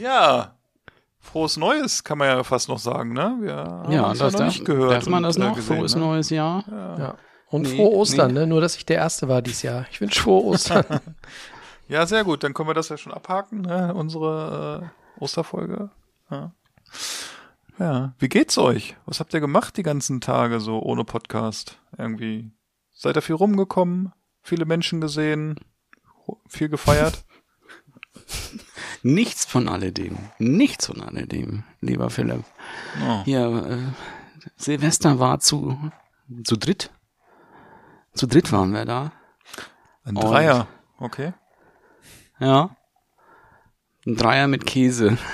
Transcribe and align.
Ja. 0.00 0.56
Frohes 1.18 1.56
Neues, 1.58 2.02
kann 2.02 2.18
man 2.18 2.28
ja 2.28 2.42
fast 2.44 2.68
noch 2.68 2.78
sagen, 2.78 3.12
ne? 3.12 3.36
Wir 3.40 3.54
haben 3.56 3.92
Ja, 3.92 4.08
das 4.08 4.18
noch 4.32 4.38
darf, 4.40 4.48
nicht 4.48 4.64
gehört. 4.64 4.92
darf 4.92 5.06
man 5.06 5.22
das 5.22 5.36
äh, 5.36 5.40
noch? 5.40 5.54
gesehen, 5.54 5.76
Frohes 5.76 5.94
ne? 5.94 6.00
neues 6.00 6.30
Jahr. 6.30 6.64
Ja. 6.98 7.14
Und 7.48 7.62
Nee, 7.62 7.76
frohe 7.76 7.90
Ostern, 7.96 8.32
nee. 8.32 8.40
ne? 8.40 8.46
Nur, 8.46 8.60
dass 8.60 8.76
ich 8.76 8.86
der 8.86 8.96
Erste 8.96 9.28
war 9.28 9.42
dieses 9.42 9.62
Jahr. 9.62 9.84
Ich 9.90 10.00
wünsche 10.00 10.22
frohe 10.22 10.44
Ostern. 10.44 10.84
Ja, 11.88 12.06
sehr 12.06 12.22
gut. 12.22 12.44
Dann 12.44 12.54
können 12.54 12.68
wir 12.68 12.74
das 12.74 12.88
ja 12.88 12.96
schon 12.96 13.12
abhaken, 13.12 13.62
ne? 13.62 13.92
unsere 13.92 14.92
äh, 15.18 15.20
Osterfolge. 15.24 15.90
Ja. 16.30 16.52
ja. 17.80 18.14
Wie 18.20 18.28
geht's 18.28 18.56
euch? 18.58 18.96
Was 19.06 19.18
habt 19.18 19.34
ihr 19.34 19.40
gemacht 19.40 19.76
die 19.76 19.82
ganzen 19.82 20.20
Tage 20.20 20.60
so 20.60 20.78
ohne 20.80 21.02
Podcast? 21.04 21.80
Irgendwie. 21.98 22.52
Seid 22.92 23.16
ihr 23.16 23.22
viel 23.22 23.34
rumgekommen? 23.34 24.12
Viele 24.40 24.66
Menschen 24.66 25.00
gesehen? 25.00 25.56
Viel 26.48 26.68
gefeiert? 26.68 27.24
Nichts 29.02 29.44
von 29.44 29.68
alledem. 29.68 30.18
Nichts 30.38 30.86
von 30.86 31.00
alledem, 31.02 31.64
lieber 31.80 32.10
Philipp. 32.10 32.44
Oh. 33.02 33.22
Hier, 33.24 33.46
äh, 33.66 33.78
Silvester 34.56 35.18
war 35.18 35.40
zu, 35.40 35.90
zu 36.44 36.56
dritt. 36.56 36.90
Zu 38.14 38.26
dritt 38.26 38.52
waren 38.52 38.72
wir 38.72 38.84
da. 38.84 39.12
Ein 40.04 40.16
Und- 40.16 40.24
Dreier. 40.24 40.66
Okay. 40.98 41.32
Ja. 42.38 42.76
Ein 44.06 44.16
Dreier 44.16 44.48
mit 44.48 44.66
Käse. 44.66 45.16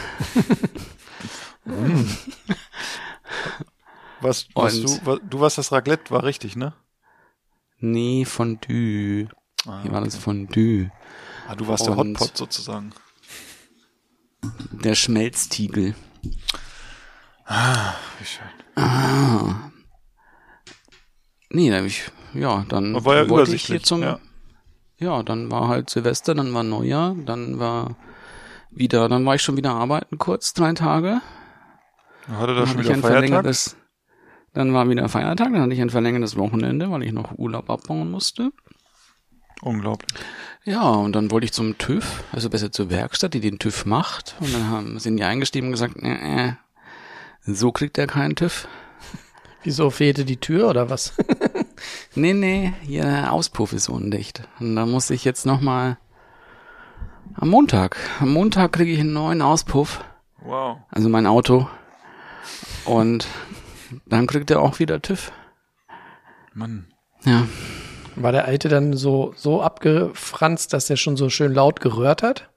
Was, 4.21 4.49
was 4.55 4.77
Und- 4.79 4.85
du, 4.85 5.07
wa- 5.07 5.19
du 5.23 5.41
warst 5.41 5.59
das 5.59 5.73
Raclette, 5.73 6.11
war 6.11 6.25
richtig, 6.25 6.57
ne? 6.57 6.73
Nee, 7.79 8.25
Fondue. 8.25 9.29
Ah, 9.67 9.83
Hier 9.83 9.93
war 9.93 10.01
das 10.01 10.17
Fondue. 10.17 10.91
Ah, 11.49 11.55
du 11.55 11.69
warst 11.69 11.87
der 11.87 11.97
Hotpot 11.97 12.37
sozusagen. 12.37 12.93
Der 14.71 14.95
Schmelztiegel. 14.95 15.95
Wie 17.47 18.25
schön. 18.25 18.83
Ah. 18.85 19.71
Nee, 21.51 21.71
da 21.71 21.79
hab 21.79 21.85
ich, 21.85 22.11
ja, 22.35 22.65
dann 22.69 22.95
Das 22.95 23.05
war 23.05 23.17
ja 23.17 23.29
wollte 23.29 23.55
ich 23.55 23.65
hier 23.65 23.83
zum, 23.83 24.03
ja. 24.03 24.19
ja, 24.99 25.23
dann 25.23 25.51
war 25.51 25.69
halt 25.69 25.89
Silvester, 25.89 26.35
dann 26.35 26.53
war 26.53 26.65
Neujahr, 26.65 27.15
dann 27.15 27.59
war 27.59 27.97
wieder, 28.71 29.09
dann 29.09 29.25
war 29.25 29.37
ich 29.37 29.43
schon 29.43 29.57
wieder 29.57 29.71
arbeiten 29.73 30.19
kurz, 30.19 30.53
drei 30.53 30.73
Tage. 30.73 31.23
Hatte 32.29 32.55
Dann 32.55 32.67
schon 32.67 32.69
hatte 32.69 32.81
ich 32.81 32.85
wieder 32.87 32.95
ein 32.95 33.03
Feiertag? 33.03 33.77
dann 34.53 34.75
war 34.75 34.89
wieder 34.89 35.09
Feiertag, 35.09 35.53
dann 35.53 35.63
hatte 35.63 35.73
ich 35.75 35.81
ein 35.81 35.91
verlängertes 35.91 36.37
Wochenende, 36.37 36.91
weil 36.91 37.05
ich 37.05 37.13
noch 37.13 37.39
Urlaub 37.39 37.71
abbauen 37.71 38.11
musste. 38.11 38.51
Unglaublich. 39.63 40.13
Ja, 40.65 40.83
und 40.91 41.13
dann 41.15 41.31
wollte 41.31 41.47
ich 41.47 41.53
zum 41.53 41.79
TÜV, 41.79 42.25
also 42.33 42.51
besser 42.51 42.73
zur 42.73 42.91
Werkstatt, 42.91 43.35
die 43.35 43.41
den 43.41 43.59
TÜV 43.59 43.87
macht. 43.87 44.35
Und 44.41 44.53
dann 44.53 44.69
haben, 44.69 44.99
sind 44.99 45.17
die 45.17 45.25
eingestiegen 45.25 45.69
und 45.69 45.73
gesagt, 45.73 45.97
äh, 46.03 46.49
äh, 46.49 46.53
so 47.43 47.73
kriegt 47.73 47.97
er 47.99 48.07
keinen 48.07 48.35
TÜV. 48.37 48.69
Wieso 49.63 49.91
fehlte 49.91 50.25
die 50.25 50.39
Tür 50.39 50.69
oder 50.69 50.91
was? 50.91 51.15
Nee, 52.15 52.33
nee, 52.33 52.73
hier 52.81 53.03
der 53.03 53.33
Auspuff 53.33 53.75
ist 53.75 53.91
undicht. 53.91 54.43
Und 54.59 54.77
da 54.77 54.87
muss 54.87 55.11
ich 55.11 55.27
jetzt 55.27 55.45
nochmal 55.45 55.99
am 57.35 57.51
Montag. 57.51 57.99
Am 58.19 58.33
Montag 58.33 58.73
kriege 58.73 58.93
ich 58.93 59.01
einen 59.01 59.13
neuen 59.13 59.43
Auspuff, 59.43 60.03
Wow. 60.41 60.79
also 60.89 61.11
mein 61.11 61.27
Auto. 61.27 61.69
Und 62.87 63.29
dann 64.07 64.27
kriegt 64.27 64.51
er 64.51 64.63
auch 64.63 64.79
wieder 64.79 65.03
TÜV. 65.03 65.31
Mann. 66.55 66.87
Ja. 67.25 67.47
War 68.17 68.33
der 68.33 68.47
alte 68.47 68.69
dann 68.69 68.95
so, 68.95 69.35
so 69.37 69.63
abgefranst, 69.63 70.73
dass 70.73 70.87
der 70.87 70.97
schon 70.97 71.17
so 71.17 71.29
schön 71.29 71.53
laut 71.53 71.81
gerührt 71.81 72.23
hat? 72.23 72.49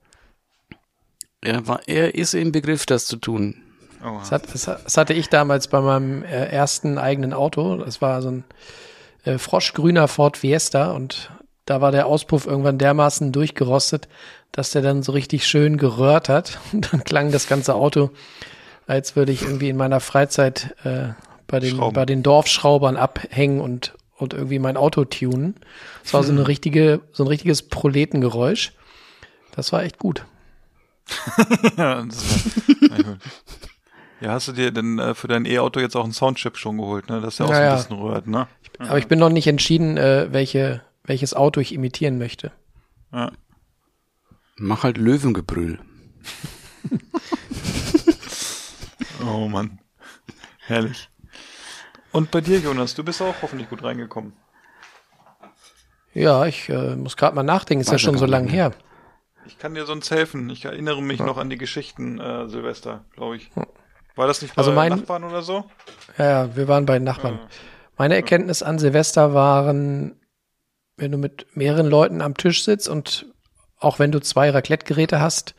Er, 1.41 1.67
war, 1.67 1.81
er 1.87 2.15
ist 2.15 2.33
im 2.33 2.51
Begriff, 2.51 2.85
das 2.85 3.05
zu 3.05 3.17
tun. 3.17 3.61
Oh. 4.03 4.17
Das, 4.19 4.31
hat, 4.31 4.53
das, 4.53 4.65
das 4.65 4.97
hatte 4.97 5.13
ich 5.13 5.29
damals 5.29 5.67
bei 5.67 5.81
meinem 5.81 6.23
äh, 6.23 6.45
ersten 6.45 6.97
eigenen 6.97 7.33
Auto. 7.33 7.77
Das 7.77 8.01
war 8.01 8.21
so 8.21 8.31
ein 8.31 8.43
äh, 9.25 9.37
froschgrüner 9.37 10.07
Ford 10.07 10.37
Fiesta 10.37 10.91
und 10.91 11.29
da 11.65 11.81
war 11.81 11.91
der 11.91 12.07
Auspuff 12.07 12.47
irgendwann 12.47 12.77
dermaßen 12.77 13.31
durchgerostet, 13.31 14.07
dass 14.51 14.71
der 14.71 14.81
dann 14.81 15.03
so 15.03 15.11
richtig 15.11 15.45
schön 15.45 15.77
gerührt 15.77 16.27
hat. 16.27 16.59
Und 16.73 16.91
dann 16.91 17.03
klang 17.03 17.31
das 17.31 17.47
ganze 17.47 17.75
Auto, 17.75 18.09
als 18.87 19.15
würde 19.15 19.31
ich 19.31 19.43
irgendwie 19.43 19.69
in 19.69 19.77
meiner 19.77 19.99
Freizeit 19.99 20.75
äh, 20.83 21.09
bei, 21.45 21.59
den, 21.59 21.75
Schrauben. 21.75 21.93
bei 21.93 22.05
den 22.05 22.23
Dorfschraubern 22.23 22.97
abhängen 22.97 23.61
und, 23.61 23.93
und 24.19 24.33
irgendwie 24.33 24.59
mein 24.59 24.77
Auto 24.77 25.05
tunen. 25.05 25.55
Das 26.03 26.13
war 26.13 26.23
so 26.23 26.31
eine 26.31 26.47
richtige, 26.47 27.01
so 27.11 27.23
ein 27.23 27.27
richtiges 27.27 27.63
Proletengeräusch. 27.67 28.73
Das 29.55 29.71
war 29.71 29.83
echt 29.83 29.97
gut. 29.97 30.25
ja, 31.77 32.03
das 32.03 32.45
war, 32.81 32.97
ja, 32.97 33.03
gut. 33.03 33.17
ja, 34.21 34.31
hast 34.33 34.47
du 34.47 34.51
dir 34.51 34.71
denn 34.71 34.99
äh, 34.99 35.15
für 35.15 35.27
dein 35.27 35.45
E-Auto 35.45 35.79
jetzt 35.79 35.95
auch 35.95 36.03
einen 36.03 36.13
Soundchip 36.13 36.57
schon 36.57 36.77
geholt, 36.77 37.09
ne? 37.09 37.19
Dass 37.21 37.37
der 37.37 37.47
auch 37.47 37.49
so 37.49 37.55
Ja, 37.55 37.59
ein 37.61 37.65
ja. 37.69 37.75
bisschen 37.75 37.97
rührt, 37.97 38.27
ne? 38.27 38.47
Aber 38.77 38.97
ich 38.99 39.07
bin 39.07 39.17
noch 39.19 39.29
nicht 39.29 39.47
entschieden, 39.47 39.97
äh, 39.97 40.27
welche, 40.31 40.81
welches 41.03 41.33
Auto 41.33 41.59
ich 41.59 41.73
imitieren 41.73 42.17
möchte. 42.17 42.51
Ja. 43.11 43.31
Mach 44.57 44.83
halt 44.83 44.97
Löwengebrüll. 44.97 45.79
Oh 49.21 49.49
Mann. 49.49 49.79
Herrlich. 50.59 51.09
Und 52.11 52.31
bei 52.31 52.41
dir, 52.41 52.59
Jonas, 52.59 52.95
du 52.95 53.03
bist 53.03 53.21
auch 53.21 53.35
hoffentlich 53.41 53.69
gut 53.69 53.83
reingekommen. 53.83 54.33
Ja, 56.13 56.45
ich 56.45 56.69
äh, 56.69 56.95
muss 56.95 57.17
gerade 57.17 57.35
mal 57.35 57.43
nachdenken, 57.43 57.81
ist 57.81 57.87
ja 57.87 57.93
Weiß 57.93 58.01
schon 58.01 58.13
ja 58.15 58.19
so 58.19 58.25
gar 58.25 58.31
lang 58.31 58.45
nicht 58.45 58.53
her. 58.53 58.71
Ich 59.45 59.57
kann 59.59 59.73
dir 59.75 59.85
sonst 59.85 60.09
helfen. 60.11 60.49
Ich 60.49 60.65
erinnere 60.65 61.01
mich 61.01 61.19
noch 61.19 61.37
an 61.37 61.49
die 61.49 61.57
Geschichten 61.57 62.19
äh, 62.19 62.47
Silvester, 62.49 63.05
glaube 63.15 63.37
ich. 63.37 63.51
War 64.15 64.27
das 64.27 64.41
nicht 64.41 64.55
bei 64.55 64.59
Also 64.59 64.71
mein- 64.71 64.89
Nachbarn 64.91 65.23
oder 65.23 65.41
so? 65.41 65.65
Ja, 66.17 66.25
ja, 66.45 66.55
wir 66.55 66.67
waren 66.67 66.85
bei 66.85 66.93
den 66.95 67.03
Nachbarn. 67.03 67.39
Meine 67.97 68.15
Erkenntnis 68.15 68.63
an 68.63 68.79
Silvester 68.79 69.33
waren, 69.33 70.19
wenn 70.97 71.11
du 71.11 71.17
mit 71.17 71.45
mehreren 71.55 71.87
Leuten 71.87 72.21
am 72.21 72.35
Tisch 72.35 72.63
sitzt 72.63 72.89
und 72.89 73.25
auch 73.77 73.99
wenn 73.99 74.11
du 74.11 74.19
zwei 74.19 74.49
Raclette-Geräte 74.49 75.19
hast, 75.19 75.55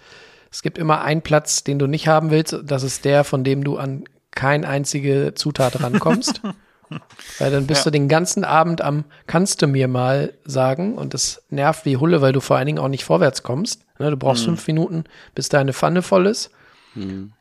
es 0.51 0.63
gibt 0.63 0.79
immer 0.79 1.01
einen 1.03 1.23
Platz, 1.23 1.65
den 1.65 1.79
du 1.79 1.87
nicht 1.87 2.09
haben 2.09 2.31
willst. 2.31 2.57
Das 2.65 2.83
ist 2.83 3.05
der, 3.05 3.25
von 3.25 3.45
dem 3.45 3.63
du 3.65 3.77
an 3.79 4.05
kein 4.33 4.65
einzige 4.65 5.33
Zutat 5.35 5.83
rankommst. 5.83 6.41
weil 7.39 7.51
dann 7.53 7.67
bist 7.69 7.81
Ja. 7.81 7.85
du 7.85 7.91
den 7.93 8.09
ganzen 8.09 8.43
Abend 8.45 8.81
am, 8.83 9.05
kannst 9.29 9.63
du 9.63 9.69
mir 9.69 9.87
mal 9.87 10.33
sagen, 10.45 10.97
und 10.97 11.15
das 11.15 11.43
nervt 11.49 11.85
wie 11.85 11.97
Hulle, 11.97 12.21
weil 12.21 12.33
du 12.33 12.41
vor 12.41 12.57
allen 12.57 12.67
Dingen 12.67 12.79
auch 12.81 12.89
nicht 12.89 13.05
vorwärts 13.05 13.43
kommst. 13.45 13.83
Ne, 14.01 14.11
du 14.11 14.17
brauchst 14.17 14.45
fünf 14.45 14.67
Minuten, 14.67 15.05
bis 15.35 15.49
deine 15.49 15.73
Pfanne 15.73 16.03
voll 16.03 16.27
ist 16.27 16.51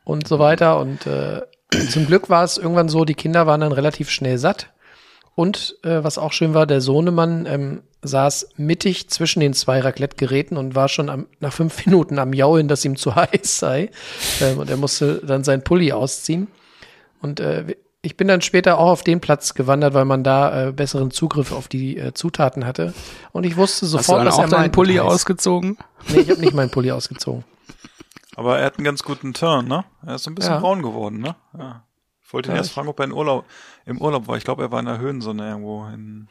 und 0.04 0.28
so 0.28 0.38
weiter. 0.38 0.78
Und 0.80 1.08
äh, 1.08 1.42
zum 1.90 2.06
Glück 2.06 2.30
war 2.30 2.44
es 2.44 2.58
irgendwann 2.60 2.90
so, 2.90 3.06
die 3.06 3.16
Kinder 3.16 3.48
waren 3.48 3.62
dann 3.62 3.72
relativ 3.72 4.12
schnell 4.12 4.38
satt. 4.38 4.70
Und 5.34 5.78
äh, 5.84 6.04
was 6.04 6.18
auch 6.20 6.34
schön 6.34 6.54
war, 6.54 6.68
der 6.68 6.82
Sohnemann 6.82 7.46
ähm, 7.48 7.82
saß 8.04 8.50
mittig 8.58 9.10
zwischen 9.10 9.40
den 9.40 9.54
zwei 9.54 9.80
Raclette-Geräten 9.80 10.58
und 10.58 10.76
war 10.76 10.90
schon 10.90 11.10
am, 11.10 11.26
nach 11.40 11.54
fünf 11.54 11.86
Minuten 11.86 12.20
am 12.20 12.34
Jaulen, 12.34 12.68
dass 12.68 12.86
ihm 12.86 12.98
zu 12.98 13.16
heiß 13.16 13.58
sei. 13.58 13.90
Ähm, 14.42 14.60
und 14.60 14.70
er 14.70 14.78
musste 14.78 15.22
dann 15.26 15.44
seinen 15.44 15.64
Pulli 15.64 15.92
ausziehen. 15.94 16.48
Und 17.22 17.40
äh, 17.40 17.76
ich 18.02 18.16
bin 18.16 18.28
dann 18.30 18.42
später 18.42 18.78
auch 18.80 18.90
auf 18.90 19.04
den 19.04 19.20
Platz 19.20 19.54
gewandert, 19.54 19.94
weil 19.94 20.06
man 20.06 20.24
da 20.24 20.68
äh, 20.68 20.72
besseren 20.72 21.12
Zugriff 21.12 21.52
auf 21.52 21.68
die 21.68 21.98
äh, 21.98 22.14
Zutaten 22.14 22.66
hatte. 22.66 22.94
Und 23.34 23.46
ich 23.46 23.58
wusste 23.58 23.86
Hast 23.86 23.94
du 23.94 23.98
sofort, 23.98 24.20
dann 24.20 24.26
dass 24.26 24.36
auch 24.36 24.44
er 24.44 24.48
deinen 24.50 24.60
meint 24.62 24.74
Pulli 24.74 24.94
heiß. 24.96 25.02
ausgezogen? 25.06 25.78
Nee, 26.08 26.20
ich 26.20 26.30
habe 26.30 26.40
nicht 26.40 26.54
meinen 26.54 26.70
Pulli 26.72 26.92
ausgezogen. 26.92 27.44
Aber 28.36 28.58
er 28.60 28.66
hat 28.68 28.78
einen 28.78 28.86
ganz 28.86 29.04
guten 29.04 29.34
Turn, 29.34 29.68
ne? 29.68 29.84
Er 30.06 30.16
ist 30.16 30.24
so 30.24 30.32
ein 30.32 30.36
bisschen 30.36 30.54
Ja. 30.54 30.60
braun 30.60 30.82
geworden, 30.82 31.20
ne? 31.20 31.36
Ja. 31.58 31.84
Ich 32.26 32.32
wollte 32.34 32.50
ihn 32.50 32.52
Ja, 32.54 32.58
erst 32.60 32.70
ich- 32.70 32.74
fragen, 32.76 32.88
ob 32.88 33.00
er 33.00 33.06
in 33.06 33.12
Urlaub, 33.12 33.44
im 33.86 34.00
Urlaub 34.00 34.28
war. 34.28 34.38
Ich 34.38 34.46
glaube, 34.46 34.64
er 34.64 34.72
war 34.72 34.80
in 34.80 34.86
der 34.86 35.00
Höhensonne 35.00 35.50
irgendwo 35.50 35.86
in, 35.88 36.28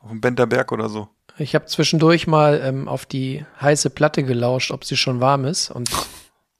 auf 0.00 0.08
dem 0.10 0.20
Benterberg 0.20 0.72
oder 0.72 0.88
so. 0.88 1.08
Ich 1.38 1.54
habe 1.54 1.66
zwischendurch 1.66 2.26
mal 2.26 2.60
ähm, 2.64 2.88
auf 2.88 3.06
die 3.06 3.44
heiße 3.60 3.90
Platte 3.90 4.24
gelauscht, 4.24 4.70
ob 4.72 4.84
sie 4.84 4.96
schon 4.96 5.20
warm 5.20 5.44
ist. 5.44 5.70
Und 5.70 5.88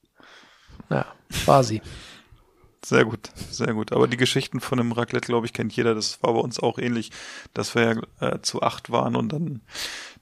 ja, 0.89 1.05
war 1.45 1.63
sie. 1.63 1.81
Sehr 2.85 3.05
gut, 3.05 3.29
sehr 3.49 3.73
gut. 3.73 3.93
Aber 3.93 4.07
die 4.07 4.17
Geschichten 4.17 4.59
von 4.59 4.77
dem 4.77 4.91
Raclette, 4.91 5.27
glaube 5.27 5.45
ich, 5.45 5.53
kennt 5.53 5.73
jeder. 5.75 5.95
Das 5.95 6.21
war 6.21 6.33
bei 6.33 6.39
uns 6.39 6.59
auch 6.59 6.77
ähnlich, 6.77 7.11
dass 7.53 7.75
wir 7.75 8.03
ja 8.19 8.27
äh, 8.27 8.41
zu 8.41 8.61
acht 8.61 8.91
waren 8.91 9.15
und 9.15 9.31
dann 9.31 9.61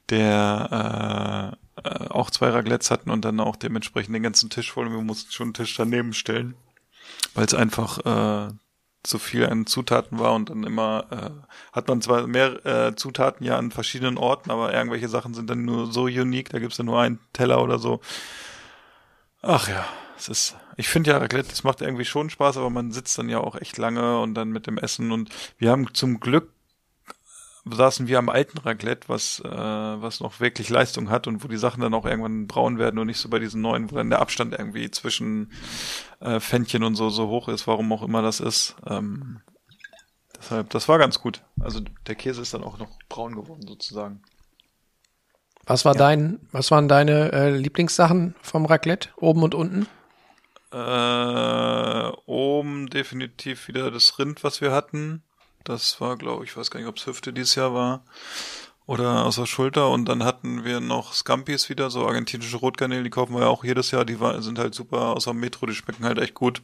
der 0.10 1.58
äh, 1.84 2.08
auch 2.10 2.30
zwei 2.30 2.50
Raclettes 2.50 2.92
hatten 2.92 3.10
und 3.10 3.25
dann 3.25 3.40
auch 3.40 3.56
dementsprechend 3.56 4.13
den 4.13 4.24
ganzen 4.24 4.50
Tisch 4.50 4.72
voll 4.72 4.88
und 4.88 4.94
wir 4.94 5.02
mussten 5.02 5.31
schon 5.31 5.48
einen 5.48 5.54
Tisch 5.54 5.75
daneben 5.75 6.13
stellen, 6.13 6.54
weil 7.34 7.46
es 7.46 7.54
einfach 7.54 8.50
äh, 8.50 8.54
zu 9.04 9.18
viel 9.18 9.48
an 9.48 9.66
Zutaten 9.66 10.19
war 10.19 10.34
und 10.34 10.50
dann 10.50 10.64
immer 10.64 11.06
äh, 11.10 11.75
hat 11.75 11.88
man 11.88 12.02
zwar 12.02 12.28
mehr 12.28 12.66
äh, 12.66 12.96
Zutaten 12.96 13.46
ja 13.46 13.57
an 13.57 13.72
verschiedenen 13.72 14.18
Orten, 14.18 14.52
aber 14.52 14.74
irgendwelche 14.74 15.10
Sachen 15.10 15.34
sind 15.34 15.50
dann 15.50 15.66
nur 15.66 15.92
so 15.92 16.04
unique, 16.04 16.50
da 16.50 16.60
gibt's 16.60 16.78
dann 16.78 16.86
nur 16.86 17.00
einen 17.02 17.19
Teller 17.34 17.64
oder 17.64 17.80
so. 17.80 18.02
Ach 19.42 19.68
ja, 19.68 19.86
es 20.18 20.30
ist, 20.30 20.56
ich 20.81 20.89
finde 20.89 21.12
ja 21.12 21.18
Raclette, 21.19 21.50
das 21.50 21.63
macht 21.63 21.81
irgendwie 21.81 22.06
schon 22.06 22.31
Spaß, 22.31 22.57
aber 22.57 22.72
man 22.72 22.92
sitzt 22.92 23.16
dann 23.19 23.30
ja 23.30 23.39
auch 23.39 23.56
echt 23.56 23.78
lange 23.78 24.19
und 24.19 24.33
dann 24.33 24.50
mit 24.50 24.66
dem 24.66 24.80
Essen 24.80 25.12
und 25.12 25.30
wir 25.60 25.69
haben 25.69 25.94
zum 25.94 26.19
Glück 26.19 26.50
saßen 27.66 28.07
wir 28.07 28.18
am 28.18 28.30
alten 28.30 28.57
Raclette, 28.57 29.07
was, 29.07 29.39
äh, 29.42 29.48
was 29.48 30.22
noch 30.22 30.39
wirklich 30.39 30.69
Leistung 30.69 31.12
hat 31.12 31.28
und 31.28 31.44
wo 31.44 31.48
die 31.48 31.57
Sachen 31.57 31.81
dann 31.81 31.94
auch 31.94 32.07
irgendwann 32.07 32.48
braun 32.48 32.80
werden 32.80 32.98
und 32.98 33.06
nicht 33.06 33.19
so 33.19 33.30
bei 33.30 33.38
diesen 33.38 33.62
neuen, 33.62 33.92
wo 33.92 33.95
dann 33.95 34.10
der 34.10 34.22
Abstand 34.22 34.54
irgendwie 34.57 34.89
zwischen 34.89 35.51
äh, 36.19 36.39
Fännchen 36.39 36.83
und 36.83 36.95
so 36.95 37.12
so 37.12 37.28
hoch 37.28 37.48
ist, 37.48 37.68
warum 37.68 37.94
auch 37.94 38.01
immer 38.01 38.24
das 38.24 38.39
ist. 38.39 38.75
Ähm, 38.88 39.42
deshalb, 40.36 40.72
das 40.72 40.89
war 40.89 40.98
ganz 40.98 41.19
gut. 41.19 41.44
Also 41.60 41.81
der 42.07 42.16
Käse 42.16 42.42
ist 42.42 42.56
dann 42.56 42.63
auch 42.63 42.80
noch 42.80 42.89
braun 43.07 43.36
geworden 43.36 43.68
sozusagen. 43.68 44.24
Was 45.68 45.86
war 45.86 45.94
dein, 45.94 46.39
was 46.51 46.72
waren 46.72 46.88
deine 46.88 47.31
äh, 47.33 47.56
Lieblingssachen 47.56 48.33
vom 48.42 48.66
Raclette? 48.66 49.10
Oben 49.18 49.44
und 49.44 49.54
unten? 49.54 49.86
Äh, 50.71 52.12
oben 52.25 52.88
definitiv 52.88 53.68
wieder 53.68 53.91
das 53.91 54.18
Rind, 54.19 54.44
was 54.44 54.62
wir 54.62 54.71
hatten. 54.71 55.23
Das 55.63 56.00
war, 56.01 56.18
glaube 56.18 56.45
ich, 56.45 56.56
weiß 56.56 56.71
gar 56.71 56.79
nicht, 56.79 56.89
ob 56.89 56.97
es 56.97 57.06
Hüfte 57.06 57.33
dieses 57.33 57.56
Jahr 57.56 57.73
war 57.73 58.03
oder 58.85 59.25
aus 59.25 59.35
der 59.35 59.45
Schulter. 59.45 59.89
Und 59.89 60.06
dann 60.06 60.23
hatten 60.23 60.63
wir 60.63 60.79
noch 60.79 61.13
Scampis 61.13 61.69
wieder, 61.69 61.89
so 61.89 62.07
argentinische 62.07 62.57
Rotgarnelen, 62.57 63.03
die 63.03 63.09
kaufen 63.09 63.35
wir 63.35 63.41
ja 63.41 63.47
auch 63.47 63.63
jedes 63.63 63.91
Jahr. 63.91 64.06
Die 64.06 64.18
sind 64.39 64.59
halt 64.59 64.73
super 64.73 65.15
außer 65.15 65.33
Metro, 65.33 65.65
die 65.65 65.75
schmecken 65.75 66.06
halt 66.06 66.18
echt 66.18 66.33
gut. 66.33 66.62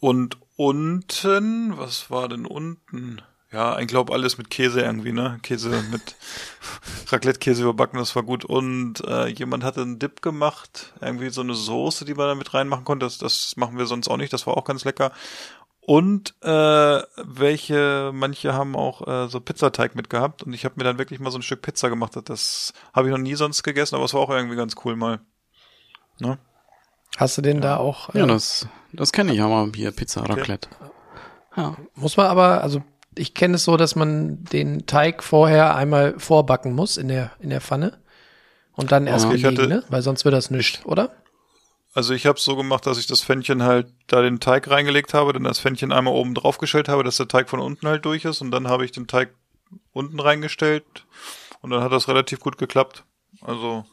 Und 0.00 0.38
unten, 0.56 1.78
was 1.78 2.10
war 2.10 2.28
denn 2.28 2.46
unten? 2.46 3.22
Ja, 3.54 3.78
ich 3.78 3.86
glaube 3.86 4.12
alles 4.12 4.36
mit 4.36 4.50
Käse 4.50 4.80
irgendwie, 4.80 5.12
ne? 5.12 5.38
Käse 5.42 5.84
mit 5.92 6.16
Raclette-Käse 7.12 7.62
überbacken, 7.62 8.00
das 8.00 8.16
war 8.16 8.24
gut. 8.24 8.44
Und 8.44 9.00
äh, 9.06 9.28
jemand 9.28 9.62
hatte 9.62 9.82
einen 9.82 10.00
Dip 10.00 10.22
gemacht, 10.22 10.92
irgendwie 11.00 11.30
so 11.30 11.40
eine 11.40 11.54
Soße, 11.54 12.04
die 12.04 12.14
man 12.14 12.26
da 12.26 12.34
mit 12.34 12.52
reinmachen 12.52 12.84
konnte. 12.84 13.06
Das, 13.06 13.18
das 13.18 13.56
machen 13.56 13.78
wir 13.78 13.86
sonst 13.86 14.08
auch 14.08 14.16
nicht, 14.16 14.32
das 14.32 14.48
war 14.48 14.56
auch 14.56 14.64
ganz 14.64 14.84
lecker. 14.84 15.12
Und 15.82 16.34
äh, 16.42 16.48
welche, 16.48 18.10
manche 18.12 18.54
haben 18.54 18.74
auch 18.74 19.06
äh, 19.06 19.28
so 19.28 19.38
Pizzateig 19.38 19.94
mitgehabt 19.94 20.42
und 20.42 20.52
ich 20.52 20.64
habe 20.64 20.74
mir 20.78 20.84
dann 20.84 20.98
wirklich 20.98 21.20
mal 21.20 21.30
so 21.30 21.38
ein 21.38 21.42
Stück 21.42 21.62
Pizza 21.62 21.88
gemacht. 21.90 22.18
Das 22.24 22.72
habe 22.92 23.06
ich 23.06 23.12
noch 23.12 23.22
nie 23.22 23.36
sonst 23.36 23.62
gegessen, 23.62 23.94
aber 23.94 24.06
es 24.06 24.14
war 24.14 24.20
auch 24.20 24.30
irgendwie 24.30 24.56
ganz 24.56 24.74
cool 24.84 24.96
mal. 24.96 25.20
Ne? 26.18 26.38
Hast 27.16 27.38
du 27.38 27.42
den 27.42 27.60
da 27.60 27.76
auch? 27.76 28.12
Ja, 28.14 28.24
äh, 28.24 28.26
das, 28.26 28.66
das 28.92 29.12
kenne 29.12 29.32
ich 29.32 29.40
aber 29.40 29.70
hier, 29.76 29.92
Pizza 29.92 30.22
Raclette. 30.22 30.68
Ja. 31.56 31.76
Muss 31.94 32.16
man 32.16 32.26
aber, 32.26 32.62
also 32.62 32.82
ich 33.16 33.34
kenne 33.34 33.56
es 33.56 33.64
so, 33.64 33.76
dass 33.76 33.96
man 33.96 34.44
den 34.44 34.86
Teig 34.86 35.22
vorher 35.22 35.74
einmal 35.76 36.18
vorbacken 36.18 36.74
muss 36.74 36.96
in 36.96 37.08
der, 37.08 37.32
in 37.40 37.50
der 37.50 37.60
Pfanne 37.60 37.98
und 38.74 38.92
dann 38.92 39.06
erst 39.06 39.28
belegen, 39.28 39.46
hatte- 39.46 39.68
ne? 39.68 39.84
Weil 39.88 40.02
sonst 40.02 40.24
wird 40.24 40.34
das 40.34 40.50
nicht, 40.50 40.84
oder? 40.86 41.14
Also 41.92 42.12
ich 42.12 42.26
habe 42.26 42.40
so 42.40 42.56
gemacht, 42.56 42.86
dass 42.86 42.98
ich 42.98 43.06
das 43.06 43.22
Pfännchen 43.22 43.62
halt 43.62 43.86
da 44.08 44.20
den 44.20 44.40
Teig 44.40 44.68
reingelegt 44.68 45.14
habe, 45.14 45.32
dann 45.32 45.44
das 45.44 45.60
Pfännchen 45.60 45.92
einmal 45.92 46.14
oben 46.14 46.34
draufgestellt 46.34 46.88
habe, 46.88 47.04
dass 47.04 47.18
der 47.18 47.28
Teig 47.28 47.48
von 47.48 47.60
unten 47.60 47.86
halt 47.86 48.04
durch 48.04 48.24
ist 48.24 48.40
und 48.40 48.50
dann 48.50 48.66
habe 48.66 48.84
ich 48.84 48.90
den 48.90 49.06
Teig 49.06 49.32
unten 49.92 50.18
reingestellt 50.18 51.06
und 51.60 51.70
dann 51.70 51.82
hat 51.82 51.92
das 51.92 52.08
relativ 52.08 52.40
gut 52.40 52.58
geklappt. 52.58 53.04
Also 53.40 53.84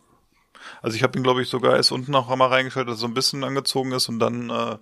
also 0.82 0.96
ich 0.96 1.04
habe 1.04 1.18
ihn 1.18 1.24
glaube 1.24 1.42
ich 1.44 1.50
sogar 1.50 1.76
erst 1.76 1.92
unten 1.92 2.14
auch 2.16 2.30
einmal 2.30 2.50
reingestellt, 2.50 2.88
dass 2.88 2.96
er 2.98 3.02
so 3.02 3.08
ein 3.08 3.14
bisschen 3.14 3.44
angezogen 3.44 3.92
ist 3.92 4.10
und 4.10 4.18
dann 4.20 4.50
äh, 4.50 4.78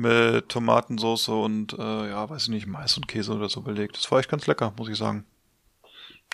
mit 0.00 0.48
Tomatensauce 0.48 1.28
und 1.28 1.72
äh, 1.78 2.10
ja, 2.10 2.28
weiß 2.28 2.44
ich 2.44 2.48
nicht, 2.48 2.66
Mais 2.66 2.96
und 2.96 3.08
Käse 3.08 3.32
oder 3.32 3.48
so 3.48 3.60
belegt. 3.60 3.96
Das 3.96 4.10
war 4.10 4.18
echt 4.18 4.30
ganz 4.30 4.46
lecker, 4.46 4.72
muss 4.76 4.88
ich 4.88 4.96
sagen. 4.96 5.24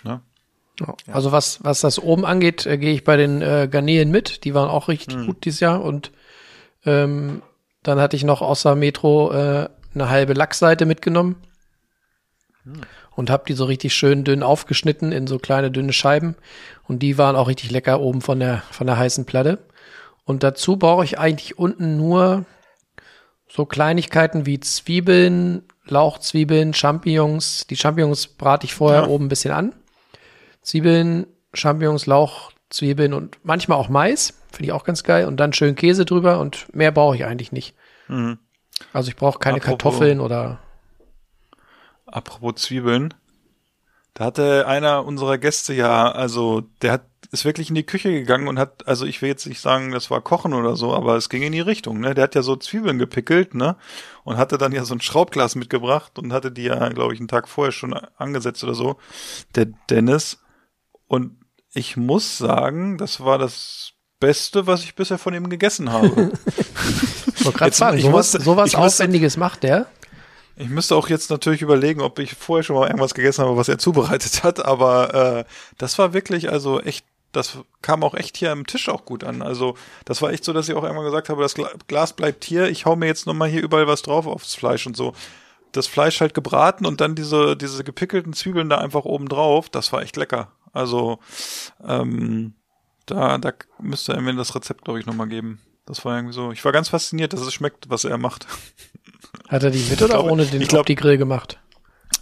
Ne? 0.03 0.21
Ja. 0.79 0.95
Also 1.11 1.31
was, 1.31 1.63
was 1.63 1.81
das 1.81 1.99
oben 1.99 2.25
angeht, 2.25 2.65
äh, 2.65 2.77
gehe 2.77 2.93
ich 2.93 3.03
bei 3.03 3.17
den 3.17 3.41
äh, 3.41 3.67
Garnelen 3.69 4.11
mit. 4.11 4.43
Die 4.43 4.53
waren 4.53 4.69
auch 4.69 4.87
richtig 4.87 5.25
gut 5.25 5.45
dieses 5.45 5.59
Jahr. 5.59 5.81
Und 5.83 6.11
ähm, 6.85 7.41
dann 7.83 7.99
hatte 7.99 8.15
ich 8.15 8.23
noch 8.23 8.41
außer 8.41 8.75
Metro 8.75 9.31
äh, 9.31 9.69
eine 9.93 10.09
halbe 10.09 10.33
Lachsseite 10.33 10.85
mitgenommen 10.85 11.37
und 13.15 13.29
habe 13.29 13.45
die 13.47 13.53
so 13.53 13.65
richtig 13.65 13.95
schön 13.95 14.23
dünn 14.23 14.43
aufgeschnitten 14.43 15.11
in 15.11 15.25
so 15.25 15.39
kleine 15.39 15.71
dünne 15.71 15.93
Scheiben. 15.93 16.35
Und 16.83 16.99
die 16.99 17.17
waren 17.17 17.35
auch 17.35 17.47
richtig 17.47 17.71
lecker 17.71 17.99
oben 17.99 18.21
von 18.21 18.39
der 18.39 18.61
von 18.71 18.85
der 18.85 18.97
heißen 18.97 19.25
Platte. 19.25 19.59
Und 20.25 20.43
dazu 20.43 20.77
brauche 20.77 21.05
ich 21.05 21.17
eigentlich 21.17 21.57
unten 21.57 21.97
nur 21.97 22.45
so 23.49 23.65
Kleinigkeiten 23.65 24.45
wie 24.45 24.59
Zwiebeln, 24.59 25.63
Lauchzwiebeln, 25.85 26.73
Champignons. 26.73 27.65
Die 27.67 27.77
Champignons 27.77 28.27
brate 28.27 28.65
ich 28.65 28.73
vorher 28.73 29.03
Ja. 29.03 29.07
oben 29.07 29.25
ein 29.25 29.29
bisschen 29.29 29.53
an. 29.53 29.73
Zwiebeln, 30.61 31.27
Champignons, 31.53 32.05
Lauch, 32.07 32.51
Zwiebeln 32.69 33.13
und 33.13 33.37
manchmal 33.43 33.77
auch 33.77 33.87
Mais. 33.89 34.33
Finde 34.51 34.65
ich 34.65 34.71
auch 34.73 34.83
ganz 34.83 35.03
geil. 35.03 35.25
Und 35.25 35.37
dann 35.37 35.53
schön 35.53 35.75
Käse 35.75 36.03
drüber 36.03 36.39
und 36.39 36.73
mehr 36.75 36.91
brauche 36.91 37.15
ich 37.15 37.23
eigentlich 37.25 37.51
nicht. 37.53 37.73
Mhm. 38.09 38.37
Also 38.93 39.09
ich 39.09 39.15
brauche 39.15 39.39
keine 39.39 39.57
Apropos- 39.57 39.77
Kartoffeln 39.83 40.19
oder 40.19 40.59
Apropos 42.05 42.55
Zwiebeln. 42.61 43.13
Da 44.17 44.25
hatte 44.25 44.65
einer 44.65 45.05
unserer 45.05 45.37
Gäste 45.37 45.75
ja, 45.75 46.11
also 46.11 46.63
der 46.81 46.93
hat 46.93 47.03
ist 47.31 47.45
wirklich 47.45 47.69
in 47.69 47.75
die 47.75 47.85
Küche 47.85 48.09
gegangen 48.11 48.47
und 48.47 48.57
hat, 48.57 48.87
also 48.87 49.05
ich 49.05 49.21
will 49.21 49.29
jetzt 49.29 49.45
nicht 49.45 49.61
sagen, 49.61 49.91
das 49.91 50.09
war 50.09 50.21
Kochen 50.21 50.55
oder 50.55 50.75
so, 50.75 50.91
aber 50.91 51.17
es 51.17 51.29
ging 51.29 51.43
in 51.43 51.51
die 51.51 51.59
Richtung, 51.59 51.99
ne? 51.99 52.15
Der 52.15 52.23
hat 52.23 52.33
ja 52.33 52.41
so 52.41 52.55
Zwiebeln 52.55 52.97
gepickelt, 52.97 53.53
ne? 53.53 53.75
Und 54.23 54.37
hatte 54.37 54.57
dann 54.57 54.71
ja 54.71 54.85
so 54.85 54.95
ein 54.95 55.01
Schraubglas 55.01 55.53
mitgebracht 55.53 56.17
und 56.17 56.33
hatte 56.33 56.51
die 56.51 56.63
ja, 56.63 56.89
glaube 56.89 57.13
ich, 57.13 57.19
einen 57.19 57.27
Tag 57.27 57.47
vorher 57.47 57.71
schon 57.71 57.93
angesetzt 57.93 58.63
oder 58.63 58.73
so. 58.73 58.95
Der 59.53 59.67
Dennis. 59.87 60.39
Und 61.05 61.37
ich 61.73 61.95
muss 61.95 62.39
sagen, 62.39 62.97
das 62.97 63.19
war 63.19 63.37
das 63.37 63.91
Beste, 64.19 64.65
was 64.65 64.83
ich 64.83 64.95
bisher 64.95 65.19
von 65.19 65.35
ihm 65.35 65.49
gegessen 65.49 65.91
habe. 65.91 66.31
Ich 67.39 67.45
wollte 67.45 67.59
gerade 67.59 67.75
sagen, 67.75 68.01
sowas, 68.01 68.31
sowas 68.31 68.73
Aufwendiges 68.73 69.37
macht 69.37 69.61
der. 69.61 69.85
Ich 70.57 70.69
müsste 70.69 70.95
auch 70.95 71.07
jetzt 71.07 71.29
natürlich 71.29 71.61
überlegen, 71.61 72.01
ob 72.01 72.17
ich 72.19 72.33
vorher 72.33 72.63
schon 72.63 72.75
mal 72.75 72.87
irgendwas 72.87 73.13
gegessen 73.13 73.45
habe, 73.45 73.57
was 73.57 73.67
er 73.69 73.77
zubereitet 73.77 74.43
hat, 74.43 74.63
aber 74.65 75.13
äh, 75.13 75.45
das 75.77 75.97
war 75.99 76.13
wirklich 76.13 76.51
also 76.51 76.81
echt, 76.81 77.05
das 77.31 77.59
kam 77.81 78.03
auch 78.03 78.15
echt 78.15 78.37
hier 78.37 78.51
am 78.51 78.65
Tisch 78.65 78.89
auch 78.89 79.05
gut 79.05 79.23
an. 79.23 79.41
Also 79.43 79.75
das 80.05 80.21
war 80.21 80.31
echt 80.31 80.43
so, 80.43 80.53
dass 80.53 80.67
ich 80.67 80.75
auch 80.75 80.83
irgendwann 80.83 81.05
gesagt 81.05 81.29
habe, 81.29 81.41
das 81.43 81.55
Gla- 81.55 81.71
Glas 81.87 82.13
bleibt 82.13 82.43
hier, 82.43 82.69
ich 82.69 82.85
hau 82.85 82.95
mir 82.95 83.05
jetzt 83.05 83.27
nochmal 83.27 83.49
hier 83.49 83.61
überall 83.61 83.87
was 83.87 84.01
drauf 84.01 84.25
aufs 84.25 84.55
Fleisch 84.55 84.87
und 84.87 84.97
so. 84.97 85.13
Das 85.73 85.85
Fleisch 85.85 86.21
halt 86.21 86.33
gebraten 86.33 86.85
und 86.87 87.01
dann 87.01 87.13
diese, 87.13 87.55
diese 87.55 87.83
gepickelten 87.83 88.33
Zwiebeln 88.33 88.69
da 88.69 88.77
einfach 88.79 89.05
oben 89.05 89.29
drauf, 89.29 89.69
das 89.69 89.93
war 89.93 90.01
echt 90.01 90.15
lecker. 90.15 90.51
Also 90.73 91.19
ähm, 91.85 92.53
da, 93.05 93.37
da 93.37 93.53
müsste 93.79 94.13
er 94.13 94.21
mir 94.21 94.33
das 94.33 94.55
Rezept, 94.55 94.85
glaube 94.85 94.99
ich, 94.99 95.05
nochmal 95.05 95.27
geben. 95.27 95.59
Das 95.85 96.03
war 96.03 96.15
irgendwie 96.15 96.33
so. 96.33 96.51
Ich 96.51 96.65
war 96.65 96.71
ganz 96.71 96.89
fasziniert, 96.89 97.33
dass 97.33 97.41
es 97.41 97.53
schmeckt, 97.53 97.89
was 97.89 98.05
er 98.05 98.17
macht. 98.17 98.47
Hat 99.47 99.63
er 99.63 99.71
die 99.71 99.79
mit 99.89 100.01
oder 100.01 100.15
glaube- 100.15 100.29
ohne 100.31 100.45
den 100.45 100.61
ich 100.61 100.67
glaub- 100.67 100.81
Opti-Grill 100.81 101.17
gemacht? 101.17 101.59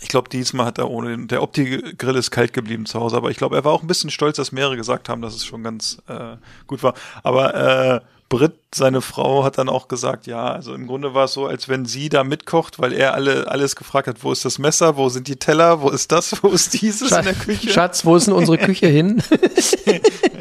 Ich 0.01 0.09
glaube, 0.09 0.29
diesmal 0.29 0.65
hat 0.67 0.77
er 0.77 0.89
ohne 0.89 1.09
den, 1.09 1.27
der 1.27 1.41
Opti-Grill 1.41 2.15
ist 2.15 2.29
kalt 2.31 2.53
geblieben 2.53 2.85
zu 2.85 2.99
Hause, 2.99 3.17
aber 3.17 3.31
ich 3.31 3.37
glaube, 3.37 3.55
er 3.55 3.63
war 3.63 3.71
auch 3.71 3.81
ein 3.81 3.87
bisschen 3.87 4.09
stolz, 4.09 4.37
dass 4.37 4.51
mehrere 4.51 4.75
gesagt 4.75 5.09
haben, 5.09 5.21
dass 5.21 5.33
es 5.35 5.45
schon 5.45 5.63
ganz 5.63 6.01
äh, 6.07 6.37
gut 6.67 6.83
war. 6.83 6.93
Aber 7.23 7.53
äh, 7.55 8.01
Britt, 8.27 8.55
seine 8.74 9.01
Frau, 9.01 9.44
hat 9.44 9.58
dann 9.60 9.70
auch 9.70 9.88
gesagt, 9.88 10.25
ja, 10.25 10.48
also 10.51 10.74
im 10.74 10.88
Grunde 10.88 11.13
war 11.13 11.25
es 11.25 11.34
so, 11.34 11.46
als 11.46 11.70
wenn 11.70 11.86
sie 11.86 12.10
da 12.10 12.24
mitkocht, 12.24 12.79
weil 12.79 12.91
er 12.91 13.13
alle 13.13 13.48
alles 13.48 13.75
gefragt 13.75 14.08
hat, 14.08 14.24
wo 14.24 14.32
ist 14.32 14.44
das 14.46 14.58
Messer, 14.58 14.98
wo 14.98 15.10
sind 15.10 15.27
die 15.27 15.36
Teller, 15.36 15.82
wo 15.82 15.89
ist 15.89 16.12
das, 16.12 16.41
wo 16.44 16.48
ist 16.50 16.82
dieses 16.82 17.12
in 17.12 17.24
der 17.24 17.34
Küche? 17.36 17.70
Schatz, 17.70 18.03
wo 18.03 18.15
ist 18.15 18.25
denn 18.27 18.34
unsere 18.34 18.58
Küche 18.65 18.88
hin? 18.88 19.22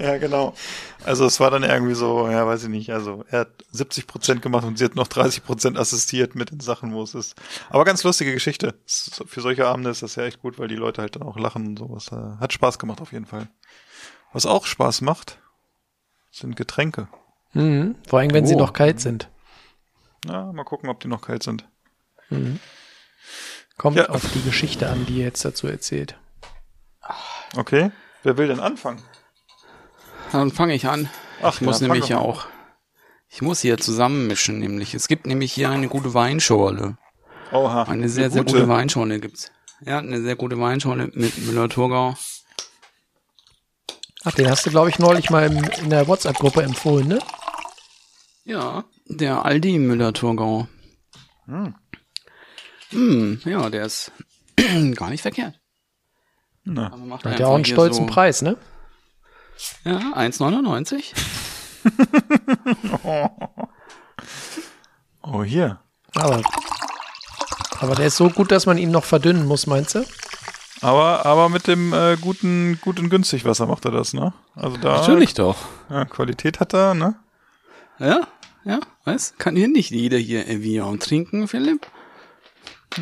Ja, 0.00 0.16
genau. 0.18 0.54
Also 1.04 1.26
es 1.26 1.38
war 1.40 1.50
dann 1.50 1.62
irgendwie 1.62 1.94
so, 1.94 2.26
ja, 2.30 2.46
weiß 2.46 2.62
ich 2.62 2.68
nicht, 2.70 2.90
also 2.90 3.24
er 3.30 3.40
hat 3.40 3.48
70 3.72 4.06
Prozent 4.06 4.40
gemacht 4.40 4.64
und 4.64 4.78
sie 4.78 4.86
hat 4.86 4.94
noch 4.94 5.06
30 5.08 5.44
Prozent 5.44 5.78
assistiert 5.78 6.34
mit 6.34 6.50
den 6.50 6.60
Sachen, 6.60 6.94
wo 6.94 7.02
es 7.02 7.14
ist. 7.14 7.34
Aber 7.68 7.84
ganz 7.84 8.02
lustige 8.04 8.32
Geschichte. 8.32 8.74
Es- 8.86 9.22
Für 9.26 9.42
solche 9.42 9.66
Abende 9.66 9.90
ist 9.90 10.02
das 10.02 10.16
ja 10.16 10.24
echt 10.24 10.40
gut, 10.40 10.58
weil 10.58 10.68
die 10.68 10.76
Leute 10.76 11.02
halt 11.02 11.16
dann 11.16 11.22
auch 11.22 11.38
lachen 11.38 11.66
und 11.66 11.78
sowas. 11.78 12.08
Äh, 12.10 12.40
Hat 12.40 12.54
Spaß 12.54 12.78
gemacht 12.78 13.02
auf 13.02 13.12
jeden 13.12 13.26
Fall. 13.26 13.48
Was 14.32 14.46
auch 14.46 14.64
Spaß 14.64 15.02
macht, 15.02 15.38
sind 16.30 16.56
Getränke. 16.56 17.08
Mhm. 17.54 17.94
Vor 18.08 18.18
allem, 18.20 18.32
wenn 18.32 18.46
sie 18.46 18.54
Oh. 18.54 18.58
noch 18.58 18.72
kalt 18.72 19.00
sind. 19.00 19.28
Ja, 20.26 20.52
mal 20.52 20.64
gucken, 20.64 20.88
ob 20.88 21.00
die 21.00 21.08
noch 21.08 21.22
kalt 21.22 21.42
sind. 21.42 21.66
Kommt 23.76 23.96
Ja. 23.96 24.08
auf 24.08 24.22
die 24.32 24.42
Geschichte 24.42 24.88
an, 24.88 25.06
die 25.06 25.18
ihr 25.18 25.24
jetzt 25.24 25.44
dazu 25.44 25.66
erzählt. 25.66 26.16
Okay. 27.56 27.90
Wer 28.22 28.36
will 28.38 28.48
denn 28.48 28.60
anfangen? 28.60 29.02
Dann 30.32 30.50
fange 30.50 30.74
ich 30.74 30.86
an. 30.88 31.08
Ach 31.42 31.54
ich 31.54 31.60
muss 31.60 31.80
ja, 31.80 31.88
nämlich 31.88 32.08
ja 32.08 32.18
auch. 32.18 32.46
Ich 33.28 33.42
muss 33.42 33.60
hier 33.60 33.78
zusammenmischen, 33.78 34.58
nämlich. 34.58 34.94
Es 34.94 35.08
gibt 35.08 35.26
nämlich 35.26 35.52
hier 35.52 35.70
eine 35.70 35.88
gute 35.88 36.14
Weinschorle. 36.14 36.96
Oha. 37.52 37.82
Eine 37.84 38.08
sehr, 38.08 38.30
sehr 38.30 38.44
gute 38.44 38.68
Weinschorle 38.68 39.20
gibt's. 39.20 39.50
Ja, 39.80 39.98
eine 39.98 40.22
sehr 40.22 40.36
gute 40.36 40.58
Weinschorle 40.58 41.10
mit 41.14 41.36
Müller-Thurgau. 41.38 42.16
Ach, 44.24 44.32
den 44.32 44.48
hast 44.48 44.64
du, 44.64 44.70
glaube 44.70 44.88
ich, 44.88 44.98
neulich 44.98 45.28
mal 45.30 45.44
im, 45.46 45.62
in 45.82 45.90
der 45.90 46.08
WhatsApp-Gruppe 46.08 46.62
empfohlen, 46.62 47.06
ne? 47.08 47.18
Ja, 48.44 48.84
der 49.06 49.44
Aldi 49.44 49.78
Müller-Thurgau. 49.78 50.68
Hm. 51.46 53.40
ja, 53.44 53.70
der 53.70 53.86
ist 53.86 54.12
gar 54.94 55.10
nicht 55.10 55.22
verkehrt. 55.22 55.58
Na. 56.64 56.94
Macht 56.96 57.24
Hat 57.24 57.40
ja 57.40 57.46
auch 57.46 57.54
einen 57.54 57.64
stolzen 57.64 58.06
so, 58.06 58.12
Preis, 58.12 58.42
ne? 58.42 58.56
Ja, 59.84 59.98
1,99. 60.14 61.12
Oh, 65.26 65.42
hier. 65.42 65.80
Aber, 66.14 66.42
aber 67.80 67.94
der 67.94 68.06
ist 68.08 68.16
so 68.18 68.28
gut, 68.28 68.52
dass 68.52 68.66
man 68.66 68.76
ihn 68.76 68.90
noch 68.90 69.04
verdünnen 69.04 69.46
muss, 69.46 69.66
meinst 69.66 69.94
du? 69.94 70.04
Aber, 70.82 71.24
aber 71.24 71.48
mit 71.48 71.66
dem 71.66 71.94
äh, 71.94 72.18
guten, 72.20 72.78
gut 72.82 72.98
und 72.98 73.08
günstig 73.08 73.46
Wasser 73.46 73.66
macht 73.66 73.86
er 73.86 73.90
das, 73.90 74.12
ne? 74.12 74.34
Also 74.54 74.76
da. 74.76 74.98
Natürlich 74.98 75.32
doch. 75.32 75.56
Ja, 75.88 76.04
Qualität 76.04 76.60
hat 76.60 76.74
er, 76.74 76.92
ne? 76.92 77.16
Ja, 77.98 78.26
ja, 78.64 78.80
was? 79.04 79.34
Kann 79.38 79.56
hier 79.56 79.68
nicht 79.68 79.90
jeder 79.90 80.18
hier 80.18 80.46
Evian 80.48 80.98
trinken, 80.98 81.48
Philipp? 81.48 81.86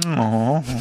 Oh. 0.07 0.63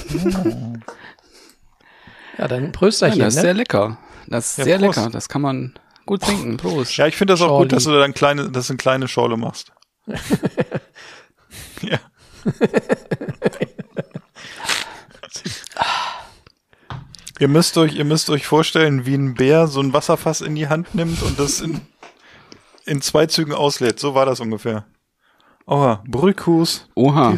Ja, 2.37 2.47
dann 2.47 2.63
Ja, 2.65 2.69
Prösterchen, 2.71 3.19
das 3.19 3.33
ist 3.33 3.35
ne? 3.35 3.41
sehr 3.41 3.53
lecker. 3.53 3.97
Das 4.27 4.51
ist 4.51 4.57
Ja, 4.59 4.63
sehr 4.63 4.79
Prost. 4.79 4.97
lecker. 4.97 5.09
Das 5.11 5.27
kann 5.29 5.41
man 5.41 5.73
gut 6.05 6.21
trinken. 6.23 6.55
Prost. 6.57 6.95
Ja, 6.97 7.05
ich 7.07 7.15
finde 7.17 7.33
das 7.33 7.41
auch 7.41 7.47
Schorli. 7.49 7.65
gut, 7.65 7.73
dass 7.73 7.83
du 7.83 7.91
dann 7.91 8.13
kleine, 8.13 8.49
dass 8.49 8.67
du 8.67 8.73
eine 8.73 8.77
kleine 8.77 9.07
Schorle 9.09 9.35
machst. 9.37 9.71
ja. 11.81 11.99
ihr 17.39 17.47
müsst 17.47 17.77
euch, 17.77 17.95
ihr 17.95 18.05
müsst 18.05 18.29
euch 18.29 18.45
vorstellen, 18.45 19.05
wie 19.05 19.15
ein 19.15 19.33
Bär 19.35 19.67
so 19.67 19.81
ein 19.81 19.93
Wasserfass 19.93 20.41
in 20.41 20.55
die 20.55 20.67
Hand 20.69 20.93
nimmt 20.95 21.21
und 21.23 21.39
das 21.39 21.61
in, 21.61 21.81
in 22.85 23.01
zwei 23.01 23.25
Zügen 23.27 23.53
auslädt. 23.53 23.99
So 23.99 24.15
war 24.15 24.25
das 24.25 24.39
ungefähr. 24.39 24.85
Oha, 25.65 26.03
Brückhus. 26.07 26.89
Oha. 26.95 27.35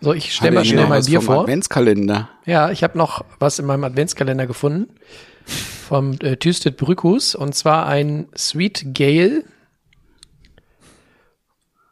So, 0.00 0.12
ich 0.12 0.34
stelle 0.34 0.52
mal 0.52 0.64
schnell 0.64 0.86
mein 0.86 1.04
Bier 1.04 1.22
vor. 1.22 1.40
Adventskalender. 1.40 2.28
Ja, 2.44 2.70
ich 2.70 2.82
habe 2.82 2.98
noch 2.98 3.24
was 3.38 3.58
in 3.58 3.66
meinem 3.66 3.84
Adventskalender 3.84 4.46
gefunden 4.46 4.88
vom 5.44 6.12
äh, 6.20 6.36
Tüstet 6.36 6.76
Brückhus 6.76 7.34
und 7.34 7.54
zwar 7.54 7.86
ein 7.86 8.28
Sweet 8.36 8.94
Gale. 8.94 9.44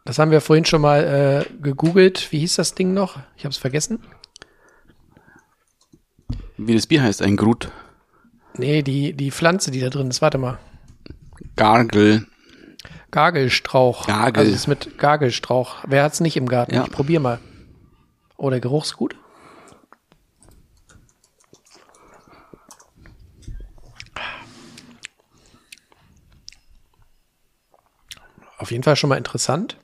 Das 0.04 0.18
haben 0.18 0.30
wir 0.30 0.40
vorhin 0.40 0.64
schon 0.64 0.80
mal 0.80 1.46
äh, 1.48 1.52
gegoogelt. 1.62 2.30
Wie 2.30 2.38
hieß 2.38 2.56
das 2.56 2.75
Ding 2.75 2.94
noch? 2.94 3.18
Ich 3.37 3.44
habe 3.44 3.52
es 3.52 3.58
vergessen. 3.58 4.00
Wie 6.56 6.75
das 6.75 6.87
Bier 6.87 7.02
heißt, 7.02 7.22
ein 7.22 7.37
Grut. 7.37 7.70
Nee, 8.56 8.82
die, 8.82 9.12
die 9.12 9.30
Pflanze, 9.30 9.70
die 9.70 9.80
da 9.80 9.90
drin 9.90 10.08
ist. 10.08 10.22
Warte 10.22 10.38
mal. 10.38 10.58
Gargel. 11.56 12.26
Gagelstrauch. 13.10 14.06
Gagel. 14.06 14.40
Also 14.40 14.52
es 14.52 14.60
ist 14.60 14.66
mit 14.66 14.98
Gagelstrauch. 14.98 15.76
Wer 15.86 16.02
hat's 16.02 16.20
nicht 16.20 16.36
im 16.36 16.46
Garten? 16.46 16.74
Ja. 16.74 16.84
Ich 16.84 16.90
probier 16.90 17.20
mal. 17.20 17.38
Oh, 18.36 18.50
der 18.50 18.60
Geruch 18.60 18.84
ist 18.84 18.96
gut. 18.96 19.16
Auf 28.58 28.70
jeden 28.72 28.82
Fall 28.82 28.96
schon 28.96 29.08
mal 29.08 29.16
interessant. 29.16 29.78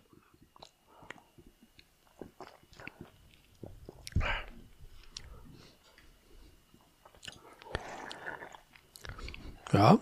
Ja, 9.72 9.98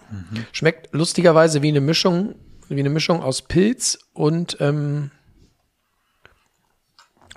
schmeckt 0.53 0.93
lustigerweise 0.93 1.63
wie 1.63 1.69
eine 1.69 1.81
Mischung, 1.81 2.35
wie 2.69 2.79
eine 2.79 2.91
Mischung 2.91 3.23
aus 3.23 3.43
Pilz 3.43 3.99
und 4.13 4.57
ähm, 4.61 5.11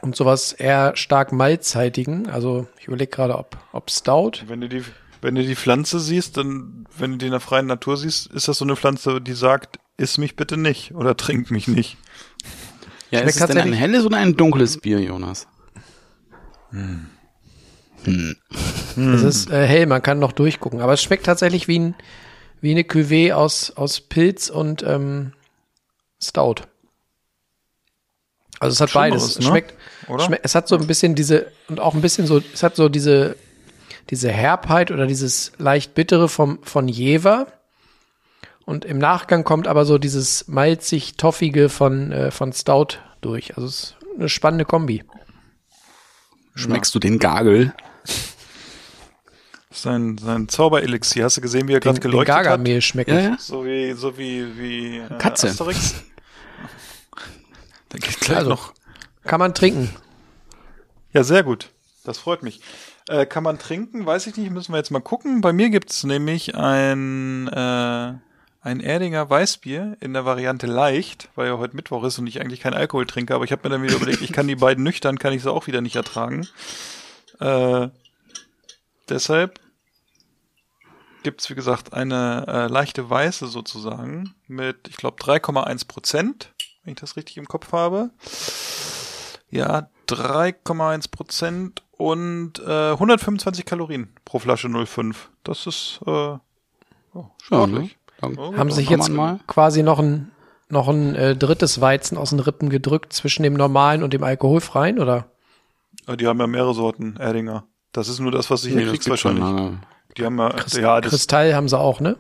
und 0.01 0.15
sowas 0.15 0.53
eher 0.53 0.95
stark 0.95 1.31
malzhaltigen. 1.31 2.29
Also 2.29 2.67
ich 2.79 2.87
überlege 2.87 3.09
gerade, 3.09 3.37
ob, 3.37 3.57
ob 3.71 3.89
Stout. 3.89 4.33
Wenn 4.47 4.61
du 4.61 4.69
die, 4.69 4.83
wenn 5.21 5.35
du 5.35 5.43
die 5.43 5.55
Pflanze 5.55 5.99
siehst, 5.99 6.37
dann, 6.37 6.85
wenn 6.97 7.13
du 7.13 7.17
die 7.17 7.25
in 7.25 7.31
der 7.31 7.39
freien 7.39 7.65
Natur 7.65 7.97
siehst, 7.97 8.27
ist 8.27 8.47
das 8.47 8.59
so 8.59 8.65
eine 8.65 8.75
Pflanze, 8.75 9.19
die 9.19 9.33
sagt, 9.33 9.79
iss 9.97 10.17
mich 10.17 10.35
bitte 10.35 10.57
nicht 10.57 10.93
oder 10.93 11.17
trink 11.17 11.49
mich 11.49 11.67
nicht. 11.67 11.97
Ja, 13.09 13.19
Schmeckt 13.19 13.35
ist 13.35 13.41
es 13.41 13.47
denn 13.47 13.57
ein 13.57 13.73
helles 13.73 14.05
oder 14.05 14.17
ein 14.17 14.35
dunkles 14.35 14.77
Bier, 14.79 14.99
Jonas? 14.99 15.47
Es 18.05 19.23
ist 19.23 19.49
äh, 19.49 19.65
hell, 19.65 19.85
man 19.87 20.01
kann 20.01 20.19
noch 20.19 20.31
durchgucken. 20.31 20.81
Aber 20.81 20.93
es 20.93 21.01
schmeckt 21.01 21.25
tatsächlich 21.25 21.67
wie, 21.67 21.79
ein, 21.79 21.95
wie 22.61 22.71
eine 22.71 22.83
Cuvée 22.83 23.33
aus, 23.33 23.71
aus 23.71 24.01
Pilz 24.01 24.49
und 24.49 24.83
ähm, 24.83 25.33
Stout. 26.21 26.55
Also 28.59 28.73
es 28.73 28.81
hat 28.81 28.89
Schlimmeres, 28.91 29.11
beides. 29.11 29.29
Es 29.29 29.39
ne? 29.39 29.45
schmeckt, 29.45 29.73
Oder? 30.07 30.23
schmeckt, 30.23 30.45
es 30.45 30.55
hat 30.55 30.67
so 30.67 30.77
ein 30.77 30.87
bisschen 30.87 31.15
diese, 31.15 31.51
und 31.67 31.79
auch 31.79 31.93
ein 31.93 32.01
bisschen 32.01 32.25
so, 32.25 32.41
es 32.53 32.63
hat 32.63 32.75
so 32.75 32.89
diese, 32.89 33.35
diese 34.09 34.31
Herbheit 34.31 34.91
oder 34.91 35.07
dieses 35.07 35.51
leicht 35.57 35.93
bittere 35.93 36.29
vom, 36.29 36.63
von 36.63 36.87
Jever. 36.87 37.47
Und 38.65 38.83
im 38.85 38.97
Nachgang 38.97 39.43
kommt 39.43 39.67
aber 39.67 39.85
so 39.85 39.97
dieses 39.97 40.47
malzig-toffige 40.47 41.69
von, 41.69 42.11
äh, 42.11 42.31
von 42.31 42.51
Stout 42.51 42.97
durch. 43.21 43.55
Also 43.55 43.67
es 43.67 43.73
ist 43.73 43.95
eine 44.17 44.29
spannende 44.29 44.65
Kombi. 44.65 45.03
Schmeckst 46.55 46.95
du 46.95 46.99
den 46.99 47.19
Gargel? 47.19 47.73
Sein, 49.75 50.17
sein 50.17 50.47
Zauberelixier. 50.47 51.25
Hast 51.25 51.37
du 51.37 51.41
gesehen, 51.41 51.67
wie 51.67 51.73
er 51.73 51.79
gerade 51.81 51.99
Den, 51.99 52.03
den 52.03 52.11
geleuchtet 52.11 52.35
hat? 52.35 52.43
Gargamel 52.45 52.81
schmeckt. 52.81 53.09
Ja, 53.11 53.19
ja. 53.19 53.37
So 53.37 53.65
wie, 53.65 53.91
so 53.93 54.17
wie, 54.17 54.57
wie 54.57 54.97
äh, 54.99 55.17
Katze. 55.17 55.49
Asterix. 55.49 55.95
Da 57.89 57.97
geht 57.99 58.19
gleich 58.19 58.37
Also. 58.39 58.49
noch. 58.49 58.73
Kann 59.23 59.39
man 59.39 59.53
trinken. 59.53 59.89
Ja, 61.13 61.23
sehr 61.23 61.43
gut. 61.43 61.69
Das 62.03 62.17
freut 62.17 62.43
mich. 62.43 62.61
Äh, 63.07 63.25
kann 63.25 63.43
man 63.43 63.57
trinken? 63.59 64.05
Weiß 64.05 64.27
ich 64.27 64.35
nicht. 64.37 64.51
Müssen 64.51 64.73
wir 64.73 64.77
jetzt 64.77 64.91
mal 64.91 64.99
gucken. 65.01 65.39
Bei 65.41 65.53
mir 65.53 65.69
gibt's 65.69 66.03
nämlich 66.03 66.55
ein, 66.55 67.47
äh, 67.47 68.13
ein 68.61 68.79
Erdinger 68.81 69.29
Weißbier 69.29 69.97
in 70.01 70.13
der 70.13 70.25
Variante 70.25 70.67
leicht, 70.67 71.29
weil 71.35 71.47
ja 71.47 71.57
heute 71.57 71.75
Mittwoch 71.75 72.03
ist 72.03 72.17
und 72.19 72.27
ich 72.27 72.41
eigentlich 72.41 72.59
keinen 72.59 72.73
Alkohol 72.73 73.05
trinke. 73.05 73.33
Aber 73.35 73.45
ich 73.45 73.51
habe 73.51 73.61
mir 73.63 73.69
dann 73.69 73.83
wieder 73.83 73.95
überlegt, 73.95 74.21
ich 74.21 74.33
kann 74.33 74.47
die 74.47 74.55
beiden 74.55 74.83
nüchtern, 74.83 75.17
kann 75.19 75.31
ich 75.33 75.43
sie 75.43 75.51
auch 75.51 75.67
wieder 75.67 75.81
nicht 75.81 75.95
ertragen. 75.95 76.47
Äh, 77.39 77.87
deshalb 79.09 79.59
gibt's 81.25 81.49
wie 81.49 81.55
gesagt, 81.55 81.93
eine 81.93 82.45
äh, 82.47 82.67
leichte 82.67 83.09
Weiße 83.09 83.47
sozusagen 83.47 84.33
mit, 84.47 84.87
ich 84.87 84.95
glaube, 84.95 85.21
3,1 85.21 85.87
Prozent, 85.87 86.53
wenn 86.83 86.93
ich 86.93 86.99
das 86.99 87.17
richtig 87.17 87.37
im 87.37 87.47
Kopf 87.47 87.73
habe. 87.73 88.11
Ja, 89.49 89.89
3,1 90.07 91.09
Prozent 91.11 91.83
und 91.97 92.59
äh, 92.59 92.91
125 92.91 93.65
Kalorien 93.65 94.13
pro 94.23 94.39
Flasche 94.39 94.67
0,5. 94.67 95.15
Das 95.43 95.65
ist 95.65 95.99
äh, 96.05 96.09
oh, 96.11 96.39
Ja, 97.13 97.25
sportlich. 97.41 97.79
ne? 97.79 97.89
Dann 98.21 98.37
Oh, 98.37 98.55
haben 98.55 98.71
sich 98.71 98.89
jetzt 98.89 99.09
mal. 99.09 99.39
quasi 99.47 99.81
noch 99.83 99.99
ein, 99.99 100.31
noch 100.69 100.87
ein 100.87 101.15
äh, 101.15 101.35
drittes 101.35 101.81
Weizen 101.81 102.17
aus 102.17 102.29
den 102.29 102.39
Rippen 102.39 102.69
gedrückt 102.69 103.13
zwischen 103.13 103.43
dem 103.43 103.53
normalen 103.55 104.03
und 104.03 104.13
dem 104.13 104.23
alkoholfreien, 104.23 104.99
oder? 104.99 105.25
Ja, 106.07 106.15
Die 106.15 106.27
haben 106.27 106.39
ja 106.39 106.47
mehrere 106.47 106.73
Sorten 106.73 107.17
Erdinger. 107.17 107.65
Das 107.93 108.09
ist 108.09 108.19
nur 108.19 108.31
das, 108.31 108.49
was 108.51 108.63
hier 108.63 108.75
Nee, 108.75 108.83
das 108.83 108.91
kriegst 108.91 109.09
wahrscheinlich. 109.09 109.43
Die 110.17 110.25
haben 110.25 110.37
ja, 110.37 110.49
Christ 110.49 110.77
ja, 110.77 111.01
das, 111.01 111.11
Kristall 111.11 111.53
haben 111.53 111.67
sie 111.67 111.77
auch, 111.77 111.99
ne? 111.99 112.17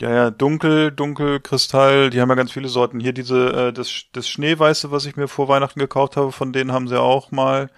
ja, 0.00 0.10
ja, 0.10 0.30
dunkel, 0.30 0.90
dunkel, 0.90 1.40
Kristall, 1.40 2.08
die 2.08 2.20
haben 2.20 2.30
ja 2.30 2.34
ganz 2.34 2.52
viele 2.52 2.68
Sorten. 2.68 3.00
Hier 3.00 3.12
diese, 3.12 3.68
äh, 3.68 3.72
das, 3.72 4.04
das 4.12 4.28
Schneeweiße, 4.28 4.90
was 4.90 5.04
ich 5.04 5.16
mir 5.16 5.28
vor 5.28 5.48
Weihnachten 5.48 5.78
gekauft 5.78 6.16
habe, 6.16 6.32
von 6.32 6.52
denen 6.52 6.72
haben 6.72 6.88
sie 6.88 6.98
auch 6.98 7.30
mal. 7.30 7.70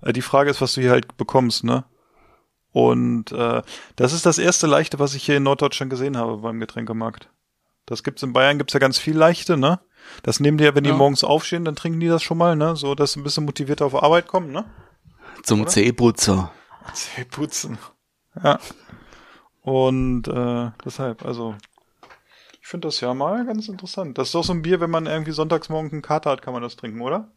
Äh, 0.00 0.12
die 0.12 0.22
Frage 0.22 0.50
ist, 0.50 0.60
was 0.60 0.74
du 0.74 0.82
hier 0.82 0.90
halt 0.92 1.16
bekommst, 1.16 1.64
ne? 1.64 1.84
Und 2.70 3.32
äh, 3.32 3.62
das 3.96 4.12
ist 4.12 4.26
das 4.26 4.38
erste 4.38 4.66
Leichte, 4.66 4.98
was 4.98 5.14
ich 5.14 5.24
hier 5.24 5.36
in 5.36 5.42
Norddeutschland 5.44 5.90
gesehen 5.90 6.16
habe 6.16 6.38
beim 6.38 6.60
Getränkemarkt. 6.60 7.28
Das 7.86 8.02
gibt's 8.02 8.22
in 8.22 8.32
Bayern, 8.32 8.58
gibt's 8.58 8.72
ja 8.72 8.80
ganz 8.80 8.98
viel 8.98 9.16
Leichte, 9.16 9.56
ne? 9.56 9.80
Das 10.22 10.40
nehmen 10.40 10.58
die 10.58 10.64
ja, 10.64 10.74
wenn 10.74 10.84
die 10.84 10.90
Ja. 10.90 10.96
morgens 10.96 11.24
aufstehen, 11.24 11.64
dann 11.64 11.76
trinken 11.76 12.00
die 12.00 12.08
das 12.08 12.22
schon 12.22 12.38
mal, 12.38 12.56
ne? 12.56 12.76
So, 12.76 12.94
dass 12.94 13.12
sie 13.12 13.20
ein 13.20 13.24
bisschen 13.24 13.44
motiviert 13.44 13.82
auf 13.82 14.00
Arbeit 14.00 14.28
kommen, 14.28 14.52
ne? 14.52 14.64
Zum 15.42 15.66
Zehputzer. 15.66 16.52
Zäh 16.92 17.24
putzen. 17.24 17.78
Ja. 18.42 18.58
Und 19.62 20.28
äh, 20.28 20.70
deshalb, 20.84 21.24
also, 21.24 21.54
ich 22.60 22.66
finde 22.66 22.88
das 22.88 23.00
ja 23.00 23.14
mal 23.14 23.44
ganz 23.46 23.68
interessant. 23.68 24.18
Das 24.18 24.28
ist 24.28 24.34
doch 24.34 24.44
so 24.44 24.52
ein 24.52 24.62
Bier, 24.62 24.80
wenn 24.80 24.90
man 24.90 25.06
irgendwie 25.06 25.32
sonntags 25.32 25.68
morgens 25.68 25.92
einen 25.92 26.02
Kater 26.02 26.30
hat, 26.30 26.42
kann 26.42 26.52
man 26.52 26.62
das 26.62 26.76
trinken, 26.76 27.00
oder? 27.00 27.30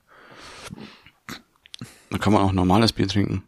Da 2.09 2.17
kann 2.17 2.33
man 2.33 2.41
auch 2.41 2.51
normales 2.51 2.93
Bier 2.93 3.07
trinken. 3.07 3.43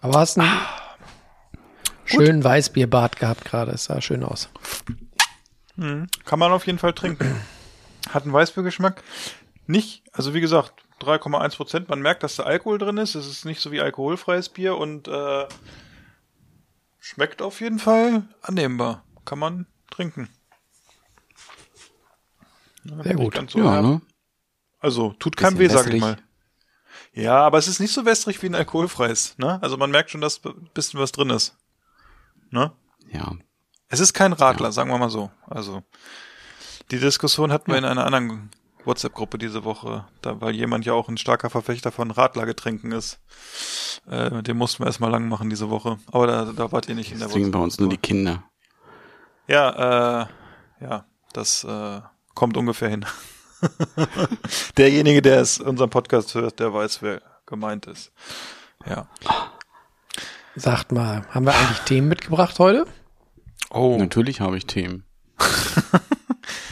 Aber 0.00 0.20
hast 0.20 0.38
einen 0.38 0.50
schönen 2.04 2.42
Weißbierbart 2.44 3.18
gehabt 3.18 3.44
gerade. 3.44 3.72
Es 3.72 3.84
sah 3.84 4.00
schön 4.00 4.24
aus. 4.24 4.48
Kann 5.76 6.38
man 6.38 6.52
auf 6.52 6.66
jeden 6.66 6.78
Fall 6.78 6.92
trinken. 6.94 7.40
Hat 8.08 8.24
einen 8.24 8.32
Weißbiergeschmack. 8.32 9.02
Nicht, 9.66 10.02
also 10.12 10.34
wie 10.34 10.40
gesagt, 10.40 10.82
3,1 11.00 11.56
Prozent. 11.56 11.88
Man 11.88 12.00
merkt, 12.00 12.22
dass 12.22 12.36
da 12.36 12.44
Alkohol 12.44 12.78
drin 12.78 12.96
ist. 12.96 13.14
Es 13.14 13.26
ist 13.26 13.44
nicht 13.44 13.60
so 13.60 13.70
wie 13.70 13.80
alkoholfreies 13.80 14.48
Bier 14.48 14.76
und 14.76 15.08
äh, 15.08 15.46
schmeckt 16.98 17.42
auf 17.42 17.60
jeden 17.60 17.78
Fall 17.78 18.28
annehmbar. 18.42 19.04
Kann 19.24 19.38
man 19.38 19.66
trinken. 19.90 20.28
Ja, 22.84 23.02
Sehr 23.02 23.14
gut. 23.14 23.50
so 23.50 23.58
Ja, 23.58 23.82
ne? 23.82 24.00
Also 24.80 25.12
tut 25.18 25.36
keinem 25.36 25.58
weh, 25.58 25.68
sag 25.68 25.92
ich 25.92 26.00
mal. 26.00 26.16
Ja, 27.12 27.38
aber 27.38 27.58
es 27.58 27.68
ist 27.68 27.80
nicht 27.80 27.92
so 27.92 28.04
wässrig 28.04 28.40
wie 28.42 28.46
ein 28.46 28.54
alkoholfreies. 28.54 29.38
Ne? 29.38 29.60
Also 29.62 29.76
man 29.76 29.90
merkt 29.90 30.10
schon, 30.10 30.20
dass 30.20 30.44
ein 30.44 30.70
bisschen 30.72 31.00
was 31.00 31.12
drin 31.12 31.30
ist. 31.30 31.56
Ne? 32.50 32.72
Ja. 33.10 33.32
Es 33.88 34.00
ist 34.00 34.12
kein 34.12 34.32
Radler, 34.32 34.70
sagen 34.72 34.90
wir 34.90 34.98
mal 34.98 35.10
so. 35.10 35.30
Also 35.46 35.82
die 36.90 36.98
Diskussion 36.98 37.52
hatten 37.52 37.70
wir 37.70 37.78
in 37.78 37.84
einer 37.84 38.06
anderen 38.06 38.50
WhatsApp-Gruppe 38.84 39.38
diese 39.38 39.64
Woche, 39.64 40.06
da, 40.22 40.40
weil 40.40 40.54
jemand 40.54 40.86
ja 40.86 40.94
auch 40.94 41.08
ein 41.08 41.18
starker 41.18 41.50
Verfechter 41.50 41.92
von 41.92 42.10
Radlergetränken 42.10 42.92
ist. 42.92 43.20
Äh, 44.08 44.42
den 44.42 44.56
mussten 44.56 44.82
wir 44.82 44.86
erstmal 44.86 45.10
lang 45.10 45.28
machen 45.28 45.50
diese 45.50 45.70
Woche. 45.70 45.98
Aber 46.10 46.26
da, 46.26 46.44
da 46.46 46.72
wart 46.72 46.88
ihr 46.88 46.94
nicht 46.94 47.12
in 47.12 47.18
der 47.18 47.26
Das 47.26 47.34
trinken 47.34 47.50
bei 47.50 47.58
uns 47.58 47.78
nur 47.78 47.88
die 47.88 47.98
Kinder. 47.98 48.44
Ja, 49.46 50.22
äh, 50.22 50.26
ja, 50.84 51.04
das 51.32 51.64
äh, 51.64 52.00
kommt 52.34 52.56
ungefähr 52.56 52.88
hin. 52.88 53.04
Derjenige, 54.78 55.20
der 55.22 55.40
es 55.40 55.58
unseren 55.58 55.90
Podcast 55.90 56.34
hört, 56.34 56.60
der 56.60 56.72
weiß, 56.72 57.02
wer 57.02 57.20
gemeint 57.46 57.86
ist. 57.86 58.12
Ja. 58.86 59.08
Sagt 60.54 60.92
mal, 60.92 61.26
haben 61.30 61.46
wir 61.46 61.54
eigentlich 61.54 61.80
Themen 61.80 62.08
mitgebracht 62.08 62.58
heute? 62.58 62.86
Oh, 63.70 63.96
Natürlich 63.98 64.40
habe 64.40 64.56
ich 64.56 64.66
Themen. 64.66 65.04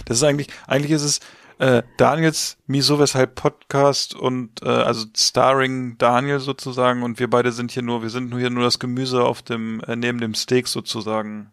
das 0.06 0.16
ist 0.18 0.22
eigentlich, 0.24 0.48
eigentlich 0.66 0.92
ist 0.92 1.02
es 1.02 1.20
äh, 1.58 1.82
Daniels 1.96 2.56
Miso 2.66 2.98
weshalb 2.98 3.34
Podcast 3.34 4.14
und 4.14 4.62
äh, 4.62 4.68
also 4.68 5.06
starring 5.16 5.96
Daniel 5.98 6.38
sozusagen 6.40 7.02
und 7.02 7.18
wir 7.18 7.28
beide 7.30 7.52
sind 7.52 7.70
hier 7.72 7.82
nur, 7.82 8.02
wir 8.02 8.10
sind 8.10 8.30
nur 8.30 8.40
hier 8.40 8.50
nur 8.50 8.64
das 8.64 8.78
Gemüse 8.78 9.24
auf 9.24 9.42
dem 9.42 9.80
äh, 9.80 9.96
neben 9.96 10.20
dem 10.20 10.34
Steak 10.34 10.68
sozusagen. 10.68 11.52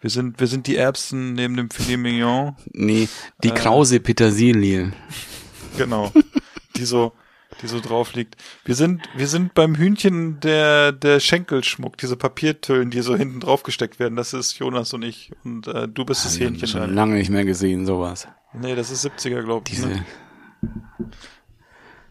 Wir 0.00 0.10
sind 0.10 0.38
wir 0.38 0.46
sind 0.46 0.66
die 0.68 0.76
Erbsen 0.76 1.34
neben 1.34 1.56
dem 1.56 1.70
Filet 1.70 1.96
Mignon. 1.96 2.56
Nee, 2.72 3.08
die 3.42 3.48
Äh. 3.48 3.54
krause 3.54 3.98
Petersilie. 4.00 4.92
Genau. 5.76 6.12
die 6.76 6.84
so, 6.84 7.12
die 7.62 7.68
so 7.68 7.80
drauf 7.80 8.14
liegt. 8.14 8.36
Wir 8.64 8.74
sind, 8.74 9.02
wir 9.16 9.26
sind 9.26 9.54
beim 9.54 9.74
Hühnchen 9.74 10.40
der, 10.40 10.92
der 10.92 11.20
Schenkelschmuck, 11.20 11.96
diese 11.96 12.16
Papiertüllen, 12.16 12.90
die 12.90 13.00
so 13.00 13.16
hinten 13.16 13.40
drauf 13.40 13.62
gesteckt 13.62 13.98
werden. 13.98 14.16
Das 14.16 14.32
ist 14.32 14.58
Jonas 14.58 14.92
und 14.92 15.02
ich. 15.02 15.32
Und 15.44 15.66
äh, 15.68 15.88
du 15.88 16.04
bist 16.04 16.24
das 16.24 16.36
Ich 16.36 16.42
habe 16.42 16.52
Hähnchen. 16.52 16.68
schon 16.68 16.80
dann. 16.82 16.94
lange 16.94 17.14
nicht 17.14 17.30
mehr 17.30 17.44
gesehen, 17.44 17.86
sowas. 17.86 18.28
Nee, 18.52 18.74
das 18.74 18.90
ist 18.90 19.04
70er, 19.06 19.42
glaube 19.42 19.64
ich. 19.68 19.74
Diese, 19.76 19.88
Ne? 19.88 20.04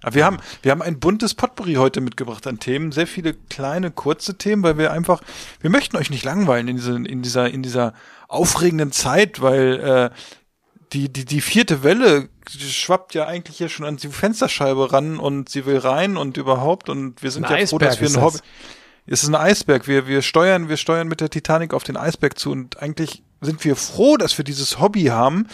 Aber 0.04 0.14
wir 0.16 0.26
haben, 0.26 0.38
wir 0.62 0.72
haben 0.72 0.82
ein 0.84 1.00
buntes 1.00 1.34
Potpourri 1.34 1.74
heute 1.74 2.02
mitgebracht 2.02 2.46
an 2.48 2.60
Themen. 2.60 2.92
Sehr 2.92 3.08
viele 3.08 3.34
kleine, 3.34 3.90
kurze 3.92 4.38
Themen, 4.38 4.62
weil 4.64 4.78
wir 4.78 4.92
einfach, 4.92 5.22
wir 5.60 5.70
möchten 5.72 5.98
euch 5.98 6.10
nicht 6.12 6.24
langweilen 6.24 6.68
in, 6.68 6.76
diese, 6.78 6.96
in 6.96 7.22
dieser, 7.24 7.50
in 7.50 7.64
dieser 7.64 7.94
aufregenden 8.28 8.92
Zeit, 8.92 9.42
weil 9.42 9.80
äh, 10.14 10.16
die, 10.94 11.12
die, 11.12 11.26
die 11.26 11.42
vierte 11.42 11.84
Welle 11.84 12.30
schwappt 12.50 13.14
ja 13.14 13.26
eigentlich 13.26 13.58
hier 13.58 13.70
schon 13.70 13.86
an 13.86 13.98
die 13.98 14.08
Fensterscheibe 14.08 14.92
ran 14.94 15.20
und 15.20 15.50
sie 15.50 15.66
will 15.66 15.78
rein 15.78 16.18
und 16.18 16.38
überhaupt 16.38 16.90
und 16.90 17.22
wir 17.22 17.32
sind 17.32 17.46
Ein 17.46 17.60
ja 17.60 17.68
froh, 17.68 17.78
dass 17.78 17.94
Eisberg 17.96 18.14
wir 18.14 18.20
ein. 18.20 18.24
Hobby. 18.24 18.40
Es 19.06 19.24
ist 19.24 19.30
ein 19.30 19.36
Eisberg. 19.36 19.88
Wir, 19.88 20.08
wir 20.08 20.22
steuern, 20.22 20.70
wir 20.70 20.78
steuern 20.78 21.08
mit 21.08 21.22
der 21.22 21.30
Titanic 21.30 21.74
auf 21.74 21.84
den 21.84 21.98
Eisberg 21.98 22.38
zu 22.38 22.52
und 22.52 22.82
eigentlich 22.82 23.24
sind 23.42 23.64
wir 23.64 23.76
froh, 23.76 24.18
dass 24.18 24.38
wir 24.38 24.46
dieses 24.46 24.80
Hobby 24.80 25.06
haben, 25.06 25.48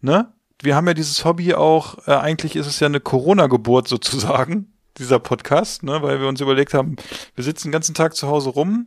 ne? 0.00 0.32
Wir 0.60 0.76
haben 0.76 0.86
ja 0.86 0.94
dieses 0.94 1.24
Hobby 1.24 1.54
auch, 1.54 2.06
äh, 2.06 2.12
eigentlich 2.12 2.54
ist 2.54 2.68
es 2.68 2.78
ja 2.78 2.86
eine 2.86 3.00
Corona-Geburt 3.00 3.88
sozusagen, 3.88 4.72
dieser 4.96 5.18
Podcast, 5.18 5.82
ne? 5.82 6.02
Weil 6.02 6.20
wir 6.20 6.28
uns 6.28 6.40
überlegt 6.40 6.72
haben, 6.72 6.96
wir 7.34 7.44
sitzen 7.44 7.68
den 7.68 7.72
ganzen 7.72 7.94
Tag 7.94 8.14
zu 8.14 8.28
Hause 8.28 8.50
rum, 8.50 8.86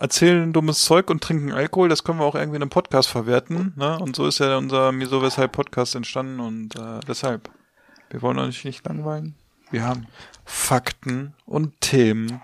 erzählen 0.00 0.52
dummes 0.52 0.82
Zeug 0.84 1.10
und 1.10 1.22
trinken 1.22 1.52
Alkohol, 1.52 1.88
das 1.88 2.02
können 2.02 2.18
wir 2.18 2.24
auch 2.24 2.34
irgendwie 2.34 2.56
in 2.56 2.62
einem 2.62 2.70
Podcast 2.70 3.08
verwerten, 3.08 3.74
ne? 3.76 3.98
Und 3.98 4.16
so 4.16 4.26
ist 4.26 4.40
ja 4.40 4.56
unser 4.56 4.90
Miso 4.92 5.22
Weshalb 5.22 5.52
Podcast 5.52 5.94
entstanden 5.94 6.40
und 6.40 6.74
äh, 6.74 7.00
deshalb. 7.06 7.50
Wir 8.08 8.22
wollen 8.22 8.38
euch 8.40 8.64
nicht 8.64 8.84
langweilen. 8.88 9.36
Wir 9.70 9.84
haben 9.84 10.08
Fakten 10.44 11.34
und 11.46 11.80
Themen. 11.80 12.40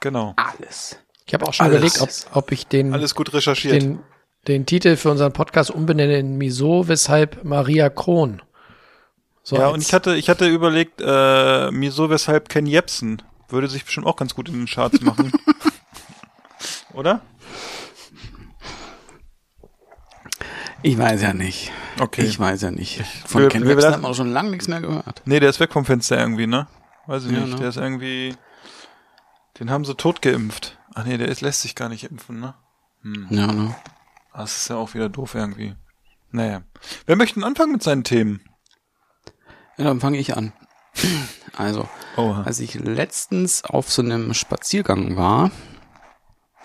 Genau. 0.00 0.34
alles. 0.36 0.96
Ich 1.26 1.34
habe 1.34 1.46
auch 1.46 1.52
schon 1.52 1.66
Alles. 1.66 1.76
überlegt, 1.76 2.00
ob, 2.00 2.36
ob 2.36 2.52
ich 2.52 2.66
den, 2.66 2.94
Alles 2.94 3.14
gut 3.14 3.34
recherchiert. 3.34 3.82
den, 3.82 3.98
den 4.46 4.64
Titel 4.64 4.96
für 4.96 5.10
unseren 5.10 5.34
Podcast 5.34 5.70
umbenenne 5.70 6.18
in 6.18 6.38
Miso, 6.38 6.88
weshalb 6.88 7.44
Maria 7.44 7.90
Kron. 7.90 8.40
So 9.42 9.56
ja, 9.56 9.68
und 9.68 9.82
ich 9.82 9.92
hatte, 9.92 10.14
ich 10.14 10.30
hatte 10.30 10.48
überlegt, 10.48 11.02
äh, 11.04 11.70
mir 11.70 11.92
so 11.92 12.08
weshalb 12.08 12.48
Ken 12.48 12.64
Jebsen 12.64 13.20
würde 13.48 13.68
sich 13.68 13.84
bestimmt 13.84 14.06
auch 14.06 14.16
ganz 14.16 14.34
gut 14.34 14.48
in 14.48 14.54
den 14.54 14.66
Charts 14.66 15.00
machen. 15.02 15.32
Oder? 16.94 17.20
Ich 20.82 20.96
weiß 20.96 21.22
ja 21.22 21.32
nicht. 21.34 21.72
Okay. 21.98 22.22
Ich 22.22 22.38
weiß 22.38 22.62
ja 22.62 22.70
nicht. 22.70 23.02
Von 23.26 23.42
wir- 23.42 23.48
Ken 23.48 23.62
wir 23.64 23.70
Webster 23.70 23.92
hat 23.92 24.02
man 24.02 24.10
auch 24.12 24.14
schon 24.16 24.32
lange 24.32 24.50
nichts 24.50 24.68
mehr 24.68 24.80
gehört. 24.80 25.22
Nee, 25.24 25.40
der 25.40 25.50
ist 25.50 25.58
weg 25.60 25.72
vom 25.72 25.84
Fenster 25.84 26.18
irgendwie, 26.18 26.46
ne? 26.46 26.68
Weiß 27.06 27.24
ich 27.24 27.32
Ja, 27.32 27.40
nicht. 27.40 27.54
ne? 27.54 27.56
Der 27.56 27.68
ist 27.70 27.76
irgendwie, 27.76 28.36
den 29.58 29.70
haben 29.70 29.84
sie 29.84 29.94
tot 29.96 30.22
geimpft. 30.22 30.78
Ach 30.94 31.04
nee, 31.04 31.16
der 31.18 31.28
ist, 31.28 31.40
lässt 31.40 31.62
sich 31.62 31.74
gar 31.74 31.88
nicht 31.88 32.04
impfen, 32.04 32.38
ne? 32.40 32.54
Ja, 33.30 33.46
ne? 33.48 33.74
Das 34.34 34.56
ist 34.56 34.68
ja 34.68 34.76
auch 34.76 34.94
wieder 34.94 35.08
doof 35.08 35.34
irgendwie. 35.34 35.74
Naja. 36.30 36.62
Wer 37.06 37.16
möchte 37.16 37.34
denn 37.34 37.44
anfangen 37.44 37.72
mit 37.72 37.82
seinen 37.82 38.04
Themen? 38.04 38.40
Ja, 39.78 39.84
dann 39.84 40.00
fange 40.00 40.18
ich 40.18 40.36
an. 40.36 40.52
Also, 41.56 41.88
Oha. 42.16 42.42
als 42.42 42.60
ich 42.60 42.74
letztens 42.74 43.64
auf 43.64 43.90
so 43.90 44.02
einem 44.02 44.34
Spaziergang 44.34 45.16
war, 45.16 45.50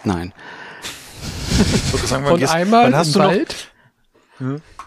nein, 0.05 0.33
Sozusagen, 1.91 2.25
und 2.25 2.49
einmal 2.49 2.95
hast 2.95 3.07
im 3.07 3.13
du 3.13 3.19
noch, 3.19 3.27
Wald. 3.27 3.71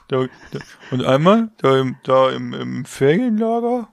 Da, 0.09 0.27
da, 0.51 0.59
und 0.91 1.05
einmal 1.05 1.51
da 1.59 1.81
im, 1.81 1.97
da 2.03 2.31
im, 2.31 2.53
im 2.53 2.85
Ferienlager, 2.85 3.89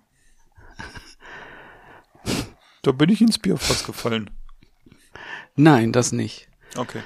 da 2.82 2.92
bin 2.92 3.10
ich 3.10 3.22
ins 3.22 3.40
Bierfass 3.40 3.86
gefallen. 3.86 4.30
nein, 5.56 5.92
das 5.92 6.12
nicht. 6.12 6.48
Okay. 6.76 7.02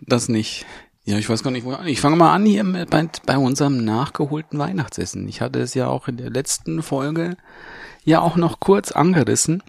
Das 0.00 0.28
nicht. 0.28 0.66
Ja, 1.04 1.18
ich 1.18 1.28
weiß 1.28 1.42
gar 1.42 1.50
nicht, 1.50 1.64
wo. 1.64 1.76
Ich 1.86 2.00
fange 2.00 2.16
mal 2.16 2.32
an 2.32 2.46
hier 2.46 2.62
mit, 2.64 2.90
bei, 2.90 3.08
bei 3.26 3.36
unserem 3.36 3.84
nachgeholten 3.84 4.58
Weihnachtsessen. 4.58 5.26
Ich 5.28 5.40
hatte 5.40 5.60
es 5.60 5.74
ja 5.74 5.88
auch 5.88 6.08
in 6.08 6.16
der 6.16 6.30
letzten 6.30 6.82
Folge 6.82 7.36
ja 8.04 8.20
auch 8.20 8.36
noch 8.36 8.60
kurz 8.60 8.92
angerissen. 8.92 9.62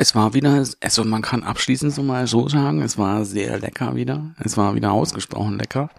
Es 0.00 0.14
war 0.14 0.32
wieder, 0.32 0.64
also 0.80 1.02
man 1.02 1.22
kann 1.22 1.42
abschließend 1.42 1.92
so 1.92 2.04
mal 2.04 2.28
so 2.28 2.48
sagen, 2.48 2.82
es 2.82 2.98
war 2.98 3.24
sehr 3.24 3.58
lecker 3.58 3.96
wieder. 3.96 4.32
Es 4.38 4.56
war 4.56 4.76
wieder 4.76 4.92
ausgesprochen 4.92 5.58
lecker. 5.58 5.90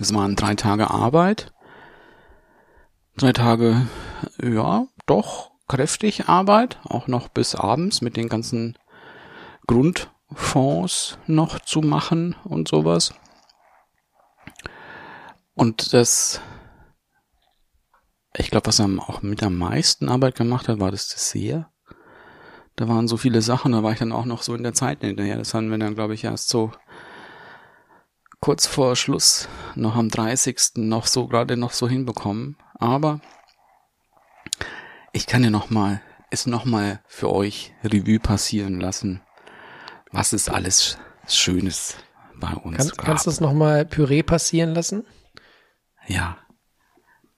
Es 0.00 0.12
waren 0.12 0.34
drei 0.34 0.56
Tage 0.56 0.90
Arbeit. 0.90 1.52
Drei 3.16 3.32
Tage, 3.32 3.86
ja, 4.42 4.88
doch 5.06 5.52
kräftig 5.68 6.28
Arbeit, 6.28 6.80
auch 6.82 7.06
noch 7.06 7.28
bis 7.28 7.54
abends 7.54 8.00
mit 8.00 8.16
den 8.16 8.28
ganzen 8.28 8.76
Grundfonds 9.68 11.18
noch 11.28 11.60
zu 11.60 11.82
machen 11.82 12.34
und 12.42 12.66
sowas. 12.66 13.14
Und 15.54 15.92
das, 15.92 16.40
ich 18.36 18.50
glaube, 18.50 18.66
was 18.66 18.80
am, 18.80 18.98
auch 18.98 19.22
mit 19.22 19.44
am 19.44 19.56
meisten 19.56 20.08
Arbeit 20.08 20.34
gemacht 20.34 20.66
hat, 20.66 20.80
war 20.80 20.90
das 20.90 21.06
Dessert. 21.06 21.66
Da 22.76 22.88
waren 22.88 23.08
so 23.08 23.16
viele 23.16 23.40
Sachen, 23.40 23.72
da 23.72 23.82
war 23.82 23.92
ich 23.92 23.98
dann 23.98 24.12
auch 24.12 24.26
noch 24.26 24.42
so 24.42 24.54
in 24.54 24.62
der 24.62 24.74
Zeit 24.74 25.00
hinterher. 25.00 25.38
Das 25.38 25.54
haben 25.54 25.70
wir 25.70 25.78
dann, 25.78 25.94
glaube 25.94 26.14
ich, 26.14 26.24
erst 26.24 26.48
so 26.50 26.72
kurz 28.40 28.66
vor 28.66 28.96
Schluss, 28.96 29.48
noch 29.74 29.96
am 29.96 30.10
30. 30.10 30.72
noch 30.76 31.06
so 31.06 31.26
gerade 31.26 31.56
noch 31.56 31.72
so 31.72 31.88
hinbekommen. 31.88 32.56
Aber 32.74 33.20
ich 35.12 35.26
kann 35.26 35.42
ja 35.42 35.50
noch 35.50 35.70
mal, 35.70 36.02
es 36.30 36.46
noch 36.46 36.66
mal 36.66 37.00
für 37.06 37.32
euch 37.32 37.72
Revue 37.82 38.20
passieren 38.20 38.78
lassen, 38.78 39.22
was 40.12 40.34
es 40.34 40.50
alles 40.50 40.98
Schönes 41.26 41.96
bei 42.38 42.52
uns 42.52 42.76
Kann, 42.76 42.88
gab. 42.88 43.06
kannst 43.06 43.26
du 43.26 43.30
es 43.30 43.40
nochmal 43.40 43.86
Püree 43.86 44.22
passieren 44.22 44.74
lassen? 44.74 45.06
Ja. 46.06 46.36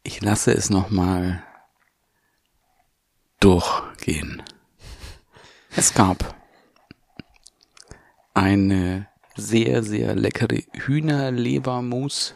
Ich 0.03 0.21
lasse 0.21 0.53
es 0.53 0.71
nochmal 0.71 1.43
durchgehen. 3.41 4.43
Es 5.81 5.95
gab 5.95 6.35
eine 8.35 9.07
sehr, 9.37 9.85
sehr 9.85 10.17
leckere 10.17 10.59
Hühnerlebermus. 10.73 12.35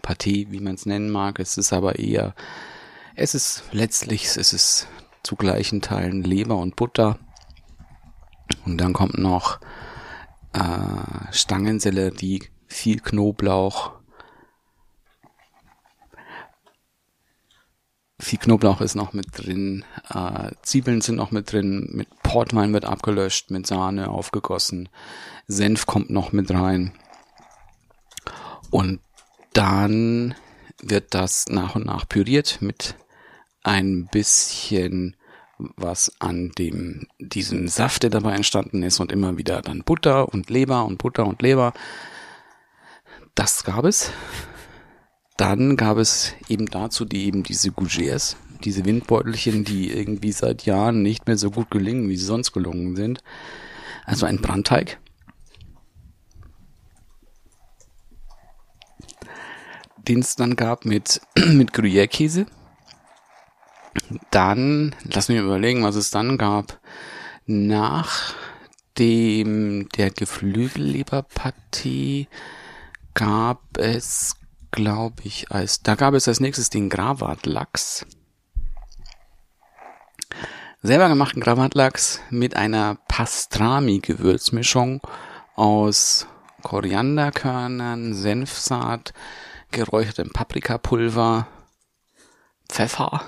Partie, 0.00 0.50
wie 0.52 0.60
man 0.60 0.76
es 0.76 0.86
nennen 0.86 1.10
mag. 1.10 1.38
Es 1.38 1.58
ist 1.58 1.74
aber 1.74 1.98
eher, 1.98 2.34
es 3.14 3.34
ist 3.34 3.64
letztlich, 3.72 4.24
es 4.24 4.54
ist 4.54 4.88
zu 5.22 5.36
gleichen 5.36 5.82
Teilen 5.82 6.22
Leber 6.22 6.56
und 6.56 6.76
Butter. 6.76 7.18
Und 8.64 8.78
dann 8.78 8.94
kommt 8.94 9.18
noch 9.18 9.60
äh, 10.54 11.30
Stangensellerie, 11.30 12.44
viel 12.68 13.00
Knoblauch, 13.00 13.98
viel 18.18 18.38
Knoblauch 18.38 18.80
ist 18.80 18.94
noch 18.94 19.12
mit 19.12 19.26
drin, 19.32 19.84
äh, 20.10 20.50
Zwiebeln 20.62 21.00
sind 21.00 21.16
noch 21.16 21.30
mit 21.30 21.52
drin, 21.52 21.88
mit 21.92 22.08
Portwein 22.28 22.74
wird 22.74 22.84
abgelöscht, 22.84 23.50
mit 23.50 23.66
Sahne 23.66 24.10
aufgegossen, 24.10 24.90
Senf 25.46 25.86
kommt 25.86 26.10
noch 26.10 26.30
mit 26.30 26.50
rein. 26.50 26.92
Und 28.70 29.00
dann 29.54 30.34
wird 30.82 31.14
das 31.14 31.46
nach 31.48 31.74
und 31.74 31.86
nach 31.86 32.06
püriert 32.06 32.58
mit 32.60 32.96
ein 33.62 34.08
bisschen 34.12 35.16
was 35.56 36.12
an 36.18 36.50
dem, 36.58 37.06
diesem 37.18 37.66
Saft, 37.66 38.02
der 38.02 38.10
dabei 38.10 38.34
entstanden 38.34 38.82
ist 38.82 39.00
und 39.00 39.10
immer 39.10 39.38
wieder 39.38 39.62
dann 39.62 39.82
Butter 39.82 40.28
und 40.28 40.50
Leber 40.50 40.84
und 40.84 40.98
Butter 40.98 41.26
und 41.26 41.40
Leber. 41.40 41.72
Das 43.34 43.64
gab 43.64 43.86
es. 43.86 44.10
Dann 45.38 45.76
gab 45.78 45.96
es 45.96 46.34
eben 46.48 46.66
dazu 46.66 47.06
die 47.06 47.24
eben 47.24 47.42
diese 47.42 47.70
Gougères, 47.70 48.36
diese 48.64 48.84
Windbeutelchen, 48.84 49.64
die 49.64 49.90
irgendwie 49.90 50.32
seit 50.32 50.66
Jahren 50.66 51.02
nicht 51.02 51.26
mehr 51.26 51.38
so 51.38 51.50
gut 51.50 51.70
gelingen, 51.70 52.08
wie 52.08 52.16
sie 52.16 52.24
sonst 52.24 52.52
gelungen 52.52 52.96
sind. 52.96 53.22
Also 54.04 54.26
ein 54.26 54.40
Brandteig. 54.40 54.98
Den 60.06 60.20
es 60.20 60.36
dann 60.36 60.56
gab 60.56 60.84
mit, 60.84 61.20
mit 61.36 61.72
Gruyère-Käse. 61.72 62.46
Dann, 64.30 64.94
lass 65.12 65.28
mich 65.28 65.38
überlegen, 65.38 65.82
was 65.82 65.96
es 65.96 66.10
dann 66.10 66.38
gab. 66.38 66.80
Nach 67.46 68.34
dem, 68.98 69.88
der 69.90 70.10
Geflügelleberpartie 70.10 72.28
gab 73.14 73.62
es, 73.76 74.36
glaube 74.70 75.22
ich, 75.24 75.50
als, 75.50 75.82
da 75.82 75.94
gab 75.94 76.14
es 76.14 76.26
als 76.28 76.40
nächstes 76.40 76.70
den 76.70 76.88
Gravatlachs. 76.88 78.06
Selber 80.80 81.08
gemachten 81.08 81.40
Gravatlachs 81.40 82.20
mit 82.30 82.54
einer 82.54 82.94
Pastrami-Gewürzmischung 83.08 85.00
aus 85.56 86.28
Korianderkörnern, 86.62 88.14
Senfsaat, 88.14 89.12
geräuchertem 89.72 90.30
Paprikapulver, 90.30 91.48
Pfeffer 92.68 93.22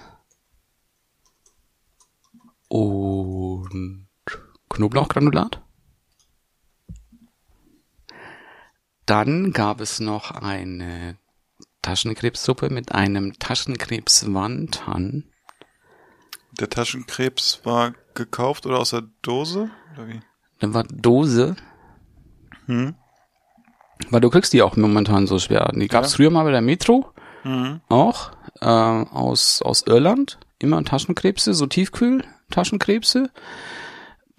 und 2.68 4.06
Knoblauchgranulat. 4.68 5.60
Dann 9.06 9.52
gab 9.52 9.80
es 9.80 9.98
noch 9.98 10.30
eine 10.30 11.18
Taschenkrebssuppe 11.82 12.70
mit 12.70 12.92
einem 12.92 13.40
Taschenkrebswandhan. 13.40 15.29
Der 16.60 16.68
Taschenkrebs 16.68 17.60
war 17.64 17.94
gekauft 18.14 18.66
oder 18.66 18.78
aus 18.78 18.90
der 18.90 19.02
Dose? 19.22 19.70
Oder 19.94 20.08
wie? 20.08 20.20
Dann 20.58 20.74
war 20.74 20.84
Dose. 20.84 21.56
Hm? 22.66 22.94
Weil 24.10 24.20
du 24.20 24.30
kriegst 24.30 24.52
die 24.52 24.62
auch 24.62 24.76
momentan 24.76 25.26
so 25.26 25.38
schwer. 25.38 25.70
Die 25.74 25.88
gab's 25.88 26.12
Ja. 26.12 26.16
früher 26.16 26.30
mal 26.30 26.44
bei 26.44 26.50
der 26.50 26.60
Metro. 26.60 27.12
Mhm. 27.44 27.80
Auch. 27.88 28.32
Äh, 28.60 28.66
aus, 28.66 29.62
aus 29.62 29.82
Irland. 29.86 30.38
Immer 30.58 30.84
Taschenkrebse, 30.84 31.54
so 31.54 31.66
Tiefkühl-Taschenkrebse. 31.66 33.30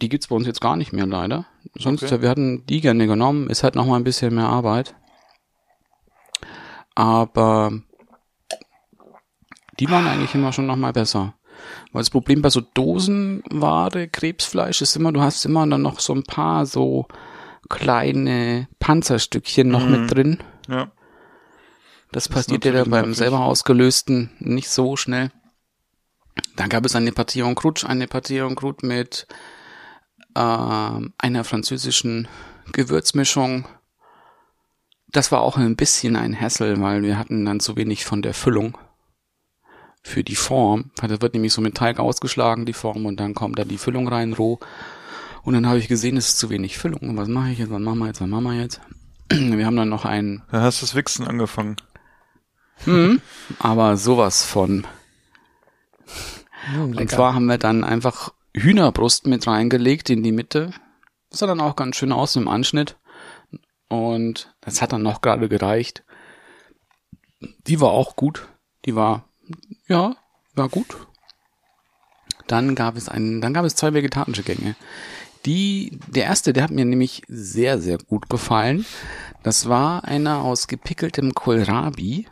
Die 0.01 0.09
gibt's 0.09 0.27
bei 0.27 0.35
uns 0.35 0.45
jetzt 0.45 0.61
gar 0.61 0.75
nicht 0.75 0.93
mehr, 0.93 1.07
leider. 1.07 1.45
Sonst, 1.75 2.03
Okay. 2.03 2.21
wir 2.21 2.29
hatten 2.29 2.65
die 2.67 2.81
gerne 2.81 3.07
genommen. 3.07 3.49
Ist 3.49 3.63
halt 3.63 3.75
noch 3.75 3.85
mal 3.87 3.95
ein 3.95 4.03
bisschen 4.03 4.35
mehr 4.35 4.47
Arbeit. 4.47 4.95
Aber 6.93 7.71
die 9.79 9.89
waren 9.89 10.07
eigentlich 10.07 10.35
immer 10.35 10.53
schon 10.53 10.67
noch 10.67 10.75
mal 10.75 10.93
besser. 10.93 11.33
Weil 11.93 12.01
das 12.01 12.09
Problem 12.09 12.41
bei 12.41 12.49
so 12.49 12.61
Dosenware, 12.61 14.07
Krebsfleisch 14.07 14.81
ist 14.81 14.95
immer, 14.95 15.11
du 15.11 15.21
hast 15.21 15.43
immer 15.45 15.67
dann 15.67 15.81
noch 15.81 15.99
so 15.99 16.13
ein 16.13 16.23
paar 16.23 16.65
so 16.65 17.07
kleine 17.69 18.67
Panzerstückchen 18.79 19.67
noch 19.67 19.85
Mhm. 19.85 19.91
mit 19.91 20.11
drin. 20.13 20.37
Ja. 20.69 20.91
Das, 22.11 22.25
Das 22.25 22.29
passiert 22.29 22.65
ja 22.65 22.71
dann 22.73 22.89
beim 22.89 23.01
nervig. 23.05 23.17
selber 23.17 23.39
ausgelösten 23.41 24.31
nicht 24.39 24.69
so 24.69 24.95
schnell. 24.95 25.31
Dann 26.55 26.69
gab 26.69 26.85
es 26.85 26.95
eine 26.95 27.11
Partie 27.11 27.41
en 27.41 27.55
croûte, 27.55 27.85
eine 27.87 28.07
Partie 28.07 28.37
en 28.39 28.55
croûte 28.55 28.85
mit 28.85 29.27
ähm, 30.35 31.13
einer 31.17 31.43
französischen 31.43 32.27
Gewürzmischung. 32.71 33.65
Das 35.09 35.31
war 35.31 35.41
auch 35.41 35.57
ein 35.57 35.75
bisschen 35.75 36.15
ein 36.15 36.39
Hassel, 36.39 36.79
weil 36.81 37.03
wir 37.03 37.17
hatten 37.17 37.43
dann 37.45 37.59
zu 37.59 37.75
wenig 37.75 38.05
von 38.05 38.21
der 38.21 38.33
Füllung 38.33 38.77
für 40.03 40.23
die 40.23 40.35
Form. 40.35 40.91
Weil 40.97 41.09
das 41.09 41.21
wird 41.21 41.33
nämlich 41.33 41.53
so 41.53 41.61
mit 41.61 41.75
Teig 41.75 41.99
ausgeschlagen, 41.99 42.65
die 42.65 42.73
Form, 42.73 43.05
und 43.05 43.19
dann 43.19 43.33
kommt 43.33 43.59
da 43.59 43.65
die 43.65 43.77
Füllung 43.77 44.07
rein, 44.07 44.33
roh. 44.33 44.59
Und 45.43 45.53
dann 45.53 45.67
habe 45.67 45.79
ich 45.79 45.87
gesehen, 45.87 46.17
es 46.17 46.29
ist 46.29 46.39
zu 46.39 46.49
wenig 46.49 46.77
Füllung. 46.77 47.09
Und 47.09 47.17
was 47.17 47.27
mache 47.27 47.51
ich 47.51 47.59
jetzt? 47.59 47.71
Was 47.71 47.79
machen 47.79 47.99
wir 47.99 48.07
jetzt? 48.07 48.21
Was 48.21 48.27
machen 48.27 48.43
wir 48.43 48.53
jetzt? 48.53 48.81
Wir 49.31 49.65
haben 49.65 49.77
dann 49.77 49.89
noch 49.89 50.03
einen 50.03 50.43
Da 50.51 50.61
hast 50.61 50.81
du 50.81 50.85
das 50.85 50.93
Wichsen 50.93 51.25
angefangen. 51.25 51.77
Mhm. 52.85 53.21
Aber 53.59 53.95
sowas 53.95 54.43
von. 54.43 54.85
Hm, 56.65 56.97
Und 56.97 57.09
zwar 57.09 57.33
haben 57.33 57.45
wir 57.45 57.57
dann 57.57 57.83
einfach 57.83 58.33
Hühnerbrust 58.53 59.27
mit 59.27 59.47
reingelegt 59.47 60.09
in 60.09 60.21
die 60.21 60.33
Mitte. 60.33 60.71
Das 61.29 61.39
sah 61.39 61.47
dann 61.47 61.61
auch 61.61 61.77
ganz 61.77 61.95
schön 61.95 62.11
aus 62.11 62.35
im 62.35 62.47
Anschnitt. 62.49 62.97
Und 63.87 64.53
das 64.61 64.81
hat 64.81 64.91
dann 64.91 65.01
noch 65.01 65.21
gerade 65.21 65.47
gereicht. 65.47 66.03
Die 67.67 67.79
war 67.79 67.91
auch 67.91 68.15
gut. 68.15 68.47
Die 68.85 68.95
war, 68.95 69.29
ja, 69.87 70.15
war 70.55 70.69
gut. 70.69 71.07
Dann 72.47 72.75
gab 72.75 72.97
es 72.97 73.07
einen, 73.07 73.41
dann 73.41 73.53
gab 73.53 73.65
es 73.65 73.75
zwei 73.75 73.93
vegetarische 73.93 74.43
Gänge. 74.43 74.75
Die, 75.45 75.99
der 76.07 76.25
erste, 76.25 76.53
der 76.53 76.63
hat 76.63 76.71
mir 76.71 76.85
nämlich 76.85 77.23
sehr, 77.27 77.79
sehr 77.79 77.97
gut 77.97 78.29
gefallen. 78.29 78.85
Das 79.43 79.67
war 79.67 80.03
einer 80.03 80.41
aus 80.41 80.67
gepickeltem 80.67 81.33
Kohlrabi 81.33 82.27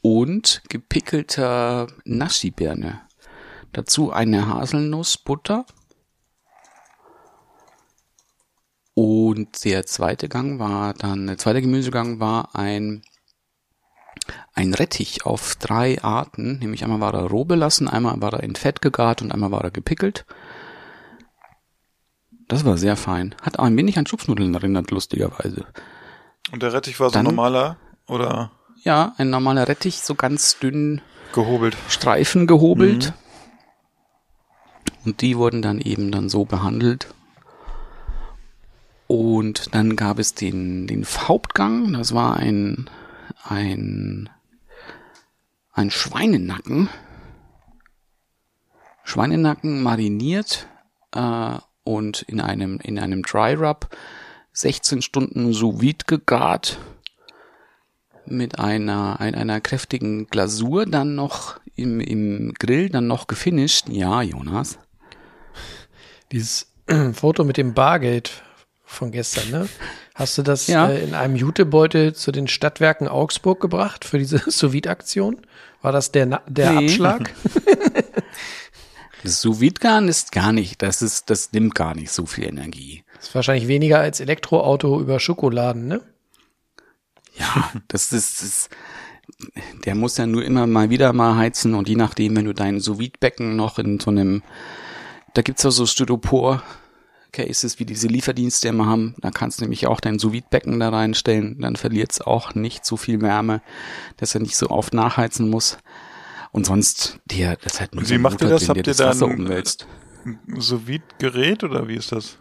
und 0.00 0.62
gepickelter 0.68 1.86
Naschi-Birne. 2.04 3.02
Dazu 3.72 4.10
eine 4.10 4.48
Haselnussbutter. 4.48 5.64
Und 8.94 9.64
der 9.64 9.86
zweite 9.86 10.28
Gang 10.28 10.58
war 10.58 10.92
dann, 10.94 11.26
der 11.26 11.38
zweite 11.38 11.62
Gemüsegang 11.62 12.20
war 12.20 12.54
ein, 12.54 13.02
ein 14.54 14.74
Rettich 14.74 15.26
auf 15.26 15.56
drei 15.56 16.02
Arten. 16.02 16.58
Nämlich 16.58 16.84
einmal 16.84 17.00
war 17.00 17.14
er 17.14 17.24
roh 17.26 17.44
belassen, 17.44 17.88
einmal 17.88 18.20
war 18.20 18.32
er 18.34 18.42
in 18.42 18.54
Fett 18.54 18.80
gegart 18.82 19.22
und 19.22 19.32
einmal 19.32 19.50
war 19.50 19.62
er 19.64 19.70
gepickelt. 19.70 20.24
Das 22.48 22.64
war 22.64 22.76
sehr 22.76 22.96
fein. 22.96 23.34
Hat 23.42 23.58
auch 23.58 23.64
ein 23.64 23.76
wenig 23.76 23.98
an 23.98 24.06
Schupfnudeln 24.06 24.54
erinnert, 24.54 24.90
lustigerweise. 24.90 25.64
Und 26.52 26.62
der 26.62 26.72
Rettich 26.72 26.98
war 27.00 27.08
so 27.08 27.14
Dann- 27.14 27.24
normaler 27.24 27.76
oder 28.06 28.50
Ja, 28.84 29.14
ein 29.16 29.30
normaler 29.30 29.68
Rettich, 29.68 30.00
so 30.02 30.14
ganz 30.14 30.58
dünn 30.58 31.00
gehobelt. 31.32 31.76
Streifen 31.88 32.46
gehobelt. 32.46 33.12
Und 35.04 35.20
die 35.20 35.36
wurden 35.36 35.62
dann 35.62 35.80
eben 35.80 36.10
dann 36.12 36.28
so 36.28 36.44
behandelt. 36.44 37.08
Und 39.06 39.74
dann 39.74 39.96
gab 39.96 40.18
es 40.18 40.34
den, 40.34 40.86
den 40.86 41.04
Hauptgang, 41.04 41.92
das 41.92 42.14
war 42.14 42.36
ein, 42.36 42.88
ein, 43.42 44.28
ein 45.72 45.90
Schweinenacken. 45.90 46.88
Schweinenacken 49.04 49.82
mariniert 49.82 50.66
äh, 51.14 51.58
und 51.84 52.22
in 52.22 52.40
einem, 52.40 52.78
in 52.80 52.98
einem 52.98 53.22
Dry 53.22 53.54
Rub 53.54 53.88
16 54.52 55.02
Stunden 55.02 55.52
sous 55.52 55.80
vide 55.80 56.04
gegart 56.06 56.78
mit 58.26 58.58
einer, 58.58 59.18
ein, 59.20 59.34
einer 59.34 59.60
kräftigen 59.60 60.26
Glasur 60.28 60.86
dann 60.86 61.14
noch 61.14 61.58
im, 61.74 62.00
im 62.00 62.54
Grill 62.54 62.88
dann 62.88 63.06
noch 63.06 63.26
gefinisht. 63.26 63.88
Ja, 63.88 64.22
Jonas. 64.22 64.78
Dieses 66.30 66.72
Foto 67.12 67.44
mit 67.44 67.56
dem 67.56 67.74
Bargeld 67.74 68.42
von 68.84 69.10
gestern, 69.10 69.50
ne? 69.50 69.68
Hast 70.14 70.36
du 70.38 70.42
das 70.42 70.66
Ja. 70.66 70.88
äh, 70.90 71.02
in 71.02 71.14
einem 71.14 71.36
Jutebeutel 71.36 72.14
zu 72.14 72.32
den 72.32 72.48
Stadtwerken 72.48 73.08
Augsburg 73.08 73.60
gebracht 73.60 74.04
für 74.04 74.18
diese 74.18 74.38
sous 74.50 74.74
aktion 74.86 75.40
War 75.80 75.92
das 75.92 76.12
der, 76.12 76.26
Na- 76.26 76.42
der 76.46 76.72
Nee. 76.72 76.86
Abschlag? 76.86 77.32
Sous 79.24 79.60
vide 79.60 79.80
ist 80.08 80.32
gar 80.32 80.52
nicht, 80.52 80.82
das 80.82 81.00
ist, 81.00 81.30
das 81.30 81.52
nimmt 81.52 81.74
gar 81.74 81.94
nicht 81.94 82.10
so 82.10 82.26
viel 82.26 82.44
Energie. 82.44 83.04
Das 83.16 83.28
ist 83.28 83.34
wahrscheinlich 83.34 83.68
weniger 83.68 84.00
als 84.00 84.18
Elektroauto 84.20 85.00
über 85.00 85.20
Schokoladen, 85.20 85.86
ne? 85.86 86.00
Ja, 87.38 87.70
das 87.88 88.12
ist, 88.12 88.40
das 88.42 88.48
ist, 88.48 88.70
der 89.86 89.94
muss 89.94 90.16
ja 90.18 90.26
nur 90.26 90.44
immer 90.44 90.66
mal 90.66 90.90
wieder 90.90 91.12
mal 91.12 91.36
heizen 91.36 91.74
und 91.74 91.88
je 91.88 91.94
nachdem, 91.94 92.36
wenn 92.36 92.44
du 92.46 92.52
dein 92.52 92.80
sous 92.80 92.98
noch 93.38 93.78
in 93.78 94.00
so 94.00 94.10
einem, 94.10 94.42
da 95.34 95.42
gibt's 95.42 95.62
ja 95.62 95.70
so 95.70 95.86
Styropor 95.86 96.62
Cases 97.32 97.78
wie 97.78 97.84
diese 97.84 98.06
Lieferdienste 98.08 98.68
immer 98.68 98.86
haben, 98.86 99.14
da 99.20 99.30
kannst 99.30 99.58
du 99.60 99.64
nämlich 99.64 99.86
auch 99.86 100.00
dein 100.00 100.18
sous 100.18 100.32
becken 100.50 100.78
da 100.80 100.90
reinstellen, 100.90 101.60
dann 101.60 101.76
verliert's 101.76 102.20
auch 102.20 102.54
nicht 102.54 102.84
so 102.84 102.96
viel 102.96 103.20
Wärme, 103.22 103.62
dass 104.18 104.34
er 104.34 104.40
nicht 104.42 104.56
so 104.56 104.68
oft 104.70 104.92
nachheizen 104.94 105.48
muss. 105.50 105.78
Und 106.52 106.66
sonst, 106.66 107.18
dir, 107.24 107.56
das 107.62 107.80
hat 107.80 107.94
nur 107.94 108.08
wie 108.08 108.18
macht 108.18 108.42
ihr 108.42 108.48
das? 108.48 108.68
Habt 108.68 108.76
ihr 108.76 108.82
das 108.82 108.98
dann- 108.98 109.08
Wasser 109.08 109.26
umwälzt. 109.26 109.86
So 110.58 110.86
wie 110.86 111.00
Gerät 111.18 111.64
oder 111.64 111.88
wie 111.88 111.96
ist 111.96 112.12
das? 112.12 112.38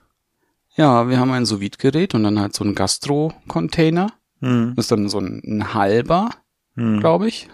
Ja, 0.75 1.09
wir 1.09 1.19
haben 1.19 1.31
ein 1.31 1.45
sous 1.45 1.59
gerät 1.77 2.13
und 2.13 2.23
dann 2.23 2.39
halt 2.39 2.53
so 2.55 2.63
ein 2.63 2.75
Gastro-Container. 2.75 4.11
Hm. 4.41 4.73
Das 4.75 4.85
ist 4.85 4.91
dann 4.91 5.09
so 5.09 5.19
ein, 5.19 5.41
ein 5.45 5.73
halber, 5.73 6.29
Hm. 6.75 6.99
glaube 6.99 7.27
ich. 7.27 7.49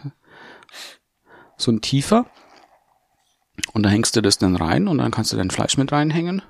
So 1.58 1.72
ein 1.72 1.82
tiefer. 1.82 2.26
Und 3.74 3.84
da 3.84 3.90
hängst 3.90 4.16
du 4.16 4.22
das 4.22 4.38
dann 4.38 4.56
rein 4.56 4.88
und 4.88 5.00
dann 5.00 5.12
kannst 5.12 5.32
du 5.34 5.38
dein 5.38 5.50
Fleisch 5.50 5.78
mit 5.78 5.92
reinhängen. 5.92 6.42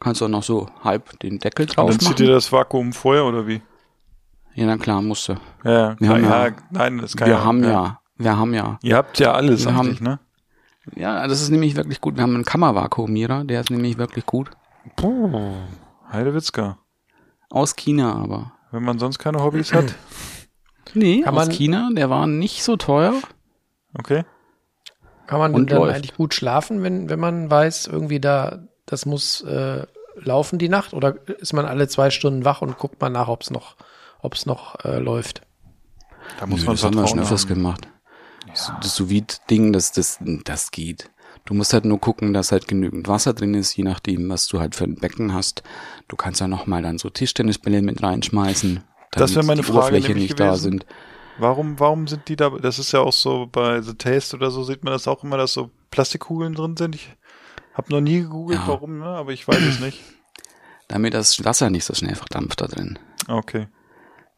Kannst 0.00 0.20
du 0.20 0.26
auch 0.26 0.30
noch 0.30 0.42
so 0.42 0.66
halb 0.84 1.18
den 1.20 1.38
Deckel 1.38 1.66
drauf 1.66 1.90
dann 1.90 2.00
zieht 2.00 2.20
ihr 2.20 2.26
machen. 2.26 2.34
das 2.34 2.52
Vakuum 2.52 2.92
vorher 2.92 3.24
oder 3.24 3.46
wie? 3.46 3.62
Ja, 4.54 4.66
na 4.66 4.76
klar, 4.76 5.00
musst 5.02 5.28
du. 5.28 5.34
Ja, 5.64 5.96
Wir 5.98 6.08
haben 6.08 6.24
ja, 6.24 6.46
ja- 6.48 6.52
nein, 6.70 6.98
das 6.98 7.16
kann 7.16 7.28
Wir 7.28 7.34
ja, 7.36 7.44
haben 7.44 7.62
ja, 7.64 8.00
wir 8.16 8.36
haben 8.36 8.54
ja. 8.54 8.78
Ihr 8.82 8.96
habt 8.96 9.18
ja 9.18 9.32
alles 9.32 9.64
Wir 9.66 9.74
eigentlich, 9.76 9.98
haben- 10.00 10.04
ne? 10.04 10.18
Ja, 10.94 11.26
das 11.26 11.42
ist 11.42 11.50
nämlich 11.50 11.76
wirklich 11.76 12.00
gut. 12.00 12.16
Wir 12.16 12.22
haben 12.22 12.34
einen 12.34 12.44
Kammervakuumierer, 12.44 13.44
der 13.44 13.60
ist 13.60 13.70
nämlich 13.70 13.98
wirklich 13.98 14.24
gut. 14.24 14.50
Heidewitzka. 16.12 16.78
Aus 17.50 17.74
China 17.76 18.14
aber. 18.14 18.52
Wenn 18.70 18.82
man 18.84 18.98
sonst 18.98 19.18
keine 19.18 19.42
Hobbys 19.42 19.72
hat. 19.72 19.94
Nee, 20.94 21.22
Kann 21.22 21.34
aus 21.36 21.46
man- 21.48 21.54
China, 21.54 21.88
der 21.92 22.08
war 22.10 22.26
nicht 22.28 22.62
so 22.62 22.76
teuer. 22.76 23.12
Okay. 23.98 24.24
Kann 25.26 25.40
man 25.40 25.52
Und 25.52 25.70
dann 25.72 25.78
läuft. 25.80 25.96
eigentlich 25.96 26.14
gut 26.14 26.32
schlafen, 26.32 26.82
wenn, 26.84 27.08
wenn 27.10 27.18
man 27.18 27.50
weiß, 27.50 27.88
irgendwie 27.88 28.20
da, 28.20 28.60
das 28.86 29.06
muss 29.06 29.42
äh, 29.42 29.86
laufen 30.16 30.58
die 30.58 30.68
Nacht? 30.68 30.94
Oder 30.94 31.16
ist 31.38 31.52
man 31.52 31.66
alle 31.66 31.88
zwei 31.88 32.10
Stunden 32.10 32.44
wach 32.44 32.62
und 32.62 32.78
guckt 32.78 33.00
mal 33.00 33.10
nach, 33.10 33.28
ob 33.28 33.42
es 33.42 33.50
noch, 33.50 33.76
ob's 34.20 34.46
noch 34.46 34.84
äh, 34.84 34.98
läuft? 34.98 35.42
Da 36.40 36.46
muss 36.46 36.60
Nö, 36.60 36.66
man 36.66 36.74
das 36.76 36.84
haben 36.84 36.94
wir 36.94 37.00
schon 37.06 37.18
Vertrauen 37.18 37.20
öfters 37.20 37.46
gemacht. 37.46 37.88
Das, 38.48 38.72
das 38.80 38.96
Sous-Vide-Ding, 38.96 39.72
das, 39.72 39.92
das, 39.92 40.18
das 40.44 40.70
geht. 40.70 41.10
Du 41.44 41.54
musst 41.54 41.72
halt 41.72 41.84
nur 41.84 42.00
gucken, 42.00 42.32
dass 42.32 42.50
halt 42.50 42.66
genügend 42.66 43.06
Wasser 43.06 43.32
drin 43.32 43.54
ist, 43.54 43.76
je 43.76 43.84
nachdem, 43.84 44.28
was 44.28 44.48
du 44.48 44.58
halt 44.58 44.74
für 44.74 44.84
ein 44.84 44.96
Becken 44.96 45.32
hast. 45.32 45.62
Du 46.08 46.16
kannst 46.16 46.40
ja 46.40 46.48
noch 46.48 46.66
mal 46.66 46.82
dann 46.82 46.98
so 46.98 47.08
Tischtennisbälle 47.08 47.82
mit 47.82 48.02
reinschmeißen, 48.02 48.82
Das 49.12 49.34
meine 49.34 49.56
die 49.56 49.62
Frage 49.62 49.78
Oberfläche 49.78 50.14
nicht 50.14 50.40
da 50.40 50.46
gewesen. 50.48 50.62
sind. 50.62 50.86
Warum, 51.38 51.78
warum 51.78 52.06
sind 52.08 52.28
die 52.28 52.36
da? 52.36 52.50
Das 52.50 52.78
ist 52.78 52.92
ja 52.92 53.00
auch 53.00 53.12
so 53.12 53.46
bei 53.50 53.80
The 53.82 53.94
Taste 53.94 54.36
oder 54.36 54.50
so 54.50 54.64
sieht 54.64 54.82
man 54.82 54.92
das 54.92 55.06
auch 55.06 55.22
immer, 55.22 55.36
dass 55.36 55.52
so 55.52 55.70
Plastikkugeln 55.90 56.54
drin 56.54 56.76
sind. 56.76 56.94
Ich 56.94 57.10
habe 57.76 57.92
noch 57.92 58.00
nie 58.00 58.20
gegoogelt, 58.22 58.60
Ja. 58.60 58.68
warum, 58.68 58.98
ne? 58.98 59.06
aber 59.06 59.32
ich 59.32 59.46
weiß 59.46 59.60
es 59.60 59.80
nicht. 59.80 60.02
Damit 60.88 61.14
das 61.14 61.44
Wasser 61.44 61.70
nicht 61.70 61.84
so 61.84 61.94
schnell 61.94 62.14
verdampft 62.14 62.60
da 62.60 62.66
drin. 62.66 62.98
Okay. 63.28 63.68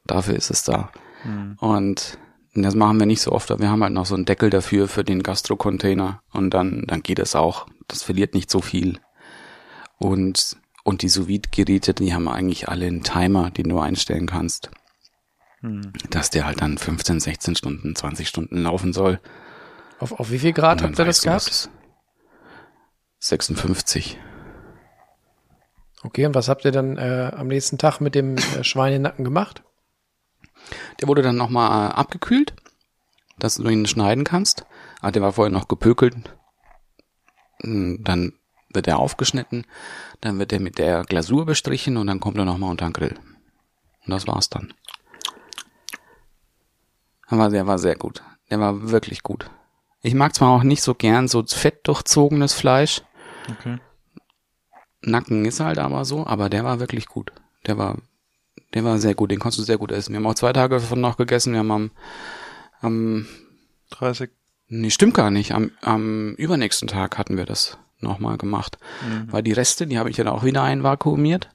Dafür 0.06 0.34
ist 0.34 0.50
es 0.50 0.64
da. 0.64 0.90
Hm. 1.22 1.56
Und 1.58 2.18
das 2.54 2.74
machen 2.74 2.98
wir 2.98 3.06
nicht 3.06 3.20
so 3.20 3.32
oft, 3.32 3.50
aber 3.50 3.60
wir 3.60 3.70
haben 3.70 3.82
halt 3.82 3.92
noch 3.92 4.06
so 4.06 4.14
einen 4.14 4.24
Deckel 4.24 4.50
dafür 4.50 4.88
für 4.88 5.04
den 5.04 5.22
Gastro-Container 5.22 6.22
und 6.32 6.50
dann, 6.50 6.84
dann 6.86 7.02
geht 7.02 7.18
es 7.18 7.36
auch. 7.36 7.66
Das 7.86 8.02
verliert 8.02 8.34
nicht 8.34 8.50
so 8.50 8.60
viel. 8.60 8.98
Und, 9.98 10.56
und 10.84 11.02
die 11.02 11.08
sous 11.08 11.28
geräte 11.50 11.94
die 11.94 12.14
haben 12.14 12.28
eigentlich 12.28 12.68
alle 12.68 12.86
einen 12.86 13.02
Timer, 13.02 13.50
den 13.50 13.68
du 13.68 13.78
einstellen 13.78 14.26
kannst. 14.26 14.70
Hm. 15.60 15.92
Dass 16.10 16.30
der 16.30 16.46
halt 16.46 16.62
dann 16.62 16.78
15, 16.78 17.20
16 17.20 17.56
Stunden, 17.56 17.94
20 17.94 18.28
Stunden 18.28 18.62
laufen 18.62 18.92
soll. 18.92 19.20
Auf, 19.98 20.12
auf 20.12 20.30
wie 20.30 20.38
viel 20.38 20.52
Grad 20.52 20.82
habt 20.82 20.98
ihr 20.98 21.04
das 21.04 21.22
gehabt? 21.22 21.68
Ist. 23.18 23.28
56. 23.28 24.18
Okay, 26.04 26.26
und 26.26 26.34
was 26.34 26.48
habt 26.48 26.64
ihr 26.64 26.70
dann 26.72 26.96
äh, 26.96 27.32
am 27.34 27.48
nächsten 27.48 27.78
Tag 27.78 28.00
mit 28.00 28.14
dem 28.14 28.36
äh, 28.36 28.62
Schweinenacken 28.64 29.24
gemacht? 29.24 29.62
Der 31.00 31.08
wurde 31.08 31.22
dann 31.22 31.36
nochmal 31.36 31.90
äh, 31.90 31.94
abgekühlt, 31.94 32.54
dass 33.38 33.56
du 33.56 33.68
ihn 33.68 33.86
schneiden 33.86 34.24
kannst. 34.24 34.64
Ah, 35.00 35.10
der 35.10 35.22
war 35.22 35.32
vorher 35.32 35.52
noch 35.52 35.68
gepökelt. 35.68 36.14
Mm, 37.62 37.96
Dann 38.04 38.32
wird 38.72 38.86
er 38.86 38.98
aufgeschnitten, 38.98 39.66
dann 40.20 40.38
wird 40.38 40.52
er 40.52 40.60
mit 40.60 40.78
der 40.78 41.02
Glasur 41.04 41.46
bestrichen 41.46 41.96
und 41.96 42.06
dann 42.06 42.20
kommt 42.20 42.36
er 42.36 42.44
nochmal 42.44 42.70
unter 42.70 42.86
den 42.86 42.92
Grill. 42.92 43.18
Und 44.04 44.10
das 44.10 44.26
war's 44.26 44.50
dann. 44.50 44.74
Aber 47.26 47.48
der 47.48 47.66
war 47.66 47.78
sehr 47.78 47.96
gut. 47.96 48.22
Der 48.50 48.60
war 48.60 48.90
wirklich 48.90 49.22
gut. 49.22 49.50
Ich 50.02 50.14
mag 50.14 50.34
zwar 50.34 50.50
auch 50.50 50.62
nicht 50.62 50.82
so 50.82 50.94
gern 50.94 51.28
so 51.28 51.44
fettdurchzogenes 51.44 52.54
Fleisch. 52.54 53.02
Okay. 53.50 53.78
Nacken 55.02 55.44
ist 55.44 55.60
halt 55.60 55.78
aber 55.78 56.04
so, 56.04 56.26
aber 56.26 56.48
der 56.48 56.64
war 56.64 56.80
wirklich 56.80 57.06
gut. 57.06 57.32
Der 57.66 57.78
war, 57.78 57.98
der 58.74 58.84
war 58.84 58.98
sehr 58.98 59.14
gut. 59.14 59.30
Den 59.30 59.38
konntest 59.38 59.60
du 59.60 59.62
sehr 59.64 59.78
gut 59.78 59.92
essen. 59.92 60.12
Wir 60.12 60.18
haben 60.18 60.26
auch 60.26 60.34
zwei 60.34 60.52
Tage 60.52 60.76
davon 60.76 61.00
noch 61.00 61.16
gegessen. 61.16 61.52
Wir 61.52 61.60
haben 61.60 61.70
am, 61.70 61.90
am 62.80 63.26
30. 63.90 64.30
Nee, 64.68 64.90
stimmt 64.90 65.14
gar 65.14 65.30
nicht. 65.30 65.52
Am, 65.52 65.70
am 65.80 66.34
übernächsten 66.34 66.88
Tag 66.88 67.16
hatten 67.16 67.36
wir 67.36 67.46
das 67.46 67.78
nochmal 68.00 68.38
gemacht. 68.38 68.78
Weil 69.30 69.42
die 69.42 69.52
Reste, 69.52 69.86
die 69.86 69.98
habe 69.98 70.10
ich 70.10 70.16
dann 70.16 70.28
auch 70.28 70.44
wieder 70.44 70.62
einvakuumiert. 70.62 71.50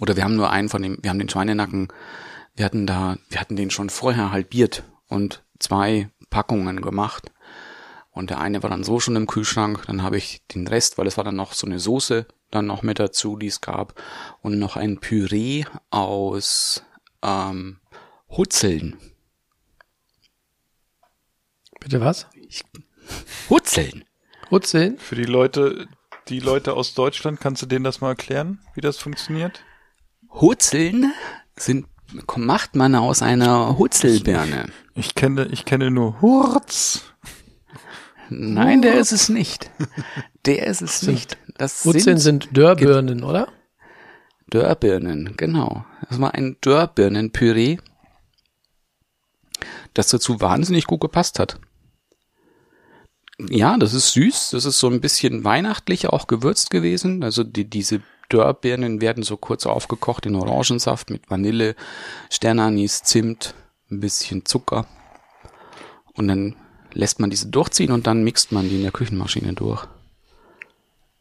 Oder 0.00 0.16
wir 0.16 0.24
haben 0.24 0.36
nur 0.36 0.50
einen 0.50 0.68
von 0.68 0.82
dem, 0.82 0.98
wir 1.02 1.10
haben 1.10 1.18
den 1.18 1.28
Schweinenacken, 1.28 1.88
wir 2.56 2.64
hatten 2.64 2.86
da, 2.86 3.16
wir 3.28 3.40
hatten 3.40 3.56
den 3.56 3.70
schon 3.70 3.90
vorher 3.90 4.32
halbiert 4.32 4.82
und 5.08 5.44
zwei 5.58 6.10
Packungen 6.30 6.82
gemacht. 6.82 7.30
Und 8.14 8.30
der 8.30 8.40
eine 8.40 8.62
war 8.62 8.70
dann 8.70 8.84
so 8.84 9.00
schon 9.00 9.16
im 9.16 9.26
Kühlschrank, 9.26 9.82
dann 9.88 10.02
habe 10.02 10.16
ich 10.16 10.46
den 10.46 10.68
Rest, 10.68 10.96
weil 10.96 11.08
es 11.08 11.16
war 11.16 11.24
dann 11.24 11.34
noch 11.34 11.52
so 11.52 11.66
eine 11.66 11.80
Soße 11.80 12.26
dann 12.52 12.66
noch 12.66 12.82
mit 12.82 13.00
dazu, 13.00 13.36
die 13.36 13.48
es 13.48 13.60
gab. 13.60 14.00
Und 14.40 14.60
noch 14.60 14.76
ein 14.76 15.00
Püree 15.00 15.64
aus 15.90 16.84
ähm, 17.22 17.80
Hutzeln. 18.30 18.96
Bitte 21.80 22.00
was? 22.00 22.28
Hutzeln! 23.50 24.04
Hutzeln? 24.50 24.96
Für 24.98 25.16
die 25.16 25.24
Leute, 25.24 25.88
die 26.28 26.38
Leute 26.38 26.74
aus 26.74 26.94
Deutschland, 26.94 27.40
kannst 27.40 27.62
du 27.62 27.66
denen 27.66 27.84
das 27.84 28.00
mal 28.00 28.10
erklären, 28.10 28.60
wie 28.74 28.80
das 28.80 28.98
funktioniert? 28.98 29.64
Hutzeln 30.30 31.12
sind 31.56 31.86
macht 32.36 32.76
man 32.76 32.94
aus 32.94 33.22
einer 33.22 33.76
Hutzelbirne. 33.76 34.66
Ich 34.94 35.16
kenne, 35.16 35.46
ich 35.50 35.64
kenne 35.64 35.90
nur 35.90 36.20
Hurz. 36.20 37.14
Nein, 38.30 38.82
der 38.82 38.94
ist 38.94 39.12
es 39.12 39.28
nicht. 39.28 39.70
Der 40.46 40.66
ist 40.66 40.82
es 40.82 41.02
nicht. 41.02 41.38
Das 41.56 41.84
Hutzeln 41.84 42.18
sind 42.18 42.44
sind 42.44 42.56
Dörrbirnen, 42.56 43.22
oder? 43.22 43.48
Dörrbirnen, 44.50 45.34
genau. 45.36 45.84
Das 46.08 46.20
war 46.20 46.34
ein 46.34 46.56
Dörrbirnenpüree, 46.60 47.78
das 49.94 50.08
dazu 50.08 50.40
wahnsinnig 50.40 50.86
gut 50.86 51.00
gepasst 51.00 51.38
hat. 51.38 51.58
Ja, 53.38 53.76
das 53.78 53.94
ist 53.94 54.12
süß. 54.12 54.50
Das 54.50 54.64
ist 54.64 54.78
so 54.78 54.88
ein 54.88 55.00
bisschen 55.00 55.44
weihnachtlich 55.44 56.08
auch 56.08 56.26
gewürzt 56.26 56.70
gewesen. 56.70 57.24
Also 57.24 57.42
die, 57.42 57.68
diese 57.68 58.02
Dörrbirnen 58.28 59.00
werden 59.00 59.22
so 59.22 59.36
kurz 59.36 59.66
aufgekocht 59.66 60.26
in 60.26 60.36
Orangensaft 60.36 61.10
mit 61.10 61.30
Vanille, 61.30 61.74
Sternanis, 62.30 63.02
Zimt, 63.02 63.54
ein 63.90 64.00
bisschen 64.00 64.44
Zucker. 64.44 64.86
Und 66.14 66.28
dann 66.28 66.56
lässt 66.94 67.20
man 67.20 67.30
diese 67.30 67.48
durchziehen 67.48 67.90
und 67.92 68.06
dann 68.06 68.24
mixt 68.24 68.52
man 68.52 68.68
die 68.68 68.76
in 68.76 68.82
der 68.82 68.92
Küchenmaschine 68.92 69.52
durch. 69.52 69.84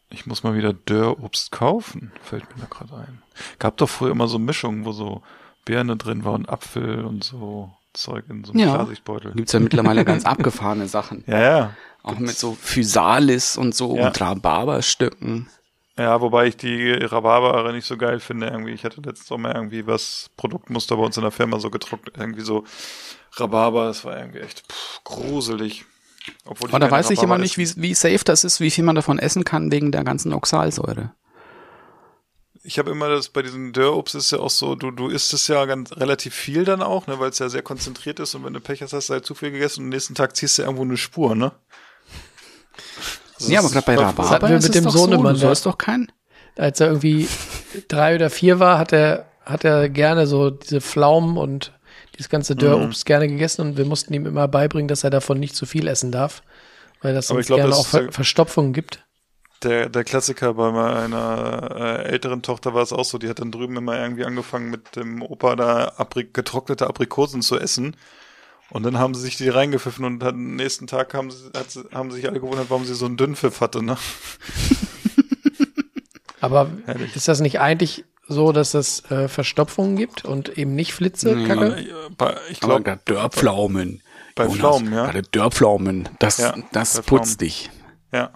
Ich 0.09 0.25
muss 0.27 0.43
mal 0.43 0.55
wieder 0.55 0.73
Dörrobst 0.73 1.51
kaufen, 1.51 2.11
fällt 2.21 2.43
mir 2.55 2.61
da 2.61 2.67
gerade 2.69 2.95
ein. 2.95 3.21
Gab 3.59 3.77
doch 3.77 3.89
früher 3.89 4.11
immer 4.11 4.27
so 4.27 4.37
Mischungen, 4.37 4.85
wo 4.85 4.91
so 4.91 5.23
Birne 5.65 5.97
drin 5.97 6.23
war 6.23 6.33
und 6.33 6.49
Apfel 6.49 7.03
und 7.03 7.23
so 7.23 7.71
Zeug 7.93 8.25
in 8.29 8.43
so 8.43 8.51
einem 8.53 8.61
Ja. 8.61 8.73
Klarsichtbeutel. 8.75 9.33
Gibt's 9.33 9.53
ja 9.53 9.59
mittlerweile 9.59 10.05
ganz 10.05 10.25
abgefahrene 10.25 10.87
Sachen. 10.87 11.23
Ja, 11.27 11.39
ja. 11.41 11.73
Auch 12.03 12.19
mit 12.19 12.37
so 12.37 12.53
Physalis 12.53 13.57
und 13.57 13.73
so 13.73 13.95
Ja. 13.95 14.07
und 14.07 14.21
Rhabarberstöcken. 14.21 15.47
Ja, 15.97 16.19
wobei 16.21 16.47
ich 16.47 16.57
die 16.57 16.91
Rhabarber 16.91 17.71
nicht 17.71 17.85
so 17.85 17.97
geil 17.97 18.19
finde 18.19 18.47
irgendwie. 18.47 18.71
Ich 18.71 18.83
hatte 18.83 18.99
letzten 19.01 19.25
Sommer 19.27 19.55
irgendwie 19.55 19.85
was, 19.87 20.29
Produktmuster 20.37 20.97
bei 20.97 21.03
uns 21.03 21.17
in 21.17 21.23
der 21.23 21.31
Firma 21.31 21.59
so 21.59 21.69
getrocknet, 21.69 22.17
irgendwie 22.17 22.41
so 22.41 22.65
Rhabarber, 23.35 23.85
das 23.85 24.05
war 24.05 24.17
irgendwie 24.17 24.39
echt 24.39 24.63
pff, 24.71 25.03
gruselig. 25.03 25.85
Obwohl 26.45 26.69
Aber 26.69 26.79
da 26.79 26.89
weiß 26.89 27.09
ich 27.09 27.19
immer 27.19 27.35
Rhabarber 27.35 27.43
nicht, 27.43 27.57
wie, 27.57 27.69
wie 27.81 27.93
safe 27.93 28.23
das 28.23 28.43
ist, 28.43 28.59
wie 28.59 28.71
viel 28.71 28.83
man 28.83 28.95
davon 28.95 29.19
essen 29.19 29.43
kann 29.43 29.71
wegen 29.71 29.91
der 29.91 30.03
ganzen 30.03 30.33
Oxalsäure. 30.33 31.13
Ich 32.65 32.79
habe 32.79 32.91
immer 32.91 33.09
das 33.09 33.27
bei 33.27 33.41
diesem 33.41 33.73
Dörrobst 33.73 34.15
ist 34.15 34.31
ja 34.31 34.39
auch 34.39 34.49
so, 34.49 34.75
du, 34.75 34.91
du 34.91 35.09
isst 35.09 35.33
es 35.33 35.47
ja 35.49 35.65
ganz 35.65 35.91
relativ 35.97 36.33
viel 36.33 36.63
dann 36.63 36.81
auch, 36.81 37.07
ne, 37.07 37.19
weil 37.19 37.29
es 37.29 37.39
ja 37.39 37.49
sehr 37.49 37.61
konzentriert 37.61 38.21
ist 38.21 38.35
und 38.35 38.45
wenn 38.45 38.53
du 38.53 38.61
Pech 38.61 38.81
hast, 38.81 38.93
hast 38.93 39.09
du 39.09 39.13
halt 39.13 39.25
zu 39.25 39.35
viel 39.35 39.51
gegessen 39.51 39.81
und 39.81 39.87
am 39.87 39.89
nächsten 39.89 40.15
Tag 40.15 40.37
ziehst 40.37 40.57
du 40.57 40.61
irgendwo 40.61 40.83
eine 40.83 40.95
Spur, 40.95 41.35
ne? 41.35 41.51
Das 43.37 43.49
ja, 43.49 43.59
aber 43.59 43.69
gerade 43.69 43.85
bei 43.85 43.95
Rhabarber 43.95 44.47
wir 44.47 44.57
ist 44.57 44.63
mit 44.63 44.75
es 44.75 44.81
dem 44.81 44.85
doch 44.85 44.93
Sohnemann, 44.93 45.35
so, 45.35 45.41
du 45.41 45.47
sollst 45.47 45.65
doch 45.65 45.77
keinen. 45.77 46.09
Als 46.55 46.79
er 46.79 46.87
irgendwie 46.87 47.27
drei 47.89 48.15
oder 48.15 48.29
vier 48.29 48.59
war, 48.59 48.77
hat 48.77 48.93
er, 48.93 49.27
hat 49.43 49.65
er 49.65 49.89
gerne 49.89 50.25
so 50.25 50.49
diese 50.49 50.79
Pflaumen 50.79 51.35
und 51.35 51.73
dieses 52.15 52.29
ganze 52.29 52.55
Dörrobst 52.55 53.05
gerne 53.05 53.27
gegessen 53.27 53.61
und 53.61 53.77
wir 53.77 53.85
mussten 53.85 54.13
ihm 54.13 54.25
immer 54.25 54.47
beibringen, 54.47 54.87
dass 54.87 55.03
er 55.03 55.09
davon 55.09 55.39
nicht 55.39 55.55
zu 55.55 55.65
viel 55.65 55.87
essen 55.87 56.11
darf, 56.11 56.43
weil 57.01 57.13
das 57.13 57.27
sonst 57.27 57.47
glaub, 57.47 57.57
gerne 57.57 57.71
das 57.71 57.79
auch 57.79 57.87
Ver 57.87 58.11
Verstopfungen 58.11 58.73
gibt. 58.73 59.03
Der, 59.63 59.89
der 59.89 60.03
Klassiker 60.03 60.53
bei 60.55 60.71
meiner 60.71 61.69
äh, 61.75 62.03
älteren 62.09 62.41
Tochter 62.41 62.73
war 62.73 62.83
es 62.83 62.91
auch 62.91 63.05
so, 63.05 63.17
die 63.17 63.29
hat 63.29 63.39
dann 63.39 63.51
drüben 63.51 63.77
immer 63.77 63.97
irgendwie 63.97 64.25
angefangen 64.25 64.69
mit 64.69 64.95
dem 64.95 65.21
Opa 65.21 65.55
da 65.55 65.93
Abri 65.97 66.29
getrocknete 66.31 66.87
Aprikosen 66.87 67.41
zu 67.41 67.57
essen. 67.57 67.95
Und 68.69 68.83
dann 68.83 68.97
haben 68.97 69.13
sie 69.13 69.21
sich 69.21 69.37
die 69.37 69.49
reingepfiffen 69.49 70.03
und 70.03 70.19
dann 70.19 70.35
am 70.35 70.55
nächsten 70.55 70.87
Tag 70.87 71.13
haben, 71.13 71.31
sie, 71.31 71.45
hat, 71.55 71.67
haben 71.93 72.11
sich 72.11 72.27
alle 72.27 72.39
gewundert, 72.39 72.69
warum 72.69 72.85
sie 72.85 72.95
so 72.95 73.05
einen 73.05 73.17
Dünnpfiff 73.17 73.61
hatte, 73.61 73.83
ne? 73.83 73.97
Aber 76.41 76.69
Herrlich. 76.85 77.15
ist 77.15 77.27
das 77.27 77.39
nicht 77.39 77.59
eigentlich 77.61 78.03
so, 78.33 78.51
dass 78.51 78.73
es 78.73 79.09
äh, 79.11 79.27
Verstopfungen 79.27 79.95
gibt 79.95 80.25
und 80.25 80.57
eben 80.57 80.75
nicht 80.75 80.93
Flitze. 80.93 81.45
Kacke? 81.45 81.85
Bei- 82.17 82.35
Ich 82.49 82.61
Aber 82.63 82.81
glaube, 82.81 82.83
der 82.83 82.95
Dörrpflaumen. 82.97 84.01
bei 84.35 84.43
Jonas, 84.43 84.57
Pflaumen, 84.57 84.93
ja. 84.93 85.05
Bei 85.05 85.11
der 85.13 85.21
Dörrpflaumen. 85.21 86.09
Das, 86.19 86.37
Ja, 86.39 86.55
das 86.71 86.95
putzt 87.01 87.07
Pflaumen. 87.07 87.37
dich. 87.37 87.69
ja. 88.11 88.31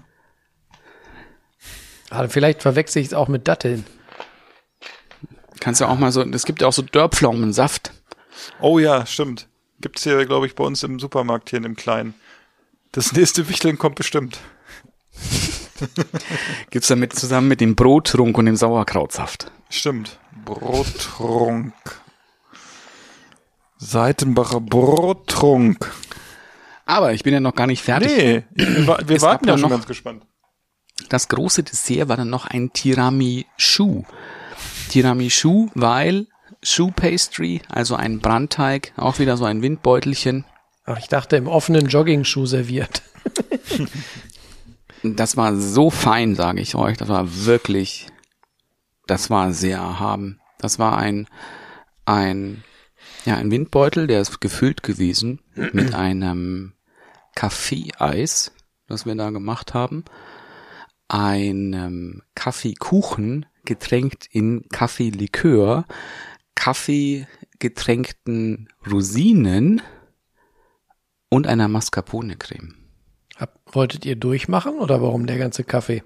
Ah, 2.10 2.28
vielleicht 2.30 2.62
verwechsel 2.62 3.02
ich 3.02 3.10
es 3.10 3.14
auch 3.14 3.28
mit 3.28 3.48
Datteln. 3.50 3.86
Kannst 5.60 5.82
du 5.82 5.86
auch 5.86 5.98
mal 5.98 6.12
so, 6.12 6.22
es 6.24 6.46
gibt 6.46 6.62
ja 6.62 6.68
auch 6.68 6.74
so 6.74 6.82
Dörrpflaumensaft. 6.84 7.92
Oh 8.62 8.80
ja, 8.80 9.06
stimmt. 9.06 9.50
Gibt's 9.82 10.04
hier, 10.04 10.26
glaube 10.26 10.46
ich, 10.48 10.56
bei 10.56 10.64
uns 10.64 10.84
im 10.84 11.00
Supermarkt 11.00 11.50
hier 11.50 11.58
in 11.58 11.64
dem 11.64 11.76
Kleinen. 11.76 12.14
Das 12.94 13.12
nächste 13.12 13.50
Wichteln 13.50 13.78
kommt 13.78 13.96
bestimmt. 13.96 14.40
Gibt's 16.70 16.88
damit 16.88 17.14
zusammen 17.14 17.48
mit 17.48 17.62
dem 17.62 17.76
Brottrunk 17.76 18.38
und 18.38 18.46
dem 18.46 18.56
Sauerkrautsaft. 18.56 19.52
Stimmt. 19.70 20.20
Brottrunk. 20.46 21.74
Seitenbacher 23.78 24.60
Brottrunk. 24.62 25.92
Aber 26.86 27.14
ich 27.14 27.24
bin 27.24 27.34
ja 27.34 27.40
noch 27.40 27.54
gar 27.56 27.68
nicht 27.68 27.84
fertig. 27.84 28.10
Nee, 28.10 28.44
wir, 28.56 29.16
Es 29.16 29.22
warten 29.22 29.46
ja 29.48 29.54
ja 29.54 29.58
schon 29.58 29.70
noch- 29.70 29.76
ganz 29.78 29.86
gespannt. 29.88 30.24
Das 31.10 31.28
große 31.28 31.62
Dessert 31.64 32.10
war 32.10 32.18
dann 32.18 32.30
noch 32.30 32.46
ein 32.48 32.74
Tiramisu. 32.74 34.04
Tiramisu, 34.90 35.70
weil 35.76 36.28
Shoe 36.64 36.92
Pastry, 36.92 37.62
also 37.70 37.96
ein 37.96 38.20
Brandteig, 38.20 38.94
auch 38.98 39.20
wieder 39.20 39.38
so 39.38 39.46
ein 39.46 39.62
Windbeutelchen. 39.62 40.46
Ach, 40.86 40.98
ich 40.98 41.08
dachte 41.08 41.36
im 41.38 41.48
offenen 41.48 41.88
Joggingschuh 41.88 42.46
serviert. 42.48 43.04
Das 45.16 45.38
war 45.38 45.56
so 45.56 45.90
fein, 45.90 46.36
sage 46.36 46.62
ich 46.62 46.76
euch. 46.76 46.98
Das 46.98 47.10
war 47.10 47.46
wirklich, 47.46 48.08
das 49.06 49.30
war 49.30 49.54
sehr 49.54 49.78
erhaben. 49.78 50.40
Das 50.60 50.80
war 50.80 50.98
ein, 50.98 51.28
ein, 52.06 52.64
ja, 53.26 53.36
ein 53.36 53.52
Windbeutel, 53.52 54.08
der 54.08 54.22
ist 54.22 54.42
gefüllt 54.42 54.84
gewesen 54.84 55.40
mit 55.74 55.94
einem 55.94 56.74
Kaffeeeis, 57.36 58.52
das 58.88 59.06
wir 59.06 59.16
da 59.16 59.30
gemacht 59.30 59.74
haben, 59.74 60.04
einem 61.08 62.24
Kaffeekuchen 62.36 63.46
getränkt 63.66 64.28
in 64.32 64.68
Kaffeelikör, 64.70 65.86
Kaffee 66.56 67.28
getränkten 67.60 68.70
Rosinen 68.90 69.82
und 71.30 71.48
einer 71.48 71.68
Mascarpone-Creme. 71.68 72.87
Wolltet 73.78 74.08
ihr 74.08 74.16
durchmachen 74.16 74.80
oder 74.80 75.04
warum 75.04 75.28
der 75.28 75.38
ganze 75.38 75.64
Kaffee? 75.64 76.02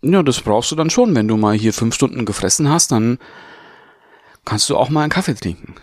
Ja, 0.00 0.22
das 0.22 0.40
brauchst 0.40 0.70
du 0.70 0.74
dann 0.74 0.88
schon. 0.88 1.14
Wenn 1.14 1.28
du 1.28 1.36
mal 1.36 1.54
hier 1.54 1.74
fünf 1.74 1.94
Stunden 1.94 2.24
gefressen 2.24 2.70
hast, 2.70 2.92
dann 2.92 3.18
kannst 4.46 4.70
du 4.70 4.76
auch 4.78 4.88
mal 4.88 5.02
einen 5.02 5.10
Kaffee 5.10 5.34
trinken. 5.34 5.74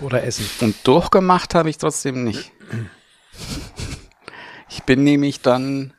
Oder 0.00 0.24
essen? 0.24 0.48
Und 0.62 0.74
durchgemacht 0.88 1.54
habe 1.54 1.68
ich 1.68 1.76
trotzdem 1.76 2.24
nicht. 2.24 2.50
Ich 4.70 4.84
bin 4.84 5.04
nämlich 5.04 5.42
dann 5.42 5.92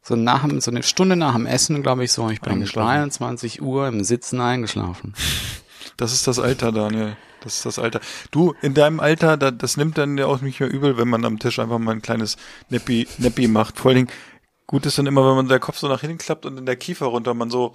so 0.00 0.16
nach 0.16 0.48
dem, 0.48 0.62
so 0.62 0.70
eine 0.70 0.82
Stunde 0.82 1.16
nach 1.16 1.34
dem 1.34 1.44
Essen, 1.44 1.82
glaube 1.82 2.04
ich, 2.04 2.12
so, 2.12 2.30
ich 2.30 2.40
bin 2.40 2.50
um 2.50 2.58
Eingeschlafen. 2.60 2.88
23 2.88 3.60
Uhr 3.60 3.88
im 3.88 4.02
Sitzen 4.04 4.40
eingeschlafen. 4.40 5.12
Das 5.98 6.14
ist 6.14 6.26
das 6.26 6.38
Alter, 6.38 6.72
Daniel. 6.72 7.18
Das 7.42 7.56
ist 7.56 7.66
das 7.66 7.78
Alter. 7.78 8.00
Du, 8.30 8.54
in 8.62 8.74
deinem 8.74 9.00
Alter, 9.00 9.36
da, 9.36 9.50
das 9.50 9.76
nimmt 9.76 9.96
dann 9.98 10.18
ja 10.18 10.26
auch 10.26 10.40
nicht 10.42 10.60
mehr 10.60 10.70
übel, 10.70 10.98
wenn 10.98 11.08
man 11.08 11.24
am 11.24 11.38
Tisch 11.38 11.58
einfach 11.58 11.78
mal 11.78 11.92
ein 11.92 12.02
kleines 12.02 12.36
Neppi, 12.68 13.08
Neppi 13.18 13.48
macht. 13.48 13.78
Vor 13.78 13.90
allen 13.90 14.06
Dingen, 14.06 14.10
gut 14.66 14.84
ist 14.86 14.98
dann 14.98 15.06
immer, 15.06 15.26
wenn 15.26 15.36
man 15.36 15.48
der 15.48 15.58
Kopf 15.60 15.78
so 15.78 15.88
nach 15.88 16.02
hinten 16.02 16.18
klappt 16.18 16.44
und 16.44 16.58
in 16.58 16.66
der 16.66 16.76
Kiefer 16.76 17.06
runter 17.06 17.32
man 17.34 17.50
so. 17.50 17.72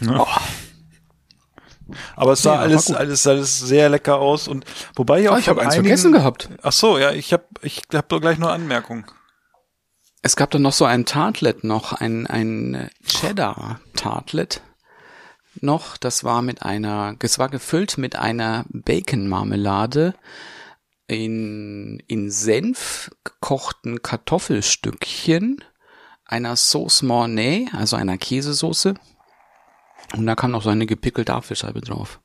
Ja. 0.00 0.26
Aber 2.16 2.32
es 2.32 2.42
sah 2.42 2.52
war 2.52 2.58
alles, 2.60 2.90
alles, 2.90 3.26
alles 3.26 3.58
sehr 3.60 3.88
lecker 3.90 4.16
aus 4.18 4.48
und 4.48 4.64
wobei 4.94 5.20
ich 5.20 5.28
auch 5.28 5.34
Oh, 5.34 5.38
ich 5.38 5.48
habe 5.48 5.60
eins 5.60 5.74
einigen- 5.74 5.84
vergessen 5.84 6.12
gehabt. 6.12 6.48
Ach 6.62 6.72
so, 6.72 6.98
ja, 6.98 7.12
ich 7.12 7.32
habe, 7.32 7.44
ich 7.60 7.82
habe 7.92 8.06
doch 8.08 8.20
gleich 8.20 8.38
noch 8.38 8.48
Anmerkungen. 8.48 9.04
Es 10.22 10.36
gab 10.36 10.50
dann 10.52 10.62
noch 10.62 10.72
so 10.72 10.84
ein 10.84 11.04
Tartlet 11.04 11.64
noch, 11.64 11.92
ein, 11.92 12.26
ein 12.28 12.88
Cheddar-Tartlet 13.04 14.62
noch. 15.60 15.96
Das 15.96 16.24
war 16.24 16.42
mit 16.42 16.62
einer, 16.62 17.16
es 17.20 17.38
war 17.38 17.48
gefüllt 17.48 17.98
mit 17.98 18.16
einer 18.16 18.64
Bacon-Marmelade 18.68 20.14
in, 21.06 22.02
in 22.06 22.30
Senf 22.30 23.10
gekochten 23.24 24.02
Kartoffelstückchen, 24.02 25.62
einer 26.24 26.56
Sauce 26.56 27.02
Mornay, 27.02 27.68
also 27.72 27.96
einer 27.96 28.18
Käsesoße. 28.18 28.94
Und 30.16 30.26
da 30.26 30.34
kam 30.34 30.50
noch 30.50 30.62
so 30.62 30.70
eine 30.70 30.86
gepickelte 30.86 31.34
Apfelscheibe 31.34 31.80
drauf. 31.80 32.20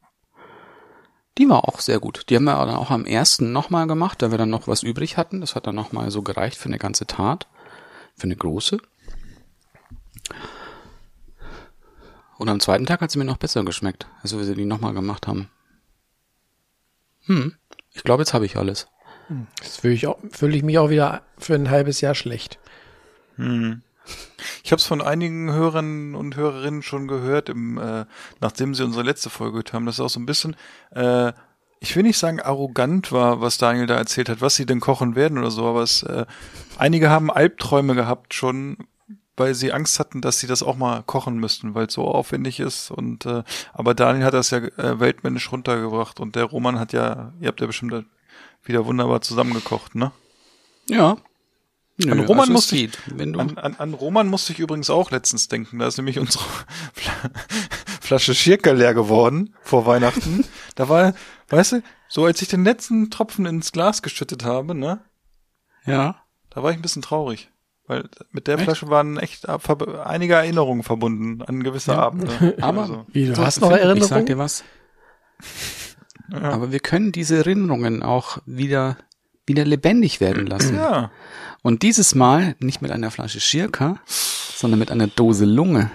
Die 1.37 1.47
war 1.49 1.67
auch 1.67 1.79
sehr 1.79 1.99
gut. 1.99 2.29
Die 2.29 2.35
haben 2.35 2.45
wir 2.45 2.65
dann 2.65 2.75
auch 2.75 2.89
am 2.89 3.05
ersten 3.05 3.51
nochmal 3.51 3.85
gemacht, 3.85 4.21
da 4.21 4.31
wir 4.31 4.37
dann 4.37 4.49
noch 4.49 4.67
was 4.67 4.81
übrig 4.81 5.17
hatten. 5.17 5.41
Das 5.41 5.55
hat 5.55 5.67
dann 5.67 5.75
nochmal 5.75 6.09
so 6.09 6.23
gereicht 6.23 6.57
für 6.57 6.69
eine 6.69 6.79
ganze 6.79 7.05
Tat. 7.05 7.47
Für 8.15 8.23
eine 8.23 8.35
große. 8.35 8.79
Und 12.37 12.49
am 12.49 12.59
zweiten 12.59 12.85
Tag 12.85 13.01
hat 13.01 13.11
sie 13.11 13.17
mir 13.19 13.25
noch 13.25 13.37
besser 13.37 13.63
geschmeckt, 13.63 14.07
als 14.21 14.35
wir 14.35 14.43
sie 14.43 14.55
die 14.55 14.65
nochmal 14.65 14.93
gemacht 14.93 15.27
haben. 15.27 15.49
Hm, 17.25 17.55
ich 17.93 18.03
glaube, 18.03 18.21
jetzt 18.21 18.33
habe 18.33 18.45
ich 18.45 18.57
alles. 18.57 18.87
Jetzt 19.61 19.81
fühle 19.81 19.93
ich, 19.93 20.07
auch- 20.07 20.19
fühle 20.31 20.55
ich 20.55 20.63
mich 20.63 20.77
auch 20.77 20.89
wieder 20.89 21.23
für 21.37 21.55
ein 21.55 21.69
halbes 21.69 21.99
Jahr 22.01 22.15
schlecht. 22.15 22.59
Ich 24.63 24.71
habe 24.71 24.79
es 24.79 24.85
von 24.85 25.01
einigen 25.01 25.51
Hörern 25.51 26.15
und 26.15 26.35
Hörerinnen 26.35 26.81
schon 26.81 27.07
gehört, 27.07 27.49
im, 27.49 27.77
äh, 27.77 28.05
nachdem 28.39 28.73
sie 28.73 28.83
unsere 28.83 29.03
letzte 29.03 29.29
Folge 29.29 29.51
gehört 29.53 29.73
haben, 29.73 29.85
dass 29.85 29.95
es 29.95 29.99
auch 29.99 30.09
so 30.09 30.19
ein 30.19 30.25
bisschen, 30.25 30.55
äh, 30.91 31.33
ich 31.79 31.95
will 31.95 32.03
nicht 32.03 32.17
sagen 32.17 32.39
arrogant 32.39 33.11
war, 33.11 33.41
was 33.41 33.57
Daniel 33.57 33.85
da 33.85 33.95
erzählt 33.97 34.29
hat, 34.29 34.41
was 34.41 34.55
sie 34.55 34.65
denn 34.65 34.79
kochen 34.79 35.15
werden 35.15 35.37
oder 35.37 35.51
so, 35.51 35.65
aber 35.67 35.81
es, 35.83 36.03
äh, 36.03 36.25
einige 36.77 37.09
haben 37.09 37.29
Albträume 37.29 37.93
gehabt 37.95 38.33
schon, 38.33 38.77
weil 39.37 39.53
sie 39.55 39.71
Angst 39.71 39.99
hatten, 39.99 40.19
dass 40.21 40.39
sie 40.39 40.47
das 40.47 40.61
auch 40.63 40.75
mal 40.75 41.03
kochen 41.03 41.37
müssten, 41.37 41.73
weil 41.75 41.85
es 41.87 41.93
so 41.93 42.03
aufwendig 42.05 42.59
ist. 42.59 42.91
Und 42.91 43.25
äh, 43.25 43.43
aber 43.73 43.93
Daniel 43.93 44.25
hat 44.25 44.33
das 44.33 44.49
ja 44.49 44.57
äh, 44.57 44.99
weltmännisch 44.99 45.51
runtergebracht 45.51 46.19
und 46.19 46.35
der 46.35 46.43
Roman 46.45 46.79
hat 46.79 46.91
ja, 46.91 47.31
ihr 47.39 47.47
habt 47.47 47.61
ja 47.61 47.67
bestimmt 47.67 48.05
wieder 48.63 48.85
wunderbar 48.85 49.21
zusammengekocht, 49.21 49.95
ne? 49.95 50.11
Ja. 50.89 51.17
Nö, 51.99 52.11
An 52.11 52.19
Roman 52.21 52.41
also 52.41 52.53
musste 52.53 52.75
ich- 52.75 52.91
An, 53.19 53.57
an, 53.57 53.75
an 53.75 53.93
Roman 53.93 54.27
musste 54.27 54.53
ich 54.53 54.59
übrigens 54.59 54.89
auch 54.89 55.09
letztens 55.09 55.47
denken. 55.47 55.79
Da 55.79 55.87
ist 55.87 55.97
nämlich 55.97 56.19
unsere 56.19 56.43
Fla- 56.93 57.31
Flasche 58.01 58.35
Schirker 58.35 58.73
leer 58.73 58.93
geworden 58.93 59.55
vor 59.61 59.85
Weihnachten. 59.85 60.45
Da 60.75 60.89
war, 60.89 61.13
weißt 61.49 61.71
du, 61.73 61.83
so 62.07 62.25
als 62.25 62.41
ich 62.41 62.47
den 62.49 62.63
letzten 62.63 63.09
Tropfen 63.09 63.45
ins 63.45 63.71
Glas 63.71 64.01
geschüttet 64.01 64.43
habe, 64.45 64.75
ne, 64.75 64.99
ja. 65.85 66.21
da 66.51 66.61
war 66.63 66.71
ich 66.71 66.77
ein 66.77 66.81
bisschen 66.83 67.01
traurig. 67.01 67.49
Weil 67.87 68.09
mit 68.31 68.47
der 68.47 68.55
Echt? 68.55 68.65
Flasche 68.65 68.89
waren 68.89 69.17
echt 69.17 69.47
einige 69.47 70.33
Erinnerungen 70.35 70.83
verbunden 70.83 71.41
an 71.41 71.63
gewisse 71.63 71.91
Ja. 71.93 71.99
Abende. 71.99 72.55
Aber 72.61 72.81
Also, 72.81 73.05
Wie, 73.11 73.25
du 73.27 73.35
So, 73.35 73.45
hast 73.45 73.61
noch 73.61 73.71
Erinnerungen? 73.71 74.01
Ich 74.03 74.07
sag 74.09 74.25
dir 74.25 74.37
was. 74.37 74.63
Aber 76.31 76.71
wir 76.71 76.79
können 76.79 77.11
diese 77.13 77.37
Erinnerungen 77.37 78.03
auch 78.03 78.39
wieder, 78.45 78.97
wieder 79.45 79.63
lebendig 79.63 80.19
werden 80.19 80.45
lassen. 80.45 80.75
ja, 80.75 81.11
Und 81.61 81.83
dieses 81.83 82.15
Mal 82.15 82.55
nicht 82.59 82.81
mit 82.81 82.91
einer 82.91 83.11
Flasche 83.11 83.39
Schirka, 83.39 83.99
sondern 84.05 84.79
mit 84.79 84.91
einer 84.91 85.07
Dose 85.07 85.45
Lunge. 85.45 85.89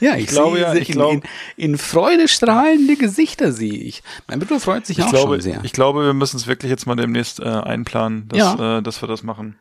Ja, 0.00 0.16
ich, 0.16 0.26
glaube 0.28 0.56
sehe 0.56 0.62
ja, 0.66 0.74
ich 0.74 0.88
in, 0.88 0.94
glaub- 0.94 1.12
in, 1.12 1.22
in 1.56 1.78
Freude 1.78 2.26
strahlende 2.28 2.96
Gesichter 2.96 3.52
sehe 3.52 3.74
ich. 3.74 4.02
Mein 4.28 4.38
Bruder 4.38 4.58
freut 4.60 4.86
sich 4.86 4.98
ich 4.98 5.04
auch 5.04 5.10
glaube, 5.10 5.34
schon 5.34 5.40
sehr. 5.42 5.60
ich 5.62 5.72
glaube, 5.72 6.04
wir 6.04 6.14
müssen 6.14 6.36
es 6.36 6.46
wirklich 6.46 6.70
jetzt 6.70 6.86
mal 6.86 6.96
demnächst 6.96 7.40
äh, 7.40 7.44
einplanen, 7.44 8.28
dass, 8.28 8.38
Ja. 8.38 8.78
äh, 8.78 8.82
dass 8.82 9.02
wir 9.02 9.08
das 9.08 9.22
machen. 9.22 9.58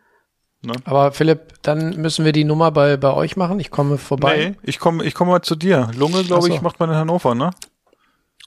Aber 0.84 1.14
Philipp, 1.14 1.54
dann 1.62 2.02
müssen 2.02 2.26
wir 2.26 2.34
die 2.34 2.44
Nummer 2.44 2.72
bei, 2.72 2.98
bei 2.98 3.14
euch 3.14 3.38
machen. 3.38 3.60
Ich 3.62 3.72
komme 3.72 3.98
vorbei. 3.98 4.50
Nee, 4.50 4.58
ich 4.64 4.78
komme 4.80 5.06
ich 5.06 5.14
komme 5.14 5.32
mal 5.32 5.42
zu 5.42 5.56
dir. 5.56 5.90
Lunge, 5.96 6.24
glaube 6.24 6.48
so. 6.48 6.54
ich, 6.54 6.62
macht 6.62 6.80
man 6.82 6.90
in 6.90 6.96
Hannover, 6.98 7.34
ne? 7.34 7.52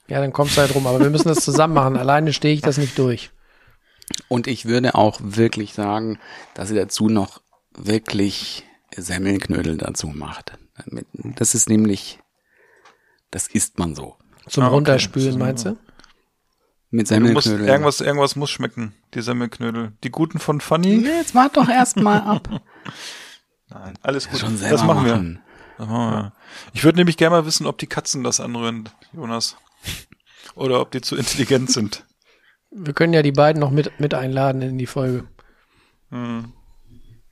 Ja, 0.07 0.19
dann 0.19 0.31
kommst 0.31 0.55
du 0.57 0.61
halt 0.61 0.75
rum. 0.75 0.85
Aber 0.85 0.99
wir 0.99 1.09
müssen 1.09 1.29
das 1.29 1.43
zusammen 1.43 1.73
machen. 1.73 1.97
Alleine 1.97 2.31
stehe 2.33 2.53
ich 2.53 2.61
das 2.61 2.77
nicht 2.77 2.99
durch. 2.99 3.31
Und 4.27 4.45
ich 4.47 4.65
würde 4.65 4.93
auch 4.93 5.19
wirklich 5.23 5.73
sagen, 5.73 6.19
dass 6.53 6.69
ihr 6.69 6.79
dazu 6.81 7.09
noch 7.09 7.41
wirklich 7.75 8.63
Semmelknödel 8.95 9.77
dazu 9.77 10.07
macht. 10.07 10.53
Das 11.37 11.55
ist 11.55 11.69
nämlich, 11.69 12.19
das 13.31 13.47
isst 13.47 13.79
man 13.79 13.95
so. 13.95 14.15
Zum 14.47 14.63
Ah, 14.63 14.67
okay. 14.67 14.75
Runterspülen, 14.75 15.37
meinst 15.37 15.65
du? 15.65 15.77
Mit 16.89 17.09
Du 17.09 17.19
musst, 17.21 17.47
irgendwas, 17.47 18.01
irgendwas 18.01 18.35
muss 18.35 18.51
schmecken, 18.51 18.93
die 19.13 19.21
Semmelknödel. 19.21 19.93
Die 20.03 20.11
guten 20.11 20.37
von 20.39 20.61
Funny? 20.61 20.97
Nee, 20.97 21.07
Jetzt 21.17 21.33
wart 21.33 21.57
doch 21.57 21.67
erst 21.69 21.97
mal 21.97 22.19
ab. 22.19 22.47
Nein, 23.69 23.97
alles 24.03 24.29
gut. 24.29 24.39
Schon 24.39 24.57
selber 24.57 24.77
das 24.77 24.85
machen 24.85 25.05
wir. 25.05 25.13
machen. 25.13 25.39
Das 25.79 25.87
machen 25.87 26.11
wir. 26.13 26.33
Ich 26.73 26.83
würde 26.83 26.97
nämlich 26.99 27.17
gerne 27.17 27.37
mal 27.37 27.45
wissen, 27.47 27.65
ob 27.65 27.79
die 27.79 27.87
Katzen 27.87 28.23
das 28.23 28.39
anrühren, 28.39 28.89
Jonas. 29.11 29.57
Oder 30.53 30.81
ob 30.81 30.91
die 30.91 31.01
zu 31.01 31.15
intelligent 31.15 31.71
sind. 31.71 32.05
Wir 32.69 32.93
können 32.93 33.13
ja 33.13 33.23
die 33.23 33.31
beiden 33.31 33.59
noch 33.59 33.71
mit, 33.71 33.99
mit 33.99 34.13
einladen 34.13 34.61
in 34.61 34.77
die 34.77 34.85
Folge. 34.85 35.27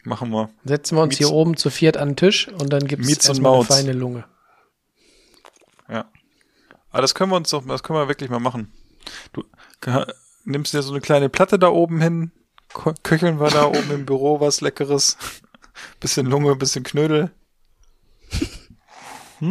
Machen 0.03 0.31
wir. 0.31 0.49
Setzen 0.63 0.97
wir 0.97 1.03
uns 1.03 1.13
Mietz- 1.13 1.17
hier 1.19 1.31
oben 1.31 1.55
zu 1.57 1.69
viert 1.69 1.95
an 1.97 2.09
den 2.09 2.15
Tisch 2.17 2.47
und 2.47 2.73
dann 2.73 2.87
und 3.27 3.29
erstmal 3.29 3.55
eine 3.55 3.63
feine 3.65 3.93
Lunge. 3.93 4.25
Ja. 5.89 6.05
Aber 6.89 7.01
das 7.01 7.13
können 7.15 7.31
wir 7.31 7.35
uns 7.37 7.49
doch, 7.51 7.65
das 7.67 7.83
können 7.83 7.99
wir 7.99 8.07
wirklich 8.07 8.29
mal 8.29 8.39
machen. 8.39 8.71
Du 9.33 9.43
nimmst 10.45 10.73
dir 10.73 10.81
so 10.81 10.91
eine 10.91 11.01
kleine 11.01 11.29
Platte 11.29 11.59
da 11.59 11.69
oben 11.69 12.01
hin, 12.01 12.31
köcheln 13.03 13.39
wir 13.39 13.49
da 13.49 13.65
oben 13.65 13.91
im 13.91 14.05
Büro 14.05 14.39
was 14.39 14.61
Leckeres. 14.61 15.17
Bisschen 15.99 16.25
Lunge, 16.25 16.55
bisschen 16.55 16.83
Knödel. 16.83 17.31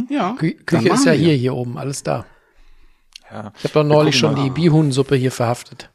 Ja. 0.08 0.36
Kü 0.38 0.52
Küche 0.54 0.88
ist 0.90 1.04
ja 1.04 1.12
wir. 1.12 1.18
hier, 1.18 1.34
hier 1.34 1.54
oben, 1.54 1.76
alles 1.76 2.04
da. 2.04 2.24
Ja, 3.28 3.52
Ich 3.58 3.64
habe 3.64 3.74
doch 3.74 3.82
neulich 3.84 4.16
schon 4.16 4.34
mal. 4.34 4.44
die 4.44 4.50
Bihuhnsuppe 4.50 5.16
hier 5.16 5.32
verhaftet. 5.32 5.90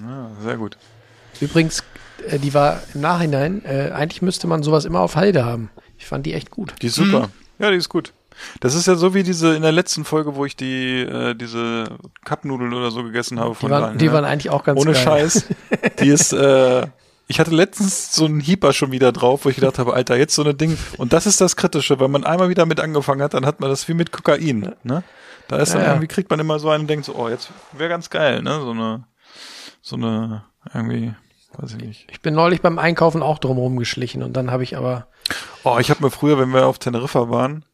ja 0.00 0.30
sehr 0.40 0.56
gut. 0.58 0.78
Übrigens, 1.40 1.82
die 2.38 2.54
war 2.54 2.82
im 2.94 3.00
Nachhinein, 3.00 3.64
äh, 3.64 3.90
eigentlich 3.92 4.22
müsste 4.22 4.46
man 4.46 4.62
sowas 4.62 4.84
immer 4.84 5.00
auf 5.00 5.16
Halde 5.16 5.44
haben. 5.44 5.70
Ich 5.98 6.06
fand 6.06 6.26
die 6.26 6.34
echt 6.34 6.50
gut. 6.50 6.74
Die 6.82 6.86
ist 6.88 6.96
super. 6.96 7.30
Ja, 7.58 7.70
die 7.70 7.76
ist 7.76 7.88
gut. 7.88 8.12
Das 8.60 8.74
ist 8.74 8.86
ja 8.86 8.94
so 8.94 9.14
wie 9.14 9.22
diese 9.24 9.54
in 9.56 9.62
der 9.62 9.72
letzten 9.72 10.04
Folge, 10.04 10.36
wo 10.36 10.44
ich 10.44 10.54
die 10.54 11.00
äh, 11.00 11.34
diese 11.34 11.98
Cupnudeln 12.24 12.72
oder 12.72 12.90
so 12.90 13.02
gegessen 13.02 13.40
habe 13.40 13.50
Die 13.50 13.56
von 13.56 13.70
waren, 13.70 13.84
Rhein, 13.84 13.98
die 13.98 14.06
ja. 14.06 14.12
waren 14.12 14.24
eigentlich 14.24 14.50
auch 14.50 14.62
ganz 14.62 14.80
Ohne 14.80 14.92
geil. 14.92 15.02
Scheiß. 15.02 15.44
Die 16.00 16.08
ist, 16.08 16.32
äh, 16.32 16.86
ich 17.26 17.40
hatte 17.40 17.50
letztens 17.50 18.14
so 18.14 18.24
einen 18.24 18.38
Hieper 18.40 18.72
schon 18.72 18.92
wieder 18.92 19.10
drauf, 19.12 19.44
wo 19.44 19.48
ich 19.48 19.56
gedacht 19.56 19.78
habe, 19.78 19.92
Alter, 19.92 20.16
jetzt 20.16 20.34
so 20.34 20.42
eine 20.42 20.54
Ding. 20.54 20.78
Und 20.98 21.12
das 21.12 21.26
ist 21.26 21.40
das 21.40 21.56
Kritische, 21.56 21.98
wenn 21.98 22.10
man 22.10 22.24
einmal 22.24 22.48
wieder 22.48 22.64
mit 22.64 22.78
angefangen 22.80 23.22
hat, 23.22 23.34
dann 23.34 23.44
hat 23.44 23.60
man 23.60 23.70
das 23.70 23.88
wie 23.88 23.94
mit 23.94 24.12
Kokain, 24.12 24.72
ne? 24.84 25.02
Da 25.48 25.56
ist 25.56 25.72
dann 25.72 25.80
Ja, 25.80 25.86
ja. 25.88 25.92
irgendwie, 25.94 26.08
kriegt 26.08 26.30
man 26.30 26.38
immer 26.38 26.58
so 26.58 26.70
einen 26.70 26.82
und 26.82 26.86
denkt 26.88 27.06
so, 27.06 27.14
oh, 27.16 27.28
jetzt 27.28 27.50
wäre 27.72 27.88
ganz 27.88 28.08
geil, 28.08 28.42
ne? 28.42 28.60
So 28.60 28.70
eine, 28.70 29.04
so 29.82 29.96
eine, 29.96 30.44
irgendwie, 30.72 31.12
weiß 31.58 31.74
ich 31.74 31.84
nicht. 31.84 32.06
Ich 32.10 32.20
bin 32.20 32.34
neulich 32.34 32.62
beim 32.62 32.78
Einkaufen 32.78 33.22
auch 33.22 33.38
drumherum 33.38 33.76
geschlichen 33.76 34.22
und 34.22 34.34
dann 34.34 34.50
habe 34.50 34.62
ich 34.62 34.76
aber, 34.76 35.08
Oh, 35.64 35.78
ich 35.78 35.90
habe 35.90 36.02
mir 36.02 36.10
früher, 36.10 36.38
wenn 36.38 36.50
wir 36.50 36.66
auf 36.66 36.78
Teneriffa 36.78 37.28
waren, 37.28 37.64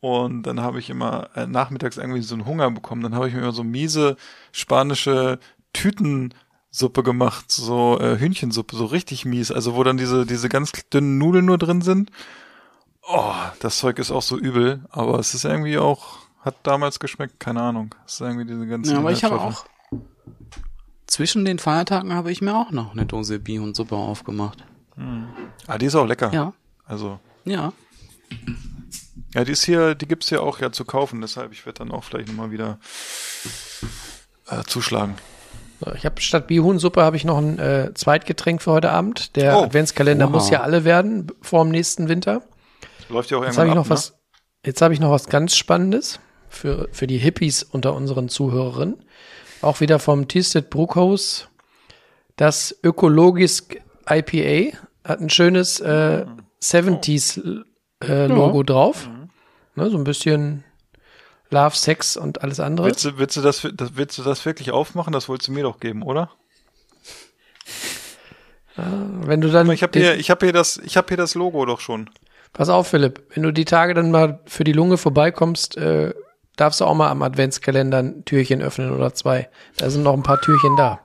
und 0.00 0.44
dann 0.44 0.60
habe 0.60 0.78
ich 0.78 0.88
immer 0.88 1.28
äh, 1.34 1.46
nachmittags 1.46 1.98
irgendwie 1.98 2.22
so 2.22 2.34
einen 2.34 2.46
Hunger 2.46 2.70
bekommen, 2.70 3.02
dann 3.02 3.14
habe 3.14 3.28
ich 3.28 3.34
mir 3.34 3.40
immer 3.40 3.52
so 3.52 3.64
miese 3.64 4.16
spanische 4.50 5.38
Tütensuppe 5.74 7.02
gemacht, 7.02 7.50
so 7.50 7.98
äh, 8.00 8.18
Hühnchensuppe, 8.18 8.76
so 8.76 8.86
richtig 8.86 9.26
mies, 9.26 9.52
also 9.52 9.76
wo 9.76 9.84
dann 9.84 9.98
diese 9.98 10.24
diese 10.24 10.48
ganz 10.48 10.72
dünnen 10.92 11.18
Nudeln 11.18 11.44
nur 11.44 11.58
drin 11.58 11.82
sind. 11.82 12.10
Oh, 13.06 13.34
das 13.60 13.78
Zeug 13.78 13.98
ist 13.98 14.10
auch 14.10 14.22
so 14.22 14.38
übel, 14.38 14.84
aber 14.90 15.18
es 15.18 15.34
ist 15.34 15.44
irgendwie 15.44 15.78
auch 15.78 16.18
hat 16.40 16.56
damals 16.62 16.98
geschmeckt, 16.98 17.38
keine 17.38 17.60
Ahnung. 17.60 17.94
Es 18.06 18.14
ist 18.14 18.20
irgendwie 18.22 18.46
diese 18.46 18.66
ganzen 18.66 18.92
Ja, 18.92 18.98
aber 18.98 19.12
ich 19.12 19.22
habe 19.24 19.38
auch 19.38 19.66
zwischen 21.10 21.44
den 21.44 21.58
Feiertagen 21.58 22.14
habe 22.14 22.32
ich 22.32 22.40
mir 22.40 22.54
auch 22.56 22.70
noch 22.70 22.92
eine 22.92 23.04
Dose 23.04 23.38
Bienensuppe 23.38 23.94
aufgemacht. 23.96 24.64
Ah, 25.66 25.76
die 25.78 25.86
ist 25.86 25.94
auch 25.94 26.06
lecker. 26.06 26.30
Ja, 26.32 26.52
Also 26.86 27.18
ja. 27.44 27.72
Ja, 29.34 29.44
die 29.44 29.52
ist 29.52 29.64
hier, 29.64 29.94
die 29.94 30.06
gibt's 30.06 30.28
hier 30.28 30.42
auch 30.42 30.60
ja 30.60 30.72
zu 30.72 30.84
kaufen, 30.84 31.20
deshalb 31.20 31.52
ich 31.52 31.64
werde 31.66 31.78
dann 31.80 31.90
auch 31.92 32.04
vielleicht 32.04 32.28
nochmal 32.28 32.50
wieder 32.50 32.78
äh, 34.48 34.62
zuschlagen. 34.66 35.14
so, 35.84 35.92
ich 35.94 36.04
habe 36.04 36.20
statt 36.20 36.46
Bihuhnsuppe 36.48 37.02
habe 37.02 37.16
ich 37.16 37.24
noch 37.24 37.38
ein 37.38 37.58
äh, 37.58 37.92
Zweitgetränk 37.94 38.62
für 38.62 38.72
heute 38.72 38.90
Abend. 38.90 39.36
Der 39.36 39.56
Oh. 39.58 39.62
Adventskalender 39.64 40.26
Wow. 40.26 40.32
muss 40.32 40.50
ja 40.50 40.60
alle 40.62 40.84
werden 40.84 41.28
vor 41.40 41.64
dem 41.64 41.70
nächsten 41.70 42.08
Winter. 42.08 42.42
Läuft 43.08 43.30
ja 43.30 43.38
auch 43.38 43.44
Jetzt 43.44 43.56
irgendwann 43.56 43.56
habe 43.58 43.66
ich 43.68 43.70
ab, 43.72 43.76
noch 43.76 43.90
was, 43.90 44.14
jetzt 44.64 44.82
habe 44.82 44.94
ich 44.94 45.00
noch 45.00 45.10
was 45.10 45.26
ganz 45.28 45.56
Spannendes 45.56 46.20
für, 46.48 46.88
für 46.92 47.06
die 47.06 47.18
Hippies 47.18 47.62
unter 47.62 47.94
unseren 47.94 48.28
Zuhörerinnen. 48.28 49.02
Auch 49.62 49.80
wieder 49.80 49.98
vom 49.98 50.26
Tisted 50.26 50.70
Bruckhaus. 50.70 51.48
Das 52.36 52.74
Ökologisch 52.82 53.62
IPA 54.08 54.76
hat 55.04 55.20
ein 55.20 55.30
schönes 55.30 55.80
äh, 55.80 56.24
70s 56.62 57.64
äh, 58.02 58.26
Logo 58.26 58.62
drauf. 58.62 59.08
Ne, 59.74 59.90
so 59.90 59.98
ein 59.98 60.04
bisschen 60.04 60.64
Love, 61.50 61.76
Sex 61.76 62.16
und 62.16 62.42
alles 62.42 62.60
andere. 62.60 62.86
Willst 62.86 63.04
du, 63.04 63.18
willst, 63.18 63.36
du 63.36 63.42
das, 63.42 63.66
das, 63.74 63.96
willst 63.96 64.16
du 64.18 64.22
das 64.22 64.46
wirklich 64.46 64.70
aufmachen? 64.70 65.12
Das 65.12 65.28
wolltest 65.28 65.48
du 65.48 65.52
mir 65.52 65.64
doch 65.64 65.80
geben, 65.80 66.02
oder? 66.02 66.30
Wenn 68.76 69.40
du 69.40 69.50
dann, 69.50 69.70
Ich 69.70 69.82
habe 69.82 69.98
hier, 69.98 70.16
ich 70.16 70.30
habe 70.30 70.46
hier 70.46 70.52
das, 70.52 70.78
ich 70.78 70.96
habe 70.96 71.08
hier 71.08 71.16
das 71.16 71.34
Logo 71.34 71.66
doch 71.66 71.80
schon. 71.80 72.08
pass 72.52 72.68
auf, 72.68 72.88
Philipp, 72.88 73.22
wenn 73.34 73.42
du 73.42 73.52
die 73.52 73.64
Tage 73.64 73.94
dann 73.94 74.10
mal 74.10 74.40
für 74.46 74.64
die 74.64 74.72
Lunge 74.72 74.96
vorbeikommst, 74.96 75.76
äh, 75.76 76.14
darfst 76.60 76.80
du 76.80 76.84
auch 76.84 76.94
mal 76.94 77.10
am 77.10 77.22
Adventskalender 77.22 77.98
ein 77.98 78.24
Türchen 78.24 78.60
öffnen 78.60 78.92
oder 78.92 79.14
zwei. 79.14 79.48
Da 79.76 79.88
sind 79.90 80.02
noch 80.02 80.14
ein 80.14 80.22
paar 80.22 80.40
Türchen 80.40 80.76
da. 80.76 81.00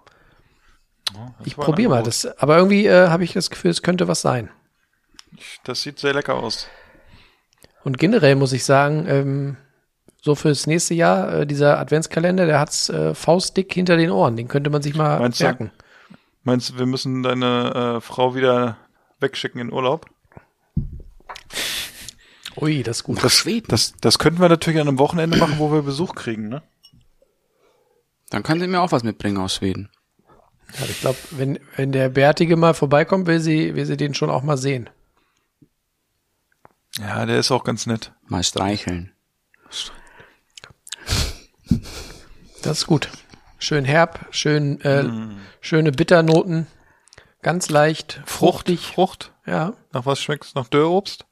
Ich 1.46 1.58
war 1.58 1.64
ein 1.64 1.66
probiere 1.66 1.90
mal 1.90 2.04
das. 2.04 2.26
Aber 2.40 2.58
irgendwie 2.58 2.86
äh, 2.88 3.08
habe 3.08 3.24
ich 3.24 3.34
das 3.34 3.50
Gefühl, 3.50 3.72
es 3.72 3.82
könnte 3.82 4.08
was 4.08 4.22
sein. 4.22 4.50
Das 5.64 5.82
sieht 5.82 6.00
sehr 6.00 6.14
lecker 6.14 6.36
aus. 6.36 6.68
Und 7.84 7.98
generell 7.98 8.36
muss 8.36 8.52
ich 8.52 8.66
sagen, 8.66 9.06
ähm, 9.08 9.58
so 10.22 10.36
fürs 10.36 10.66
nächste 10.68 10.94
Jahr, 10.94 11.34
äh, 11.34 11.48
dieser 11.48 11.80
Adventskalender, 11.80 12.46
der 12.46 12.60
hat's 12.60 12.90
äh, 12.90 13.14
faustdick 13.14 13.74
hinter 13.74 13.96
den 13.96 14.10
Ohren. 14.12 14.36
Den 14.36 14.48
könnte 14.48 14.70
man 14.70 14.82
sich 14.82 14.96
mal 14.96 15.20
Meinst 15.20 15.40
du? 15.40 15.44
merken. 15.46 15.72
Meinst 16.44 16.72
du, 16.72 16.80
wir 16.80 16.86
müssen 16.86 17.24
deine 17.24 17.98
äh, 17.98 18.02
Frau 18.02 18.36
wieder 18.36 18.78
wegschicken 19.20 19.62
in 19.62 19.72
Urlaub? 19.72 20.08
Ui, 22.58 22.84
das 22.84 22.98
ist 22.98 23.04
gut. 23.04 23.22
Nach 23.24 23.30
Schweden. 23.30 23.68
Das, 23.70 23.94
das 24.02 24.18
könnten 24.20 24.40
wir 24.42 24.50
natürlich 24.50 24.80
an 24.80 24.88
einem 24.88 25.00
Wochenende 25.00 25.38
machen, 25.38 25.56
wo 25.60 25.72
wir 25.72 25.82
Besuch 25.82 26.16
kriegen, 26.16 26.48
ne? 26.50 26.64
Dann 28.30 28.44
kann 28.44 28.60
sie 28.60 28.68
mir 28.68 28.82
auch 28.82 28.92
was 28.92 29.04
mitbringen 29.04 29.38
aus 29.38 29.56
Schweden. 29.56 29.90
Ja, 30.80 30.86
ich 30.90 31.00
glaube, 31.00 31.18
wenn, 31.32 31.60
wenn 31.76 31.92
der 31.92 32.10
Bärtige 32.10 32.56
mal 32.58 32.74
vorbeikommt, 32.74 33.28
will 33.28 33.40
sie, 33.40 33.76
will 33.76 33.86
sie 33.86 33.98
den 33.98 34.14
schon 34.16 34.30
auch 34.30 34.42
mal 34.44 34.58
sehen. 34.58 34.90
Ja, 36.98 37.26
der 37.26 37.38
ist 37.40 37.52
auch 37.52 37.64
ganz 37.64 37.86
nett. 37.86 38.14
Mal 38.28 38.44
streicheln. 38.44 39.12
Das 42.62 42.80
ist 42.80 42.88
gut. 42.88 43.10
Schön 43.60 43.86
herb, 43.86 44.28
schön, 44.32 44.82
äh, 44.82 45.04
Mm. 45.04 45.38
schöne 45.62 45.92
Bitternoten. 45.92 46.68
Ganz 47.42 47.70
leicht, 47.70 48.22
Frucht, 48.26 48.68
fruchtig. 48.68 48.88
Frucht. 48.88 49.34
Ja. 49.46 49.74
Nach 49.94 50.06
was 50.06 50.20
schmeckt's? 50.20 50.56
Nach 50.56 50.68
Dörrobst? 50.68 51.26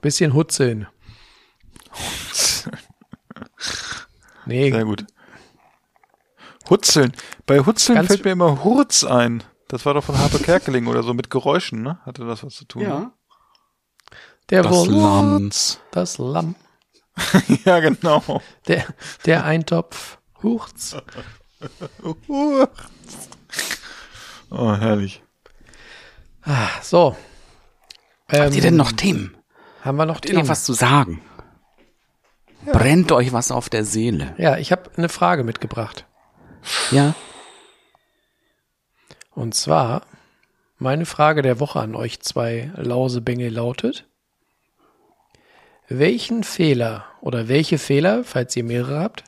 Bisschen 0.00 0.34
Hutzeln. 0.34 0.86
Nee, 4.46 4.70
Sehr 4.72 4.84
gut. 4.84 5.04
Hutzeln. 6.68 7.12
Bei 7.46 7.60
Hutzeln 7.60 7.96
Ganz- 7.96 8.08
fällt 8.08 8.24
mir 8.24 8.32
immer 8.32 8.64
Hurz 8.64 9.04
ein. 9.04 9.44
Das 9.68 9.86
war 9.86 9.94
doch 9.94 10.02
von 10.02 10.18
Harpe 10.18 10.38
Kerkeling 10.40 10.86
oder 10.88 11.02
so 11.04 11.14
mit 11.14 11.30
Geräuschen, 11.30 11.82
ne? 11.82 12.00
Hatte 12.04 12.24
das 12.24 12.42
was 12.42 12.54
zu 12.54 12.64
tun? 12.64 12.82
Ne? 12.82 13.12
der 14.48 14.62
Das 14.64 14.86
Lamms. 14.86 15.78
das 15.92 16.18
Lamm, 16.18 16.56
ja, 17.64 17.78
genau. 17.78 18.42
der, 18.66 18.84
der 19.26 19.44
Eintopf, 19.44 20.18
Hurz. 20.42 20.96
Hurz. 22.26 22.70
Oh, 24.50 24.72
herrlich. 24.74 25.22
So. 26.82 27.14
Ähm, 28.30 28.42
Habt 28.46 28.54
ihr 28.56 28.62
denn 28.62 28.74
noch 28.76 28.90
Themen? 28.90 29.36
Haben 29.82 29.96
wir 29.96 30.06
noch 30.06 30.16
Habt 30.16 30.28
ihr 30.28 30.34
noch 30.34 30.48
was 30.48 30.64
zu 30.64 30.72
sagen? 30.72 31.22
Brennt 32.64 33.10
euch 33.12 33.32
was 33.32 33.50
auf 33.50 33.68
der 33.70 33.84
Seele? 33.84 34.34
Ja, 34.36 34.58
ich 34.58 34.72
habe 34.72 34.90
eine 34.96 35.08
Frage 35.08 35.44
mitgebracht. 35.44 36.06
Ja. 36.90 37.14
Und 39.30 39.54
zwar, 39.54 40.06
meine 40.78 41.06
Frage 41.06 41.40
der 41.40 41.60
Woche 41.60 41.80
an 41.80 41.94
euch 41.94 42.20
zwei 42.20 42.70
Lausebänge 42.76 43.48
lautet, 43.48 44.06
welchen 45.88 46.44
Fehler 46.44 47.06
oder 47.20 47.48
welche 47.48 47.78
Fehler, 47.78 48.24
falls 48.24 48.54
ihr 48.56 48.64
mehrere 48.64 49.00
habt, 49.00 49.24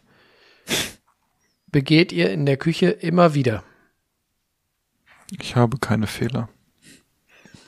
begeht 1.66 2.12
ihr 2.12 2.30
in 2.30 2.44
der 2.44 2.59
Küche 2.59 2.90
immer 2.90 3.34
wieder? 3.34 3.64
Ich 5.40 5.57
habe 5.57 5.78
keine 5.78 6.07
Fehler. 6.07 6.50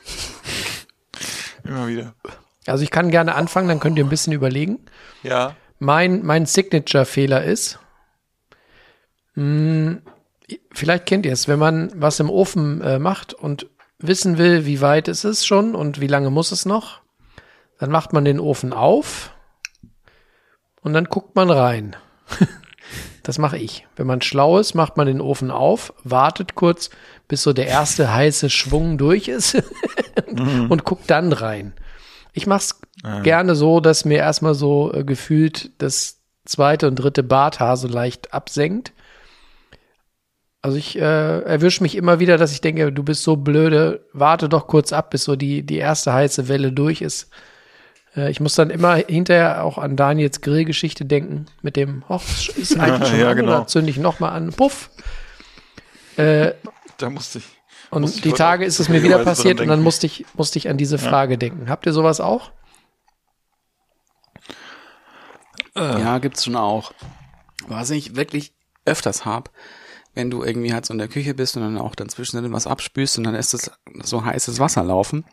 Immer 1.65 1.89
wieder. 1.89 2.15
Also 2.67 2.83
ich 2.83 2.91
kann 2.91 3.11
gerne 3.11 3.35
anfangen, 3.35 3.69
dann 3.69 3.81
könnt 3.81 3.99
ihr 3.99 4.05
ein 4.05 4.11
bisschen 4.11 4.33
überlegen. 4.33 4.81
Ja. 5.23 5.57
Mein, 5.79 6.25
mein 6.25 6.47
Signature-Fehler 6.47 7.45
ist, 7.45 7.79
mh, 9.35 9.99
vielleicht 10.73 11.07
kennt 11.07 11.27
ihr 11.27 11.33
es, 11.33 11.49
wenn 11.49 11.59
man 11.59 11.91
was 11.95 12.21
im 12.21 12.31
Ofen 12.31 12.81
äh, 12.81 12.99
macht 12.99 13.35
und 13.35 13.67
wissen 13.99 14.39
will, 14.39 14.67
wie 14.67 14.81
weit 14.81 15.09
ist 15.09 15.25
es 15.25 15.45
schon 15.47 15.75
und 15.75 16.01
wie 16.01 16.07
lange 16.07 16.31
muss 16.31 16.53
es 16.53 16.65
noch, 16.65 17.01
dann 17.79 17.91
macht 17.91 18.13
man 18.13 18.25
den 18.25 18.41
Ofen 18.41 18.73
auf 18.73 19.35
und 20.81 20.93
dann 20.93 21.05
guckt 21.05 21.35
man 21.37 21.51
rein. 21.51 21.97
Das 23.25 23.39
mache 23.39 23.57
ich. 23.57 23.87
Wenn 23.97 24.07
man 24.07 24.21
schlau 24.21 24.59
ist, 24.59 24.75
macht 24.75 24.99
man 24.99 25.07
den 25.07 25.23
Ofen 25.23 25.51
auf, 25.51 25.95
wartet 26.05 26.55
kurz, 26.55 26.91
bis 27.27 27.43
so 27.43 27.55
der 27.55 27.67
erste 27.67 28.13
heiße 28.13 28.51
Schwung 28.51 28.99
durch 28.99 29.29
ist 29.29 29.63
und, 30.27 30.41
und 30.71 30.85
guckt 30.85 31.11
dann 31.11 31.33
rein. 31.33 31.73
Ich 32.35 32.47
mache 32.47 32.59
es 32.59 32.81
gerne 33.23 33.55
so, 33.55 33.81
dass 33.81 34.05
mir 34.05 34.19
erstmal 34.19 34.55
so 34.55 34.93
äh, 34.93 35.05
gefühlt 35.05 35.71
das 35.79 36.21
zweite 36.45 36.89
und 36.89 36.97
dritte 36.97 37.23
Barthaar 37.23 37.77
so 37.77 37.89
leicht 37.89 38.35
absenkt. 38.35 38.93
Also 40.63 40.77
ich 40.79 40.97
äh, 40.97 41.41
erwische 41.43 41.83
mich 41.83 41.95
immer 41.95 42.21
wieder, 42.21 42.37
dass 42.39 42.53
ich 42.53 42.61
denke, 42.61 42.91
du 42.93 43.03
bist 43.03 43.23
so 43.23 43.37
blöde, 43.37 44.05
warte 44.13 44.49
doch 44.49 44.67
kurz 44.67 44.93
ab, 44.93 45.11
bis 45.11 45.25
so 45.25 45.37
die, 45.37 45.63
die 45.63 45.77
erste 45.77 46.13
heiße 46.13 46.49
Welle 46.49 46.73
durch 46.73 47.03
ist. 47.03 47.29
Äh, 48.17 48.31
ich 48.31 48.41
muss 48.41 48.55
dann 48.55 48.71
immer 48.71 48.97
hinterher 48.97 49.63
auch 49.63 49.77
an 49.79 49.95
Daniels 49.97 50.41
Grillgeschichte 50.41 51.05
denken, 51.05 51.47
mit 51.63 51.77
dem, 51.77 52.03
ach, 52.09 52.23
ist 52.57 52.77
eigentlich 52.81 53.11
schon 53.11 53.21
Ja, 53.21 53.31
an, 53.31 53.37
genau. 53.37 53.57
oder 53.59 53.67
zünde 53.67 53.91
ich 53.91 53.99
nochmal 53.99 54.33
an, 54.33 54.53
puff. 54.55 54.91
Äh, 56.17 56.53
Da 56.97 57.11
musste 57.11 57.39
ich. 57.39 57.45
Und 57.95 58.25
die 58.25 58.33
Tage 58.33 58.65
ist 58.65 58.81
es 58.81 58.89
mir 58.89 59.03
wieder 59.03 59.25
passiert 59.25 59.61
und 59.61 59.69
dann 59.69 59.83
musste 59.83 60.07
ich, 60.07 60.27
musste 60.35 60.59
ich 60.59 60.69
an 60.69 60.77
diese 60.77 60.99
Frage 60.99 61.39
denken. 61.39 61.69
Habt 61.69 61.87
ihr 61.87 61.93
sowas 61.93 62.21
auch? 62.21 62.53
Ja, 65.77 66.19
gibt's 66.19 66.45
schon 66.45 66.57
auch. 66.57 66.93
Was 67.67 67.91
ich 67.91 68.17
wirklich 68.17 68.55
öfters 68.85 69.25
hab, 69.25 69.51
wenn 70.15 70.31
du 70.31 70.45
irgendwie 70.45 70.73
halt 70.73 70.87
so 70.87 70.93
in 70.93 70.99
der 70.99 71.09
Küche 71.09 71.35
bist 71.35 71.57
und 71.57 71.63
dann 71.63 71.79
auch 71.79 71.95
dann 71.95 72.09
zwischendrin 72.09 72.53
was 72.53 72.67
abspülst 72.67 73.19
und 73.19 73.25
dann 73.25 73.35
ist 73.35 73.55
es 73.55 73.71
so 74.03 74.25
heißes 74.25 74.61
Wasser 74.61 74.85
laufen. 74.85 75.25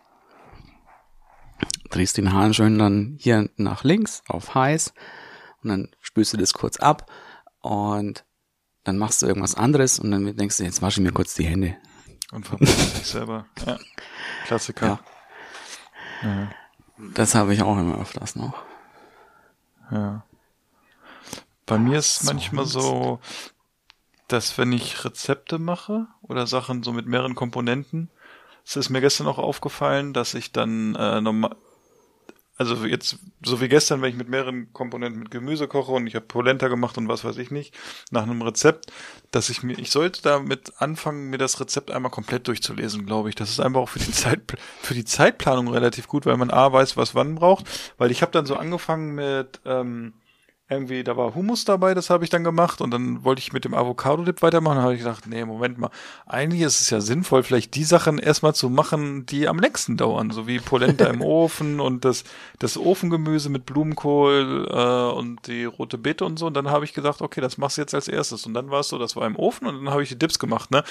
Drehst 1.89 2.17
den 2.17 2.33
Hahn 2.33 2.53
schön 2.53 2.79
dann 2.79 3.17
hier 3.19 3.49
nach 3.57 3.83
links 3.83 4.23
auf 4.27 4.55
heiß 4.55 4.93
und 5.61 5.69
dann 5.69 5.89
spülst 5.99 6.33
du 6.33 6.37
das 6.37 6.53
kurz 6.53 6.77
ab 6.77 7.11
und 7.59 8.23
dann 8.83 8.97
machst 8.97 9.21
du 9.21 9.27
irgendwas 9.27 9.55
anderes 9.55 9.99
und 9.99 10.09
dann 10.11 10.35
denkst 10.35 10.57
du, 10.57 10.63
jetzt 10.63 10.81
wasche 10.81 11.01
ich 11.01 11.05
mir 11.05 11.13
kurz 11.13 11.35
die 11.35 11.45
Hände. 11.45 11.75
Und 12.31 12.47
sich 12.47 13.07
selber. 13.07 13.45
Ja. 13.65 13.77
Klassiker. 14.45 14.99
Das 17.13 17.35
habe 17.35 17.53
ich 17.53 17.61
auch 17.61 17.77
immer 17.77 17.99
öfters 17.99 18.35
noch. 18.35 18.63
Ja. 19.91 20.23
Bei 21.65 21.77
mir 21.77 21.99
ist 21.99 22.23
manchmal 22.23 22.65
so, 22.65 23.19
dass 24.27 24.57
wenn 24.57 24.71
ich 24.71 25.03
Rezepte 25.03 25.59
mache 25.59 26.07
oder 26.21 26.47
Sachen 26.47 26.83
so 26.83 26.91
mit 26.93 27.05
mehreren 27.05 27.35
Komponenten, 27.35 28.09
es 28.65 28.75
ist 28.75 28.89
mir 28.89 29.01
gestern 29.01 29.27
auch 29.27 29.37
aufgefallen, 29.37 30.13
dass 30.13 30.33
ich 30.33 30.51
dann 30.51 30.95
äh, 30.95 31.21
normal, 31.21 31.55
also 32.57 32.85
jetzt 32.85 33.17
so 33.43 33.59
wie 33.59 33.69
gestern, 33.69 34.01
wenn 34.01 34.11
ich 34.11 34.15
mit 34.15 34.29
mehreren 34.29 34.71
Komponenten 34.73 35.19
mit 35.19 35.31
Gemüse 35.31 35.67
koche 35.67 35.91
und 35.93 36.05
ich 36.05 36.15
habe 36.15 36.25
Polenta 36.25 36.67
gemacht 36.67 36.97
und 36.97 37.07
was 37.07 37.23
weiß 37.23 37.37
ich 37.37 37.49
nicht, 37.49 37.73
nach 38.11 38.23
einem 38.23 38.41
Rezept, 38.41 38.91
dass 39.31 39.49
ich 39.49 39.63
mir, 39.63 39.79
ich 39.79 39.89
sollte 39.89 40.21
damit 40.21 40.73
anfangen, 40.77 41.29
mir 41.29 41.37
das 41.37 41.59
Rezept 41.59 41.89
einmal 41.91 42.11
komplett 42.11 42.47
durchzulesen, 42.47 43.05
glaube 43.05 43.29
ich. 43.29 43.35
Das 43.35 43.49
ist 43.49 43.59
einfach 43.59 43.81
auch 43.81 43.89
für 43.89 43.99
die 43.99 44.11
Zeit, 44.11 44.41
für 44.81 44.93
die 44.93 45.05
Zeitplanung 45.05 45.69
relativ 45.69 46.07
gut, 46.07 46.25
weil 46.25 46.37
man 46.37 46.51
A 46.51 46.71
weiß, 46.71 46.97
was 46.97 47.15
wann 47.15 47.35
braucht. 47.35 47.65
Weil 47.97 48.11
ich 48.11 48.21
habe 48.21 48.31
dann 48.31 48.45
so 48.45 48.55
angefangen 48.55 49.15
mit 49.15 49.59
ähm, 49.65 50.13
irgendwie, 50.71 51.03
da 51.03 51.17
war 51.17 51.35
Hummus 51.35 51.65
dabei, 51.65 51.93
das 51.93 52.09
habe 52.09 52.23
ich 52.23 52.29
dann 52.29 52.45
gemacht 52.45 52.79
und 52.79 52.91
dann 52.91 53.25
wollte 53.25 53.39
ich 53.39 53.51
mit 53.51 53.65
dem 53.65 53.73
Avocado-Dip 53.73 54.41
weitermachen. 54.41 54.77
Da 54.77 54.83
habe 54.83 54.93
ich 54.93 54.99
gedacht, 54.99 55.27
nee, 55.27 55.43
Moment 55.43 55.77
mal, 55.77 55.91
eigentlich 56.25 56.61
ist 56.61 56.79
es 56.79 56.89
ja 56.89 57.01
sinnvoll, 57.01 57.43
vielleicht 57.43 57.75
die 57.75 57.83
Sachen 57.83 58.17
erstmal 58.17 58.55
zu 58.55 58.69
machen, 58.69 59.25
die 59.25 59.49
am 59.49 59.59
längsten 59.59 59.97
dauern, 59.97 60.31
so 60.31 60.47
wie 60.47 60.59
Polenta 60.59 61.05
im 61.05 61.21
Ofen 61.21 61.81
und 61.81 62.05
das, 62.05 62.23
das 62.57 62.77
Ofengemüse 62.77 63.49
mit 63.49 63.65
Blumenkohl 63.65 64.67
äh, 64.71 65.17
und 65.17 65.45
die 65.47 65.65
rote 65.65 65.97
Beete 65.97 66.23
und 66.23 66.39
so. 66.39 66.47
Und 66.47 66.53
dann 66.53 66.69
habe 66.69 66.85
ich 66.85 66.93
gedacht, 66.93 67.21
okay, 67.21 67.41
das 67.41 67.57
machst 67.57 67.77
du 67.77 67.81
jetzt 67.81 67.93
als 67.93 68.07
erstes. 68.07 68.45
Und 68.45 68.53
dann 68.53 68.71
war 68.71 68.79
es 68.79 68.87
so, 68.87 68.97
das 68.97 69.17
war 69.17 69.27
im 69.27 69.35
Ofen 69.35 69.67
und 69.67 69.83
dann 69.83 69.93
habe 69.93 70.03
ich 70.03 70.09
die 70.09 70.19
Dips 70.19 70.39
gemacht, 70.39 70.71
ne? 70.71 70.83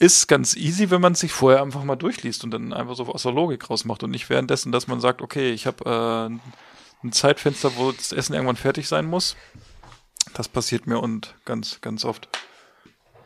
Ist 0.00 0.26
ganz 0.26 0.56
easy, 0.56 0.90
wenn 0.90 1.00
man 1.00 1.12
es 1.12 1.20
sich 1.20 1.32
vorher 1.32 1.62
einfach 1.62 1.84
mal 1.84 1.94
durchliest 1.94 2.42
und 2.42 2.50
dann 2.50 2.72
einfach 2.72 2.96
so 2.96 3.06
aus 3.06 3.22
der 3.22 3.30
Logik 3.30 3.70
rausmacht 3.70 4.02
und 4.02 4.10
nicht 4.10 4.28
währenddessen, 4.28 4.72
dass 4.72 4.88
man 4.88 5.00
sagt, 5.00 5.22
okay, 5.22 5.52
ich 5.52 5.68
habe 5.68 6.30
äh, 6.32 6.50
ein 7.04 7.12
Zeitfenster, 7.12 7.76
wo 7.76 7.92
das 7.92 8.12
Essen 8.12 8.34
irgendwann 8.34 8.56
fertig 8.56 8.88
sein 8.88 9.06
muss. 9.06 9.36
Das 10.32 10.48
passiert 10.48 10.86
mir 10.86 10.98
und 10.98 11.34
ganz, 11.44 11.80
ganz 11.80 12.04
oft. 12.04 12.28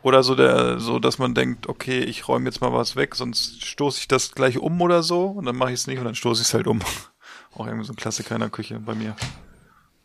Oder 0.01 0.23
so 0.23 0.35
der, 0.35 0.79
so 0.79 0.99
dass 0.99 1.17
man 1.17 1.33
denkt, 1.33 1.67
okay, 1.67 1.99
ich 1.99 2.27
räume 2.27 2.45
jetzt 2.45 2.61
mal 2.61 2.71
was 2.71 2.95
weg, 2.95 3.15
sonst 3.15 3.65
stoße 3.65 3.99
ich 3.99 4.07
das 4.07 4.33
gleich 4.33 4.57
um 4.57 4.79
oder 4.81 5.03
so 5.03 5.25
und 5.25 5.45
dann 5.45 5.55
mache 5.55 5.71
ich 5.71 5.79
es 5.79 5.87
nicht 5.87 5.99
und 5.99 6.05
dann 6.05 6.15
stoße 6.15 6.41
ich 6.41 6.47
es 6.47 6.53
halt 6.53 6.67
um. 6.67 6.79
Auch 7.53 7.65
irgendwie 7.65 7.85
so 7.85 7.93
ein 7.93 7.97
Klassiker 7.97 8.35
in 8.35 8.41
der 8.41 8.49
Küche 8.49 8.79
bei 8.79 8.95
mir. 8.95 9.15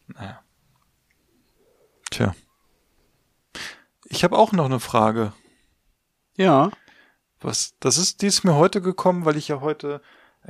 Naja. 0.08 0.40
Tja. 2.10 2.34
Ich 4.06 4.24
habe 4.24 4.36
auch 4.36 4.52
noch 4.52 4.66
eine 4.66 4.80
Frage. 4.80 5.32
Ja. 6.36 6.70
Was, 7.40 7.74
das 7.80 7.98
ist, 7.98 8.22
die 8.22 8.26
ist 8.26 8.44
mir 8.44 8.54
heute 8.54 8.80
gekommen, 8.80 9.24
weil 9.24 9.36
ich 9.36 9.48
ja 9.48 9.60
heute, 9.60 10.00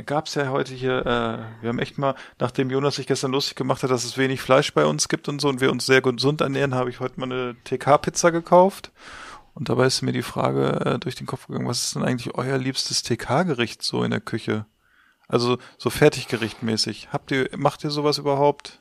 gab 0.03 0.27
es 0.27 0.35
ja 0.35 0.49
heute 0.49 0.75
hier, 0.75 1.01
äh, 1.07 1.63
wir 1.63 1.69
haben 1.69 1.79
echt 1.79 1.99
mal, 1.99 2.17
nachdem 2.41 2.71
Jonas 2.71 2.97
sich 2.97 3.07
gestern 3.07 3.31
lustig 3.31 3.57
gemacht 3.57 3.83
hat, 3.83 3.91
dass 3.91 4.05
es 4.05 4.19
wenig 4.19 4.41
Fleisch 4.41 4.75
bei 4.75 4.85
uns 4.85 5.09
gibt 5.09 5.29
und 5.29 5.41
so 5.41 5.49
und 5.49 5.61
wir 5.61 5.71
uns 5.71 5.87
sehr 5.87 6.03
gesund 6.03 6.41
ernähren, 6.41 6.75
habe 6.75 6.91
ich 6.91 6.99
heute 6.99 7.21
mal 7.21 7.31
eine 7.31 7.57
TK-Pizza 7.65 8.33
gekauft. 8.33 8.91
Und 9.55 9.69
dabei 9.69 9.87
ist 9.87 10.03
mir 10.03 10.13
die 10.13 10.23
Frage 10.23 10.81
äh, 10.85 10.99
durch 10.99 11.15
den 11.15 11.29
Kopf 11.29 11.47
gegangen, 11.47 11.69
was 11.69 11.85
ist 11.85 11.95
denn 11.95 12.03
eigentlich 12.03 12.35
euer 12.35 12.59
liebstes 12.59 13.05
TK-Gericht 13.05 13.85
so 13.85 14.03
in 14.03 14.11
der 14.11 14.21
Küche? 14.21 14.67
Also 15.29 15.59
so 15.79 15.91
Fertiggerichtmäßig. 15.91 17.11
Habt 17.13 17.31
ihr, 17.31 17.49
macht 17.57 17.85
ihr 17.85 17.91
sowas 17.91 18.19
überhaupt? 18.19 18.81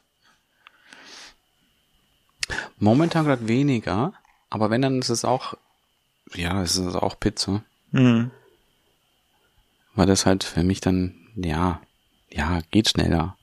Momentan 2.78 3.26
gerade 3.26 3.48
weniger, 3.48 4.14
aber 4.50 4.70
wenn, 4.70 4.82
dann 4.82 5.00
ist 5.00 5.10
es 5.10 5.26
auch, 5.26 5.54
ja, 6.34 6.62
es 6.64 6.76
ist 6.76 6.96
auch 6.96 7.20
Pizza. 7.20 7.64
Hm. 7.92 8.32
Weil 9.96 10.08
das 10.08 10.26
halt 10.26 10.44
für 10.44 10.64
mich 10.64 10.82
dann, 10.82 11.16
ja, 11.36 11.82
ja, 12.30 12.62
geht 12.72 12.90
schneller. 12.90 13.38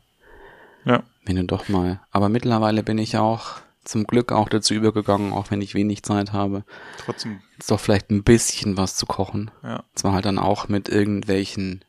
Ja. 0.84 1.03
Wenn 1.24 1.36
du 1.36 1.44
doch 1.44 1.68
mal. 1.68 2.01
Aber 2.11 2.28
mittlerweile 2.28 2.82
bin 2.82 2.98
ich 2.98 3.16
auch 3.16 3.59
zum 3.84 4.05
Glück 4.07 4.32
auch 4.32 4.48
dazu 4.48 4.74
übergegangen, 4.74 5.32
auch 5.32 5.51
wenn 5.51 5.62
ich 5.62 5.74
wenig 5.74 6.03
Zeit 6.03 6.32
habe, 6.32 6.64
Trotzdem, 6.98 7.40
jetzt 7.57 7.70
doch 7.70 7.80
vielleicht 7.80 8.11
ein 8.11 8.22
bisschen 8.22 8.76
was 8.76 8.96
zu 8.96 9.07
kochen. 9.07 9.51
ja. 9.62 9.84
Zwar 9.94 10.12
halt 10.12 10.24
dann 10.26 10.38
auch 10.38 10.68
mit 10.68 10.88
irgendwelchen 10.88 11.84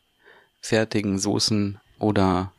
fertigen 0.62 1.20
Soßen 1.20 1.80
oder 2.00 2.52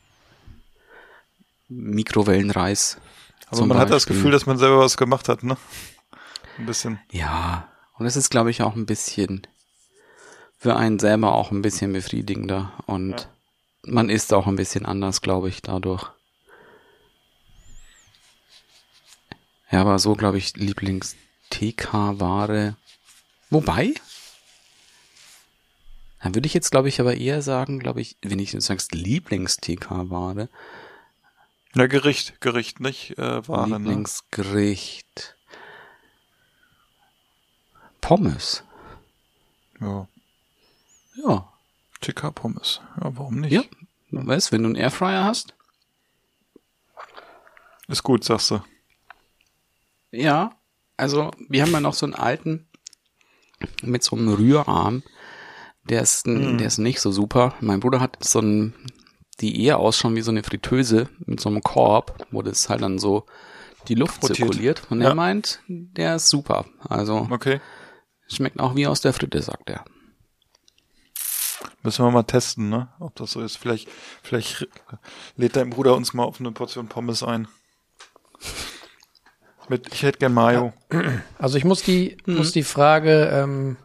Mikrowellenreis. 1.69 2.99
Aber 3.51 3.67
man 3.67 3.79
hat 3.79 3.91
das 3.91 4.05
Beispiel. 4.05 4.17
Gefühl, 4.17 4.33
dass 4.33 4.47
man 4.47 4.59
selber 4.59 4.79
was 4.79 4.97
gemacht 4.97 5.29
hat, 5.29 5.43
ne? 5.43 5.57
Ein 6.59 6.67
bisschen. 6.67 6.99
Ja, 7.11 7.69
und 7.99 8.07
es 8.07 8.17
ist, 8.17 8.31
glaube 8.31 8.51
ich, 8.51 8.63
auch 8.63 8.77
ein 8.77 8.87
bisschen 8.87 9.47
für 10.63 10.77
einen 10.77 10.99
selber 11.01 11.35
auch 11.35 11.51
ein 11.51 11.61
bisschen 11.61 11.93
befriedigender 11.93 12.73
und 12.87 13.29
man 13.83 14.09
isst 14.09 14.33
auch 14.33 14.47
ein 14.47 14.55
bisschen 14.55 14.87
anders, 14.87 15.21
glaube 15.21 15.49
ich, 15.49 15.61
dadurch. 15.61 16.09
Ja, 19.73 19.81
aber 19.81 19.99
so, 19.99 20.15
glaube 20.15 20.39
ich, 20.39 20.57
Lieblings-TK-Ware. 20.57 22.77
Wobei, 23.51 23.93
dann 26.23 26.37
würde 26.37 26.47
ich 26.47 26.55
jetzt, 26.55 26.71
glaube 26.71 26.89
ich, 26.89 27.01
aber 27.01 27.17
eher 27.17 27.43
sagen, 27.43 27.81
glaube 27.81 28.01
ich, 28.01 28.17
wenn 28.23 28.39
ich 28.39 28.53
jetzt 28.53 28.67
sagst 28.67 28.95
Lieblings-TK-Ware, 28.95 30.49
Ja, 31.75 31.87
Gericht, 31.89 32.41
Gericht, 32.41 32.79
nicht 32.79 33.19
äh, 33.19 33.49
Ware, 33.49 33.69
ne? 33.69 33.79
Lieblingsgericht. 33.79 35.35
Pommes. 38.01 38.63
Ja. 39.81 40.07
Ja. 41.15 41.53
TK-Pommes. 42.01 42.81
Ja, 43.01 43.17
warum 43.17 43.41
nicht? 43.41 43.53
Ja. 43.53 43.63
Weißt, 44.11 44.53
wenn 44.53 44.63
du 44.63 44.69
einen 44.69 44.77
Airfryer 44.77 45.25
hast? 45.25 45.55
Ist 47.89 48.03
gut, 48.03 48.25
sagst 48.25 48.51
du. 48.51 48.61
Ja. 50.11 50.57
Also, 50.97 51.31
wir 51.49 51.63
haben 51.63 51.73
ja 51.73 51.81
noch 51.81 51.95
so 51.95 52.07
einen 52.07 52.15
alten 52.15 52.69
mit 53.83 54.03
so 54.03 54.17
einem 54.17 54.33
Rührarm. 54.35 55.03
Der 55.85 56.03
ist, 56.03 56.27
n- 56.27 56.59
der 56.59 56.67
ist 56.69 56.79
nicht 56.79 57.01
so 57.01 57.11
super. 57.11 57.55
Mein 57.61 57.81
Bruder 57.81 58.01
hat 58.01 58.23
so 58.23 58.39
einen, 58.39 58.75
die 59.41 59.65
eher 59.65 59.79
ausschauen 59.79 60.15
wie 60.15 60.21
so 60.23 60.31
eine 60.31 60.43
Fritteuse 60.43 61.09
mit 61.27 61.41
so 61.41 61.49
einem 61.49 61.63
Korb, 61.63 62.27
wo 62.31 62.43
das 62.43 62.69
halt 62.69 62.83
dann 62.83 62.99
so 62.99 63.27
die 63.89 63.95
Luft 63.95 64.23
Rotiert. 64.23 64.37
zirkuliert. 64.37 64.83
Und 64.91 65.01
Ja. 65.01 65.09
er 65.09 65.15
meint, 65.15 65.61
der 65.67 66.17
ist 66.17 66.29
super. 66.29 66.67
Also, 66.89 67.27
Okay. 67.31 67.61
schmeckt 68.29 68.61
auch 68.61 68.77
wie 68.77 68.87
aus 68.87 69.01
der 69.01 69.13
Fritte, 69.13 69.43
sagt 69.43 69.71
er. 69.71 69.85
Müssen 71.83 72.05
wir 72.05 72.11
mal 72.11 72.23
testen, 72.23 72.69
ne? 72.69 72.89
Ob 73.01 73.15
das 73.17 73.33
so 73.33 73.41
ist. 73.41 73.57
Vielleicht, 73.57 73.89
vielleicht 74.23 74.69
lädt 75.37 75.57
dein 75.57 75.71
Bruder 75.71 75.95
uns 75.97 76.15
mal 76.15 76.25
auf 76.25 76.41
eine 76.41 76.53
Portion 76.53 76.89
Pommes 76.89 77.23
ein. 77.23 77.49
Mit, 79.69 79.93
ich 79.93 80.03
hätte 80.03 80.19
gern 80.19 80.35
Mayo. 80.35 80.73
Also 81.39 81.59
ich 81.59 81.65
muss 81.65 81.83
die, 81.83 82.17
muss 82.27 82.53
die 82.53 82.63
Frage 82.63 83.31
ähm, 83.33 83.77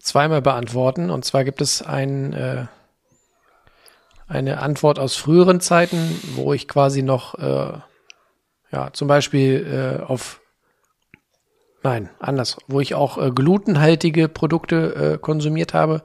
zweimal 0.00 0.42
beantworten. 0.42 1.10
Und 1.10 1.24
zwar 1.24 1.44
gibt 1.44 1.60
es 1.60 1.82
ein, 1.82 2.32
äh, 2.32 2.66
eine 4.26 4.60
Antwort 4.60 4.98
aus 4.98 5.16
früheren 5.16 5.60
Zeiten, 5.60 6.20
wo 6.34 6.52
ich 6.52 6.68
quasi 6.68 7.02
noch, 7.02 7.34
äh, 7.36 7.78
ja, 8.70 8.92
zum 8.92 9.08
Beispiel 9.08 10.00
äh, 10.00 10.04
auf 10.04 10.40
nein, 11.82 12.10
anders, 12.18 12.58
wo 12.66 12.80
ich 12.80 12.94
auch 12.94 13.18
äh, 13.18 13.30
glutenhaltige 13.30 14.28
Produkte 14.28 15.14
äh, 15.14 15.18
konsumiert 15.18 15.74
habe, 15.74 16.02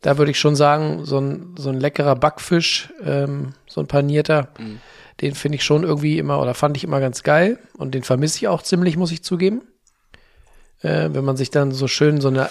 da 0.00 0.18
würde 0.18 0.30
ich 0.30 0.38
schon 0.38 0.56
sagen, 0.56 1.04
so 1.04 1.18
ein, 1.18 1.54
so 1.58 1.70
ein 1.70 1.80
leckerer 1.80 2.16
Backfisch, 2.16 2.92
ähm, 3.02 3.54
so 3.66 3.80
ein 3.80 3.88
panierter, 3.88 4.48
den 5.20 5.34
finde 5.34 5.56
ich 5.56 5.64
schon 5.64 5.82
irgendwie 5.82 6.18
immer 6.18 6.40
oder 6.40 6.54
fand 6.54 6.76
ich 6.76 6.84
immer 6.84 7.00
ganz 7.00 7.22
geil 7.22 7.58
und 7.76 7.94
den 7.94 8.04
vermisse 8.04 8.38
ich 8.38 8.48
auch 8.48 8.62
ziemlich, 8.62 8.96
muss 8.96 9.10
ich 9.10 9.24
zugeben. 9.24 9.62
Äh, 10.80 11.08
wenn 11.12 11.24
man 11.24 11.36
sich 11.36 11.50
dann 11.50 11.72
so 11.72 11.88
schön 11.88 12.20
so 12.20 12.28
eine 12.28 12.48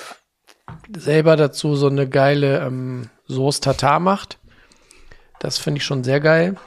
selber 0.95 1.37
dazu 1.37 1.75
so 1.75 1.87
eine 1.87 2.09
geile 2.09 2.59
ähm, 2.65 3.09
Sauce 3.27 3.61
Tartar 3.61 3.99
macht. 3.99 4.37
Das 5.39 5.57
finde 5.57 5.79
ich 5.79 5.85
schon 5.85 6.03
sehr 6.03 6.19
geil. 6.19 6.57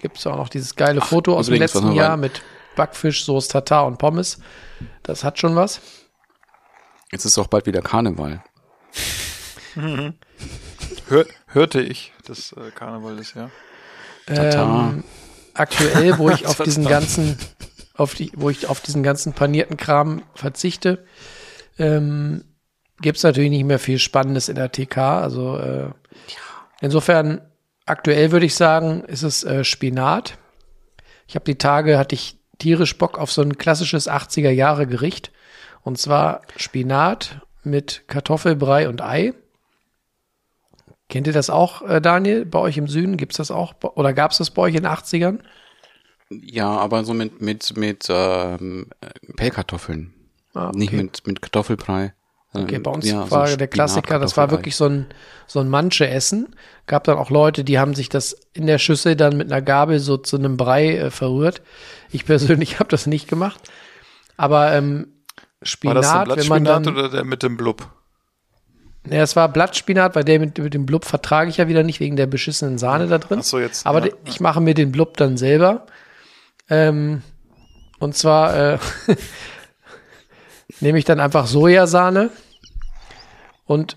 Gibt 0.00 0.18
es 0.18 0.26
auch 0.26 0.36
noch 0.36 0.48
dieses 0.48 0.76
geile 0.76 1.00
Foto 1.00 1.36
aus 1.36 1.46
dem 1.46 1.56
letzten 1.56 1.92
Jahr 1.92 2.16
mit 2.16 2.42
Backfisch, 2.76 3.24
Sauce 3.24 3.48
Tartar 3.48 3.86
und 3.86 3.98
Pommes. 3.98 4.38
Das 5.02 5.24
hat 5.24 5.38
schon 5.38 5.56
was. 5.56 5.80
Jetzt 7.12 7.24
ist 7.24 7.38
auch 7.38 7.48
bald 7.48 7.66
wieder 7.66 7.82
Karneval. 7.82 8.42
Hör, 11.10 11.26
hörte 11.48 11.80
ich, 11.80 12.12
dass 12.24 12.52
äh, 12.52 12.70
Karneval 12.70 13.18
ist, 13.18 13.34
ja. 13.34 13.50
Tatar. 14.26 14.92
Ähm, 14.92 15.04
aktuell, 15.54 16.18
wo 16.18 16.30
ich 16.30 16.46
auf 16.46 16.58
diesen 16.62 16.86
ganzen, 16.86 17.36
auf 17.94 18.14
die, 18.14 18.30
wo 18.36 18.48
ich 18.48 18.68
auf 18.68 18.80
diesen 18.80 19.02
ganzen 19.02 19.32
panierten 19.32 19.76
Kram 19.76 20.22
verzichte, 20.36 21.04
ähm, 21.80 22.44
gibt 23.00 23.18
es 23.18 23.24
natürlich 23.24 23.50
nicht 23.50 23.64
mehr 23.64 23.80
viel 23.80 23.98
Spannendes 23.98 24.48
in 24.48 24.54
der 24.54 24.70
TK. 24.70 24.98
Also 24.98 25.58
äh, 25.58 25.90
insofern 26.80 27.40
aktuell 27.86 28.30
würde 28.30 28.46
ich 28.46 28.54
sagen, 28.54 29.02
ist 29.04 29.24
es 29.24 29.42
äh, 29.42 29.64
Spinat. 29.64 30.38
Ich 31.26 31.34
habe 31.34 31.44
die 31.44 31.58
Tage 31.58 31.98
hatte 31.98 32.14
ich 32.14 32.38
tierisch 32.58 32.96
Bock 32.98 33.18
auf 33.18 33.32
so 33.32 33.42
ein 33.42 33.58
klassisches 33.58 34.08
80er 34.08 34.50
Jahre 34.50 34.86
Gericht 34.86 35.32
und 35.82 35.98
zwar 35.98 36.42
Spinat 36.56 37.40
mit 37.64 38.04
Kartoffelbrei 38.06 38.88
und 38.88 39.02
Ei. 39.02 39.34
Kennt 41.10 41.26
ihr 41.26 41.32
das 41.32 41.50
auch, 41.50 41.82
äh, 41.82 42.00
Daniel? 42.00 42.46
Bei 42.46 42.60
euch 42.60 42.78
im 42.78 42.86
Süden 42.86 43.16
gibt's 43.16 43.36
das 43.36 43.50
auch? 43.50 43.74
Oder 43.82 44.12
gab's 44.12 44.38
das 44.38 44.50
bei 44.50 44.62
euch 44.62 44.76
in 44.76 44.84
den 44.84 44.92
80ern? 44.92 45.40
Ja, 46.30 46.68
aber 46.68 47.04
so 47.04 47.12
mit, 47.12 47.42
mit, 47.42 47.76
mit 47.76 48.06
ähm, 48.08 48.86
äh, 49.00 49.32
Pellkartoffeln. 49.34 50.14
Ah, 50.54 50.68
okay. 50.68 50.78
Nicht 50.78 50.92
mit, 50.92 51.26
mit 51.26 51.42
Kartoffelbrei. 51.42 52.14
Okay, 52.52 52.78
bei 52.78 52.90
uns 52.90 53.08
ja, 53.08 53.24
so 53.24 53.30
war 53.30 53.56
der 53.56 53.68
Klassiker, 53.68 54.18
das 54.18 54.36
war 54.36 54.50
wirklich 54.50 54.74
so 54.74 54.86
ein, 54.86 55.06
so 55.46 55.60
ein 55.60 55.68
Manche-Essen. 55.68 56.54
Gab 56.86 57.04
dann 57.04 57.16
auch 57.16 57.30
Leute, 57.30 57.62
die 57.62 57.78
haben 57.78 57.94
sich 57.94 58.08
das 58.08 58.36
in 58.52 58.66
der 58.66 58.78
Schüssel 58.78 59.14
dann 59.14 59.36
mit 59.36 59.52
einer 59.52 59.62
Gabel 59.62 60.00
so 60.00 60.16
zu 60.16 60.36
einem 60.36 60.56
Brei 60.56 60.96
äh, 60.96 61.10
verrührt. 61.10 61.62
Ich 62.10 62.24
persönlich 62.26 62.78
habe 62.78 62.88
das 62.88 63.06
nicht 63.06 63.28
gemacht. 63.28 63.60
Aber 64.36 64.72
ähm, 64.72 65.08
War 65.60 65.66
Spinat, 65.66 65.96
das 65.96 66.06
der 66.06 66.14
wenn 66.14 66.48
man 66.48 66.62
Blattspinat 66.62 66.86
dann, 66.86 66.96
oder 66.96 67.08
der 67.08 67.24
mit 67.24 67.42
dem 67.42 67.56
Blub? 67.56 67.88
Ja, 69.08 69.22
es 69.22 69.34
war 69.34 69.48
Blattspinat, 69.48 70.14
weil 70.14 70.24
der 70.24 70.38
mit, 70.38 70.58
mit 70.58 70.74
dem 70.74 70.86
Blub 70.86 71.04
vertrage 71.04 71.48
ich 71.48 71.56
ja 71.56 71.68
wieder 71.68 71.82
nicht 71.82 72.00
wegen 72.00 72.16
der 72.16 72.26
beschissenen 72.26 72.78
Sahne 72.78 73.06
da 73.06 73.18
drin. 73.18 73.38
Ach 73.40 73.44
so, 73.44 73.58
jetzt, 73.58 73.86
Aber 73.86 74.06
ja, 74.06 74.12
ich 74.26 74.40
mache 74.40 74.60
mir 74.60 74.74
den 74.74 74.92
Blub 74.92 75.16
dann 75.16 75.36
selber. 75.36 75.86
Ähm, 76.68 77.22
und 77.98 78.14
zwar 78.14 78.74
äh, 78.74 78.78
nehme 80.80 80.98
ich 80.98 81.04
dann 81.04 81.20
einfach 81.20 81.46
Sojasahne 81.46 82.30
und 83.66 83.96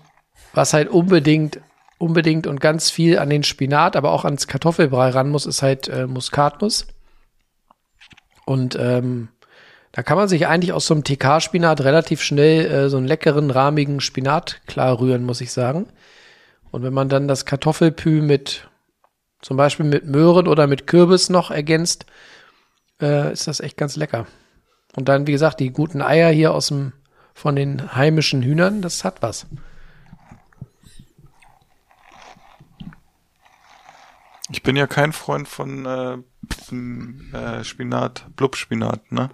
was 0.52 0.72
halt 0.72 0.88
unbedingt, 0.88 1.60
unbedingt 1.98 2.46
und 2.46 2.60
ganz 2.60 2.90
viel 2.90 3.18
an 3.18 3.28
den 3.28 3.42
Spinat, 3.42 3.96
aber 3.96 4.12
auch 4.12 4.24
ans 4.24 4.46
Kartoffelbrei 4.46 5.10
ran 5.10 5.30
muss, 5.30 5.46
ist 5.46 5.62
halt 5.62 5.88
äh, 5.88 6.06
Muskatnuss. 6.06 6.86
Und 8.46 8.76
ähm, 8.78 9.28
da 9.94 10.02
kann 10.02 10.16
man 10.16 10.26
sich 10.26 10.48
eigentlich 10.48 10.72
aus 10.72 10.88
so 10.88 10.94
einem 10.94 11.04
TK-Spinat 11.04 11.82
relativ 11.82 12.20
schnell 12.20 12.66
äh, 12.66 12.88
so 12.88 12.96
einen 12.96 13.06
leckeren, 13.06 13.52
rahmigen 13.52 14.00
Spinat 14.00 14.60
klar 14.66 14.98
rühren, 14.98 15.22
muss 15.22 15.40
ich 15.40 15.52
sagen. 15.52 15.86
Und 16.72 16.82
wenn 16.82 16.92
man 16.92 17.08
dann 17.08 17.28
das 17.28 17.46
Kartoffelpü 17.46 18.20
mit 18.20 18.68
zum 19.40 19.56
Beispiel 19.56 19.86
mit 19.86 20.04
Möhren 20.04 20.48
oder 20.48 20.66
mit 20.66 20.88
Kürbis 20.88 21.28
noch 21.28 21.52
ergänzt, 21.52 22.06
äh, 23.00 23.32
ist 23.32 23.46
das 23.46 23.60
echt 23.60 23.76
ganz 23.76 23.94
lecker. 23.94 24.26
Und 24.96 25.08
dann, 25.08 25.28
wie 25.28 25.32
gesagt, 25.32 25.60
die 25.60 25.70
guten 25.70 26.02
Eier 26.02 26.32
hier 26.32 26.54
aus 26.54 26.68
dem, 26.68 26.92
von 27.32 27.54
den 27.54 27.94
heimischen 27.94 28.42
Hühnern, 28.42 28.82
das 28.82 29.04
hat 29.04 29.22
was. 29.22 29.46
Ich 34.50 34.64
bin 34.64 34.74
ja 34.74 34.88
kein 34.88 35.12
Freund 35.12 35.46
von 35.46 35.86
äh, 35.86 36.16
äh, 37.36 37.62
Spinat, 37.62 38.26
Blubspinat, 38.34 39.12
ne? 39.12 39.30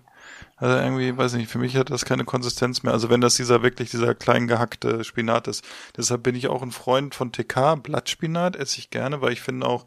Also 0.60 0.76
irgendwie, 0.76 1.16
weiß 1.16 1.32
nicht, 1.34 1.50
für 1.50 1.58
mich 1.58 1.74
hat 1.76 1.88
das 1.88 2.04
keine 2.04 2.24
Konsistenz 2.24 2.82
mehr. 2.82 2.92
Also 2.92 3.08
wenn 3.08 3.22
das 3.22 3.34
dieser 3.34 3.62
wirklich 3.62 3.90
dieser 3.90 4.14
klein 4.14 4.46
gehackte 4.46 5.04
Spinat 5.04 5.48
ist. 5.48 5.64
Deshalb 5.96 6.22
bin 6.22 6.34
ich 6.34 6.48
auch 6.48 6.60
ein 6.60 6.70
Freund 6.70 7.14
von 7.14 7.32
TK. 7.32 7.76
Blattspinat 7.82 8.56
esse 8.56 8.78
ich 8.78 8.90
gerne, 8.90 9.22
weil 9.22 9.32
ich 9.32 9.40
finde 9.40 9.66
auch, 9.66 9.86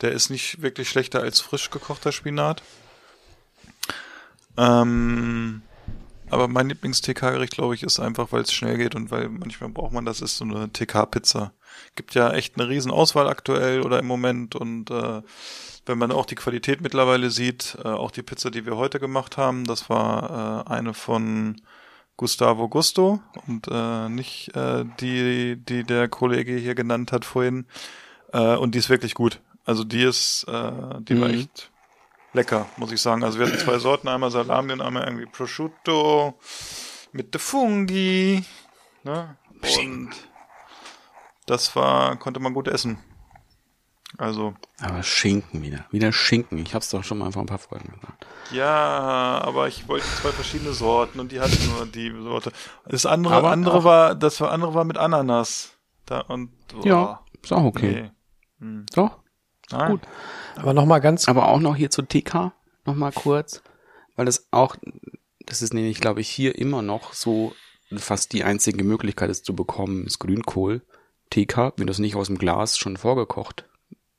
der 0.00 0.12
ist 0.12 0.30
nicht 0.30 0.62
wirklich 0.62 0.88
schlechter 0.88 1.20
als 1.20 1.40
frisch 1.40 1.70
gekochter 1.70 2.12
Spinat. 2.12 2.62
Ähm, 4.56 5.62
aber 6.30 6.46
mein 6.46 6.68
Lieblings-TK-Gericht, 6.68 7.54
glaube 7.54 7.74
ich, 7.74 7.82
ist 7.82 7.98
einfach, 7.98 8.30
weil 8.30 8.42
es 8.42 8.52
schnell 8.52 8.78
geht 8.78 8.94
und 8.94 9.10
weil 9.10 9.28
manchmal 9.28 9.70
braucht 9.70 9.92
man 9.92 10.04
das, 10.04 10.20
ist 10.20 10.36
so 10.36 10.44
eine 10.44 10.72
TK-Pizza. 10.72 11.52
Gibt 11.96 12.14
ja 12.14 12.32
echt 12.32 12.58
eine 12.58 12.68
riesen 12.68 12.90
Auswahl 12.90 13.28
aktuell 13.28 13.82
oder 13.82 13.98
im 13.98 14.06
Moment 14.06 14.54
und 14.54 14.90
äh, 14.90 15.22
wenn 15.86 15.98
man 15.98 16.12
auch 16.12 16.26
die 16.26 16.36
Qualität 16.36 16.80
mittlerweile 16.80 17.30
sieht, 17.30 17.76
äh, 17.84 17.88
auch 17.88 18.10
die 18.12 18.22
Pizza, 18.22 18.50
die 18.50 18.64
wir 18.66 18.76
heute 18.76 19.00
gemacht 19.00 19.36
haben, 19.36 19.64
das 19.64 19.90
war 19.90 20.64
äh, 20.66 20.70
eine 20.70 20.94
von 20.94 21.60
Gustavo 22.16 22.68
Gusto 22.68 23.20
und 23.46 23.66
äh, 23.70 24.08
nicht 24.08 24.54
äh, 24.54 24.84
die, 25.00 25.56
die 25.56 25.82
der 25.82 26.08
Kollege 26.08 26.54
hier 26.56 26.74
genannt 26.74 27.10
hat 27.10 27.24
vorhin. 27.24 27.66
Äh, 28.32 28.56
und 28.56 28.74
die 28.74 28.78
ist 28.78 28.90
wirklich 28.90 29.14
gut. 29.14 29.40
Also 29.64 29.82
die 29.84 30.02
ist, 30.02 30.44
äh, 30.48 30.72
die 31.00 31.20
war 31.20 31.28
Mhm. 31.28 31.34
echt 31.34 31.70
lecker, 32.32 32.66
muss 32.76 32.92
ich 32.92 33.00
sagen. 33.00 33.24
Also 33.24 33.38
wir 33.38 33.46
hatten 33.46 33.58
zwei 33.58 33.78
Sorten, 33.78 34.08
einmal 34.08 34.30
Salami 34.30 34.72
und 34.72 34.80
einmal 34.82 35.04
irgendwie 35.04 35.26
Prosciutto 35.26 36.38
mit 37.12 37.34
de 37.34 37.40
Fungi. 37.40 38.44
Ne? 39.04 39.36
Und 39.78 40.10
das 41.46 41.74
war, 41.76 42.16
konnte 42.16 42.40
man 42.40 42.54
gut 42.54 42.68
essen. 42.68 42.98
Also, 44.18 44.54
Aber 44.80 45.02
Schinken 45.02 45.62
wieder. 45.62 45.86
Wieder 45.90 46.12
Schinken. 46.12 46.58
Ich 46.58 46.74
hab's 46.74 46.90
doch 46.90 47.02
schon 47.02 47.18
mal 47.18 47.32
vor 47.32 47.42
ein 47.42 47.46
paar 47.46 47.58
Folgen 47.58 47.92
gesagt. 47.98 48.26
ja, 48.50 49.40
aber 49.42 49.68
ich 49.68 49.88
wollte 49.88 50.04
zwei 50.06 50.30
verschiedene 50.32 50.72
Sorten 50.72 51.18
und 51.18 51.32
die 51.32 51.40
hatten 51.40 51.58
nur 51.74 51.86
die 51.86 52.12
Sorte. 52.22 52.52
Das 52.86 53.06
andere, 53.06 53.34
Aber 53.34 53.50
andere 53.50 53.84
war, 53.84 54.14
das 54.14 54.40
war, 54.40 54.50
andere 54.50 54.74
war 54.74 54.84
mit 54.84 54.98
Ananas. 54.98 55.78
Da 56.04 56.20
und, 56.20 56.50
boah, 56.68 56.86
Ja, 56.86 57.20
ist 57.42 57.52
auch 57.52 57.64
okay. 57.64 58.10
Nee. 58.58 58.84
Doch. 58.94 59.18
Nein. 59.70 59.92
gut. 59.92 60.00
Aber 60.56 60.74
noch 60.74 60.84
mal 60.84 60.98
ganz, 60.98 61.26
Aber 61.28 61.48
auch 61.48 61.60
noch 61.60 61.74
hier 61.74 61.90
zu 61.90 62.02
TK, 62.02 62.52
noch 62.84 62.94
mal 62.94 63.12
kurz, 63.12 63.62
weil 64.16 64.26
das 64.26 64.46
auch, 64.50 64.76
das 65.46 65.62
ist 65.62 65.72
nämlich, 65.72 66.00
glaube 66.00 66.20
ich, 66.20 66.28
hier 66.28 66.58
immer 66.58 66.82
noch 66.82 67.14
so 67.14 67.54
fast 67.96 68.32
die 68.32 68.44
einzige 68.44 68.84
Möglichkeit, 68.84 69.30
es 69.30 69.42
zu 69.42 69.54
bekommen, 69.54 70.06
ist 70.06 70.18
Grünkohl. 70.18 70.82
TK, 71.32 71.72
wenn 71.76 71.86
du 71.86 71.90
es 71.90 71.98
nicht 71.98 72.14
aus 72.16 72.26
dem 72.28 72.38
Glas 72.38 72.78
schon 72.78 72.96
vorgekocht 72.96 73.68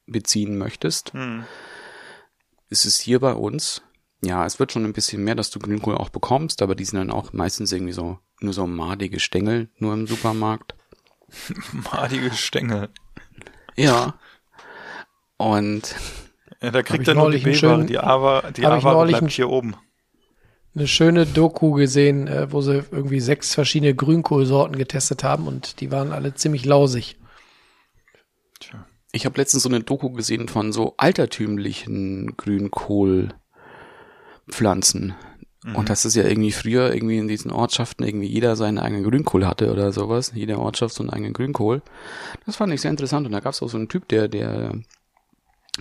beziehen 0.06 0.58
möchtest, 0.58 1.14
Hm. 1.14 1.46
ist 2.70 2.86
es 2.86 3.00
hier 3.00 3.20
bei 3.20 3.34
uns, 3.34 3.82
ja, 4.24 4.46
es 4.46 4.60
wird 4.60 4.72
schon 4.72 4.84
ein 4.86 4.94
bisschen 4.94 5.24
mehr, 5.24 5.36
dass 5.36 5.50
du 5.50 5.60
Grünkohl 5.60 5.96
auch 5.96 6.10
bekommst, 6.10 6.62
aber 6.62 6.76
die 6.76 6.86
sind 6.86 6.98
dann 7.00 7.12
auch 7.12 7.34
meistens 7.34 7.72
irgendwie 7.72 7.94
so, 7.94 8.20
nur 8.40 8.54
so 8.54 8.68
madige 8.68 9.20
Stängel, 9.20 9.70
nur 9.78 9.94
im 9.94 10.08
Supermarkt. 10.08 10.76
Madige 11.92 12.32
Stängel. 12.34 12.90
Ja. 13.76 14.16
Und 15.38 15.96
Ja, 16.62 16.72
da 16.72 16.84
kriegt 16.84 17.08
er 17.08 17.16
nur 17.16 17.32
die 17.32 17.40
B-Ware, 17.40 17.86
die 17.86 17.98
A-Ware, 17.98 18.52
die 18.54 18.62
neulich 18.62 19.18
bleibt 19.18 19.32
hier 19.34 19.50
oben. 19.50 19.76
Eine 20.76 20.88
schöne 20.88 21.26
Doku 21.26 21.74
gesehen, 21.74 22.28
äh, 22.28 22.52
wo 22.52 22.62
sie 22.62 22.84
irgendwie 22.92 23.20
sechs 23.20 23.54
verschiedene 23.54 23.94
Grünkohlsorten 23.94 24.78
getestet 24.78 25.24
haben 25.24 25.48
und 25.48 25.82
die 25.82 25.92
waren 25.92 26.12
alle 26.12 26.34
ziemlich 26.34 26.66
lausig. 26.66 27.18
Tja. 28.60 28.86
Ich 29.12 29.26
habe 29.26 29.38
letztens 29.38 29.64
so 29.64 29.70
eine 29.70 29.82
Doku 29.82 30.10
gesehen 30.10 30.48
von 30.48 30.74
so 30.74 30.96
altertümlichen 30.98 32.36
Grünkohlpflanzen. 32.36 35.14
Und 35.76 35.90
das 35.90 36.04
ist 36.04 36.16
ja 36.16 36.26
irgendwie 36.26 36.52
früher 36.52 36.94
irgendwie 36.94 37.20
in 37.20 37.30
diesen 37.30 37.50
Ortschaften 37.50 38.04
irgendwie 38.04 38.28
jeder 38.28 38.58
seinen 38.58 38.80
eigenen 38.80 39.06
Grünkohl 39.06 39.48
hatte 39.48 39.72
oder 39.72 39.94
sowas. 39.94 40.34
Jede 40.36 40.60
Ortschaft 40.60 40.94
so 40.94 41.04
einen 41.04 41.10
eigenen 41.10 41.32
Grünkohl. 41.32 41.82
Das 42.46 42.58
fand 42.58 42.74
ich 42.74 42.82
sehr 42.82 42.92
interessant. 42.92 43.26
Und 43.26 43.32
da 43.32 43.40
gab 43.40 43.54
es 43.54 43.64
auch 43.64 43.70
so 43.70 43.78
einen 43.78 43.88
Typ, 43.88 44.10
der, 44.10 44.28
der, 44.28 44.78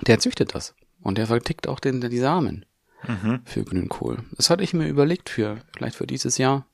der 0.07 0.21
züchtet 0.21 0.55
das. 0.55 0.77
Und 1.03 1.19
der 1.19 1.27
vertickt 1.27 1.67
auch 1.67 1.81
den, 1.81 2.01
die 2.01 2.19
Samen 2.19 2.65
Mhm. 3.07 3.41
für 3.45 3.65
Grünkohl. 3.65 4.19
Das 4.33 4.49
hatte 4.51 4.63
ich 4.63 4.75
mir 4.75 4.87
überlegt 4.89 5.29
für, 5.29 5.59
vielleicht 5.77 5.97
für 5.97 6.07
dieses 6.07 6.39
Jahr, 6.39 6.67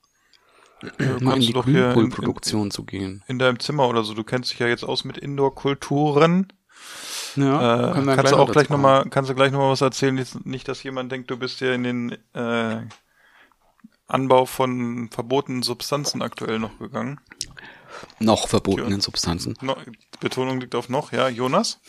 mal 1.19 1.35
in 1.35 1.41
die 1.41 1.47
du 1.47 1.53
doch 1.53 1.65
hier 1.65 1.87
in- 1.87 1.93
Grünkohlproduktion 1.93 2.71
zu 2.71 2.83
gehen. 2.83 3.23
In 3.27 3.39
deinem 3.39 3.59
Zimmer 3.59 3.87
oder 3.87 4.03
so, 4.03 4.13
du 4.13 4.23
kennst 4.23 4.51
dich 4.51 4.59
ja 4.59 4.67
jetzt 4.67 4.83
aus 4.83 5.03
mit 5.05 5.17
Indoor-Kulturen. 5.17 6.53
Ja, 7.35 7.89
Äh, 7.89 7.93
können 7.93 8.07
wir 8.07 8.15
kannst 8.15 8.31
du 8.31 8.37
auch 8.37 8.51
gleich 8.51 8.69
nochmal, 8.69 9.05
kannst 9.09 9.29
du 9.29 9.35
gleich 9.35 9.51
noch 9.51 9.59
mal 9.59 9.71
was 9.71 9.81
erzählen? 9.81 10.15
Nicht, 10.15 10.45
nicht, 10.45 10.67
dass 10.67 10.81
jemand 10.83 11.11
denkt, 11.11 11.29
du 11.31 11.37
bist 11.37 11.61
ja 11.61 11.73
in 11.73 11.83
den 11.83 12.17
äh, 12.33 12.81
Anbau 14.07 14.45
von 14.45 15.09
verbotenen 15.11 15.61
Substanzen 15.63 16.21
aktuell 16.21 16.57
noch 16.59 16.79
gegangen. 16.79 17.19
Noch 18.19 18.47
verbotenen 18.47 19.01
Substanzen. 19.01 19.55
No, 19.61 19.75
Betonung 20.19 20.59
liegt 20.59 20.73
auf 20.75 20.89
noch, 20.89 21.11
ja. 21.11 21.27
Jonas? 21.27 21.79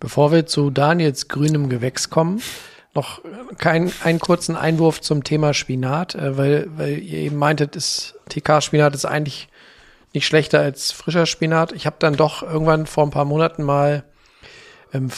Bevor 0.00 0.32
wir 0.32 0.46
zu 0.46 0.70
Daniels 0.70 1.28
grünem 1.28 1.68
Gewächs 1.68 2.10
kommen, 2.10 2.42
noch 2.94 3.22
kein, 3.58 3.90
einen 4.04 4.18
kurzen 4.18 4.56
Einwurf 4.56 5.00
zum 5.00 5.24
Thema 5.24 5.54
Spinat, 5.54 6.14
äh, 6.14 6.36
weil, 6.36 6.68
weil 6.76 6.98
ihr 6.98 7.18
eben 7.20 7.36
meintet, 7.36 7.74
TK-Spinat 8.28 8.94
ist 8.94 9.04
eigentlich 9.04 9.48
nicht 10.12 10.26
schlechter 10.26 10.60
als 10.60 10.92
frischer 10.92 11.26
Spinat. 11.26 11.72
Ich 11.72 11.86
habe 11.86 11.96
dann 11.98 12.16
doch 12.16 12.42
irgendwann 12.42 12.86
vor 12.86 13.04
ein 13.04 13.10
paar 13.10 13.24
Monaten 13.24 13.62
mal 13.62 14.04
ähm, 14.92 15.10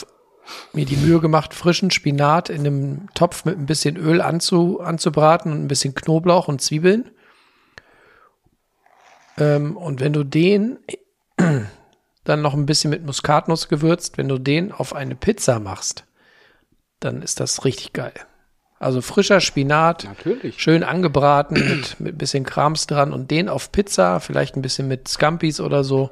mir 0.73 0.85
die 0.85 0.95
Mühe 0.95 1.19
gemacht, 1.19 1.53
frischen 1.53 1.91
Spinat 1.91 2.49
in 2.49 2.61
einem 2.61 3.09
Topf 3.13 3.45
mit 3.45 3.57
ein 3.57 3.65
bisschen 3.65 3.97
Öl 3.97 4.21
anzu, 4.21 4.79
anzubraten 4.79 5.51
und 5.51 5.63
ein 5.63 5.67
bisschen 5.67 5.95
Knoblauch 5.95 6.47
und 6.47 6.61
Zwiebeln. 6.61 7.11
Ähm, 9.37 9.75
und 9.75 9.99
wenn 9.99 10.13
du 10.13 10.23
den 10.23 10.79
dann 12.23 12.41
noch 12.41 12.53
ein 12.53 12.65
bisschen 12.65 12.89
mit 12.89 13.05
Muskatnuss 13.05 13.67
gewürzt, 13.67 14.17
wenn 14.17 14.29
du 14.29 14.37
den 14.37 14.71
auf 14.71 14.95
eine 14.95 15.15
Pizza 15.15 15.59
machst, 15.59 16.05
dann 16.99 17.21
ist 17.21 17.39
das 17.39 17.65
richtig 17.65 17.93
geil. 17.93 18.13
Also 18.79 19.01
frischer 19.01 19.39
Spinat, 19.39 20.03
Natürlich. 20.03 20.61
schön 20.61 20.83
angebraten 20.83 21.53
mit, 21.55 21.99
mit 21.99 22.15
ein 22.15 22.17
bisschen 22.17 22.43
Krams 22.45 22.87
dran 22.87 23.13
und 23.13 23.31
den 23.31 23.47
auf 23.49 23.71
Pizza, 23.71 24.19
vielleicht 24.19 24.55
ein 24.55 24.61
bisschen 24.61 24.87
mit 24.87 25.07
Scampis 25.07 25.59
oder 25.59 25.83
so. 25.83 26.09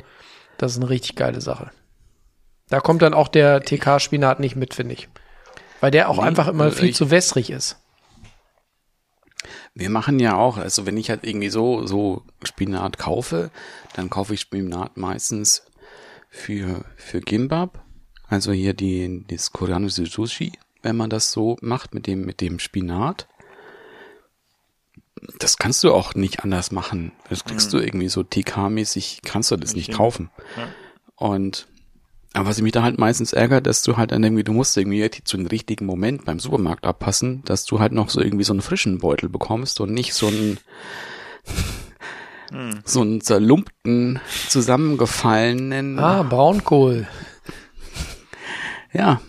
Das 0.58 0.72
ist 0.72 0.78
eine 0.82 0.90
richtig 0.90 1.16
geile 1.16 1.42
Sache. 1.42 1.72
Da 2.70 2.80
kommt 2.80 3.02
dann 3.02 3.14
auch 3.14 3.28
der 3.28 3.62
TK-Spinat 3.62 4.40
nicht 4.40 4.56
mit, 4.56 4.74
finde 4.74 4.94
ich. 4.94 5.10
Weil 5.82 5.92
der 5.92 6.10
auch 6.10 6.18
Nee, 6.18 6.24
einfach 6.24 6.48
immer 6.48 6.66
also 6.66 6.78
viel 6.78 6.90
ich- 6.90 6.96
zu 6.96 7.12
wässrig 7.12 7.50
ist. 7.50 7.78
Wir 9.76 9.90
machen 9.90 10.20
ja 10.20 10.36
auch, 10.36 10.58
also 10.58 10.86
wenn 10.86 10.98
ich 10.98 11.10
halt 11.10 11.24
irgendwie 11.24 11.50
so, 11.50 11.86
so 11.88 12.24
Spinat 12.44 12.98
kaufe, 12.98 13.50
dann 13.96 14.10
kaufe 14.10 14.36
ich 14.36 14.42
Spinat 14.42 14.98
meistens 14.98 15.64
für, 16.30 16.86
für 16.96 17.20
Gimbab. 17.22 17.84
Also 18.30 18.52
hier 18.52 18.74
die, 18.74 19.26
das 19.28 19.52
koreanische 19.52 20.06
Sushi, 20.06 20.54
wenn 20.84 20.96
man 20.96 21.10
das 21.10 21.32
so 21.32 21.58
macht 21.62 21.94
mit 21.96 22.06
dem, 22.08 22.22
mit 22.26 22.40
dem 22.42 22.60
Spinat. 22.60 23.28
Das 25.40 25.58
kannst 25.58 25.84
du 25.84 25.94
auch 25.94 26.14
nicht 26.16 26.44
anders 26.44 26.72
machen. 26.72 27.14
Das 27.30 27.46
kriegst 27.46 27.72
du 27.74 27.80
irgendwie 27.80 28.10
so 28.10 28.22
TK-mäßig, 28.22 29.22
kannst 29.24 29.52
du 29.52 29.56
das 29.56 29.74
nicht 29.76 29.88
hin. 29.88 29.96
kaufen. 29.96 30.30
Und 31.16 31.68
aber 32.36 32.50
was 32.50 32.60
mich 32.62 32.72
da 32.72 32.82
halt 32.82 32.98
meistens 32.98 33.32
ärgert, 33.32 33.68
dass 33.68 33.84
du 33.84 33.96
halt 33.96 34.12
dann 34.12 34.24
irgendwie, 34.24 34.44
du 34.44 34.54
musst 34.54 34.76
irgendwie 34.76 35.08
zu 35.24 35.38
einem 35.38 35.46
richtigen 35.46 35.86
Moment 35.86 36.26
beim 36.26 36.40
Supermarkt 36.40 36.84
abpassen, 36.84 37.44
dass 37.46 37.64
du 37.66 37.80
halt 37.80 37.92
noch 37.92 38.10
so 38.10 38.20
irgendwie 38.22 38.44
so 38.44 38.54
einen 38.54 38.64
frischen 38.64 38.98
Beutel 38.98 39.30
bekommst 39.30 39.80
und 39.80 39.94
nicht 39.94 40.16
so 40.16 40.28
einen, 40.28 40.58
so 42.86 43.02
einen 43.02 43.22
zerlumpten, 43.22 44.20
zusammengefallenen, 44.50 46.00
Ah, 46.00 46.24
Braunkohl. 46.24 47.08
ja. 48.94 49.22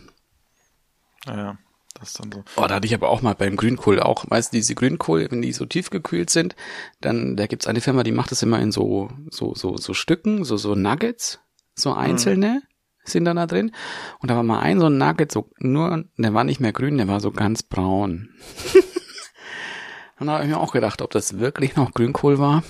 Naja, 1.26 1.58
das 1.94 2.08
ist 2.10 2.20
dann 2.20 2.32
so. 2.32 2.44
Oh, 2.56 2.66
da 2.66 2.76
hatte 2.76 2.86
ich 2.86 2.94
aber 2.94 3.08
auch 3.08 3.22
mal 3.22 3.34
beim 3.34 3.56
Grünkohl 3.56 4.00
auch, 4.00 4.24
weißt 4.28 4.52
du, 4.52 4.56
diese 4.56 4.74
Grünkohl, 4.74 5.28
wenn 5.30 5.42
die 5.42 5.52
so 5.52 5.64
tiefgekühlt 5.64 6.30
sind, 6.30 6.56
dann, 7.00 7.36
da 7.36 7.46
gibt's 7.46 7.66
eine 7.66 7.80
Firma, 7.80 8.02
die 8.02 8.12
macht 8.12 8.30
das 8.30 8.42
immer 8.42 8.60
in 8.60 8.72
so, 8.72 9.10
so, 9.30 9.54
so, 9.54 9.76
so 9.76 9.94
Stücken, 9.94 10.44
so, 10.44 10.56
so 10.56 10.74
Nuggets, 10.74 11.40
so 11.74 11.92
einzelne 11.92 12.62
sind 13.04 13.26
dann 13.26 13.36
da 13.36 13.46
drin. 13.46 13.72
Und 14.20 14.30
da 14.30 14.36
war 14.36 14.42
mal 14.42 14.60
ein 14.60 14.80
so 14.80 14.86
ein 14.86 14.98
Nugget, 14.98 15.30
so 15.30 15.50
nur, 15.58 16.04
der 16.16 16.34
war 16.34 16.44
nicht 16.44 16.60
mehr 16.60 16.72
grün, 16.72 16.96
der 16.96 17.08
war 17.08 17.20
so 17.20 17.30
ganz 17.30 17.62
braun. 17.62 18.30
Und 20.18 20.28
da 20.28 20.34
habe 20.34 20.44
ich 20.44 20.50
mir 20.50 20.60
auch 20.60 20.72
gedacht, 20.72 21.02
ob 21.02 21.10
das 21.10 21.38
wirklich 21.38 21.76
noch 21.76 21.92
Grünkohl 21.92 22.38
war. 22.38 22.62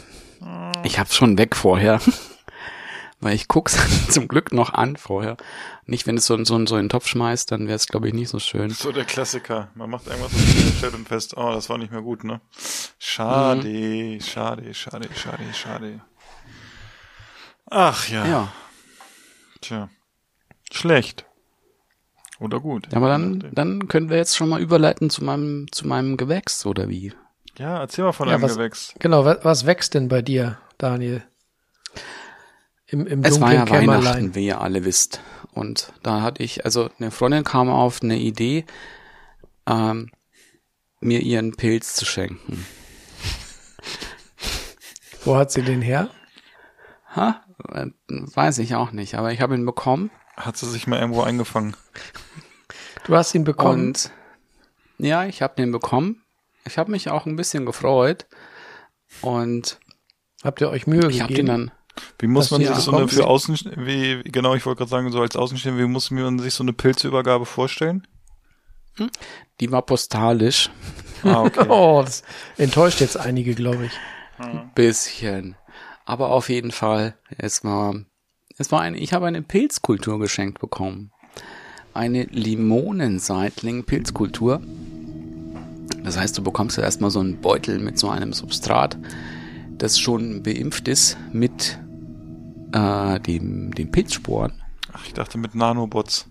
Ich 0.82 0.98
hab's 0.98 1.14
schon 1.14 1.38
weg 1.38 1.54
vorher. 1.54 2.00
Weil 3.24 3.34
ich 3.36 3.48
guck's 3.48 3.78
zum 4.10 4.28
Glück 4.28 4.52
noch 4.52 4.74
an 4.74 4.96
vorher. 4.96 5.38
Nicht, 5.86 6.06
wenn 6.06 6.18
es 6.18 6.26
so, 6.26 6.36
so, 6.44 6.66
so 6.66 6.76
in 6.76 6.84
den 6.84 6.88
Topf 6.90 7.06
schmeißt, 7.08 7.50
dann 7.50 7.66
wäre 7.68 7.76
es, 7.76 7.86
glaube 7.86 8.06
ich, 8.06 8.12
nicht 8.12 8.28
so 8.28 8.38
schön. 8.38 8.68
So 8.68 8.92
der 8.92 9.06
Klassiker. 9.06 9.68
Man 9.74 9.88
macht 9.88 10.06
irgendwas 10.06 10.34
und 10.34 10.74
stellt 10.76 10.94
und 10.94 11.08
fest, 11.08 11.34
oh, 11.34 11.50
das 11.52 11.70
war 11.70 11.78
nicht 11.78 11.90
mehr 11.90 12.02
gut, 12.02 12.22
ne? 12.22 12.42
Schade, 12.98 14.18
schade, 14.20 14.74
schade, 14.74 15.08
schade, 15.14 15.42
schade. 15.54 16.00
Ach 17.70 18.08
ja. 18.08 18.26
Ja. 18.26 18.52
Tja. 19.62 19.88
Schlecht. 20.70 21.24
Oder 22.40 22.60
gut. 22.60 22.88
Aber 22.94 23.06
Je 23.06 23.12
dann, 23.12 23.50
dann 23.52 23.88
können 23.88 24.10
wir 24.10 24.18
jetzt 24.18 24.36
schon 24.36 24.50
mal 24.50 24.60
überleiten 24.60 25.08
zu 25.08 25.24
meinem, 25.24 25.66
zu 25.72 25.86
meinem 25.86 26.18
Gewächs, 26.18 26.66
oder 26.66 26.90
wie? 26.90 27.14
Ja, 27.56 27.78
erzähl 27.80 28.04
mal 28.04 28.12
von 28.12 28.28
Ja, 28.28 28.34
deinem 28.34 28.42
was- 28.42 28.56
Gewächs. 28.56 28.94
Genau, 28.98 29.24
was, 29.24 29.38
was 29.44 29.64
wächst 29.64 29.94
denn 29.94 30.08
bei 30.08 30.20
dir, 30.20 30.58
Daniel? 30.76 31.22
Im, 32.94 33.06
im 33.08 33.24
Es 33.24 33.40
war 33.40 33.52
ja 33.52 33.62
Weihnachten, 33.62 33.72
Kämmerlein. 33.80 34.34
wie 34.36 34.46
ihr 34.46 34.60
alle 34.60 34.84
wisst. 34.84 35.20
Und 35.52 35.92
da 36.04 36.22
hatte 36.22 36.44
ich, 36.44 36.64
also 36.64 36.90
eine 37.00 37.10
Freundin 37.10 37.42
kam 37.42 37.68
auf 37.68 38.02
eine 38.04 38.18
Idee, 38.18 38.64
ähm, 39.66 40.10
mir 41.00 41.18
ihren 41.20 41.56
Pilz 41.56 41.94
zu 41.94 42.04
schenken. 42.04 42.64
Wo 45.24 45.36
hat 45.36 45.50
sie 45.50 45.62
den 45.62 45.82
her? 45.82 46.08
Ha? 47.16 47.42
Weiß 48.08 48.58
ich 48.58 48.76
auch 48.76 48.92
nicht, 48.92 49.16
aber 49.16 49.32
ich 49.32 49.40
habe 49.40 49.54
ihn 49.56 49.66
bekommen. 49.66 50.10
Hat 50.36 50.56
sie 50.56 50.70
sich 50.70 50.86
mal 50.86 51.00
irgendwo 51.00 51.22
eingefangen? 51.22 51.76
Du 53.06 53.16
hast 53.16 53.34
ihn 53.34 53.42
bekommen. 53.44 53.88
Und 53.88 54.12
ja, 54.98 55.24
ich 55.24 55.42
habe 55.42 55.54
den 55.56 55.72
bekommen. 55.72 56.22
Ich 56.64 56.78
habe 56.78 56.92
mich 56.92 57.10
auch 57.10 57.26
ein 57.26 57.34
bisschen 57.36 57.66
gefreut. 57.66 58.26
Und 59.20 59.80
Habt 60.44 60.60
ihr 60.60 60.70
euch 60.70 60.86
Mühe 60.86 61.08
ich 61.10 61.22
habe 61.22 61.34
den 61.34 61.46
gegeben? 61.46 61.68
dann, 61.68 61.73
Wie 62.18 62.26
muss 62.26 62.50
man 62.50 62.64
sich 62.64 62.74
so 62.76 62.92
eine 62.92 63.08
für 63.08 63.26
Außen, 63.26 63.58
wie, 63.76 64.22
genau, 64.24 64.54
ich 64.54 64.66
wollte 64.66 64.78
gerade 64.78 64.90
sagen, 64.90 65.12
so 65.12 65.20
als 65.20 65.36
Außenstehender, 65.36 65.82
wie 65.82 65.88
muss 65.88 66.10
man 66.10 66.38
sich 66.38 66.54
so 66.54 66.64
eine 66.64 66.72
Pilzübergabe 66.72 67.46
vorstellen? 67.46 68.06
die 69.60 69.70
war 69.70 69.82
postalisch. 69.82 70.70
Ah, 71.22 71.42
okay. 71.42 71.66
Oh, 71.68 72.02
das 72.04 72.24
enttäuscht 72.56 73.00
jetzt 73.00 73.16
einige, 73.16 73.54
glaube 73.54 73.86
ich. 73.86 73.92
Bisschen. 74.74 75.54
Aber 76.04 76.30
auf 76.30 76.48
jeden 76.48 76.72
Fall, 76.72 77.14
es 77.38 77.62
war, 77.64 77.94
es 78.58 78.72
war 78.72 78.82
eine, 78.82 78.98
ich 78.98 79.12
habe 79.12 79.26
eine 79.26 79.42
Pilzkultur 79.42 80.18
geschenkt 80.18 80.58
bekommen. 80.60 81.12
Eine 81.94 82.24
Limonenseitling-Pilzkultur. 82.24 84.60
Das 86.02 86.18
heißt, 86.18 86.36
du 86.36 86.42
bekommst 86.42 86.76
ja 86.76 86.82
erstmal 86.82 87.10
so 87.10 87.20
einen 87.20 87.40
Beutel 87.40 87.78
mit 87.78 87.96
so 87.98 88.10
einem 88.10 88.32
Substrat, 88.32 88.98
das 89.78 89.96
schon 89.98 90.42
beimpft 90.42 90.88
ist 90.88 91.16
mit 91.32 91.78
äh, 92.74 93.20
dem, 93.20 93.72
dem 93.72 93.90
Pilzsporen. 93.90 94.60
Ach, 94.92 95.06
ich 95.06 95.14
dachte 95.14 95.38
mit 95.38 95.54
Nanobots. 95.54 96.26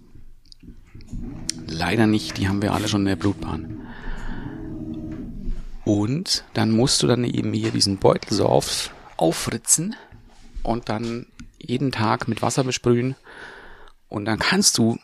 Leider 1.66 2.06
nicht, 2.06 2.38
die 2.38 2.48
haben 2.48 2.62
wir 2.62 2.74
alle 2.74 2.88
schon 2.88 3.02
in 3.02 3.08
der 3.08 3.16
Blutbahn. 3.16 3.88
Und 5.86 6.44
dann 6.54 6.72
musst 6.72 7.02
du 7.02 7.08
dann 7.08 7.24
eben 7.24 7.54
hier 7.54 7.72
diesen 7.72 7.98
Beutel 7.98 8.34
so 8.34 8.46
auf, 8.46 8.94
aufritzen 9.18 9.96
und 10.64 10.89
dann 10.89 11.28
jeden 11.60 11.91
Tag 11.91 12.28
mit 12.28 12.41
Wasser 12.41 12.64
besprühen. 12.64 13.16
Und 14.10 14.26
dann 14.26 14.39
kannst 14.39 14.78
du 14.78 14.98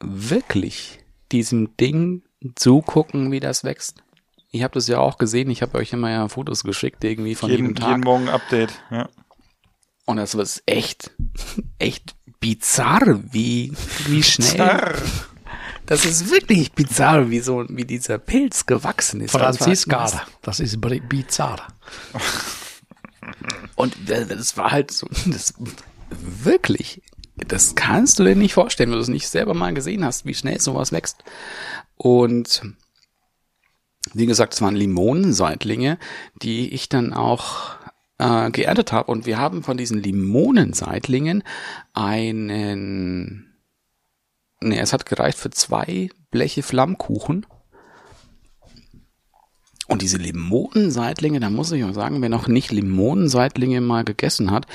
wirklich 0.00 1.00
diesem 1.32 1.76
Ding 1.76 2.22
zugucken, 2.54 3.32
wie 3.32 3.40
das 3.40 3.64
wächst. 3.64 4.02
Ihr 4.50 4.64
habt 4.64 4.76
es 4.76 4.86
ja 4.86 4.98
auch 4.98 5.18
gesehen, 5.18 5.50
ich 5.50 5.60
habe 5.60 5.76
euch 5.76 5.92
immer 5.92 6.10
ja 6.10 6.28
Fotos 6.28 6.64
geschickt, 6.64 7.04
irgendwie 7.04 7.34
von 7.34 7.50
jeden, 7.50 7.64
jedem 7.64 7.76
Tag. 7.76 7.88
jeden 7.88 8.00
Morgen 8.00 8.28
Update, 8.28 8.72
ja. 8.90 9.08
Und 10.08 10.16
das 10.16 10.32
ist 10.32 10.62
echt, 10.64 11.10
echt 11.78 12.14
bizarr, 12.40 13.20
wie, 13.30 13.74
wie 14.06 14.22
schnell. 14.22 14.56
Zarr. 14.56 14.94
Das 15.84 16.06
ist 16.06 16.30
wirklich 16.30 16.72
bizarr, 16.72 17.28
wie 17.28 17.40
so, 17.40 17.66
wie 17.68 17.84
dieser 17.84 18.16
Pilz 18.16 18.64
gewachsen 18.64 19.20
ist. 19.20 19.32
Franziska, 19.32 20.22
das 20.40 20.60
ist 20.60 20.80
bizarr. 20.80 21.68
Und 23.74 23.94
das 24.06 24.56
war 24.56 24.70
halt 24.70 24.92
so, 24.92 25.06
das, 25.26 25.52
wirklich, 26.08 27.02
das 27.36 27.74
kannst 27.74 28.18
du 28.18 28.24
dir 28.24 28.34
nicht 28.34 28.54
vorstellen, 28.54 28.88
wenn 28.88 28.96
du 28.96 29.02
es 29.02 29.08
nicht 29.08 29.28
selber 29.28 29.52
mal 29.52 29.74
gesehen 29.74 30.06
hast, 30.06 30.24
wie 30.24 30.34
schnell 30.34 30.58
sowas 30.58 30.90
wächst. 30.90 31.22
Und, 31.98 32.62
wie 34.14 34.24
gesagt, 34.24 34.54
es 34.54 34.62
waren 34.62 34.74
Limonenseitlinge, 34.74 35.98
die 36.40 36.72
ich 36.72 36.88
dann 36.88 37.12
auch 37.12 37.77
äh, 38.18 38.50
geerntet 38.50 38.92
habe. 38.92 39.10
Und 39.10 39.26
wir 39.26 39.38
haben 39.38 39.62
von 39.62 39.76
diesen 39.76 40.02
Limonenseitlingen 40.02 41.42
einen, 41.94 43.54
nee, 44.60 44.78
es 44.78 44.92
hat 44.92 45.06
gereicht 45.06 45.38
für 45.38 45.50
zwei 45.50 46.10
Bleche 46.30 46.62
Flammkuchen. 46.62 47.46
Und 49.86 50.02
diese 50.02 50.18
Limonenseitlinge, 50.18 51.40
da 51.40 51.48
muss 51.48 51.72
ich 51.72 51.82
auch 51.82 51.94
sagen, 51.94 52.20
wer 52.20 52.28
noch 52.28 52.46
nicht 52.46 52.70
Limonenseitlinge 52.72 53.80
mal 53.80 54.04
gegessen 54.04 54.50
hat, 54.50 54.66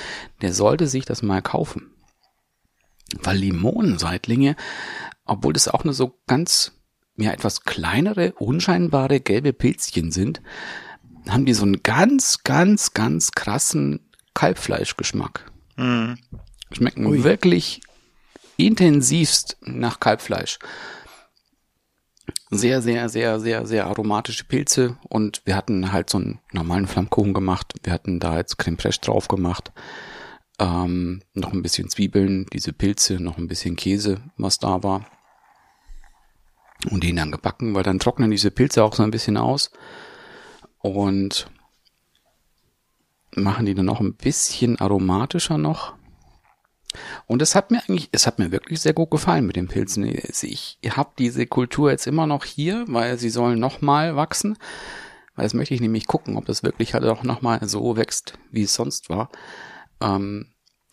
der 0.42 0.54
sollte 0.54 0.88
sich 0.88 1.06
das 1.06 1.22
mal 1.22 1.44
kaufen. 1.44 1.92
Weil 3.22 3.38
Limonenseitlinge, 3.38 4.56
obwohl 5.26 5.54
das 5.54 5.68
auch 5.68 5.84
nur 5.84 5.94
so 5.94 6.20
ganz, 6.26 6.72
ja, 7.16 7.32
etwas 7.32 7.62
kleinere, 7.62 8.34
unscheinbare 8.34 9.20
gelbe 9.20 9.54
Pilzchen 9.54 10.12
sind, 10.12 10.42
haben 11.30 11.46
die 11.46 11.54
so 11.54 11.64
einen 11.64 11.84
ganz, 11.84 12.44
ganz, 12.44 12.94
ganz 12.94 13.32
krassen 13.32 14.00
Kalbfleischgeschmack. 14.34 15.52
Schmecken 16.72 17.24
wirklich 17.24 17.82
intensivst 18.58 19.58
nach 19.62 20.00
Kalbfleisch. 20.00 20.60
Sehr, 22.50 22.82
sehr, 22.82 23.10
sehr, 23.10 23.40
sehr, 23.40 23.66
sehr 23.66 23.88
aromatische 23.88 24.44
Pilze 24.46 24.98
und 25.10 25.42
wir 25.46 25.56
hatten 25.56 25.92
halt 25.92 26.10
so 26.10 26.20
einen 26.20 26.40
normalen 26.52 26.88
Flammkuchen 26.88 27.34
gemacht. 27.34 27.74
Wir 27.84 27.92
hatten 27.92 28.20
da 28.20 28.38
jetzt 28.38 28.58
Creme 28.58 28.78
Fraiche 28.78 29.02
drauf 29.02 29.28
gemacht. 29.28 29.72
Ähm, 30.60 31.24
noch 31.34 31.52
ein 31.52 31.64
bisschen 31.64 31.90
Zwiebeln, 31.90 32.46
diese 32.54 32.72
Pilze, 32.72 33.16
noch 33.16 33.38
ein 33.38 33.48
bisschen 33.48 33.76
Käse, 33.76 34.22
was 34.38 34.60
da 34.60 34.84
war. 34.84 35.06
Und 36.92 37.04
den 37.04 37.16
dann 37.16 37.32
gebacken, 37.32 37.74
weil 37.74 37.84
dann 37.84 38.00
trocknen 38.00 38.30
diese 38.30 38.52
Pilze 38.52 38.84
auch 38.84 38.94
so 38.94 39.04
ein 39.04 39.12
bisschen 39.12 39.38
aus. 39.38 39.72
Und 40.84 41.50
machen 43.36 43.66
die 43.66 43.74
dann 43.74 43.86
noch 43.86 44.02
ein 44.02 44.14
bisschen 44.14 44.80
aromatischer 44.80 45.58
noch. 45.58 45.94
Und 47.26 47.42
es 47.42 47.56
hat 47.56 47.72
mir 47.72 47.82
eigentlich, 47.82 48.10
es 48.12 48.28
hat 48.28 48.38
mir 48.38 48.52
wirklich 48.52 48.82
sehr 48.82 48.94
gut 48.94 49.10
gefallen 49.10 49.48
mit 49.48 49.56
den 49.56 49.68
Pilzen. 49.68 50.04
Ich 50.04 50.78
habe 50.88 51.12
diese 51.18 51.48
Kultur 51.48 51.90
jetzt 51.90 52.06
immer 52.06 52.28
noch 52.28 52.46
hier, 52.46 52.86
weil 52.88 53.18
sie 53.18 53.30
sollen 53.30 53.60
noch 53.60 53.82
mal 53.82 54.16
wachsen. 54.16 54.58
Weil 55.36 55.44
das 55.44 55.56
möchte 55.56 55.74
ich 55.74 55.82
nämlich 55.82 56.06
gucken, 56.06 56.38
ob 56.38 56.46
das 56.46 56.62
wirklich 56.62 56.94
halt 56.94 57.06
auch 57.06 57.24
noch 57.24 57.42
mal 57.42 57.68
so 57.68 57.98
wächst, 57.98 58.34
wie 58.52 58.64
es 58.64 58.76
sonst 58.76 59.10
war. 59.10 59.30
Ähm, 60.02 60.48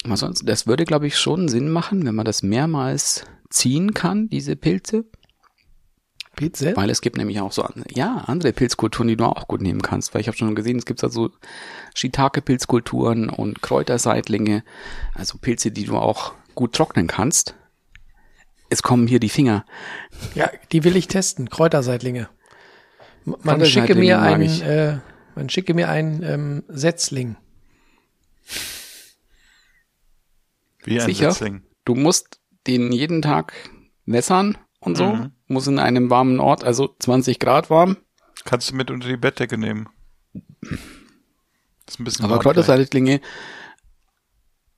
sonst, 0.04 0.48
das 0.48 0.66
würde, 0.66 0.84
glaube 0.84 1.08
ich, 1.08 1.18
schon 1.18 1.48
Sinn 1.48 1.68
machen, 1.68 2.06
wenn 2.06 2.14
man 2.14 2.24
das 2.24 2.42
mehrmals 2.42 3.26
ziehen 3.50 3.92
kann, 3.92 4.30
diese 4.30 4.56
Pilze. 4.56 5.04
Pilze? 6.36 6.76
Weil 6.76 6.90
es 6.90 7.00
gibt 7.00 7.16
nämlich 7.16 7.40
auch 7.40 7.52
so 7.52 7.66
ja, 7.90 8.24
andere 8.26 8.52
Pilzkulturen, 8.52 9.08
die 9.08 9.16
du 9.16 9.24
auch 9.24 9.48
gut 9.48 9.60
nehmen 9.60 9.82
kannst. 9.82 10.14
Weil 10.14 10.20
ich 10.20 10.28
habe 10.28 10.36
schon 10.36 10.54
gesehen, 10.54 10.78
es 10.78 10.86
gibt 10.86 11.02
da 11.02 11.08
so 11.08 11.30
Shiitake-Pilzkulturen 11.94 13.28
und 13.28 13.62
Kräuterseitlinge, 13.62 14.64
also 15.14 15.38
Pilze, 15.38 15.70
die 15.70 15.84
du 15.84 15.96
auch 15.96 16.34
gut 16.54 16.74
trocknen 16.74 17.06
kannst. 17.06 17.54
Es 18.70 18.82
kommen 18.82 19.06
hier 19.06 19.20
die 19.20 19.28
Finger. 19.28 19.64
Ja, 20.34 20.50
die 20.72 20.84
will 20.84 20.96
ich 20.96 21.08
testen. 21.08 21.50
Kräuterseitlinge. 21.50 22.28
Man 23.24 23.40
Kräuterseitlinge 23.40 23.66
schicke 23.66 23.94
mir 23.98 24.20
einen, 24.22 24.62
äh, 24.62 24.98
man 25.34 25.48
schicke 25.48 25.74
mir 25.74 25.88
einen 25.88 26.22
ähm, 26.22 26.64
Setzling. 26.68 27.36
Wie 30.84 31.00
ein 31.00 31.06
Sicher? 31.06 31.32
Setzling. 31.32 31.62
Du 31.84 31.94
musst 31.94 32.40
den 32.66 32.92
jeden 32.92 33.22
Tag 33.22 33.52
wässern 34.06 34.56
und 34.80 34.96
so. 34.96 35.04
Muss 35.46 35.66
in 35.66 35.78
einem 35.78 36.10
warmen 36.10 36.40
Ort, 36.40 36.64
also 36.64 36.94
20 36.98 37.38
Grad 37.38 37.70
warm. 37.70 37.96
Kannst 38.44 38.70
du 38.70 38.76
mit 38.76 38.90
unter 38.90 39.08
die 39.08 39.16
Bettdecke 39.16 39.58
nehmen. 39.58 39.88
ist 41.86 41.98
ein 42.00 42.04
bisschen 42.04 42.24
Aber 42.24 42.36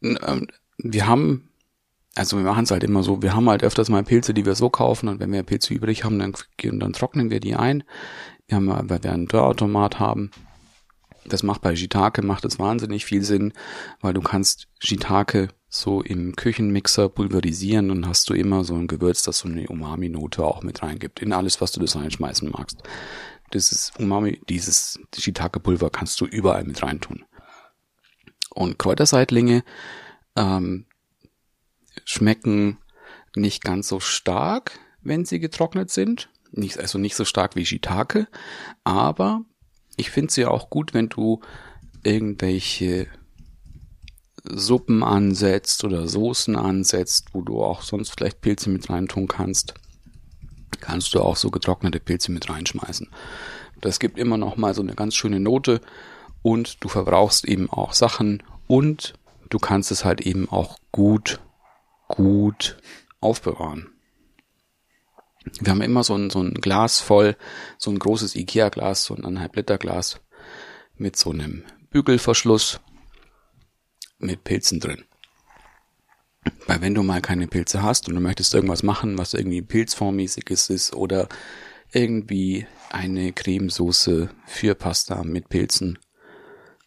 n- 0.02 0.18
ähm, 0.26 0.48
wir 0.78 1.06
haben, 1.06 1.50
also 2.14 2.36
wir 2.36 2.44
machen 2.44 2.64
es 2.64 2.70
halt 2.70 2.84
immer 2.84 3.02
so, 3.02 3.22
wir 3.22 3.34
haben 3.34 3.48
halt 3.48 3.62
öfters 3.62 3.88
mal 3.88 4.02
Pilze, 4.02 4.34
die 4.34 4.44
wir 4.46 4.54
so 4.54 4.70
kaufen 4.70 5.08
und 5.08 5.20
wenn 5.20 5.32
wir 5.32 5.42
Pilze 5.42 5.72
übrig 5.74 6.04
haben, 6.04 6.18
dann, 6.18 6.32
dann 6.80 6.92
trocknen 6.92 7.30
wir 7.30 7.40
die 7.40 7.54
ein. 7.54 7.84
Wir 8.48 8.56
haben, 8.56 8.68
weil 8.90 9.02
wir 9.02 9.12
einen 9.12 9.28
Dörrautomat 9.28 9.98
haben. 10.00 10.30
Das 11.24 11.42
macht 11.44 11.60
bei 11.62 11.76
Shiitake, 11.76 12.22
macht 12.22 12.44
es 12.44 12.58
wahnsinnig 12.58 13.04
viel 13.04 13.22
Sinn, 13.22 13.52
weil 14.00 14.12
du 14.12 14.20
kannst 14.20 14.66
Shiitake 14.80 15.48
so 15.74 16.02
im 16.02 16.36
Küchenmixer 16.36 17.08
pulverisieren 17.08 17.90
und 17.90 18.06
hast 18.06 18.28
du 18.28 18.34
immer 18.34 18.62
so 18.62 18.74
ein 18.74 18.88
Gewürz, 18.88 19.22
das 19.22 19.38
so 19.38 19.48
eine 19.48 19.66
Umami-Note 19.68 20.44
auch 20.44 20.62
mit 20.62 20.82
reingibt, 20.82 21.20
in 21.20 21.32
alles, 21.32 21.62
was 21.62 21.72
du 21.72 21.80
das 21.80 21.96
reinschmeißen 21.96 22.50
magst. 22.50 22.82
Dieses 23.54 23.90
Umami, 23.98 24.38
dieses 24.50 25.00
Shiitake-Pulver 25.16 25.88
kannst 25.88 26.20
du 26.20 26.26
überall 26.26 26.64
mit 26.64 26.82
reintun. 26.82 27.24
Und 28.50 28.78
Kräuterseitlinge 28.78 29.64
ähm, 30.36 30.84
schmecken 32.04 32.76
nicht 33.34 33.64
ganz 33.64 33.88
so 33.88 33.98
stark, 33.98 34.78
wenn 35.00 35.24
sie 35.24 35.40
getrocknet 35.40 35.90
sind. 35.90 36.28
Nicht, 36.50 36.78
also 36.78 36.98
nicht 36.98 37.16
so 37.16 37.24
stark 37.24 37.56
wie 37.56 37.64
Shiitake, 37.64 38.28
aber 38.84 39.46
ich 39.96 40.10
finde 40.10 40.34
sie 40.34 40.44
auch 40.44 40.68
gut, 40.68 40.92
wenn 40.92 41.08
du 41.08 41.40
irgendwelche 42.04 43.08
Suppen 44.44 45.02
ansetzt 45.02 45.84
oder 45.84 46.08
Soßen 46.08 46.56
ansetzt, 46.56 47.28
wo 47.32 47.42
du 47.42 47.62
auch 47.62 47.82
sonst 47.82 48.10
vielleicht 48.10 48.40
Pilze 48.40 48.70
mit 48.70 48.90
reintun 48.90 49.28
kannst, 49.28 49.74
kannst 50.80 51.14
du 51.14 51.20
auch 51.20 51.36
so 51.36 51.50
getrocknete 51.50 52.00
Pilze 52.00 52.32
mit 52.32 52.48
reinschmeißen. 52.48 53.08
Das 53.80 53.98
gibt 53.98 54.18
immer 54.18 54.36
noch 54.36 54.56
mal 54.56 54.74
so 54.74 54.82
eine 54.82 54.94
ganz 54.94 55.14
schöne 55.14 55.40
Note 55.40 55.80
und 56.42 56.82
du 56.82 56.88
verbrauchst 56.88 57.44
eben 57.44 57.70
auch 57.70 57.92
Sachen 57.92 58.42
und 58.66 59.14
du 59.48 59.58
kannst 59.58 59.90
es 59.90 60.04
halt 60.04 60.20
eben 60.20 60.48
auch 60.48 60.76
gut, 60.90 61.40
gut 62.08 62.78
aufbewahren. 63.20 63.88
Wir 65.60 65.72
haben 65.72 65.82
immer 65.82 66.04
so 66.04 66.14
ein, 66.14 66.30
so 66.30 66.40
ein 66.40 66.54
Glas 66.54 67.00
voll, 67.00 67.36
so 67.76 67.90
ein 67.90 67.98
großes 67.98 68.36
Ikea-Glas, 68.36 69.04
so 69.04 69.14
ein 69.14 69.24
anderthalb 69.24 69.56
Liter 69.56 69.78
Glas 69.78 70.20
mit 70.96 71.16
so 71.16 71.30
einem 71.30 71.64
Bügelverschluss 71.90 72.80
mit 74.22 74.44
Pilzen 74.44 74.80
drin. 74.80 75.04
Weil 76.66 76.80
wenn 76.80 76.94
du 76.94 77.02
mal 77.02 77.20
keine 77.20 77.46
Pilze 77.46 77.82
hast 77.82 78.08
und 78.08 78.14
du 78.14 78.20
möchtest 78.20 78.54
irgendwas 78.54 78.82
machen, 78.82 79.16
was 79.18 79.34
irgendwie 79.34 79.62
pilzformmäßiges 79.62 80.70
ist 80.70 80.92
oder 80.94 81.28
irgendwie 81.92 82.66
eine 82.90 83.32
Cremesoße 83.32 84.30
für 84.46 84.74
Pasta 84.74 85.22
mit 85.24 85.48
Pilzen, 85.48 85.98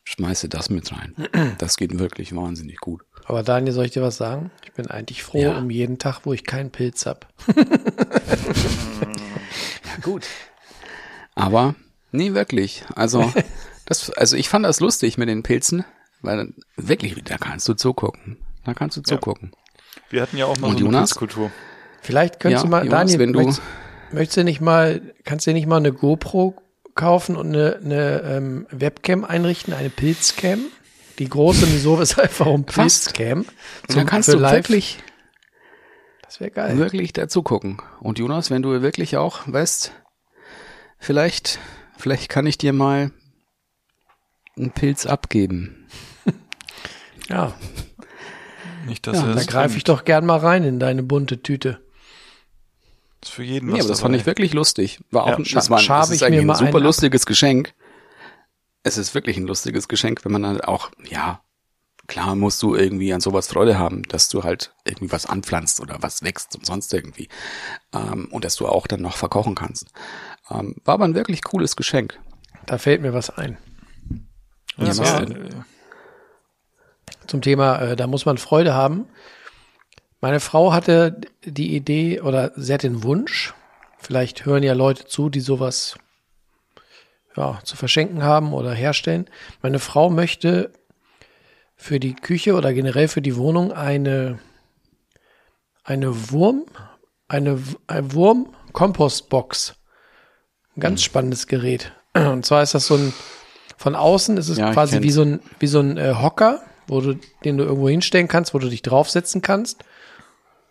schmeiße 0.04 0.50
das 0.50 0.70
mit 0.70 0.92
rein. 0.92 1.16
Das 1.58 1.78
geht 1.78 1.98
wirklich 2.00 2.36
wahnsinnig 2.36 2.78
gut. 2.78 3.02
Aber 3.26 3.44
Daniel, 3.44 3.74
soll 3.74 3.86
ich 3.86 3.92
dir 3.92 4.02
was 4.02 4.18
sagen? 4.18 4.52
Ich 4.64 4.74
bin 4.74 4.88
eigentlich 4.88 5.24
froh 5.24 5.42
Ja. 5.42 5.58
um 5.58 5.70
jeden 5.70 5.98
Tag, 6.00 6.22
wo 6.26 6.34
ich 6.34 6.44
keinen 6.44 6.72
Pilz 6.72 7.06
hab. 7.06 7.28
Ja, 9.86 10.02
gut. 10.02 10.26
Aber, 11.36 11.76
nee, 12.12 12.34
wirklich. 12.34 12.84
Also, 12.96 13.32
das, 13.86 14.10
also 14.12 14.36
ich 14.36 14.50
fand 14.50 14.66
das 14.66 14.80
lustig 14.80 15.18
mit 15.18 15.30
den 15.30 15.44
Pilzen, 15.44 15.86
weil 16.22 16.53
wirklich, 16.78 17.16
da 17.24 17.38
kannst 17.38 17.68
du 17.68 17.74
zugucken. 17.74 18.38
Da 18.63 18.74
kannst 18.74 18.97
du 18.97 19.01
zugucken. 19.01 19.51
Wir 20.09 20.22
hatten 20.22 20.38
ja 20.38 20.45
auch 20.45 20.57
mal 20.57 20.68
Und 20.68 20.74
so 20.74 20.78
eine 20.78 20.86
Jonas? 20.86 21.09
Pilzkultur. 21.11 21.51
Vielleicht 22.01 22.39
könntest 22.39 22.63
Ja, 22.63 22.68
du 22.68 22.72
mal, 22.72 22.86
Jonas, 22.86 22.99
Daniel, 22.99 23.20
wenn 23.20 23.34
du- 23.34 23.39
möchtest, 23.39 23.61
möchtest 24.11 24.38
du 24.38 24.43
nicht 24.43 24.61
mal, 24.61 25.01
kannst 25.24 25.45
du 25.45 25.51
dir 25.51 25.55
nicht 25.55 25.68
mal 25.68 25.78
eine 25.78 25.91
GoPro 25.93 26.55
kaufen 26.95 27.36
und 27.36 27.47
eine, 27.47 27.78
eine 27.84 28.22
ähm, 28.22 28.68
Webcam 28.72 29.24
einrichten, 29.26 29.74
eine 29.74 29.89
Pilzcam? 29.89 30.59
Die 31.20 31.30
große, 31.30 31.66
wieso, 31.72 31.97
weshalb, 31.99 32.39
warum 32.39 32.66
Fast. 32.68 33.13
Pilzcam? 33.13 33.45
Und 33.88 33.95
dann 33.95 34.05
kannst 34.05 34.30
du 34.34 34.38
live. 34.38 34.53
wirklich, 34.53 34.99
Das 36.24 36.39
wäre 36.39 36.51
geil. 36.51 36.78
wirklich 36.78 37.13
dazu 37.13 37.41
gucken. 37.43 37.82
Und 37.99 38.20
Jonas, 38.20 38.49
wenn 38.51 38.61
du 38.61 38.82
wirklich 38.82 39.16
auch 39.18 39.41
weißt, 39.45 39.91
vielleicht, 40.99 41.59
vielleicht 41.97 42.30
kann 42.30 42.45
ich 42.47 42.57
dir 42.57 42.74
mal 42.74 43.11
einen 44.58 44.72
Pilz 44.72 45.06
abgeben. 45.06 45.88
Ja, 47.30 47.56
Nicht, 48.88 49.08
dass 49.08 49.18
Ja, 49.18 49.34
da 49.34 49.43
greife 49.43 49.78
ich 49.78 49.84
doch 49.84 50.06
gern 50.06 50.28
mal 50.28 50.38
rein 50.38 50.64
in 50.64 50.80
deine 50.80 51.01
bunte 51.01 51.41
Tüte. 51.41 51.80
Ist 53.24 53.32
für 53.32 53.41
jeden 53.43 53.68
Nee, 53.68 53.74
was 53.74 53.80
aber 53.82 53.89
das 53.89 53.97
dabei. 53.97 54.10
fand 54.10 54.22
ich 54.22 54.26
wirklich 54.28 54.53
lustig. 54.53 54.99
War 55.10 55.24
auch, 55.24 55.30
Ja, 55.30 55.36
ein- 55.38 55.43
das 55.51 55.70
war, 55.72 55.82
das 55.82 56.10
ist 56.12 56.22
eigentlich 56.22 56.41
ein 56.41 56.47
super 56.56 56.68
einen 56.68 56.76
ab. 56.78 56.84
lustiges 56.84 57.26
Geschenk. 57.26 57.74
Es 58.84 58.99
ist 58.99 59.16
wirklich 59.16 59.38
ein 59.38 59.47
lustiges 59.47 59.88
Geschenk, 59.88 60.24
wenn 60.24 60.32
man 60.34 60.43
dann 60.43 60.62
auch, 60.62 60.91
ja, 61.10 61.41
klar 62.06 62.36
musst 62.36 62.62
du 62.62 62.76
irgendwie 62.76 63.12
an 63.12 63.22
sowas 63.22 63.47
Freude 63.47 63.80
haben, 63.80 64.03
dass 64.03 64.30
du 64.30 64.43
halt 64.43 64.76
irgendwie 64.84 65.12
was 65.12 65.26
anpflanzt 65.26 65.80
oder 65.80 65.97
was 66.01 66.22
wächst 66.22 66.56
und 66.56 66.68
sonst 66.68 66.93
irgendwie. 66.93 67.28
Ähm, 67.91 68.28
und 68.30 68.45
dass 68.45 68.56
du 68.56 68.68
auch 68.68 68.86
dann 68.86 69.01
noch 69.01 69.18
verkochen 69.18 69.56
kannst. 69.56 69.88
Ähm, 70.51 70.76
war 70.86 70.93
aber 70.93 71.06
ein 71.06 71.16
wirklich 71.16 71.43
cooles 71.43 71.76
Geschenk. 71.76 72.20
Da 72.68 72.78
fällt 72.78 73.01
mir 73.01 73.14
was 73.16 73.32
ein. 73.32 73.58
Ja, 74.78 75.21
äh, 75.21 75.28
Zum 77.28 77.41
Thema, 77.41 77.80
äh, 77.80 77.95
da 77.95 78.07
muss 78.07 78.26
man 78.26 78.38
Freude 78.38 78.73
haben. 78.73 79.07
Meine 80.21 80.39
Frau 80.39 80.73
hatte 80.73 81.21
die 81.43 81.76
Idee 81.76 82.21
oder 82.21 82.51
sie 82.55 82.73
hat 82.73 82.84
den 82.84 83.03
Wunsch, 83.03 83.53
vielleicht 83.99 84.45
hören 84.45 84.63
ja 84.63 84.73
Leute 84.73 85.05
zu, 85.05 85.30
die 85.30 85.39
sowas 85.39 85.97
ja, 87.36 87.59
zu 87.63 87.76
verschenken 87.76 88.23
haben 88.23 88.53
oder 88.53 88.73
herstellen. 88.73 89.30
Meine 89.61 89.80
Frau 89.80 90.09
möchte 90.09 90.71
für 91.76 91.99
die 91.99 92.15
Küche 92.15 92.55
oder 92.55 92.73
generell 92.73 93.07
für 93.07 93.21
die 93.21 93.36
Wohnung 93.36 93.71
eine, 93.71 94.39
eine 95.84 96.32
Wurm, 96.32 96.65
eine, 97.28 97.61
eine 97.88 98.13
Wurm-Kompostbox. 98.13 99.76
Ein 100.76 100.80
ganz 100.80 101.03
spannendes 101.03 101.47
Gerät. 101.47 101.91
Und 102.13 102.45
zwar 102.45 102.63
ist 102.63 102.73
das 102.73 102.88
so 102.88 102.95
ein, 102.95 103.13
von 103.78 103.95
außen 103.95 104.38
ist 104.38 104.49
es 104.49 104.57
Ja, 104.57 104.71
quasi 104.71 105.01
wie 105.01 105.11
so 105.11 105.23
ein, 105.23 105.39
wie 105.59 105.67
so 105.67 105.80
ein 105.80 105.97
äh, 105.97 106.15
Hocker, 106.21 106.61
wo 106.88 107.01
du, 107.01 107.15
den 107.43 107.57
du 107.57 107.63
irgendwo 107.63 107.89
hinstellen 107.89 108.28
kannst, 108.28 108.53
wo 108.53 108.59
du 108.59 108.69
dich 108.69 108.82
draufsetzen 108.82 109.41
kannst. 109.41 109.84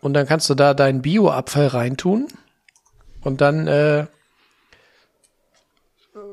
Und 0.01 0.13
dann 0.13 0.27
kannst 0.27 0.49
du 0.49 0.55
da 0.55 0.73
deinen 0.73 1.01
Bioabfall 1.01 1.67
reintun. 1.67 2.27
Und 3.21 3.41
dann 3.41 3.67
äh, 3.67 4.05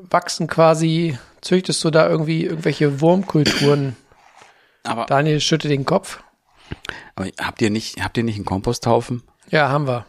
wachsen 0.09 0.47
quasi 0.47 1.17
züchtest 1.41 1.83
du 1.83 1.89
da 1.89 2.07
irgendwie 2.07 2.45
irgendwelche 2.45 3.01
Wurmkulturen? 3.01 3.95
Aber, 4.83 5.05
Daniel 5.05 5.39
schüttet 5.39 5.71
den 5.71 5.85
Kopf. 5.85 6.21
aber 7.15 7.29
habt 7.39 7.61
ihr 7.61 7.69
nicht, 7.69 8.03
habt 8.03 8.17
ihr 8.17 8.23
nicht 8.23 8.35
einen 8.35 8.45
Komposthaufen? 8.45 9.23
Ja, 9.49 9.69
haben 9.69 9.87
wir. 9.87 10.05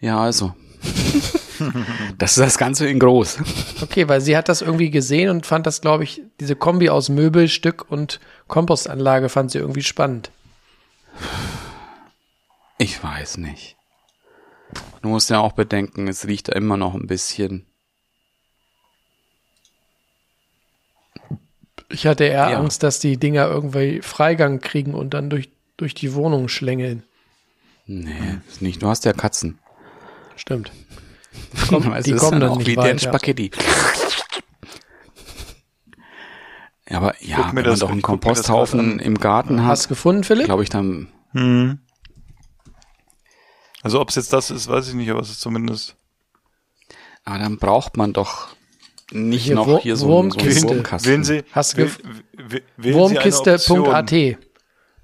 Ja, 0.00 0.20
also. 0.20 0.54
Das 2.18 2.32
ist 2.32 2.38
das 2.40 2.58
Ganze 2.58 2.88
in 2.88 2.98
groß. 2.98 3.38
Okay, 3.82 4.08
weil 4.08 4.20
sie 4.20 4.36
hat 4.36 4.48
das 4.48 4.62
irgendwie 4.62 4.90
gesehen 4.90 5.30
und 5.30 5.46
fand 5.46 5.66
das, 5.66 5.80
glaube 5.80 6.04
ich, 6.04 6.22
diese 6.40 6.56
Kombi 6.56 6.90
aus 6.90 7.08
Möbelstück 7.08 7.90
und 7.90 8.20
Kompostanlage 8.48 9.28
fand 9.28 9.50
sie 9.50 9.58
irgendwie 9.58 9.82
spannend. 9.82 10.30
Ich 12.78 13.02
weiß 13.02 13.38
nicht. 13.38 13.76
Du 15.02 15.08
musst 15.08 15.30
ja 15.30 15.40
auch 15.40 15.52
bedenken, 15.52 16.08
es 16.08 16.26
riecht 16.26 16.48
da 16.48 16.52
immer 16.52 16.76
noch 16.76 16.94
ein 16.94 17.06
bisschen. 17.06 17.66
Ich 21.88 22.06
hatte 22.06 22.24
eher 22.24 22.50
Ja. 22.50 22.58
Angst, 22.58 22.82
dass 22.82 23.00
die 23.00 23.16
Dinger 23.16 23.46
irgendwie 23.48 24.00
Freigang 24.02 24.60
kriegen 24.60 24.94
und 24.94 25.14
dann 25.14 25.28
durch, 25.30 25.50
durch 25.76 25.94
die 25.94 26.14
Wohnung 26.14 26.48
schlängeln. 26.48 27.02
Nee, 27.86 28.38
ist 28.48 28.62
nicht. 28.62 28.82
Du 28.82 28.88
hast 28.88 29.04
ja 29.04 29.12
Katzen. 29.12 29.58
Stimmt. 30.36 30.70
Komm, 31.68 31.94
die 32.04 32.14
kommen 32.14 32.40
dann 32.40 32.56
nicht 32.58 32.66
wie 32.66 32.76
weit, 32.76 32.84
deren. 32.86 32.98
Spaghetti. 32.98 33.50
Ja, 36.88 36.96
aber 36.96 37.14
ja, 37.22 37.36
Guck 37.36 37.54
wenn 37.56 37.64
man 37.66 37.78
doch 37.78 37.90
einen 37.90 38.02
Komposthaufen 38.02 38.98
im 38.98 39.18
Garten 39.18 39.64
Hast 39.64 39.82
hat, 39.84 39.88
gefunden, 39.90 40.24
Philipp? 40.24 40.46
glaube 40.46 40.62
ich 40.64 40.68
dann, 40.70 41.08
Hm. 41.32 41.78
Also 43.82 44.00
ob 44.00 44.08
es 44.10 44.16
jetzt 44.16 44.32
das 44.32 44.50
ist, 44.50 44.68
weiß 44.68 44.88
ich 44.88 44.94
nicht, 44.94 45.08
aber 45.10 45.20
es 45.20 45.30
ist 45.30 45.40
zumindest. 45.40 45.94
aber 47.24 47.38
dann 47.38 47.58
braucht 47.58 47.96
man 47.96 48.12
doch 48.12 48.48
nicht 49.12 49.44
Hier, 49.44 49.54
noch 49.54 49.66
Wur- 49.68 49.80
hier 49.80 49.96
so, 49.96 50.06
einen- 50.06 50.30
so 50.32 50.38
einen 50.38 50.44
Wurmkiste. 50.46 50.68
Wurmkasten. 50.68 51.10
Wählen 51.10 51.24
Sie, 51.24 51.44
Hast 51.52 51.76
wählen 51.76 51.90
Option. 51.90 52.94
Wurmkiste.at. 52.94 54.38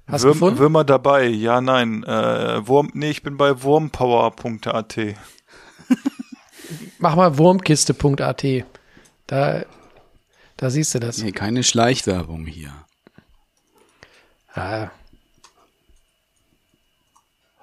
Hast 0.09 0.23
du 0.23 0.27
Würm, 0.27 0.33
gefunden? 0.33 0.59
Würmer 0.59 0.83
dabei, 0.85 1.25
ja, 1.27 1.59
nein. 1.61 2.03
Äh, 2.03 2.65
Wurm, 2.67 2.89
nee, 2.93 3.09
ich 3.09 3.23
bin 3.23 3.35
bei 3.37 3.61
wurmpower.at. 3.63 4.97
Mach 6.99 7.15
mal 7.15 7.37
Wurmkiste.at. 7.37 8.45
Da, 9.27 9.65
da 10.57 10.69
siehst 10.69 10.95
du 10.95 10.99
das. 10.99 11.17
Nee, 11.19 11.31
keine 11.31 11.63
Schleichwerbung 11.63 12.45
hier. 12.45 12.73
Ah. 14.53 14.89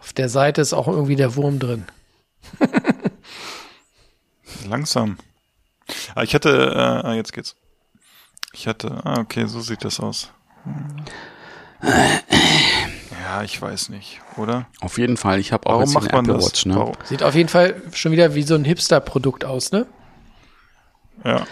Auf 0.00 0.12
der 0.12 0.28
Seite 0.28 0.61
ist 0.61 0.72
auch 0.72 0.86
irgendwie 0.86 1.16
der 1.16 1.34
Wurm 1.34 1.59
drin. 1.59 1.86
Langsam. 4.68 5.18
Ah, 6.14 6.22
ich 6.22 6.34
hatte, 6.34 6.50
äh, 6.50 7.07
ah, 7.07 7.14
jetzt 7.14 7.32
geht's. 7.32 7.57
Ich 8.52 8.66
hatte, 8.66 9.00
ah, 9.05 9.18
okay, 9.18 9.46
so 9.46 9.61
sieht 9.61 9.84
das 9.84 9.98
aus. 10.00 10.30
Hm. 10.64 11.05
Ja, 13.35 13.43
ich 13.43 13.61
weiß 13.61 13.89
nicht, 13.89 14.20
oder? 14.37 14.66
Auf 14.80 14.97
jeden 14.97 15.16
Fall, 15.16 15.41
ich 15.41 15.53
habe 15.53 15.66
auch 15.66 15.72
Warum 15.72 15.82
jetzt 15.82 15.95
macht 15.95 16.12
eine 16.12 16.22
man 16.22 16.24
Apple 16.24 16.35
das? 16.35 16.47
Watch, 16.47 16.66
ne? 16.66 16.76
Warum? 16.76 16.95
Sieht 17.03 17.24
auf 17.24 17.35
jeden 17.35 17.49
Fall 17.49 17.82
schon 17.93 18.12
wieder 18.12 18.37
wie 18.37 18.45
so 18.45 18.55
ein 18.55 18.64
Hipster-Produkt 18.64 19.45
aus, 19.45 19.72
ne? 19.72 19.89
Ja. 21.24 21.45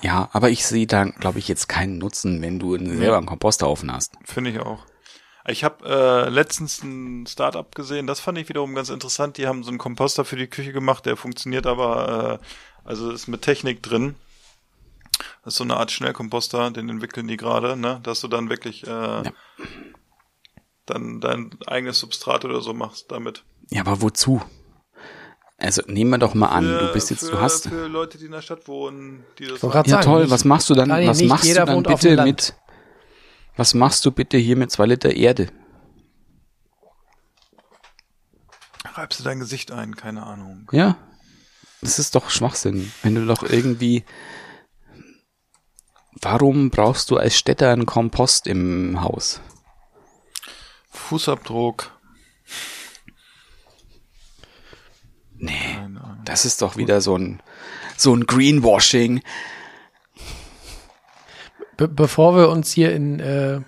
Ja, 0.00 0.30
aber 0.32 0.48
ich 0.48 0.64
sehe 0.64 0.86
da, 0.86 1.04
glaube 1.04 1.40
ich, 1.40 1.46
jetzt 1.46 1.68
keinen 1.68 1.98
Nutzen, 1.98 2.40
wenn 2.40 2.58
du 2.58 2.78
selber 2.78 3.18
einen 3.18 3.26
Komposthaufen 3.26 3.92
hast. 3.92 4.14
Finde 4.24 4.48
ich 4.48 4.60
auch. 4.60 4.86
Ich 5.46 5.62
habe 5.62 5.84
äh, 5.84 6.30
letztens 6.30 6.82
ein 6.82 7.26
Startup 7.26 7.74
gesehen, 7.74 8.06
das 8.06 8.20
fand 8.20 8.38
ich 8.38 8.48
wiederum 8.48 8.74
ganz 8.74 8.88
interessant. 8.88 9.36
Die 9.36 9.46
haben 9.46 9.64
so 9.64 9.68
einen 9.68 9.78
Komposter 9.78 10.24
für 10.24 10.36
die 10.36 10.46
Küche 10.46 10.72
gemacht, 10.72 11.04
der 11.04 11.18
funktioniert 11.18 11.66
aber, 11.66 12.40
äh, 12.40 12.88
also 12.88 13.10
ist 13.10 13.26
mit 13.28 13.42
Technik 13.42 13.82
drin. 13.82 14.14
Das 15.44 15.52
ist 15.52 15.58
so 15.58 15.64
eine 15.64 15.76
Art 15.76 15.90
Schnellkomposter, 15.90 16.70
den 16.70 16.88
entwickeln 16.88 17.28
die 17.28 17.36
gerade, 17.36 17.76
ne? 17.76 18.00
Dass 18.04 18.22
du 18.22 18.28
dann 18.28 18.48
wirklich 18.48 18.86
äh, 18.86 19.22
dann 20.86 21.20
dein 21.20 21.50
eigenes 21.66 21.98
Substrat 22.00 22.44
oder 22.44 22.60
so 22.60 22.72
machst 22.74 23.10
damit. 23.10 23.44
Ja, 23.70 23.82
aber 23.82 24.02
wozu? 24.02 24.42
Also 25.58 25.82
nehmen 25.86 26.10
wir 26.10 26.18
doch 26.18 26.34
mal 26.34 26.48
an, 26.48 26.64
Für- 26.64 26.86
du 26.88 26.92
bist 26.92 27.10
jetzt, 27.10 27.24
für, 27.26 27.30
du 27.32 27.40
hast. 27.40 27.68
für 27.68 27.86
Leute, 27.86 28.18
die 28.18 28.24
in 28.26 28.32
der 28.32 28.42
Stadt 28.42 28.66
wohnen, 28.66 29.24
die 29.38 29.44
das 29.44 29.56
Ich 29.58 29.62
wollte 29.62 29.74
grad 29.74 29.86
Ja 29.86 29.92
sagen, 29.96 30.04
toll, 30.04 30.30
was 30.30 30.44
machst 30.44 30.68
du 30.70 30.74
dann? 30.74 30.90
Was 30.90 31.22
machst 31.22 31.48
du 31.48 31.54
dann 31.54 31.82
bitte 31.84 32.22
mit? 32.24 32.54
Was 33.56 33.74
machst 33.74 34.04
du 34.04 34.10
bitte 34.10 34.38
hier 34.38 34.56
mit 34.56 34.70
zwei 34.70 34.86
Liter 34.86 35.14
Erde? 35.14 35.48
reibst 38.94 39.20
du 39.20 39.24
dein 39.24 39.40
Gesicht 39.40 39.72
ein, 39.72 39.96
keine 39.96 40.24
Ahnung. 40.24 40.68
Ja, 40.72 40.96
das 41.80 41.98
ist 41.98 42.14
doch 42.14 42.30
Schwachsinn. 42.30 42.92
Wenn 43.02 43.14
du 43.14 43.24
doch 43.26 43.42
irgendwie, 43.42 44.04
warum 46.20 46.70
brauchst 46.70 47.10
du 47.10 47.16
als 47.16 47.36
Städter 47.36 47.70
einen 47.70 47.86
Kompost 47.86 48.46
im 48.46 49.00
Haus? 49.00 49.40
Fußabdruck. 50.92 51.90
Nee, 55.36 55.78
das 56.24 56.44
ist 56.44 56.62
doch 56.62 56.76
wieder 56.76 57.00
so 57.00 57.16
ein, 57.18 57.40
so 57.96 58.14
ein 58.14 58.26
Greenwashing. 58.26 59.22
Be 61.76 61.88
bevor 61.88 62.36
wir 62.36 62.48
uns 62.48 62.72
hier 62.72 62.94
in 62.94 63.18
äh, 63.18 63.60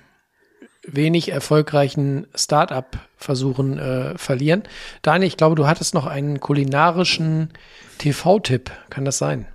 wenig 0.87 1.31
erfolgreichen 1.31 2.27
Start-up-Versuchen 2.35 3.79
äh, 3.79 4.19
verlieren. 4.19 4.63
Daniel, 5.03 5.27
ich 5.27 5.37
glaube, 5.37 5.57
du 5.57 5.67
hattest 5.67 5.95
noch 5.95 6.07
einen 6.07 6.39
kulinarischen 6.39 7.53
TV-Tipp. 7.99 8.71
Kann 8.91 9.05
das 9.05 9.19
sein? 9.19 9.49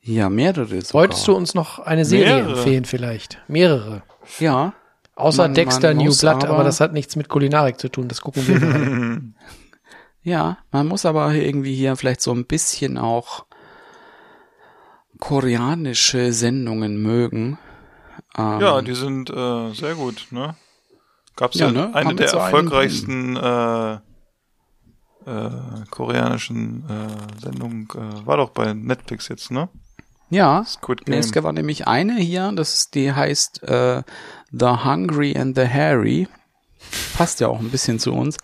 Ja, 0.00 0.28
mehrere 0.28 0.82
sogar. 0.82 1.02
Wolltest 1.02 1.26
du 1.28 1.34
uns 1.34 1.54
noch 1.54 1.78
eine 1.78 2.04
Serie 2.04 2.34
Mehrere? 2.34 2.58
empfehlen 2.58 2.84
vielleicht? 2.84 3.38
Mehrere. 3.46 4.02
Ja. 4.40 4.74
Außer 5.14 5.42
Man- 5.44 5.54
Dexter 5.54 5.94
man 5.94 6.04
New 6.04 6.16
Blood, 6.16 6.44
aber, 6.44 6.54
aber- 6.54 6.64
das 6.64 6.80
hat 6.80 6.92
nichts 6.92 7.16
mit 7.16 7.28
Kulinarik 7.28 7.78
zu 7.78 7.88
tun. 7.90 8.08
Das 8.08 8.20
gucken 8.20 8.46
wir 8.46 8.58
gerade. 8.58 9.22
Ja, 10.24 10.58
man 10.70 10.86
muss 10.86 11.04
aber 11.04 11.34
irgendwie 11.34 11.74
hier 11.74 11.96
vielleicht 11.96 12.20
so 12.20 12.30
ein 12.32 12.44
bisschen 12.46 12.96
auch 12.96 13.44
koreanische 15.18 16.32
Sendungen 16.32 17.02
mögen. 17.02 17.58
Ähm, 18.36 18.60
Ja, 18.60 18.80
die 18.82 18.94
sind 18.94 19.30
äh, 19.30 19.72
sehr 19.72 19.94
gut, 19.96 20.28
ne? 20.30 20.54
Gab's 21.36 21.56
Ja, 21.58 21.66
ja, 21.66 21.72
ne? 21.72 21.94
eine 21.94 22.08
Haben 22.10 22.16
der 22.16 22.28
erfolgreichsten 22.32 23.36
äh, 23.36 23.94
äh, 23.94 24.00
koreanischen 25.90 26.84
äh, 26.88 27.40
Sendungen, 27.40 27.88
äh, 27.94 28.26
war 28.26 28.36
doch 28.36 28.50
bei 28.50 28.74
Netflix 28.74 29.28
jetzt, 29.28 29.50
ne? 29.50 29.68
ja. 30.30 30.64
Squid 30.64 31.04
Game. 31.04 31.18
es 31.18 31.34
war 31.34 31.52
nämlich 31.52 31.86
eine 31.86 32.14
hier, 32.16 32.52
das 32.52 32.74
ist, 32.74 32.94
die 32.94 33.12
heißt 33.12 33.62
äh, 33.64 34.02
The 34.52 34.84
Hungry 34.84 35.36
and 35.36 35.56
the 35.56 35.66
Hairy. 35.66 36.28
Passt 37.16 37.40
ja 37.40 37.48
auch 37.48 37.60
ein 37.60 37.70
bisschen 37.70 37.98
zu 37.98 38.12
uns. 38.12 38.36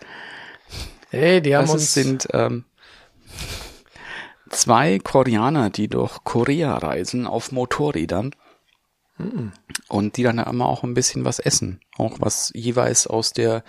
Hey, 1.09 1.41
die 1.41 1.55
haben 1.55 1.65
Das 1.65 1.73
uns 1.73 1.93
sind 1.93 2.27
ähm, 2.33 2.65
zwei 4.49 4.99
Koreaner, 4.99 5.69
die 5.69 5.87
durch 5.87 6.23
Korea 6.23 6.77
reisen 6.77 7.27
auf 7.27 7.51
Motorrädern. 7.51 8.31
Und 9.89 10.15
die 10.15 10.23
dann 10.23 10.39
immer 10.39 10.65
auch 10.65 10.83
ein 10.83 10.93
bisschen 10.93 11.25
was 11.25 11.39
essen. 11.39 11.81
Auch 11.97 12.17
was 12.19 12.51
jeweils 12.55 13.05
aus 13.05 13.33
der 13.33 13.63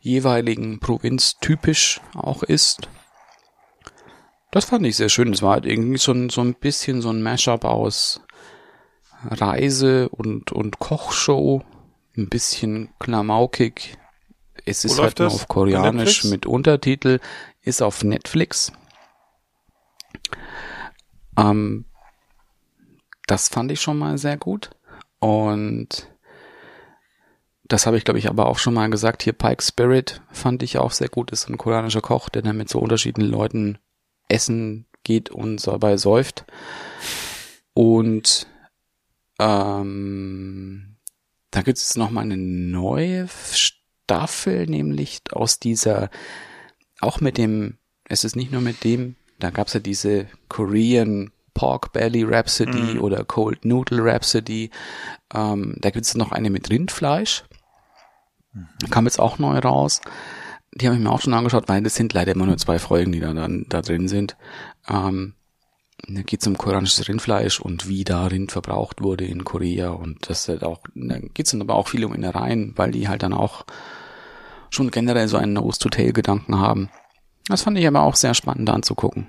jeweiligen 0.00 0.80
Provinz 0.80 1.38
typisch 1.40 2.00
auch 2.14 2.42
ist. 2.42 2.88
Das 4.50 4.64
fand 4.64 4.84
ich 4.86 4.96
sehr 4.96 5.08
schön. 5.08 5.32
Es 5.32 5.42
war 5.42 5.52
halt 5.52 5.66
irgendwie 5.66 5.98
so 5.98 6.12
ein, 6.12 6.30
so 6.30 6.40
ein 6.40 6.54
bisschen 6.54 7.00
so 7.00 7.10
ein 7.10 7.22
Mashup 7.22 7.64
aus 7.64 8.22
Reise 9.24 10.08
und, 10.08 10.50
und 10.50 10.78
Kochshow. 10.80 11.62
Ein 12.18 12.28
bisschen 12.28 12.88
klamaukig. 12.98 13.96
Es 14.64 14.84
Wo 14.84 14.88
ist 14.88 14.98
halt 14.98 15.18
nur 15.20 15.28
auf 15.28 15.46
Koreanisch 15.46 16.24
mit 16.24 16.46
Untertitel. 16.46 17.20
Ist 17.62 17.80
auf 17.80 18.02
Netflix. 18.02 18.72
Ähm, 21.38 21.84
das 23.28 23.48
fand 23.48 23.70
ich 23.70 23.80
schon 23.80 23.98
mal 23.98 24.18
sehr 24.18 24.36
gut. 24.36 24.70
Und 25.20 26.10
das 27.68 27.86
habe 27.86 27.96
ich, 27.96 28.04
glaube 28.04 28.18
ich, 28.18 28.28
aber 28.28 28.46
auch 28.46 28.58
schon 28.58 28.74
mal 28.74 28.90
gesagt. 28.90 29.22
Hier 29.22 29.32
Pike 29.32 29.62
Spirit 29.62 30.20
fand 30.32 30.64
ich 30.64 30.76
auch 30.78 30.90
sehr 30.90 31.08
gut. 31.08 31.30
Ist 31.30 31.48
ein 31.48 31.56
koreanischer 31.56 32.00
Koch, 32.00 32.28
der 32.30 32.42
dann 32.42 32.56
mit 32.56 32.68
so 32.68 32.80
unterschiedlichen 32.80 33.30
Leuten 33.30 33.78
essen 34.28 34.86
geht 35.04 35.30
und 35.30 35.64
dabei 35.64 35.96
säuft. 35.96 36.46
Und 37.74 38.48
ähm, 39.38 40.97
da 41.50 41.62
gibt 41.62 41.78
es 41.78 41.96
noch 41.96 42.10
mal 42.10 42.22
eine 42.22 42.36
neue 42.36 43.28
Staffel, 43.52 44.66
nämlich 44.66 45.20
aus 45.32 45.58
dieser, 45.58 46.10
auch 47.00 47.20
mit 47.20 47.38
dem, 47.38 47.78
es 48.04 48.24
ist 48.24 48.36
nicht 48.36 48.52
nur 48.52 48.60
mit 48.60 48.84
dem, 48.84 49.16
da 49.38 49.50
gab 49.50 49.68
es 49.68 49.74
ja 49.74 49.80
diese 49.80 50.26
Korean 50.48 51.30
Pork 51.54 51.92
Belly 51.92 52.22
Rhapsody 52.22 52.98
oder 53.00 53.24
Cold 53.24 53.64
Noodle 53.64 54.04
Rhapsody. 54.04 54.70
Ähm, 55.34 55.76
da 55.80 55.90
gibt 55.90 56.06
es 56.06 56.14
noch 56.14 56.30
eine 56.30 56.50
mit 56.50 56.70
Rindfleisch. 56.70 57.44
Kam 58.90 59.06
jetzt 59.06 59.18
auch 59.18 59.38
neu 59.38 59.58
raus. 59.58 60.00
Die 60.72 60.86
habe 60.86 60.96
ich 60.96 61.02
mir 61.02 61.10
auch 61.10 61.20
schon 61.20 61.34
angeschaut, 61.34 61.68
weil 61.68 61.82
das 61.82 61.96
sind 61.96 62.12
leider 62.12 62.32
immer 62.32 62.46
nur 62.46 62.58
zwei 62.58 62.78
Folgen, 62.78 63.10
die 63.10 63.20
da, 63.20 63.32
dann, 63.32 63.66
da 63.68 63.82
drin 63.82 64.06
sind. 64.06 64.36
Ähm, 64.88 65.34
da 66.06 66.22
geht 66.22 66.40
es 66.40 66.46
um 66.46 66.56
koreanisches 66.56 67.08
Rindfleisch 67.08 67.60
und 67.60 67.88
wie 67.88 68.04
da 68.04 68.26
Rind 68.26 68.52
verbraucht 68.52 69.02
wurde 69.02 69.24
in 69.24 69.44
Korea 69.44 69.90
und 69.90 70.30
das 70.30 70.48
halt 70.48 70.62
auch, 70.62 70.80
da 70.94 71.18
geht 71.18 71.46
es 71.46 71.52
dann 71.52 71.60
aber 71.60 71.74
auch 71.74 71.88
viel 71.88 72.04
um 72.04 72.14
Innereien, 72.14 72.72
weil 72.76 72.92
die 72.92 73.08
halt 73.08 73.22
dann 73.22 73.32
auch 73.32 73.64
schon 74.70 74.90
generell 74.90 75.28
so 75.28 75.36
einen 75.36 75.54
Nose-to-Tail-Gedanken 75.54 76.58
haben. 76.58 76.90
Das 77.46 77.62
fand 77.62 77.78
ich 77.78 77.86
aber 77.86 78.02
auch 78.02 78.14
sehr 78.14 78.34
spannend 78.34 78.70
anzugucken. 78.70 79.26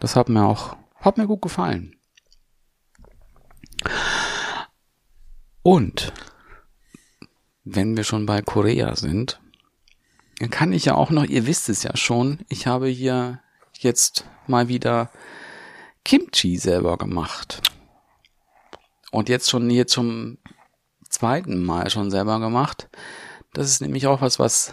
Das 0.00 0.16
hat 0.16 0.28
mir 0.28 0.44
auch, 0.44 0.76
hat 1.00 1.18
mir 1.18 1.26
gut 1.26 1.42
gefallen. 1.42 1.96
Und 5.62 6.12
wenn 7.64 7.96
wir 7.96 8.04
schon 8.04 8.26
bei 8.26 8.42
Korea 8.42 8.96
sind, 8.96 9.40
dann 10.38 10.50
kann 10.50 10.72
ich 10.72 10.86
ja 10.86 10.94
auch 10.94 11.10
noch, 11.10 11.24
ihr 11.24 11.46
wisst 11.46 11.68
es 11.68 11.82
ja 11.82 11.96
schon, 11.96 12.40
ich 12.48 12.66
habe 12.66 12.88
hier 12.88 13.40
jetzt 13.78 14.26
mal 14.46 14.68
wieder 14.68 15.10
Kimchi 16.04 16.56
selber 16.58 16.96
gemacht. 16.98 17.62
Und 19.10 19.28
jetzt 19.28 19.50
schon 19.50 19.68
hier 19.70 19.86
zum 19.86 20.38
zweiten 21.08 21.62
Mal 21.62 21.90
schon 21.90 22.10
selber 22.10 22.40
gemacht. 22.40 22.88
Das 23.52 23.68
ist 23.68 23.80
nämlich 23.82 24.06
auch 24.06 24.20
was, 24.22 24.38
was, 24.38 24.72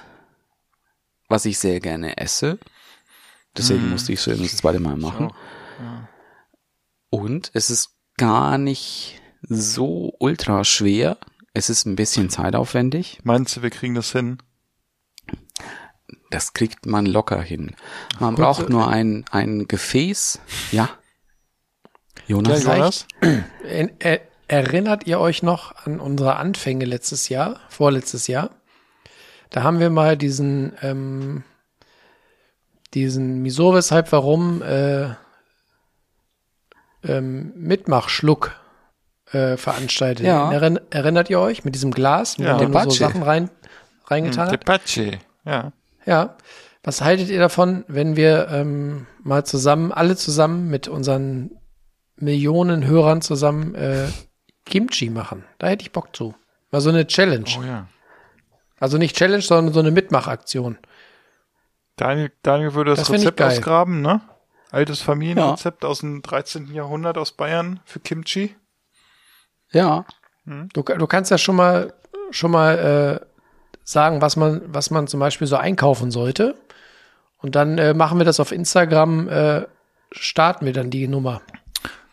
was 1.27 1.45
ich 1.45 1.59
sehr 1.59 1.79
gerne 1.81 2.17
esse. 2.17 2.57
Deswegen 3.57 3.87
Mm. 3.87 3.91
musste 3.91 4.13
ich 4.13 4.19
es 4.19 4.27
eben 4.27 4.43
das 4.43 4.55
zweite 4.57 4.79
Mal 4.79 4.95
machen. 4.95 5.31
ja. 5.79 6.07
Und 7.11 7.49
es 7.53 7.69
ist 7.69 7.95
gar 8.17 8.57
nicht 8.57 9.19
so 9.41 10.13
ultra 10.19 10.63
schwer. 10.63 11.17
Es 11.53 11.69
ist 11.69 11.85
ein 11.85 11.95
bisschen 11.95 12.29
zeitaufwendig. 12.29 13.19
Meinst 13.23 13.57
du, 13.57 13.61
wir 13.63 13.71
kriegen 13.71 13.95
das 13.95 14.11
hin? 14.11 14.37
Das 16.29 16.53
kriegt 16.53 16.85
man 16.85 17.05
locker 17.07 17.41
hin. 17.41 17.75
Man 18.19 18.35
Kurze- 18.35 18.41
braucht 18.61 18.69
nur 18.69 18.87
ein, 18.87 19.25
ein 19.31 19.67
Gefäß. 19.67 20.39
Ja. 20.71 20.89
Jonas? 22.27 22.63
Ja, 22.63 22.75
Jonas? 22.75 23.05
Er, 23.67 23.89
er, 23.99 24.21
erinnert 24.47 25.07
ihr 25.07 25.19
euch 25.19 25.43
noch 25.43 25.75
an 25.85 25.99
unsere 25.99 26.35
Anfänge 26.37 26.85
letztes 26.85 27.29
Jahr, 27.29 27.59
vorletztes 27.69 28.27
Jahr? 28.27 28.51
Da 29.49 29.63
haben 29.63 29.79
wir 29.79 29.89
mal 29.89 30.15
diesen, 30.17 30.73
ähm, 30.81 31.43
diesen 32.93 33.43
Wieso, 33.43 33.73
weshalb, 33.73 34.11
warum 34.11 34.61
äh, 34.61 35.09
ähm, 37.03 37.53
Mitmachschluck 37.55 38.55
äh, 39.31 39.57
veranstaltet. 39.57 40.25
Ja. 40.25 40.51
Erinn, 40.51 40.79
erinnert 40.89 41.29
ihr 41.29 41.39
euch 41.39 41.63
mit 41.63 41.75
diesem 41.75 41.91
Glas, 41.91 42.37
mit 42.37 42.47
Ja. 42.47 42.57
dem 42.57 42.71
man 42.71 42.89
so 42.89 42.97
Depache. 42.97 43.11
Sachen 43.11 43.23
rein, 43.23 43.49
reingetan 44.07 44.47
hat? 44.47 44.53
Depache. 44.53 45.19
Ja. 45.45 45.71
Ja. 46.05 46.35
Was 46.83 47.01
haltet 47.01 47.29
ihr 47.29 47.39
davon, 47.39 47.83
wenn 47.87 48.15
wir 48.15 48.47
ähm, 48.51 49.05
mal 49.21 49.45
zusammen, 49.45 49.91
alle 49.91 50.15
zusammen 50.15 50.69
mit 50.69 50.87
unseren 50.87 51.51
Millionen 52.21 52.85
Hörern 52.85 53.21
zusammen 53.21 53.75
äh, 53.75 54.07
Kimchi 54.65 55.09
machen? 55.09 55.45
Da 55.57 55.67
hätte 55.67 55.83
ich 55.83 55.91
Bock 55.91 56.15
zu. 56.15 56.35
Mal 56.71 56.81
so 56.81 56.89
eine 56.89 57.07
Challenge. 57.07 57.49
Oh 57.59 57.63
ja. 57.63 57.87
Also 58.79 58.97
nicht 58.97 59.15
Challenge, 59.15 59.41
sondern 59.41 59.73
so 59.73 59.79
eine 59.79 59.91
Mitmachaktion. 59.91 60.77
Daniel, 61.95 62.31
Daniel 62.43 62.73
würde 62.73 62.91
das, 62.91 62.99
Das 62.99 63.11
Rezept 63.11 63.41
ausgraben, 63.41 64.01
ne? 64.01 64.21
Altes 64.71 65.01
Familienrezept 65.01 65.83
aus 65.83 65.99
dem 65.99 66.21
13. 66.21 66.73
Jahrhundert 66.73 67.17
aus 67.17 67.31
Bayern 67.31 67.79
für 67.85 67.99
Kimchi. 67.99 68.55
Ja. 69.71 70.05
Du, 70.45 70.81
du 70.83 71.07
kannst 71.07 71.31
ja 71.31 71.37
schon 71.37 71.55
mal 71.55 71.93
schon 72.31 72.51
mal 72.51 73.21
äh, 73.21 73.25
sagen, 73.83 74.21
was 74.21 74.35
man 74.35 74.61
was 74.67 74.91
man 74.91 75.07
zum 75.07 75.19
Beispiel 75.19 75.47
so 75.47 75.57
einkaufen 75.57 76.11
sollte. 76.11 76.55
Und 77.37 77.55
dann 77.55 77.77
äh, 77.77 77.93
machen 77.93 78.17
wir 78.17 78.25
das 78.25 78.39
auf 78.39 78.51
Instagram. 78.51 79.27
Äh, 79.27 79.65
starten 80.11 80.65
wir 80.65 80.73
dann 80.73 80.89
die 80.89 81.07
Nummer. 81.07 81.41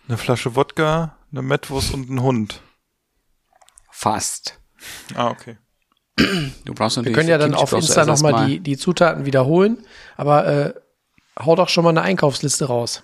Eine 0.09 0.19
Flasche 0.19 0.55
Wodka, 0.55 1.17
eine 1.33 1.43
Mettwurst 1.43 1.93
und 1.95 2.11
ein 2.11 2.23
Hund. 2.23 2.61
Fast. 3.91 4.61
Ah, 5.15 5.31
okay. 5.31 5.59
Du 6.65 6.75
brauchst 6.75 6.97
Wir 6.97 7.03
natürlich 7.03 7.15
können 7.15 7.29
ja 7.29 7.39
dann 7.39 7.55
auf 7.55 7.71
brauchst 7.71 7.73
du 7.73 7.77
Insta 8.01 8.05
nochmal 8.07 8.47
die, 8.47 8.61
die 8.61 8.77
Zutaten 8.77 9.27
wiederholen. 9.27 9.85
Aber 10.17 10.47
äh, 10.47 10.75
hau 11.39 11.57
doch 11.57 11.69
schon 11.69 11.85
mal 11.85 11.91
eine 11.91 12.03
Einkaufsliste 12.03 12.67
raus. 12.67 13.03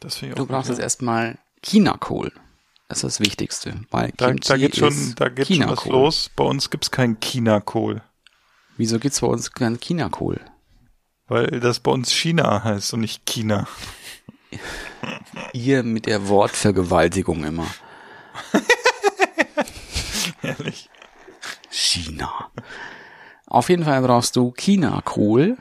Das 0.00 0.16
finde 0.16 0.32
ich 0.32 0.36
Du 0.36 0.44
auch 0.44 0.48
brauchst 0.48 0.68
gut, 0.68 0.76
jetzt 0.76 0.82
erstmal 0.82 1.38
Chinakohl. 1.64 2.32
Das 2.88 2.98
ist 2.98 3.04
das 3.04 3.20
Wichtigste, 3.20 3.80
weil 3.90 4.12
Da, 4.16 4.26
Kimchi 4.28 4.48
da 4.48 4.56
geht 4.58 4.76
schon, 4.76 5.14
da 5.16 5.28
geht 5.30 5.46
schon 5.48 5.68
was 5.68 5.84
los. 5.86 6.30
Bei 6.36 6.44
uns 6.44 6.68
gibt's 6.68 6.90
keinen 6.90 7.18
Chinakohl, 7.20 8.02
Wieso 8.76 8.98
gibt's 8.98 9.20
bei 9.20 9.26
uns 9.26 9.52
keinen 9.52 9.80
Chinakohl? 9.80 10.40
weil 11.26 11.46
das 11.60 11.80
bei 11.80 11.90
uns 11.90 12.12
China 12.12 12.62
heißt 12.64 12.92
und 12.92 13.00
nicht 13.00 13.24
China. 13.24 13.66
Ihr 15.52 15.82
mit 15.82 16.06
der 16.06 16.28
Wortvergewaltigung 16.28 17.44
immer. 17.44 17.66
Ehrlich. 20.42 20.88
China. 21.70 22.50
Auf 23.46 23.68
jeden 23.68 23.84
Fall 23.84 24.00
brauchst 24.02 24.36
du 24.36 24.52
Chinakohl. 24.56 25.56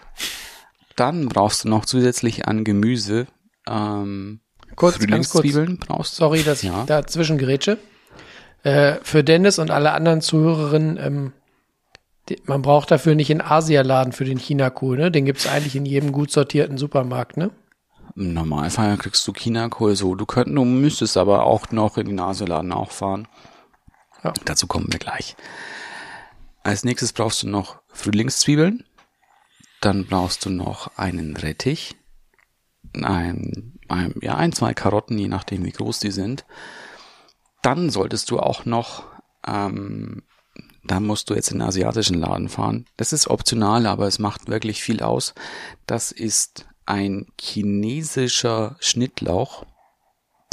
Dann 0.95 1.27
brauchst 1.27 1.63
du 1.63 1.69
noch 1.69 1.85
zusätzlich 1.85 2.47
an 2.47 2.63
Gemüse 2.63 3.27
ähm, 3.67 4.39
Kurz, 4.75 4.99
ganz 4.99 5.29
kurz. 5.29 5.41
Frühlingszwiebeln 5.41 5.77
brauchst 5.77 6.13
du. 6.13 6.17
Sorry, 6.23 6.43
dass 6.43 6.61
Ja. 6.61 6.81
ich 6.81 6.85
dazwischen 6.87 7.37
gerätsche. 7.37 7.77
Äh, 8.63 8.95
für 9.03 9.23
Dennis 9.23 9.59
und 9.59 9.71
alle 9.71 9.91
anderen 9.91 10.21
Zuhörerinnen, 10.21 10.97
ähm, 10.97 11.33
die, 12.29 12.41
man 12.45 12.61
braucht 12.61 12.91
dafür 12.91 13.15
nicht 13.15 13.29
in 13.29 13.41
Asialaden 13.41 14.13
für 14.13 14.23
den 14.25 14.37
Chinakohl, 14.37 14.97
ne? 14.97 15.11
Den 15.11 15.25
gibt's 15.25 15.47
eigentlich 15.47 15.75
in 15.75 15.85
jedem 15.85 16.11
gut 16.13 16.31
sortierten 16.31 16.77
Supermarkt, 16.77 17.35
ne? 17.37 17.51
Im 18.15 18.33
Normalfall 18.33 18.97
kriegst 18.97 19.27
du 19.27 19.33
Chinakohl 19.33 19.95
so. 19.95 20.15
Du 20.15 20.25
könntest, 20.25 20.55
du 20.55 20.65
müsstest 20.65 21.17
aber 21.17 21.45
auch 21.45 21.71
noch 21.71 21.97
in 21.97 22.07
den 22.07 22.19
Asialaden 22.19 22.71
auch 22.71 22.91
fahren. 22.91 23.27
Ja. 24.23 24.33
Dazu 24.45 24.67
kommen 24.67 24.91
wir 24.91 24.99
gleich. 24.99 25.35
Als 26.63 26.83
nächstes 26.83 27.11
brauchst 27.11 27.43
du 27.43 27.49
noch 27.49 27.81
Frühlingszwiebeln. 27.89 28.85
Dann 29.81 30.05
brauchst 30.05 30.45
du 30.45 30.49
noch 30.49 30.97
einen 30.97 31.35
Rettich. 31.35 31.95
Ein, 32.93 33.79
ein, 33.89 34.13
ja, 34.21 34.35
ein, 34.35 34.53
zwei 34.53 34.73
Karotten, 34.73 35.17
je 35.17 35.27
nachdem 35.27 35.65
wie 35.65 35.71
groß 35.71 35.99
die 35.99 36.11
sind. 36.11 36.45
Dann 37.61 37.89
solltest 37.89 38.29
du 38.31 38.39
auch 38.39 38.65
noch, 38.65 39.05
ähm, 39.45 40.23
da 40.85 40.99
musst 40.99 41.29
du 41.29 41.33
jetzt 41.33 41.51
in 41.51 41.59
den 41.59 41.67
asiatischen 41.67 42.19
Laden 42.19 42.49
fahren. 42.49 42.85
Das 42.97 43.13
ist 43.13 43.27
optional, 43.27 43.85
aber 43.87 44.07
es 44.07 44.19
macht 44.19 44.47
wirklich 44.47 44.81
viel 44.83 45.01
aus. 45.01 45.33
Das 45.85 46.11
ist 46.11 46.65
ein 46.85 47.27
chinesischer 47.39 48.75
Schnittlauch, 48.79 49.65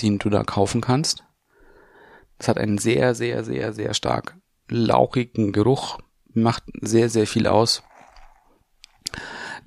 den 0.00 0.18
du 0.18 0.30
da 0.30 0.42
kaufen 0.42 0.80
kannst. 0.80 1.24
Das 2.38 2.48
hat 2.48 2.58
einen 2.58 2.78
sehr, 2.78 3.14
sehr, 3.14 3.44
sehr, 3.44 3.72
sehr 3.72 3.94
stark 3.94 4.36
lauchigen 4.68 5.52
Geruch, 5.52 5.98
macht 6.32 6.62
sehr, 6.80 7.08
sehr 7.08 7.26
viel 7.26 7.46
aus. 7.46 7.82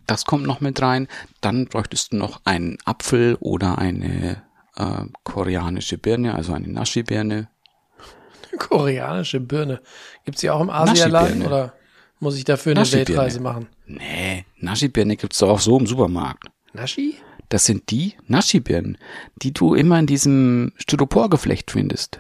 Das 0.08 0.26
kommt 0.26 0.46
noch 0.46 0.60
mit 0.60 0.82
rein. 0.82 1.08
Dann 1.42 1.68
bräuchtest 1.68 2.14
du 2.14 2.18
noch 2.18 2.42
einen 2.46 2.78
Apfel 2.86 3.38
oder 3.40 3.78
eine 3.78 4.44
äh, 4.76 5.06
koreanische 5.24 5.98
Birne, 5.98 6.36
also 6.36 6.54
eine 6.54 6.68
Nashi-Birne. 6.68 7.50
Koreanische 8.58 9.40
Birne. 9.40 9.82
Gibt's 10.26 10.42
die 10.42 10.50
auch 10.50 10.62
im 10.62 10.68
Nashi-Birne. 10.68 11.46
oder 11.46 11.74
muss 12.20 12.38
ich 12.38 12.44
dafür 12.44 12.76
eine. 12.76 12.92
Weltreise 12.92 13.40
machen? 13.40 13.68
Nee, 13.86 14.46
Nashi-Birne 14.58 15.16
gibt's 15.16 15.40
doch 15.40 15.50
auch 15.50 15.60
so 15.60 15.78
im 15.78 15.88
Supermarkt. 15.88 16.48
Nashi? 16.74 17.16
Das 17.50 17.66
sind 17.66 17.92
die 17.92 18.16
Nashi-Birnen, 18.28 18.98
die 19.42 19.54
du 19.54 19.76
immer 19.76 20.00
in 20.00 20.08
diesem 20.08 20.74
Styroporgeflecht 20.78 21.72
findest. 21.72 22.20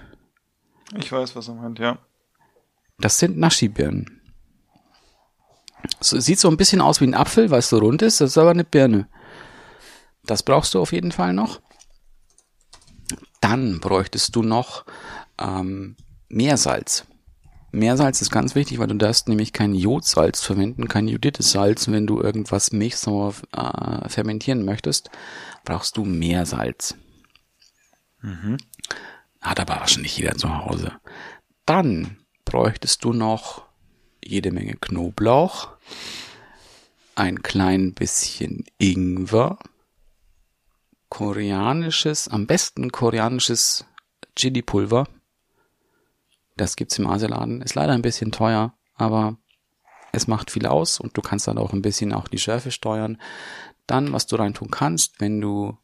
Ich 0.96 1.12
weiß, 1.12 1.36
was 1.36 1.48
er 1.48 1.56
meint, 1.56 1.80
ja. 1.80 1.98
Das 3.00 3.18
sind 3.18 3.38
Nashi-Birnen. 3.38 4.22
So, 6.00 6.20
sieht 6.20 6.40
so 6.40 6.50
ein 6.50 6.58
bisschen 6.58 6.82
aus 6.82 7.02
wie 7.02 7.06
ein 7.06 7.16
Apfel, 7.16 7.50
weil 7.50 7.60
es 7.60 7.70
so 7.70 7.80
rund 7.80 8.02
ist, 8.02 8.22
das 8.22 8.32
ist 8.32 8.38
aber 8.38 8.52
eine 8.52 8.64
Birne. 8.64 9.08
Das 10.26 10.44
brauchst 10.44 10.74
du 10.74 10.80
auf 10.80 10.94
jeden 10.94 11.12
Fall 11.12 11.34
noch. 11.34 11.62
Dann 13.42 13.80
bräuchtest 13.80 14.36
du 14.36 14.44
noch 14.44 14.86
ähm, 15.40 15.98
Meersalz. 16.30 17.06
Meersalz 17.74 18.22
ist 18.22 18.30
ganz 18.30 18.54
wichtig, 18.54 18.78
weil 18.78 18.88
du 18.88 18.94
darfst 18.96 19.28
nämlich 19.28 19.52
kein 19.52 19.74
Jodsalz 19.74 20.42
verwenden, 20.42 20.88
kein 20.88 21.08
jodiertes 21.08 21.52
Salz. 21.52 21.90
Wenn 21.90 22.06
du 22.06 22.22
irgendwas 22.22 22.72
milchsauer 22.72 23.34
äh, 23.52 24.08
fermentieren 24.10 24.64
möchtest, 24.64 25.10
brauchst 25.66 25.98
du 25.98 26.06
Meersalz. 26.06 26.96
Hat 29.42 29.60
aber 29.60 29.80
wahrscheinlich 29.80 30.16
jeder 30.16 30.36
zu 30.36 30.56
Hause. 30.56 30.94
Dann 31.66 32.18
bräuchtest 32.46 33.04
du 33.04 33.12
noch 33.12 33.64
jede 34.24 34.52
Menge 34.52 34.76
Knoblauch, 34.76 35.70
ein 37.16 37.42
klein 37.42 37.94
bisschen 37.94 38.66
Ingwer, 38.78 39.58
koreanisches, 41.10 42.28
am 42.28 42.46
besten 42.46 42.92
koreanisches 42.92 43.86
Chili-Pulver. 44.36 45.08
Das 46.56 46.76
gibt's 46.76 47.00
im 47.00 47.08
Asialaden. 47.08 47.62
Ist 47.62 47.76
leider 47.76 47.94
ein 47.94 48.02
bisschen 48.02 48.32
teuer, 48.32 48.74
aber 48.96 49.38
es 50.12 50.28
macht 50.28 50.52
viel 50.52 50.68
aus 50.68 51.00
und 51.00 51.18
du 51.18 51.22
kannst 51.22 51.48
dann 51.48 51.58
auch 51.58 51.74
ein 51.74 51.82
bisschen 51.82 52.14
auch 52.14 52.28
die 52.28 52.38
Schärfe 52.38 52.72
steuern. 52.72 53.18
Dann, 53.88 54.14
was 54.14 54.28
du 54.28 54.36
reintun 54.36 54.70
kannst, 54.70 55.20
wenn 55.20 55.42
du 55.42 55.78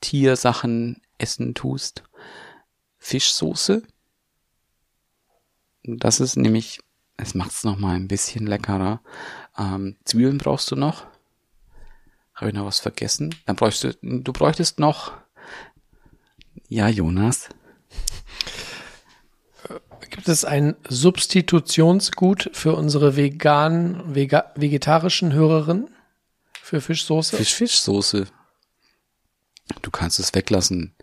Tiersachen 0.00 1.00
essen 1.18 1.54
tust. 1.54 2.02
Fischsoße. 2.98 3.82
Das 5.84 6.20
ist 6.20 6.36
nämlich, 6.36 6.80
es 7.16 7.34
macht 7.34 7.52
es 7.52 7.64
nochmal 7.64 7.96
ein 7.96 8.08
bisschen 8.08 8.46
leckerer. 8.46 9.00
Ähm, 9.56 9.96
Zwiebeln 10.04 10.38
brauchst 10.38 10.70
du 10.70 10.76
noch. 10.76 11.06
Habe 12.34 12.48
ich 12.48 12.54
noch 12.54 12.66
was 12.66 12.80
vergessen? 12.80 13.34
Dann 13.46 13.56
bräuchst 13.56 13.84
du, 13.84 13.94
du 13.94 14.32
bräuchtest 14.32 14.78
noch, 14.78 15.12
ja, 16.68 16.88
Jonas. 16.88 17.48
Gibt 20.10 20.28
es 20.28 20.44
ein 20.44 20.76
Substitutionsgut 20.88 22.50
für 22.52 22.74
unsere 22.74 23.16
veganen, 23.16 24.14
vega, 24.14 24.52
vegetarischen 24.54 25.32
Hörerinnen? 25.32 25.90
Für 26.62 26.80
Fischsoße? 26.80 27.36
Fisch-Fischsoße. 27.36 28.26
Du 29.82 29.90
kannst 29.90 30.18
es 30.18 30.34
weglassen. 30.34 30.94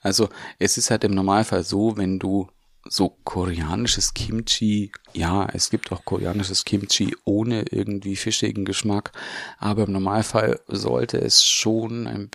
Also, 0.00 0.28
es 0.58 0.76
ist 0.76 0.90
halt 0.90 1.04
im 1.04 1.12
Normalfall 1.12 1.64
so, 1.64 1.96
wenn 1.96 2.18
du 2.18 2.48
so 2.88 3.10
koreanisches 3.24 4.14
Kimchi, 4.14 4.92
ja, 5.12 5.46
es 5.52 5.70
gibt 5.70 5.92
auch 5.92 6.04
koreanisches 6.04 6.64
Kimchi 6.64 7.16
ohne 7.24 7.62
irgendwie 7.70 8.16
fischigen 8.16 8.64
Geschmack, 8.64 9.12
aber 9.58 9.84
im 9.84 9.92
Normalfall 9.92 10.60
sollte 10.68 11.20
es 11.20 11.44
schon 11.44 12.06
ein 12.06 12.30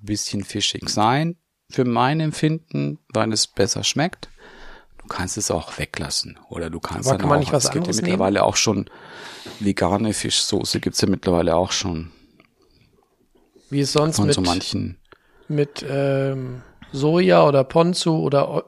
bisschen 0.00 0.44
fischig 0.44 0.88
sein, 0.88 1.36
für 1.70 1.84
mein 1.84 2.20
Empfinden, 2.20 2.98
weil 3.08 3.32
es 3.32 3.46
besser 3.46 3.84
schmeckt. 3.84 4.28
Du 5.12 5.18
kannst 5.18 5.36
es 5.36 5.50
auch 5.50 5.76
weglassen 5.78 6.38
oder 6.48 6.70
du 6.70 6.80
kannst 6.80 7.06
Aber 7.06 7.18
dann 7.18 7.20
kann 7.20 7.28
man 7.28 7.36
auch, 7.36 7.40
nicht 7.40 7.52
was 7.52 7.64
es 7.64 7.70
gibt 7.70 7.86
ja 7.86 7.92
mittlerweile 7.94 8.44
auch 8.44 8.56
schon 8.56 8.88
vegane 9.60 10.14
Fischsoße 10.14 10.80
gibt's 10.80 11.02
ja 11.02 11.08
mittlerweile 11.08 11.54
auch 11.54 11.70
schon 11.70 12.10
Wie 13.68 13.80
es 13.80 13.92
sonst 13.92 14.16
von 14.16 14.26
mit, 14.26 14.34
so 14.34 14.40
manchen. 14.40 14.96
mit 15.48 15.84
ähm, 15.86 16.62
Soja 16.92 17.46
oder 17.46 17.62
Ponzu 17.62 18.22
oder 18.22 18.64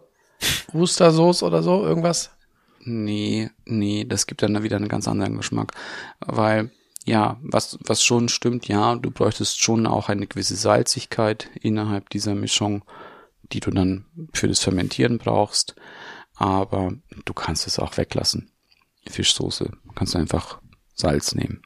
Ostersauce 0.75 1.43
oder 1.43 1.63
so, 1.63 1.83
irgendwas? 1.83 2.31
Nee, 2.81 3.49
nee, 3.65 4.05
das 4.05 4.27
gibt 4.27 4.43
dann 4.43 4.63
wieder 4.63 4.77
einen 4.77 4.89
ganz 4.89 5.09
anderen 5.09 5.39
Geschmack. 5.39 5.73
Weil, 6.21 6.71
ja, 7.07 7.39
was, 7.43 7.79
was 7.87 8.05
schon 8.05 8.29
stimmt, 8.29 8.69
ja, 8.69 8.97
du 8.97 9.11
bräuchtest 9.11 9.63
schon 9.63 9.87
auch 9.87 10.11
eine 10.11 10.27
gewisse 10.27 10.57
Salzigkeit 10.57 11.49
innerhalb 11.59 12.11
dieser 12.11 12.35
Mischung, 12.35 12.85
die 13.53 13.61
du 13.61 13.71
dann 13.71 14.05
für 14.35 14.49
das 14.49 14.61
Fermentieren 14.61 15.17
brauchst. 15.17 15.75
Aber 16.37 16.93
du 17.25 17.33
kannst 17.33 17.67
es 17.67 17.79
auch 17.79 17.97
weglassen. 17.97 18.51
Fischsoße. 19.09 19.71
Kannst 19.95 20.15
du 20.15 20.19
einfach 20.19 20.59
Salz 20.95 21.35
nehmen. 21.35 21.63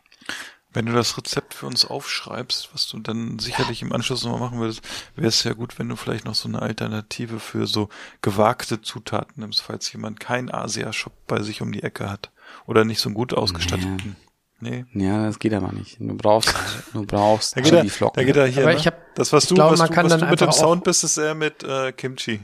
Wenn 0.73 0.85
du 0.87 0.93
das 0.93 1.17
Rezept 1.17 1.55
für 1.55 1.67
uns 1.67 1.87
aufschreibst, 1.87 2.69
was 2.75 2.87
du 2.89 2.99
dann 2.99 3.39
sicherlich 3.39 3.81
im 3.81 3.93
Anschluss 3.93 4.23
nochmal 4.25 4.41
machen 4.41 4.59
würdest, 4.61 4.83
wäre 5.17 5.29
es 5.29 5.43
ja 5.43 5.55
gut, 5.55 5.79
wenn 5.79 5.89
du 5.89 5.97
vielleicht 5.97 6.27
noch 6.27 6.35
so 6.35 6.47
eine 6.49 6.61
Alternative 6.61 7.41
für 7.41 7.67
so 7.67 7.89
gewagte 8.21 8.83
Zutaten 8.83 9.41
nimmst, 9.41 9.63
falls 9.63 9.91
jemand 9.93 10.21
keinen 10.21 10.51
Asia-Shop 10.53 11.15
bei 11.27 11.43
sich 11.43 11.63
um 11.63 11.73
die 11.73 11.83
Ecke 11.83 12.11
hat. 12.11 12.31
Oder 12.67 12.85
nicht 12.85 13.01
so 13.01 13.09
einen 13.09 13.15
gut 13.15 13.33
ausgestatteten. 13.33 14.17
Nee. 14.61 14.85
Ja, 14.93 15.25
das 15.25 15.39
geht 15.39 15.55
aber 15.55 15.73
nicht. 15.73 15.99
Du 16.01 16.15
brauchst, 16.17 16.53
du 16.93 17.07
brauchst 17.07 17.57
Da 17.57 17.61
geht 17.61 17.73
er, 17.73 17.79
Chili-Flocken. 17.81 18.17
da 18.21 18.25
geht 18.25 18.37
er 18.37 18.47
hier. 18.47 18.63
Aber 18.65 18.73
ne? 18.73 18.79
ich 18.79 18.87
hab- 18.87 19.15
das, 19.15 19.33
was 19.33 19.45
ich 19.45 19.49
du, 19.51 19.55
glaube, 19.55 19.73
was 19.73 19.79
man 19.79 19.89
du, 19.89 19.95
kann 19.95 20.05
was 20.07 20.11
dann 20.13 20.21
du 20.21 20.27
mit 20.27 20.41
dem 20.41 20.49
einfach 20.49 20.59
auch- 20.63 20.67
Sound 20.67 20.85
bist, 20.85 21.03
ist 21.05 21.17
eher 21.17 21.35
mit 21.35 21.63
äh, 21.63 21.93
Kimchi. 21.93 22.41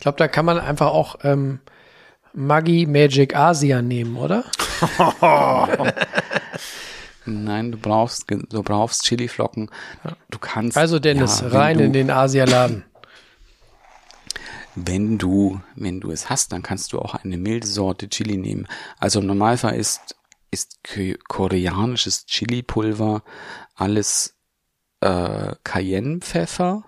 Ich 0.00 0.02
glaube, 0.02 0.16
da 0.16 0.28
kann 0.28 0.46
man 0.46 0.58
einfach 0.58 0.86
auch 0.86 1.16
ähm, 1.24 1.60
Maggi 2.32 2.86
Magic 2.86 3.36
Asia 3.36 3.82
nehmen, 3.82 4.16
oder? 4.16 4.44
Nein, 7.26 7.72
du 7.72 7.76
brauchst, 7.76 8.24
du 8.30 8.62
brauchst 8.62 9.02
Chili-Flocken. 9.04 9.70
Du 10.30 10.38
kannst. 10.38 10.78
Also 10.78 10.98
Dennis, 10.98 11.42
ja, 11.42 11.48
rein 11.48 11.76
du, 11.76 11.84
in 11.84 11.92
den 11.92 12.10
Asialaden. 12.10 12.86
Wenn 14.74 15.18
du, 15.18 15.60
wenn 15.74 16.00
du 16.00 16.10
es 16.12 16.30
hast, 16.30 16.52
dann 16.52 16.62
kannst 16.62 16.94
du 16.94 16.98
auch 16.98 17.14
eine 17.16 17.36
milde 17.36 17.66
Sorte 17.66 18.08
Chili 18.08 18.38
nehmen. 18.38 18.66
Also 18.98 19.20
im 19.20 19.26
Normalfall 19.26 19.74
ist, 19.74 20.16
ist 20.50 20.78
ko- 20.82 21.18
koreanisches 21.28 22.24
Chili-Pulver 22.24 23.22
alles 23.74 24.34
äh, 25.02 25.54
Cayenne-Pfeffer, 25.62 26.84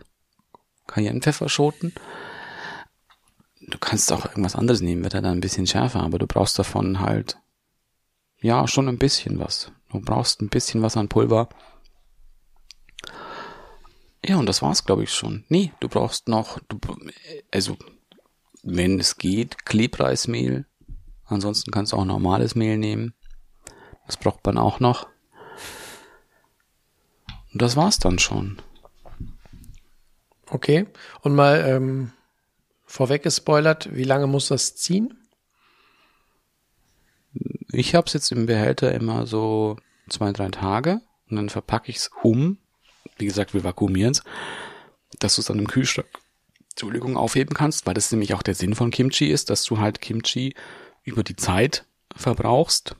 Cayenne-Pfefferschoten. 0.87 1.93
Du 3.73 3.79
kannst 3.79 4.13
auch 4.13 4.27
irgendwas 4.27 4.55
anderes 4.55 4.83
nehmen, 4.83 5.03
wird 5.03 5.15
er 5.15 5.23
dann 5.23 5.39
ein 5.39 5.41
bisschen 5.41 5.67
schärfer, 5.67 6.01
aber 6.01 6.19
du 6.19 6.27
brauchst 6.27 6.59
davon 6.59 7.01
halt, 7.01 7.39
ja, 8.39 8.69
schon 8.69 8.87
ein 8.87 8.99
bisschen 8.99 9.39
was. 9.39 9.73
Du 9.91 9.99
brauchst 9.99 10.43
ein 10.43 10.51
bisschen 10.51 10.83
was 10.83 10.99
an 10.99 11.09
Pulver. 11.09 11.49
Ja, 14.23 14.37
und 14.37 14.45
das 14.45 14.61
war's, 14.61 14.85
glaube 14.85 15.05
ich, 15.05 15.15
schon. 15.15 15.47
Nee, 15.49 15.73
du 15.81 15.89
brauchst 15.89 16.29
noch, 16.29 16.59
du, 16.69 16.79
also, 17.51 17.79
wenn 18.63 19.01
es 19.01 19.17
geht, 19.17 19.65
Klebreismehl. 19.65 20.67
Ansonsten 21.25 21.71
kannst 21.71 21.93
du 21.93 21.97
auch 21.97 22.05
normales 22.05 22.55
Mehl 22.55 22.77
nehmen. 22.77 23.15
Das 24.07 24.19
braucht 24.19 24.45
man 24.45 24.59
auch 24.59 24.81
noch. 24.81 25.09
Und 27.55 27.63
das 27.63 27.75
war's 27.75 27.99
dann 27.99 28.19
schon. 28.19 28.61
Okay. 30.51 30.87
Und 31.23 31.35
mal 31.35 31.65
ähm, 31.67 32.13
vorweg 32.93 33.23
gespoilert, 33.23 33.89
wie 33.97 34.05
lange 34.05 34.27
muss 34.27 34.49
das 34.49 34.77
ziehen? 34.77 35.17
Ich 37.73 37.95
hab's 37.95 38.13
jetzt 38.13 38.31
im 38.33 38.45
Behälter 38.45 38.93
immer 38.93 39.27
so 39.27 39.79
zwei, 40.11 40.31
drei 40.31 40.51
Tage 40.51 41.01
und 41.31 41.37
dann 41.37 41.49
verpacke 41.49 41.91
ich's 41.91 42.11
um. 42.23 42.59
Wie 43.17 43.25
gesagt, 43.25 43.55
wir 43.55 43.65
vakuumieren's, 43.65 44.23
dass 45.21 45.37
du 45.37 45.41
es 45.41 45.47
dann 45.47 45.59
im 45.59 45.69
Kühlschrank, 45.69 46.07
Entschuldigung, 46.73 47.17
aufheben 47.17 47.55
kannst, 47.55 47.87
weil 47.87 47.95
das 47.95 48.13
nämlich 48.13 48.35
auch 48.35 48.43
der 48.43 48.55
Sinn 48.55 48.75
von 48.75 48.91
Kimchi 48.91 49.31
ist, 49.31 49.49
dass 49.49 49.65
du 49.65 49.79
halt 49.79 50.03
Kimchi 50.03 50.55
über 51.03 51.23
die 51.23 51.37
Zeit 51.37 51.87
verbrauchst 52.15 52.95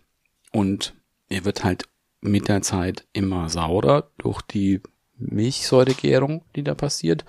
und 0.53 0.95
er 1.29 1.45
wird 1.45 1.65
halt 1.65 1.85
mit 2.23 2.49
der 2.49 2.63
Zeit 2.63 3.05
immer 3.13 3.51
saurer 3.51 4.11
durch 4.17 4.41
die 4.41 4.81
Milchsäuregärung, 5.19 6.47
die 6.57 6.63
da 6.63 6.75
passiert. 6.75 7.27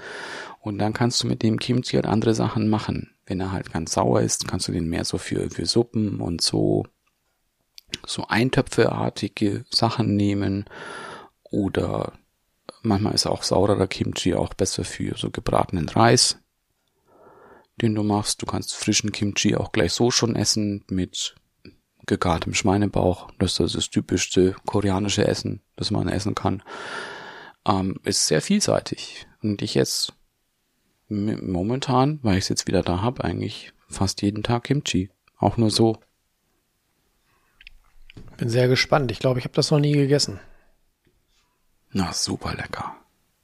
Und 0.63 0.77
dann 0.77 0.93
kannst 0.93 1.21
du 1.21 1.27
mit 1.27 1.43
dem 1.43 1.59
Kimchi 1.59 1.97
halt 1.97 2.05
andere 2.05 2.33
Sachen 2.33 2.69
machen. 2.69 3.13
Wenn 3.25 3.41
er 3.41 3.51
halt 3.51 3.73
ganz 3.73 3.91
sauer 3.91 4.21
ist, 4.21 4.47
kannst 4.47 4.69
du 4.69 4.71
den 4.71 4.87
mehr 4.87 5.03
so 5.03 5.17
für, 5.17 5.49
für 5.49 5.65
Suppen 5.65 6.21
und 6.21 6.41
so 6.41 6.85
so 8.07 8.25
eintöpfeartige 8.27 9.65
Sachen 9.69 10.15
nehmen 10.15 10.65
oder 11.43 12.13
manchmal 12.81 13.13
ist 13.13 13.27
auch 13.27 13.43
saurerer 13.43 13.87
Kimchi 13.87 14.33
auch 14.33 14.53
besser 14.53 14.85
für 14.85 15.17
so 15.17 15.29
gebratenen 15.29 15.89
Reis, 15.89 16.39
den 17.81 17.93
du 17.93 18.03
machst. 18.03 18.41
Du 18.41 18.45
kannst 18.45 18.73
frischen 18.73 19.11
Kimchi 19.11 19.55
auch 19.57 19.73
gleich 19.73 19.91
so 19.91 20.11
schon 20.11 20.35
essen 20.35 20.85
mit 20.87 21.35
gegartem 22.07 22.53
Schweinebauch. 22.53 23.29
Das 23.37 23.59
ist 23.59 23.75
das 23.75 23.89
typischste 23.89 24.55
koreanische 24.65 25.27
Essen, 25.27 25.61
das 25.75 25.91
man 25.91 26.07
essen 26.07 26.35
kann. 26.35 26.63
Ähm, 27.67 27.99
ist 28.03 28.27
sehr 28.27 28.41
vielseitig. 28.41 29.27
Und 29.41 29.61
ich 29.61 29.75
jetzt 29.75 30.13
momentan, 31.13 32.19
weil 32.23 32.37
ich 32.37 32.45
es 32.45 32.49
jetzt 32.49 32.67
wieder 32.67 32.81
da 32.81 33.01
habe, 33.01 33.23
eigentlich 33.23 33.73
fast 33.87 34.21
jeden 34.21 34.43
Tag 34.43 34.63
Kimchi. 34.65 35.09
Auch 35.37 35.57
nur 35.57 35.69
so. 35.69 35.97
Bin 38.37 38.49
sehr 38.49 38.67
gespannt. 38.67 39.11
Ich 39.11 39.19
glaube, 39.19 39.39
ich 39.39 39.45
habe 39.45 39.55
das 39.55 39.71
noch 39.71 39.79
nie 39.79 39.93
gegessen. 39.93 40.39
Na, 41.91 42.11
super 42.13 42.53
lecker. 42.55 42.95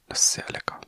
Das 0.08 0.20
ist 0.24 0.32
sehr 0.32 0.46
lecker. 0.52 0.80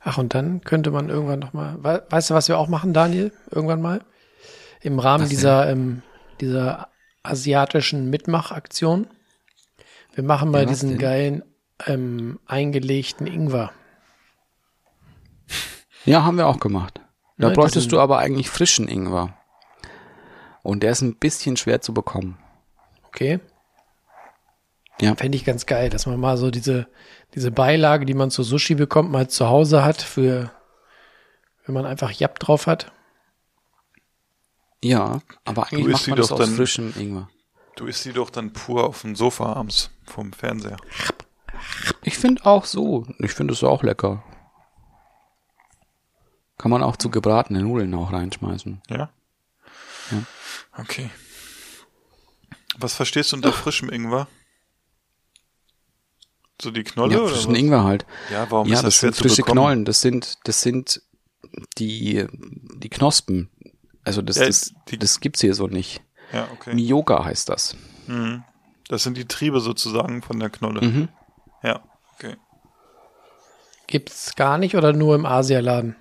Ach, 0.00 0.18
und 0.18 0.34
dann 0.34 0.62
könnte 0.62 0.90
man 0.90 1.08
irgendwann 1.10 1.38
noch 1.38 1.52
mal, 1.52 1.76
we 1.82 2.04
weißt 2.08 2.30
du, 2.30 2.34
was 2.34 2.48
wir 2.48 2.58
auch 2.58 2.68
machen, 2.68 2.92
Daniel? 2.92 3.32
Irgendwann 3.50 3.82
mal? 3.82 4.04
Im 4.80 4.98
Rahmen 4.98 5.24
Was 5.24 5.30
dieser, 5.30 5.68
ähm, 5.70 6.02
dieser 6.40 6.88
asiatischen 7.22 8.10
Mitmachaktion. 8.10 9.06
Wir 10.14 10.24
machen 10.24 10.50
mal 10.50 10.62
Ja, 10.62 10.68
diesen 10.68 10.90
denn? 10.90 10.98
geilen 10.98 11.42
ähm, 11.86 12.40
eingelegten 12.46 13.26
Ingwer. 13.26 13.72
Ja, 16.04 16.24
haben 16.24 16.36
wir 16.36 16.46
auch 16.46 16.60
gemacht. 16.60 17.00
Da 17.38 17.48
Ne, 17.48 17.54
bräuchtest 17.54 17.90
du 17.92 18.00
aber 18.00 18.18
eigentlich 18.18 18.50
frischen 18.50 18.88
Ingwer. 18.88 19.34
Und 20.62 20.82
der 20.82 20.92
ist 20.92 21.00
ein 21.02 21.16
bisschen 21.16 21.56
schwer 21.56 21.80
zu 21.80 21.92
bekommen. 21.94 22.38
Okay? 23.08 23.40
Ja. 25.00 25.14
Fände 25.16 25.36
ich 25.36 25.44
ganz 25.44 25.66
geil, 25.66 25.90
dass 25.90 26.06
man 26.06 26.20
mal 26.20 26.36
so 26.36 26.50
diese, 26.50 26.86
diese 27.34 27.50
Beilage, 27.50 28.06
die 28.06 28.14
man 28.14 28.30
zu 28.30 28.42
Sushi 28.42 28.74
bekommt, 28.74 29.10
mal 29.10 29.28
zu 29.28 29.48
Hause 29.48 29.84
hat, 29.84 30.00
für, 30.02 30.52
wenn 31.66 31.74
man 31.74 31.86
einfach 31.86 32.10
Jap 32.12 32.38
drauf 32.38 32.66
hat. 32.66 32.92
Ja, 34.84 35.20
aber 35.44 35.68
eigentlich 35.72 35.92
macht 35.92 36.06
die 36.06 36.10
man 36.10 36.16
das 36.18 36.28
doch 36.28 36.38
aus 36.40 36.46
dann- 36.46 36.56
frischem 36.56 36.92
Ingwer. 36.98 37.28
Du 37.76 37.86
isst 37.86 38.04
die 38.04 38.12
doch 38.12 38.28
dann 38.30 38.52
pur 38.52 38.84
auf 38.84 39.00
dem 39.00 39.16
Sofa 39.16 39.54
abends 39.54 39.90
vom 40.04 40.32
Fernseher. 40.32 40.76
Ich 42.02 42.18
finde 42.18 42.44
auch 42.44 42.66
so. 42.66 43.06
Ich 43.18 43.32
finde 43.32 43.54
es 43.54 43.64
auch 43.64 43.82
lecker. 43.82 44.22
Kann 46.58 46.70
man 46.70 46.82
auch 46.82 46.96
zu 46.96 47.10
gebratenen 47.10 47.64
Nudeln 47.64 47.94
auch 47.94 48.12
reinschmeißen. 48.12 48.82
Ja? 48.88 49.10
Ja. 50.10 50.22
Okay. 50.78 51.10
Was 52.78 52.94
verstehst 52.94 53.32
du 53.32 53.36
unter 53.36 53.52
frischem 53.52 53.90
Ingwer? 53.90 54.28
So 56.60 56.70
die 56.70 56.84
Knolle 56.84 57.14
Ja, 57.14 57.20
oder 57.20 57.28
frischen 57.30 57.52
was? 57.52 57.58
Ingwer 57.58 57.84
halt. 57.84 58.06
Ja, 58.30 58.50
warum 58.50 58.68
ja, 58.68 58.74
ist 58.74 58.82
das 58.84 58.94
das 58.94 59.00
sind 59.00 59.16
frische? 59.16 59.42
Knollen. 59.42 59.84
Das 59.84 60.00
sind, 60.00 60.38
das 60.44 60.60
sind 60.62 61.02
die, 61.78 62.26
die 62.76 62.88
Knospen. 62.88 63.50
Also 64.04 64.22
das, 64.22 64.36
Ja, 64.36 64.46
das, 64.46 64.72
die- 64.88 64.98
das 64.98 65.20
gibt's 65.20 65.40
hier 65.40 65.54
so 65.54 65.66
nicht. 65.66 66.02
Ja, 66.32 66.48
okay. 66.52 66.74
Miyoga 66.74 67.24
heißt 67.24 67.48
das. 67.48 67.76
Mhm. 68.06 68.44
Das 68.88 69.02
sind 69.02 69.16
die 69.16 69.26
Triebe 69.26 69.60
sozusagen 69.60 70.22
von 70.22 70.38
der 70.38 70.50
Knolle. 70.50 70.82
Mhm. 70.82 71.08
Ja, 71.62 71.82
okay. 72.14 72.36
Gibt's 73.86 74.34
gar 74.34 74.56
nicht 74.58 74.76
oder 74.76 74.92
nur 74.92 75.14
im 75.14 75.26
Asialaden? 75.26 75.96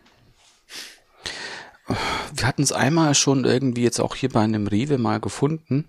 Wir 2.36 2.48
hatten 2.48 2.62
es 2.64 2.72
einmal 2.72 3.14
schon 3.16 3.46
irgendwie 3.46 3.84
jetzt 3.84 4.00
auch 4.00 4.16
hier 4.16 4.30
bei 4.30 4.42
einem 4.42 4.68
Rewe 4.68 4.98
mal 4.98 5.20
gefunden. 5.20 5.86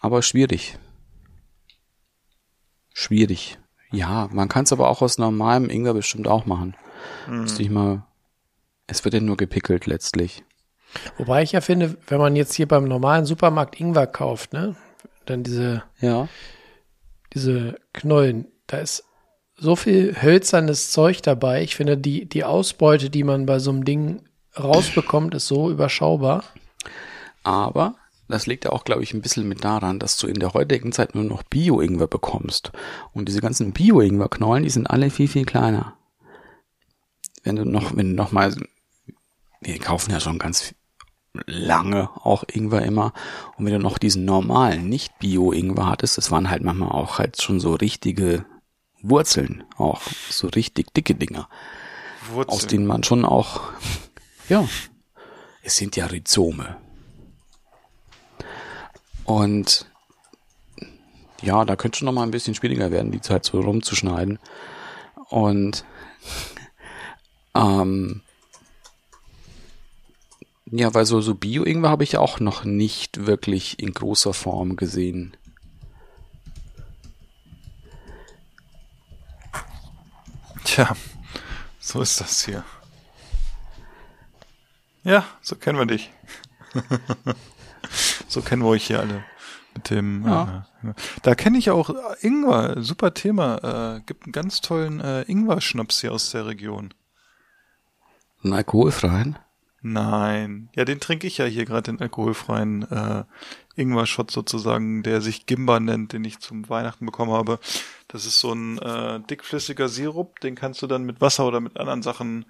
Aber 0.00 0.22
schwierig. 0.22 0.78
Schwierig. 2.92 3.58
Ja, 3.90 4.28
man 4.32 4.48
kann 4.48 4.64
es 4.64 4.72
aber 4.72 4.88
auch 4.88 5.02
aus 5.02 5.18
normalem 5.18 5.68
Ingwer 5.70 5.94
bestimmt 5.94 6.26
auch 6.28 6.46
machen. 6.46 6.74
Müsste 7.28 7.62
ich 7.62 7.70
mal. 7.70 8.04
Es 8.86 9.04
wird 9.04 9.14
ja 9.14 9.20
nur 9.20 9.36
gepickelt 9.36 9.86
letztlich. 9.86 10.42
Wobei 11.16 11.42
ich 11.42 11.52
ja 11.52 11.60
finde, 11.60 11.96
wenn 12.08 12.18
man 12.18 12.36
jetzt 12.36 12.54
hier 12.54 12.68
beim 12.68 12.84
normalen 12.84 13.24
Supermarkt 13.24 13.80
Ingwer 13.80 14.06
kauft, 14.06 14.52
ne, 14.52 14.76
dann 15.24 15.42
diese, 15.42 15.82
Ja. 16.00 16.28
diese 17.32 17.76
Knollen, 17.94 18.46
da 18.66 18.78
ist 18.78 19.04
so 19.56 19.76
viel 19.76 20.20
hölzernes 20.20 20.90
Zeug 20.90 21.22
dabei. 21.22 21.62
Ich 21.62 21.76
finde, 21.76 21.96
die, 21.96 22.28
die 22.28 22.44
Ausbeute, 22.44 23.08
die 23.08 23.24
man 23.24 23.46
bei 23.46 23.58
so 23.58 23.70
einem 23.70 23.84
Ding 23.84 24.22
rausbekommt, 24.58 25.34
ist 25.34 25.48
so 25.48 25.70
überschaubar. 25.70 26.44
Aber 27.42 27.96
das 28.28 28.46
liegt 28.46 28.64
ja 28.64 28.72
auch, 28.72 28.84
glaube 28.84 29.02
ich, 29.02 29.12
ein 29.12 29.20
bisschen 29.20 29.48
mit 29.48 29.64
daran, 29.64 29.98
dass 29.98 30.16
du 30.16 30.26
in 30.26 30.40
der 30.40 30.54
heutigen 30.54 30.92
Zeit 30.92 31.14
nur 31.14 31.24
noch 31.24 31.42
Bio-Ingwer 31.42 32.06
bekommst. 32.06 32.72
Und 33.12 33.28
diese 33.28 33.40
ganzen 33.40 33.72
Bio-Ingwer-Knollen, 33.72 34.62
die 34.62 34.70
sind 34.70 34.88
alle 34.88 35.10
viel, 35.10 35.28
viel 35.28 35.44
kleiner. 35.44 35.96
Wenn 37.42 37.56
du 37.56 37.64
noch, 37.64 37.96
wenn 37.96 38.10
du 38.10 38.14
noch 38.14 38.32
mal, 38.32 38.54
wir 39.60 39.78
kaufen 39.78 40.12
ja 40.12 40.20
schon 40.20 40.38
ganz 40.38 40.74
lange 41.46 42.10
auch 42.24 42.44
Ingwer 42.50 42.82
immer. 42.82 43.12
Und 43.56 43.66
wenn 43.66 43.72
du 43.72 43.78
noch 43.78 43.98
diesen 43.98 44.24
normalen, 44.24 44.88
nicht 44.88 45.18
Bio-Ingwer 45.18 45.86
hattest, 45.86 46.18
das 46.18 46.30
waren 46.30 46.50
halt 46.50 46.62
manchmal 46.62 46.90
auch 46.90 47.18
halt 47.18 47.40
schon 47.40 47.60
so 47.60 47.74
richtige 47.74 48.44
Wurzeln, 49.02 49.64
auch 49.76 50.00
so 50.30 50.48
richtig 50.48 50.94
dicke 50.94 51.14
Dinger, 51.14 51.48
Wurzeln. 52.30 52.54
aus 52.54 52.66
denen 52.66 52.86
man 52.86 53.02
schon 53.02 53.24
auch, 53.24 53.72
ja, 54.48 54.68
es 55.62 55.76
sind 55.76 55.96
ja 55.96 56.06
Rhizome. 56.06 56.76
Und 59.24 59.86
ja, 61.42 61.64
da 61.64 61.76
könnte 61.76 61.98
schon 61.98 62.06
noch 62.06 62.12
mal 62.12 62.22
ein 62.22 62.30
bisschen 62.30 62.54
schwieriger 62.54 62.90
werden, 62.90 63.12
die 63.12 63.20
Zeit 63.20 63.44
so 63.44 63.60
rumzuschneiden. 63.60 64.38
Und 65.28 65.84
ähm, 67.54 68.22
ja, 70.66 70.92
weil 70.94 71.04
so, 71.04 71.20
so 71.20 71.34
Bio-Ingwer 71.34 71.90
habe 71.90 72.04
ich 72.04 72.16
auch 72.16 72.40
noch 72.40 72.64
nicht 72.64 73.26
wirklich 73.26 73.78
in 73.78 73.92
großer 73.92 74.32
Form 74.32 74.76
gesehen. 74.76 75.36
Tja, 80.64 80.96
so 81.78 82.00
ist 82.00 82.20
das 82.20 82.44
hier. 82.44 82.64
Ja, 85.04 85.24
so 85.40 85.56
kennen 85.56 85.78
wir 85.78 85.86
dich. 85.86 86.10
so 88.28 88.40
kennen 88.40 88.62
wir 88.62 88.68
euch 88.68 88.86
hier 88.86 89.00
alle. 89.00 89.24
Mit 89.74 89.90
dem. 89.90 90.24
Ja. 90.26 90.66
Äh, 90.82 90.92
da 91.22 91.34
kenne 91.34 91.58
ich 91.58 91.70
auch 91.70 91.90
Ingwer. 92.20 92.82
Super 92.82 93.14
Thema. 93.14 93.96
Äh, 93.96 94.00
gibt 94.06 94.24
einen 94.24 94.32
ganz 94.32 94.60
tollen 94.60 95.00
äh, 95.00 95.22
Ingwer-Schnaps 95.22 96.00
hier 96.00 96.12
aus 96.12 96.30
der 96.30 96.46
Region. 96.46 96.94
Einen 98.44 98.52
alkoholfreien? 98.54 99.38
Nein. 99.80 100.68
Ja, 100.76 100.84
den 100.84 101.00
trinke 101.00 101.26
ich 101.26 101.38
ja 101.38 101.44
hier 101.44 101.64
gerade, 101.64 101.82
den 101.82 102.00
alkoholfreien 102.00 102.82
äh, 102.90 103.24
Ingwer-Shot 103.74 104.30
sozusagen, 104.30 105.02
der 105.02 105.20
sich 105.20 105.46
Gimba 105.46 105.80
nennt, 105.80 106.12
den 106.12 106.24
ich 106.24 106.38
zum 106.38 106.68
Weihnachten 106.68 107.06
bekommen 107.06 107.32
habe. 107.32 107.58
Das 108.06 108.26
ist 108.26 108.38
so 108.38 108.52
ein 108.52 108.78
äh, 108.78 109.20
dickflüssiger 109.20 109.88
Sirup, 109.88 110.38
den 110.40 110.54
kannst 110.54 110.82
du 110.82 110.86
dann 110.86 111.04
mit 111.04 111.20
Wasser 111.20 111.46
oder 111.46 111.60
mit 111.60 111.78
anderen 111.78 112.02
Sachen 112.02 112.44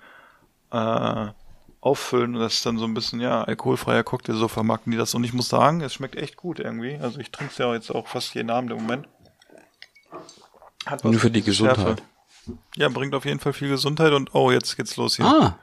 äh, 0.73 1.29
auffüllen 1.83 2.35
und 2.37 2.41
das 2.41 2.55
ist 2.55 2.65
dann 2.67 2.79
so 2.79 2.85
ein 2.87 2.95
bisschen, 2.95 3.21
ja, 3.21 3.43
alkoholfreier 3.45 4.05
Cocktail, 4.05 4.35
so 4.35 4.49
vermarkten 4.49 4.93
die 4.93 4.97
das. 4.97 5.15
Und 5.15 5.25
ich 5.25 5.35
muss 5.35 5.49
sagen, 5.51 5.81
es 5.83 5.93
schmeckt 5.93 6.17
echt 6.17 6.37
gut 6.37 6.59
irgendwie. 6.61 6.97
Also 7.03 7.19
ich 7.21 7.31
trinke 7.31 7.53
es 7.53 7.59
ja 7.59 7.73
jetzt 7.75 7.91
auch 7.95 8.07
fast 8.07 8.35
jeden 8.35 8.49
Abend 8.51 8.71
im 8.71 8.79
Moment. 8.79 9.07
Hat 10.87 11.05
Nur 11.05 11.15
für 11.15 11.31
die 11.31 11.43
mit 11.43 11.55
Schärfe. 11.55 11.81
Gesundheit. 11.81 12.03
Ja, 12.77 12.89
bringt 12.89 13.15
auf 13.15 13.25
jeden 13.25 13.39
Fall 13.41 13.53
viel 13.53 13.69
Gesundheit 13.69 14.13
und 14.13 14.35
oh, 14.35 14.51
jetzt 14.51 14.77
geht's 14.77 14.97
los 14.97 15.17
hier. 15.17 15.27
Ah! 15.27 15.59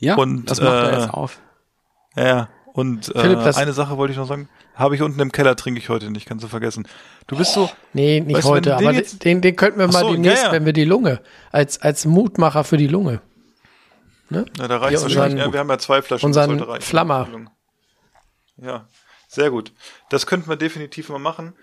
Ja, 0.00 0.16
Und, 0.16 0.50
das 0.50 0.60
macht 0.60 0.72
er 0.72 0.92
äh, 0.92 1.00
jetzt 1.00 1.14
auf. 1.14 1.38
Ja. 2.16 2.48
Und 2.74 3.14
äh, 3.14 3.20
Philipp, 3.20 3.44
das- 3.44 3.56
eine 3.56 3.72
Sache 3.72 3.96
wollte 3.96 4.12
ich 4.12 4.18
noch 4.18 4.26
sagen. 4.26 4.48
Habe 4.74 4.94
ich 4.96 5.02
unten 5.02 5.20
im 5.20 5.30
Keller, 5.32 5.54
trinke 5.54 5.78
ich 5.78 5.90
heute 5.90 6.10
nicht, 6.10 6.26
kannst 6.26 6.42
du 6.44 6.48
vergessen. 6.48 6.88
Du 7.26 7.36
bist 7.36 7.52
so, 7.52 7.68
Nee, 7.92 8.20
nicht 8.20 8.36
Weißt 8.38 8.48
heute, 8.48 8.70
den 8.70 8.78
aber 8.78 8.92
jetzt- 8.92 9.22
den, 9.24 9.42
den 9.42 9.54
könnten 9.54 9.78
wir 9.78 9.86
Ach 9.88 9.92
mal 9.92 10.00
so, 10.00 10.12
demnächst, 10.12 10.38
ja, 10.44 10.48
ja. 10.48 10.52
wenn 10.52 10.64
wir 10.64 10.72
die 10.72 10.84
Lunge, 10.86 11.20
als, 11.50 11.80
als 11.82 12.06
Mutmacher 12.06 12.64
für 12.64 12.78
die 12.78 12.86
Lunge. 12.88 13.20
Ne? 14.32 14.46
na, 14.58 14.68
da 14.68 14.78
reicht 14.78 15.02
unseren- 15.02 15.36
Ja, 15.36 15.52
wir 15.52 15.60
haben 15.60 15.68
ja 15.70 15.78
zwei 15.78 16.02
Flaschen. 16.02 16.26
unseren. 16.26 16.80
Flammer. 16.80 17.28
Ja, 18.56 18.86
sehr 19.28 19.50
gut. 19.50 19.72
Das 20.10 20.26
könnten 20.26 20.48
wir 20.48 20.56
definitiv 20.56 21.08
mal 21.08 21.18
machen. 21.18 21.54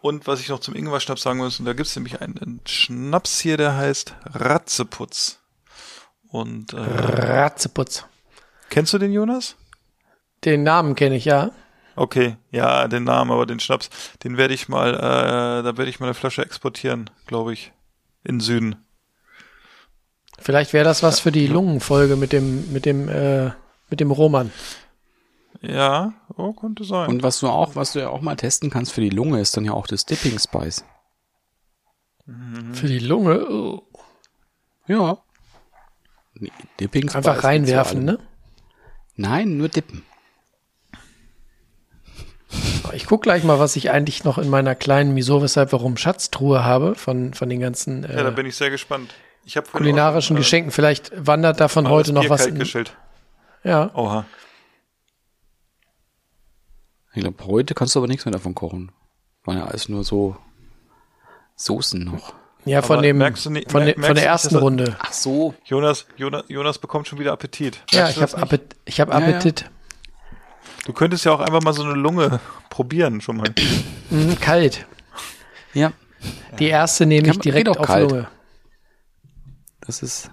Und 0.00 0.26
was 0.28 0.40
ich 0.40 0.48
noch 0.48 0.60
zum 0.60 0.74
Ingwer-Schnaps 0.76 1.22
sagen 1.22 1.38
muss, 1.38 1.58
und 1.58 1.66
da 1.66 1.72
gibt's 1.72 1.96
nämlich 1.96 2.20
einen, 2.20 2.38
einen 2.38 2.60
Schnaps 2.66 3.40
hier, 3.40 3.56
der 3.56 3.76
heißt 3.76 4.14
Ratzeputz. 4.32 5.40
Und 6.30 6.72
äh, 6.72 6.76
Ratzeputz. 6.80 8.04
kennst 8.70 8.92
du 8.92 8.98
den, 8.98 9.12
Jonas? 9.12 9.56
Den 10.44 10.62
Namen 10.62 10.94
kenne 10.94 11.16
ich, 11.16 11.24
ja. 11.24 11.50
Okay, 11.96 12.36
ja, 12.52 12.86
den 12.86 13.02
Namen, 13.04 13.32
aber 13.32 13.44
den 13.44 13.58
Schnaps, 13.58 13.90
den 14.22 14.36
werde 14.36 14.54
ich 14.54 14.68
mal, 14.68 14.94
äh, 14.94 15.62
da 15.64 15.76
werde 15.76 15.88
ich 15.88 15.98
mal 15.98 16.06
eine 16.06 16.14
Flasche 16.14 16.42
exportieren, 16.44 17.10
glaube 17.26 17.52
ich, 17.52 17.72
in 18.22 18.36
den 18.36 18.40
Süden. 18.40 18.76
Vielleicht 20.38 20.72
wäre 20.72 20.84
das 20.84 21.02
was 21.02 21.20
für 21.20 21.32
die 21.32 21.46
Lungenfolge 21.46 22.16
mit 22.16 22.32
dem, 22.32 22.72
mit 22.72 22.86
dem, 22.86 23.08
äh, 23.08 23.50
mit 23.90 24.00
dem 24.00 24.10
Roman. 24.10 24.50
Ja, 25.60 26.12
oh, 26.36 26.52
könnte 26.52 26.84
sein. 26.84 27.08
Und 27.08 27.22
was 27.22 27.40
du 27.40 27.48
auch, 27.48 27.74
was 27.74 27.92
du 27.92 27.98
ja 27.98 28.08
auch 28.08 28.20
mal 28.20 28.36
testen 28.36 28.70
kannst 28.70 28.92
für 28.92 29.00
die 29.00 29.10
Lunge, 29.10 29.40
ist 29.40 29.56
dann 29.56 29.64
ja 29.64 29.72
auch 29.72 29.86
das 29.86 30.06
Dipping 30.06 30.38
Spice. 30.38 30.84
Für 32.72 32.86
die 32.86 32.98
Lunge. 32.98 33.48
oh. 33.48 33.82
Ja. 34.86 35.18
Nee, 36.34 36.52
Dipping 36.78 37.08
Spice. 37.08 37.16
Einfach 37.16 37.42
reinwerfen, 37.44 38.04
ne? 38.04 38.18
Nein, 39.16 39.56
nur 39.56 39.68
dippen. 39.68 40.04
Ich 42.94 43.06
guck 43.06 43.22
gleich 43.22 43.44
mal, 43.44 43.58
was 43.58 43.76
ich 43.76 43.90
eigentlich 43.90 44.24
noch 44.24 44.38
in 44.38 44.48
meiner 44.48 44.74
kleinen 44.74 45.14
Wieso, 45.16 45.42
weshalb, 45.42 45.72
warum 45.72 45.96
Schatztruhe 45.96 46.64
habe 46.64 46.94
von, 46.94 47.34
von 47.34 47.48
den 47.48 47.60
ganzen 47.60 48.02
ja, 48.02 48.22
da 48.22 48.28
äh, 48.28 48.32
bin 48.32 48.46
ich 48.46 48.56
sehr 48.56 48.70
gespannt. 48.70 49.12
Ich 49.48 49.56
habe 49.56 49.66
kulinarischen 49.70 50.36
Geschenken. 50.36 50.70
Vielleicht 50.70 51.10
wandert 51.26 51.58
davon 51.58 51.86
äh, 51.86 51.88
heute 51.88 52.12
noch 52.12 52.28
was 52.28 52.44
in. 52.44 52.62
Ja, 53.64 53.90
Oha. 53.94 54.26
Ich 57.14 57.22
glaube, 57.22 57.46
heute 57.46 57.72
kannst 57.72 57.94
du 57.94 58.00
aber 58.00 58.08
nichts 58.08 58.26
mehr 58.26 58.32
davon 58.32 58.54
kochen. 58.54 58.92
War 59.44 59.56
ja 59.56 59.64
alles 59.64 59.88
nur 59.88 60.04
so 60.04 60.36
Soßen 61.56 62.04
noch. 62.04 62.34
ja, 62.66 62.82
von 62.82 62.96
Aber 62.98 63.02
dem, 63.06 63.16
merkst 63.16 63.46
du 63.46 63.50
nicht- 63.50 63.72
von, 63.72 63.86
de, 63.86 63.94
von 63.94 64.02
der 64.02 64.12
nicht, 64.14 64.24
ersten 64.24 64.54
er- 64.56 64.60
Runde. 64.60 64.96
Ach 64.98 65.14
so. 65.14 65.54
Jonas, 65.64 66.04
Jonas, 66.18 66.44
Jonas 66.48 66.78
bekommt 66.78 67.08
schon 67.08 67.18
wieder 67.18 67.32
Appetit. 67.32 67.80
Ja, 67.90 68.00
Merkst 68.02 68.10
ich 68.10 68.14
du 68.16 68.20
das 68.20 68.32
habe? 68.34 68.42
Appet 68.42 68.76
ich 68.84 69.00
hab 69.00 69.08
Ja, 69.08 69.18
ja. 69.18 69.26
Appetit. 69.28 69.70
Du 70.84 70.92
könntest 70.92 71.24
ja 71.24 71.32
auch 71.32 71.40
einfach 71.40 71.62
mal 71.62 71.72
so 71.72 71.82
eine 71.84 71.94
Lunge 71.94 72.38
probieren 72.68 73.22
schon 73.22 73.38
mal. 73.38 73.48
Mhm, 74.10 74.38
kalt. 74.40 74.86
Ja, 75.72 75.92
Die 76.58 76.68
erste 76.68 77.06
nehme 77.06 77.28
ich 77.28 77.38
direkt 77.38 77.70
auch 77.70 77.78
auf 77.78 77.86
kalt. 77.86 78.10
Lunge. 78.10 78.28
Das 79.88 80.02
ist 80.02 80.30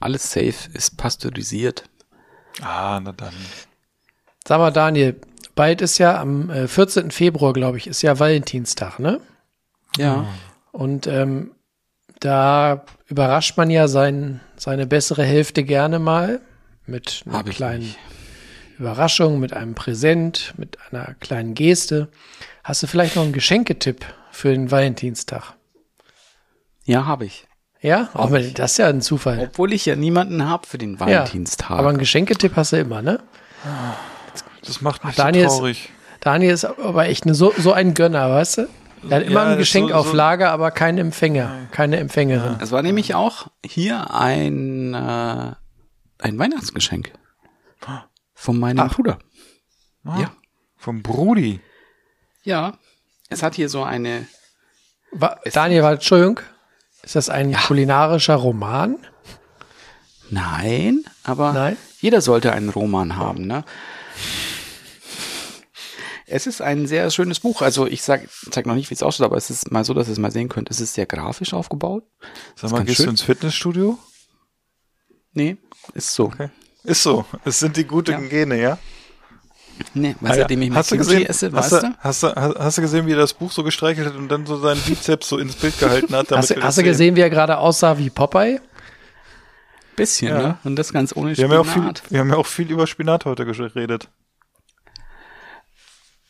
alles 0.00 0.30
safe, 0.30 0.70
ist 0.72 0.96
pasteurisiert. 0.96 1.90
Ah, 2.62 3.00
na 3.02 3.10
dann. 3.10 3.34
Sag 4.46 4.58
mal, 4.58 4.70
Daniel, 4.70 5.20
bald 5.56 5.82
ist 5.82 5.98
ja 5.98 6.20
am 6.20 6.50
äh, 6.50 6.68
14. 6.68 7.10
Februar, 7.10 7.52
glaube 7.52 7.78
ich, 7.78 7.88
ist 7.88 8.02
ja 8.02 8.20
Valentinstag, 8.20 9.00
ne? 9.00 9.20
Ja. 9.96 10.26
Und 10.70 11.08
ähm, 11.08 11.50
da 12.20 12.84
überrascht 13.08 13.56
man 13.56 13.70
ja 13.70 13.88
sein, 13.88 14.40
seine 14.56 14.86
bessere 14.86 15.24
Hälfte 15.24 15.64
gerne 15.64 15.98
mal 15.98 16.40
mit 16.86 17.24
einer 17.26 17.38
Hab 17.38 17.50
kleinen. 17.50 17.92
Überraschung, 18.78 19.40
mit 19.40 19.52
einem 19.52 19.74
Präsent, 19.74 20.54
mit 20.58 20.78
einer 20.92 21.14
kleinen 21.18 21.54
Geste. 21.54 22.08
Hast 22.62 22.84
du 22.84 22.86
vielleicht 22.86 23.16
noch 23.16 23.24
einen 23.24 23.32
Geschenketipp 23.32 24.04
für 24.30 24.52
den 24.52 24.70
Valentinstag? 24.70 25.54
Ja, 26.84 27.04
habe 27.04 27.24
ich. 27.24 27.48
Ja, 27.86 28.08
aber 28.14 28.40
das 28.40 28.72
ist 28.72 28.78
ja 28.78 28.88
ein 28.88 29.00
Zufall. 29.00 29.38
Obwohl 29.50 29.72
ich 29.72 29.86
ja 29.86 29.94
niemanden 29.94 30.48
hab 30.48 30.66
für 30.66 30.76
den 30.78 30.94
Ja, 30.94 31.00
Valentinstag. 31.00 31.70
aber 31.70 31.88
einen 31.90 31.98
Geschenketipp 31.98 32.56
hast 32.56 32.72
du 32.72 32.78
immer, 32.78 33.00
ne? 33.00 33.20
Das 34.64 34.80
macht 34.80 35.04
mich 35.04 35.14
Daniel 35.14 35.44
so 35.44 35.48
ist- 35.48 35.56
traurig. 35.58 35.92
Daniel 36.20 36.50
ist 36.52 36.64
aber 36.64 37.06
echt 37.06 37.24
eine, 37.24 37.34
so, 37.36 37.52
so 37.56 37.72
ein 37.72 37.94
Gönner, 37.94 38.28
weißt 38.30 38.58
du? 38.58 38.68
Er 39.08 39.18
hat 39.18 39.22
immer 39.26 39.44
Ja, 39.44 39.52
ein 39.52 39.58
Geschenk 39.58 39.90
so- 39.90 39.94
auf 39.94 40.12
Lager, 40.12 40.50
aber 40.50 40.72
kein 40.72 40.98
Empfänger, 40.98 41.68
keine 41.70 41.98
Empfängerin. 41.98 42.56
Es 42.60 42.72
war 42.72 42.82
nämlich 42.82 43.14
auch 43.14 43.46
hier 43.64 44.12
ein, 44.12 44.92
äh, 44.94 45.52
ein 46.18 46.38
Weihnachtsgeschenk. 46.38 47.12
Von 48.34 48.58
meinem 48.58 48.88
Bruder. 48.88 49.18
Ah, 50.04 50.18
Ja. 50.20 50.32
Vom 50.76 51.02
Brudi. 51.02 51.60
Ja. 52.42 52.74
Es 53.28 53.42
hat 53.44 53.54
hier 53.54 53.68
so 53.68 53.82
eine, 53.84 54.26
Wa- 55.12 55.38
Daniel, 55.52 55.82
war, 55.84 55.92
Entschuldigung, 55.92 56.40
ist 57.06 57.14
das 57.16 57.30
ein 57.30 57.54
kulinarischer 57.54 58.34
Roman? 58.34 58.98
nein, 60.28 61.04
aber 61.22 61.52
Nein? 61.52 61.76
jeder 62.00 62.20
sollte 62.20 62.52
einen 62.52 62.68
Roman 62.68 63.16
haben, 63.16 63.46
ne? 63.46 63.64
Es 66.26 66.48
ist 66.48 66.60
ein 66.60 66.88
sehr 66.88 67.08
schönes 67.12 67.38
Buch. 67.38 67.62
Also 67.62 67.86
ich 67.86 68.02
sag, 68.02 68.28
zeig 68.50 68.66
noch 68.66 68.74
nicht, 68.74 68.90
wie 68.90 68.94
es 68.94 69.02
aussieht, 69.04 69.24
aber 69.24 69.36
es 69.36 69.48
ist 69.48 69.70
mal 69.70 69.84
so, 69.84 69.94
dass 69.94 70.08
ihr 70.08 70.12
es 70.12 70.18
mal 70.18 70.32
sehen 70.32 70.48
könnt. 70.48 70.68
Es 70.70 70.80
ist 70.80 70.94
sehr 70.94 71.06
grafisch 71.06 71.54
aufgebaut. 71.54 72.02
Sag 72.56 72.72
mal, 72.72 72.84
gehst 72.84 72.98
du 72.98 73.04
schön. 73.04 73.10
ins 73.10 73.22
Fitnessstudio? 73.22 73.96
Nee, 75.32 75.56
ist 75.94 76.12
so. 76.12 76.24
Okay. 76.24 76.50
Ist 76.82 77.04
so. 77.04 77.24
Es 77.44 77.60
sind 77.60 77.76
die 77.76 77.84
guten 77.84 78.10
Ja. 78.10 78.18
Gene, 78.28 78.60
ja? 78.60 78.78
Nee, 79.94 80.16
weil 80.20 80.32
Ah, 80.32 80.34
ja. 80.34 80.40
seitdem 80.42 80.62
ich 80.62 80.70
hast 80.72 80.90
du 80.90 80.96
Kimchi 80.96 81.10
gesehen, 81.12 81.26
esse, 81.26 81.52
hast, 81.52 81.72
weißt 81.72 81.82
du, 81.84 81.86
du? 81.88 81.94
hast, 81.98 82.22
du, 82.22 82.34
hast, 82.34 82.58
hast 82.58 82.78
du 82.78 82.82
gesehen, 82.82 83.06
wie 83.06 83.12
er 83.12 83.18
das 83.18 83.34
Buch 83.34 83.50
so 83.52 83.62
gestreichelt 83.62 84.06
hat 84.08 84.14
und 84.16 84.28
dann 84.28 84.46
so 84.46 84.56
seinen 84.58 84.80
Bizeps 84.82 85.28
so 85.28 85.38
ins 85.38 85.54
Bild 85.56 85.78
gehalten 85.78 86.14
hat? 86.14 86.30
damit 86.30 86.42
Hast, 86.42 86.50
du- 86.50 86.62
hast 86.62 86.76
du 86.78 86.80
sehen? 86.82 86.84
gesehen, 86.84 87.16
wie 87.16 87.20
er 87.20 87.30
gerade 87.30 87.58
aussah 87.58 87.98
wie 87.98 88.10
Popeye? 88.10 88.60
Bisschen, 89.96 90.28
Ja. 90.28 90.38
ne? 90.42 90.58
Und 90.64 90.76
das 90.76 90.92
ganz 90.92 91.14
ohne 91.16 91.36
Wir 91.36 91.44
haben, 91.44 91.52
ja 91.52 91.60
auch 91.60 91.64
viel, 91.64 91.72
Spinat. 91.82 92.02
wir 92.10 92.20
haben 92.20 92.28
ja 92.30 92.36
auch 92.36 92.46
viel 92.46 92.70
über 92.70 92.86
Spinat 92.86 93.24
heute 93.24 93.44
geredet. 93.46 94.08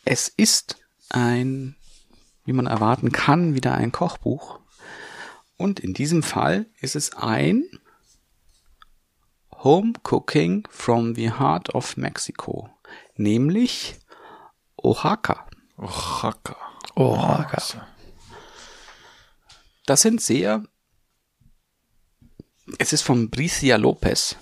Es 0.05 0.29
ist 0.29 0.77
ein, 1.09 1.75
wie 2.45 2.53
man 2.53 2.67
erwarten 2.67 3.11
kann, 3.11 3.55
wieder 3.55 3.73
ein 3.75 3.91
Kochbuch. 3.91 4.59
Und 5.57 5.79
in 5.79 5.93
diesem 5.93 6.23
Fall 6.23 6.65
ist 6.79 6.95
es 6.95 7.13
ein 7.15 7.63
Home 9.63 9.93
Cooking 10.03 10.67
from 10.69 11.15
the 11.15 11.31
Heart 11.31 11.73
of 11.75 11.97
Mexico, 11.97 12.69
nämlich 13.19 13.95
Oaxaca. 14.77 15.47
Oaxaca. 15.77 16.67
Hacker. 16.97 17.87
Das 19.85 20.01
sind 20.01 20.21
sehr, 20.21 20.63
es 22.79 22.91
ist 22.91 23.03
von 23.03 23.29
Bricia 23.29 23.77
Lopez, 23.77 24.35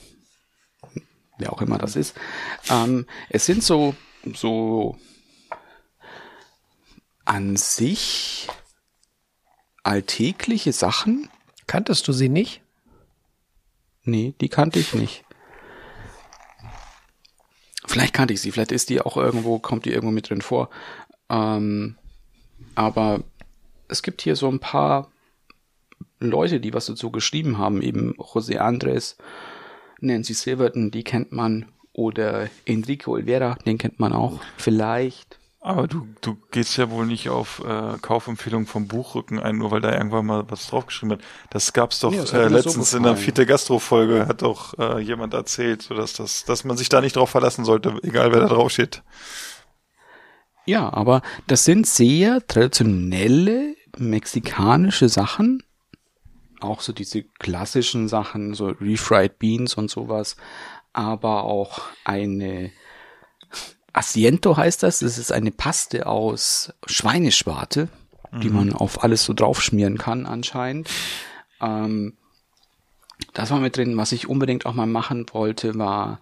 wer 1.37 1.51
auch 1.51 1.61
immer 1.61 1.77
das 1.77 1.95
ist. 1.95 2.15
Ähm, 2.69 3.05
es 3.29 3.45
sind 3.45 3.61
so, 3.63 3.95
so 4.33 4.97
an 7.25 7.57
sich 7.57 8.47
alltägliche 9.83 10.71
Sachen. 10.71 11.29
Kanntest 11.67 12.07
du 12.07 12.13
sie 12.13 12.29
nicht? 12.29 12.61
Nee, 14.03 14.33
die 14.39 14.49
kannte 14.49 14.79
ich 14.79 14.93
nicht. 14.93 15.24
Vielleicht 17.87 18.13
kannte 18.13 18.33
ich 18.33 18.41
sie, 18.41 18.51
vielleicht 18.51 18.71
ist 18.71 18.89
die 18.89 19.01
auch 19.01 19.17
irgendwo, 19.17 19.59
kommt 19.59 19.85
die 19.85 19.91
irgendwo 19.91 20.11
mit 20.11 20.29
drin 20.29 20.41
vor. 20.41 20.69
Ähm, 21.29 21.95
aber 22.75 23.21
es 23.87 24.01
gibt 24.01 24.21
hier 24.21 24.35
so 24.35 24.49
ein 24.49 24.59
paar 24.59 25.11
Leute, 26.19 26.59
die 26.59 26.73
was 26.73 26.87
dazu 26.87 27.11
geschrieben 27.11 27.57
haben, 27.57 27.81
eben 27.81 28.13
José 28.15 28.57
Andres, 28.57 29.17
Nancy 30.01 30.33
Silverton, 30.33 30.91
die 30.91 31.03
kennt 31.03 31.31
man, 31.31 31.67
oder 31.93 32.49
Enrique 32.65 33.07
Olvera, 33.07 33.55
den 33.65 33.77
kennt 33.77 33.99
man 33.99 34.13
auch, 34.13 34.41
vielleicht. 34.57 35.39
Aber 35.65 35.87
du, 35.87 36.07
du 36.21 36.37
gehst 36.51 36.77
ja 36.77 36.91
wohl 36.91 37.07
nicht 37.07 37.27
auf 37.27 37.59
äh, 37.65 37.97
Kaufempfehlungen 37.99 38.67
vom 38.67 38.87
Buchrücken 38.87 39.39
ein, 39.39 39.57
nur 39.57 39.71
weil 39.71 39.81
da 39.81 39.91
irgendwann 39.91 40.27
mal 40.27 40.45
was 40.47 40.67
draufgeschrieben 40.67 41.17
hat. 41.17 41.25
Das 41.49 41.73
gab's 41.73 42.01
doch 42.01 42.11
Nee, 42.11 42.17
das 42.17 42.33
äh, 42.33 42.37
mir 42.37 42.49
so 42.49 42.55
letztens 42.55 42.93
in 42.93 43.01
der. 43.01 43.17
Fiete 43.17 43.47
Gastro-Folge, 43.47 44.27
hat 44.27 44.43
doch 44.43 44.77
äh, 44.77 44.99
jemand 44.99 45.33
erzählt, 45.33 45.89
dass, 45.89 46.13
das, 46.13 46.45
dass 46.45 46.65
man 46.65 46.77
sich 46.77 46.89
da 46.89 47.01
nicht 47.01 47.15
drauf 47.15 47.31
verlassen 47.31 47.65
sollte, 47.65 47.97
egal 48.03 48.31
wer 48.31 48.41
da 48.41 48.47
drauf 48.47 48.71
steht. 48.71 49.01
Ja, 50.67 50.93
aber 50.93 51.23
das 51.47 51.65
sind 51.65 51.87
sehr 51.87 52.45
traditionelle 52.45 53.73
mexikanische 53.97 55.09
Sachen. 55.09 55.63
Auch 56.59 56.81
so 56.81 56.93
diese 56.93 57.23
klassischen 57.23 58.07
Sachen, 58.07 58.53
so 58.53 58.67
refried 58.79 59.39
Beans 59.39 59.73
und 59.73 59.89
sowas. 59.89 60.35
Aber 60.93 61.45
auch 61.45 61.81
eine 62.03 62.71
Asiento 63.95 64.57
heißt 64.57 64.83
das. 64.83 64.99
Das 64.99 65.17
ist 65.17 65.31
eine 65.31 65.51
Paste 65.51 66.07
aus 66.07 66.73
Schweineschwarte, 66.85 67.89
die 68.41 68.49
man 68.49 68.73
auf 68.73 69.03
alles 69.03 69.23
so 69.23 69.33
draufschmieren 69.33 69.97
kann 69.97 70.25
anscheinend. 70.25 70.89
Ähm, 71.61 72.17
das 73.33 73.51
war 73.51 73.59
mit 73.59 73.77
drin. 73.77 73.95
Was 73.97 74.11
ich 74.11 74.27
unbedingt 74.27 74.65
auch 74.65 74.73
mal 74.73 74.87
machen 74.87 75.25
wollte, 75.31 75.75
war, 75.75 76.19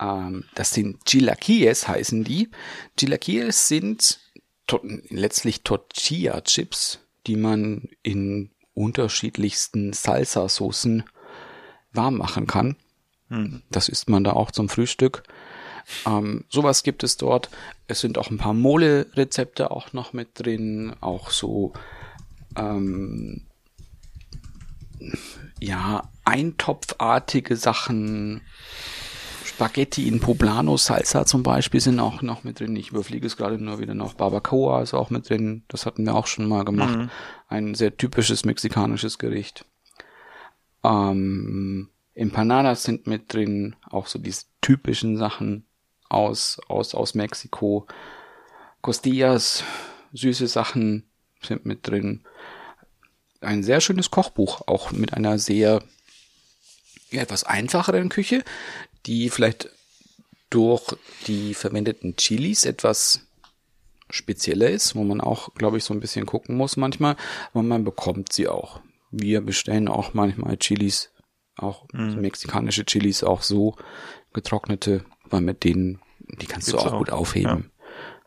ähm, 0.00 0.44
das 0.54 0.72
sind 0.72 1.04
Chilaquiles 1.04 1.86
heißen 1.86 2.24
die. 2.24 2.50
Chilaquiles 2.96 3.68
sind 3.68 4.20
to 4.66 4.80
letztlich 5.10 5.62
Tortilla-Chips, 5.62 7.00
die 7.26 7.36
man 7.36 7.88
in 8.02 8.50
unterschiedlichsten 8.72 9.92
Salsa-Soßen 9.92 11.04
warm 11.92 12.16
machen 12.16 12.46
kann. 12.46 12.76
Das 13.70 13.88
isst 13.88 14.08
man 14.08 14.24
da 14.24 14.32
auch 14.32 14.50
zum 14.50 14.68
Frühstück. 14.68 15.22
Ähm, 16.06 16.44
sowas 16.48 16.82
gibt 16.82 17.02
es 17.02 17.16
dort. 17.16 17.50
Es 17.86 18.00
sind 18.00 18.18
auch 18.18 18.30
ein 18.30 18.38
paar 18.38 18.54
Mole-Rezepte 18.54 19.70
auch 19.70 19.92
noch 19.92 20.12
mit 20.12 20.28
drin. 20.34 20.94
Auch 21.00 21.30
so, 21.30 21.72
ähm, 22.56 23.46
ja, 25.60 26.08
eintopfartige 26.24 27.56
Sachen. 27.56 28.42
Spaghetti 29.44 30.08
in 30.08 30.20
Poblano 30.20 30.78
Salsa 30.78 31.26
zum 31.26 31.42
Beispiel 31.42 31.80
sind 31.80 32.00
auch 32.00 32.22
noch 32.22 32.44
mit 32.44 32.60
drin. 32.60 32.74
Ich 32.76 32.92
überfliege 32.92 33.26
es 33.26 33.36
gerade 33.36 33.62
nur 33.62 33.78
wieder 33.78 33.94
noch. 33.94 34.14
Barbacoa 34.14 34.80
ist 34.80 34.94
auch 34.94 35.10
mit 35.10 35.28
drin. 35.28 35.64
Das 35.68 35.84
hatten 35.84 36.06
wir 36.06 36.14
auch 36.14 36.26
schon 36.26 36.48
mal 36.48 36.64
gemacht. 36.64 37.10
Ein 37.46 37.74
sehr 37.74 37.94
typisches 37.94 38.46
mexikanisches 38.46 39.18
Gericht. 39.18 39.66
Ähm, 40.82 41.90
Empanadas 42.14 42.84
sind 42.84 43.06
mit 43.06 43.34
drin. 43.34 43.76
Auch 43.90 44.06
so 44.06 44.18
diese 44.18 44.44
typischen 44.62 45.18
Sachen 45.18 45.66
aus, 46.10 46.60
aus, 46.68 46.94
aus 46.94 47.14
Mexiko. 47.14 47.86
Costillas, 48.82 49.64
süße 50.12 50.46
Sachen 50.46 51.08
sind 51.42 51.64
mit 51.64 51.86
drin. 51.86 52.24
Ein 53.40 53.62
sehr 53.62 53.80
schönes 53.80 54.10
Kochbuch, 54.10 54.62
auch 54.66 54.92
mit 54.92 55.14
einer 55.14 55.38
sehr 55.38 55.82
ja, 57.10 57.22
etwas 57.22 57.44
einfacheren 57.44 58.10
Küche, 58.10 58.44
die 59.06 59.30
vielleicht 59.30 59.70
durch 60.50 60.96
die 61.26 61.54
verwendeten 61.54 62.16
Chilis 62.16 62.64
etwas 62.64 63.26
spezieller 64.10 64.68
ist, 64.68 64.96
wo 64.96 65.04
man 65.04 65.20
auch, 65.20 65.54
glaube 65.54 65.78
ich, 65.78 65.84
so 65.84 65.94
ein 65.94 66.00
bisschen 66.00 66.26
gucken 66.26 66.56
muss 66.56 66.76
manchmal, 66.76 67.16
aber 67.52 67.62
man 67.62 67.84
bekommt 67.84 68.32
sie 68.32 68.48
auch. 68.48 68.80
Wir 69.12 69.40
bestellen 69.40 69.88
auch 69.88 70.14
manchmal 70.14 70.56
Chilis, 70.56 71.10
auch 71.56 71.86
mexikanische 71.92 72.84
Chilis, 72.84 73.22
auch 73.22 73.42
so 73.42 73.76
getrocknete, 74.32 75.04
weil 75.30 75.40
mit 75.40 75.64
denen, 75.64 76.00
die 76.18 76.46
kannst 76.46 76.68
Gibt's 76.68 76.82
du 76.82 76.88
auch, 76.88 76.92
auch, 76.92 76.98
gut 76.98 77.10
aufheben. 77.10 77.70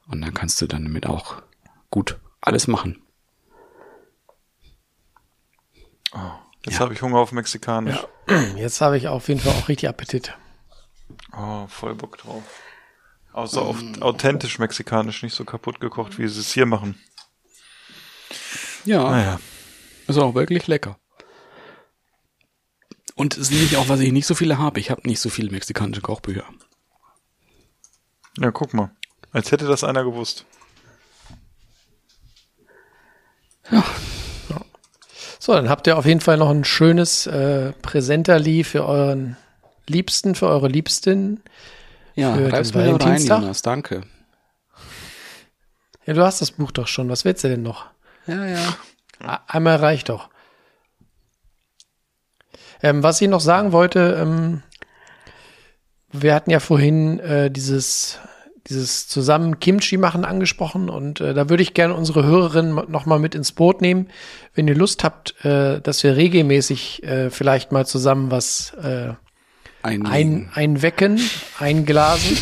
Und 0.08 0.22
dann 0.22 0.34
kannst 0.34 0.62
du 0.62 0.68
dann 0.68 0.84
damit 0.84 1.06
auch 1.06 1.42
gut 1.90 2.20
alles 2.42 2.68
machen. 2.68 3.02
Jetzt 6.66 6.80
habe 6.80 6.94
ich 6.94 7.02
Hunger 7.02 7.18
auf 7.18 7.32
Mexikanisch. 7.32 7.98
Jetzt 8.56 8.82
habe 8.82 8.98
ich 8.98 9.08
auf 9.08 9.28
jeden 9.28 9.40
Fall 9.40 9.54
auch 9.54 9.68
richtig 9.68 9.90
Appetit. 9.90 10.38
Oh, 11.36 11.68
voll 11.68 11.96
Bock 11.96 12.18
drauf. 12.18 12.44
Außer 13.34 13.62
auf 13.62 13.82
authentisch 14.00 14.60
mexikanisch, 14.60 15.24
nicht 15.24 15.36
so 15.36 15.44
kaputt 15.44 15.80
gekocht, 15.80 16.20
wie 16.20 16.28
sie 16.28 16.40
es 16.40 16.54
hier 16.54 16.68
machen. 16.68 17.02
Ja. 18.86 19.10
Naja. 19.10 19.40
Ist 20.08 20.18
auch 20.18 20.36
wirklich 20.36 20.68
lecker. 20.68 21.00
Und 23.16 23.34
es 23.34 23.44
ist 23.44 23.52
nämlich 23.52 23.78
auch, 23.78 23.90
was 23.90 24.00
ich 24.00 24.12
nicht 24.12 24.28
so 24.28 24.36
viele 24.36 24.58
habe. 24.58 24.80
Ich 24.80 24.92
habe 24.92 25.08
nicht 25.08 25.20
so 25.20 25.30
viele 25.30 25.52
mexikanische 25.52 26.02
Kochbücher. 26.02 26.46
Ja, 28.40 28.52
guck 28.52 28.74
mal. 28.74 28.90
Als 29.32 29.52
hätte 29.52 29.66
das 29.66 29.84
einer 29.84 30.04
gewusst. 30.04 30.46
So, 35.40 35.54
dann 35.54 35.70
habt 35.70 35.88
ihr 35.88 35.98
auf 35.98 36.06
jeden 36.06 36.22
Fall 36.22 36.38
noch 36.38 36.50
ein 36.50 36.64
schönes 36.64 37.28
äh, 37.28 37.74
Präsenterli 37.82 38.64
für 38.64 38.86
euren 38.86 39.36
Liebsten, 39.88 40.36
für 40.36 40.48
eure 40.48 40.68
Liebsten. 40.68 41.44
Ja, 42.16 42.34
Für 42.36 42.42
den 42.44 42.52
da 42.52 42.58
rein, 42.58 42.74
Valentinstag? 42.74 43.42
Jonas. 43.42 43.62
Danke. 43.62 44.02
Ja, 46.06 46.14
du 46.14 46.24
hast 46.24 46.42
das 46.42 46.52
Buch 46.52 46.72
doch 46.72 46.88
schon. 46.88 47.10
Was 47.10 47.26
willst 47.26 47.44
du 47.44 47.50
denn 47.50 47.64
noch? 47.64 47.86
Ja, 48.28 48.46
ja. 48.46 48.78
A- 49.20 49.42
Einmal 49.48 49.78
reicht 49.78 50.10
doch. 50.10 50.30
Ähm, 52.82 53.02
was 53.04 53.20
ich 53.22 53.28
noch 53.30 53.40
sagen 53.42 53.72
wollte, 53.72 54.18
ähm, 54.22 54.62
wir 56.14 56.34
hatten 56.34 56.52
ja 56.52 56.60
vorhin 56.60 57.20
äh, 57.20 57.52
dieses 57.52 58.20
dieses 58.68 59.08
zusammen 59.08 59.60
Kimchi 59.60 59.98
machen 59.98 60.24
angesprochen 60.24 60.90
und 60.90 61.20
äh, 61.20 61.34
da 61.34 61.50
würde 61.50 61.64
ich 61.64 61.74
gerne 61.74 61.94
unsere 61.94 62.24
Hörerinnen 62.24 62.90
noch 62.90 63.06
mal 63.06 63.20
mit 63.20 63.36
ins 63.36 63.52
Boot 63.52 63.82
nehmen, 63.82 64.08
wenn 64.56 64.68
ihr 64.68 64.76
Lust 64.76 65.04
habt, 65.04 65.44
äh, 65.44 65.82
dass 65.82 66.02
wir 66.04 66.16
regelmäßig 66.16 67.04
äh, 67.04 67.30
vielleicht 67.30 67.74
mal 67.74 67.86
zusammen 67.86 68.32
was 68.32 68.74
äh, 68.82 69.14
ein, 69.82 70.50
einwecken, 70.54 71.20
einglasen. 71.60 72.38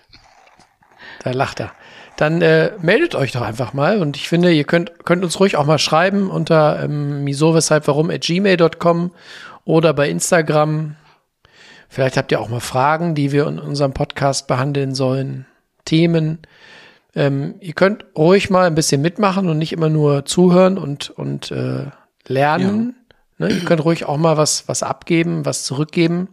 da 1.22 1.32
lacht 1.32 1.60
er. 1.60 1.72
Dann 2.16 2.40
äh, 2.40 2.72
meldet 2.80 3.14
euch 3.14 3.32
doch 3.32 3.42
einfach 3.42 3.74
mal 3.74 4.00
und 4.00 4.16
ich 4.16 4.28
finde, 4.28 4.52
ihr 4.52 4.64
könnt, 4.64 5.04
könnt 5.04 5.22
uns 5.22 5.38
ruhig 5.38 5.56
auch 5.56 5.66
mal 5.66 5.78
schreiben 5.78 6.30
unter 6.30 6.82
ähm, 6.82 7.24
miso 7.24 7.54
weshalb 7.54 7.86
warum 7.88 8.10
at 8.10 8.22
gmail.com 8.22 9.10
oder 9.64 9.92
bei 9.92 10.08
Instagram. 10.08 10.96
Vielleicht 11.90 12.16
habt 12.16 12.30
ihr 12.30 12.40
auch 12.40 12.48
mal 12.48 12.60
Fragen, 12.60 13.16
die 13.16 13.32
wir 13.32 13.48
in 13.48 13.58
unserem 13.58 13.92
Podcast 13.92 14.46
behandeln 14.46 14.94
sollen, 14.94 15.44
Themen. 15.84 16.38
Ähm, 17.16 17.56
ihr 17.58 17.72
könnt 17.72 18.06
ruhig 18.16 18.48
mal 18.48 18.68
ein 18.68 18.76
bisschen 18.76 19.02
mitmachen 19.02 19.48
und 19.48 19.58
nicht 19.58 19.72
immer 19.72 19.88
nur 19.88 20.24
zuhören 20.24 20.78
und, 20.78 21.10
und 21.10 21.50
äh, 21.50 21.86
lernen. 22.28 22.94
Ne? 23.38 23.48
Ihr 23.48 23.64
könnt 23.64 23.84
ruhig 23.84 24.04
auch 24.04 24.18
mal 24.18 24.36
was, 24.36 24.68
was 24.68 24.84
abgeben, 24.84 25.44
was 25.44 25.64
zurückgeben. 25.64 26.28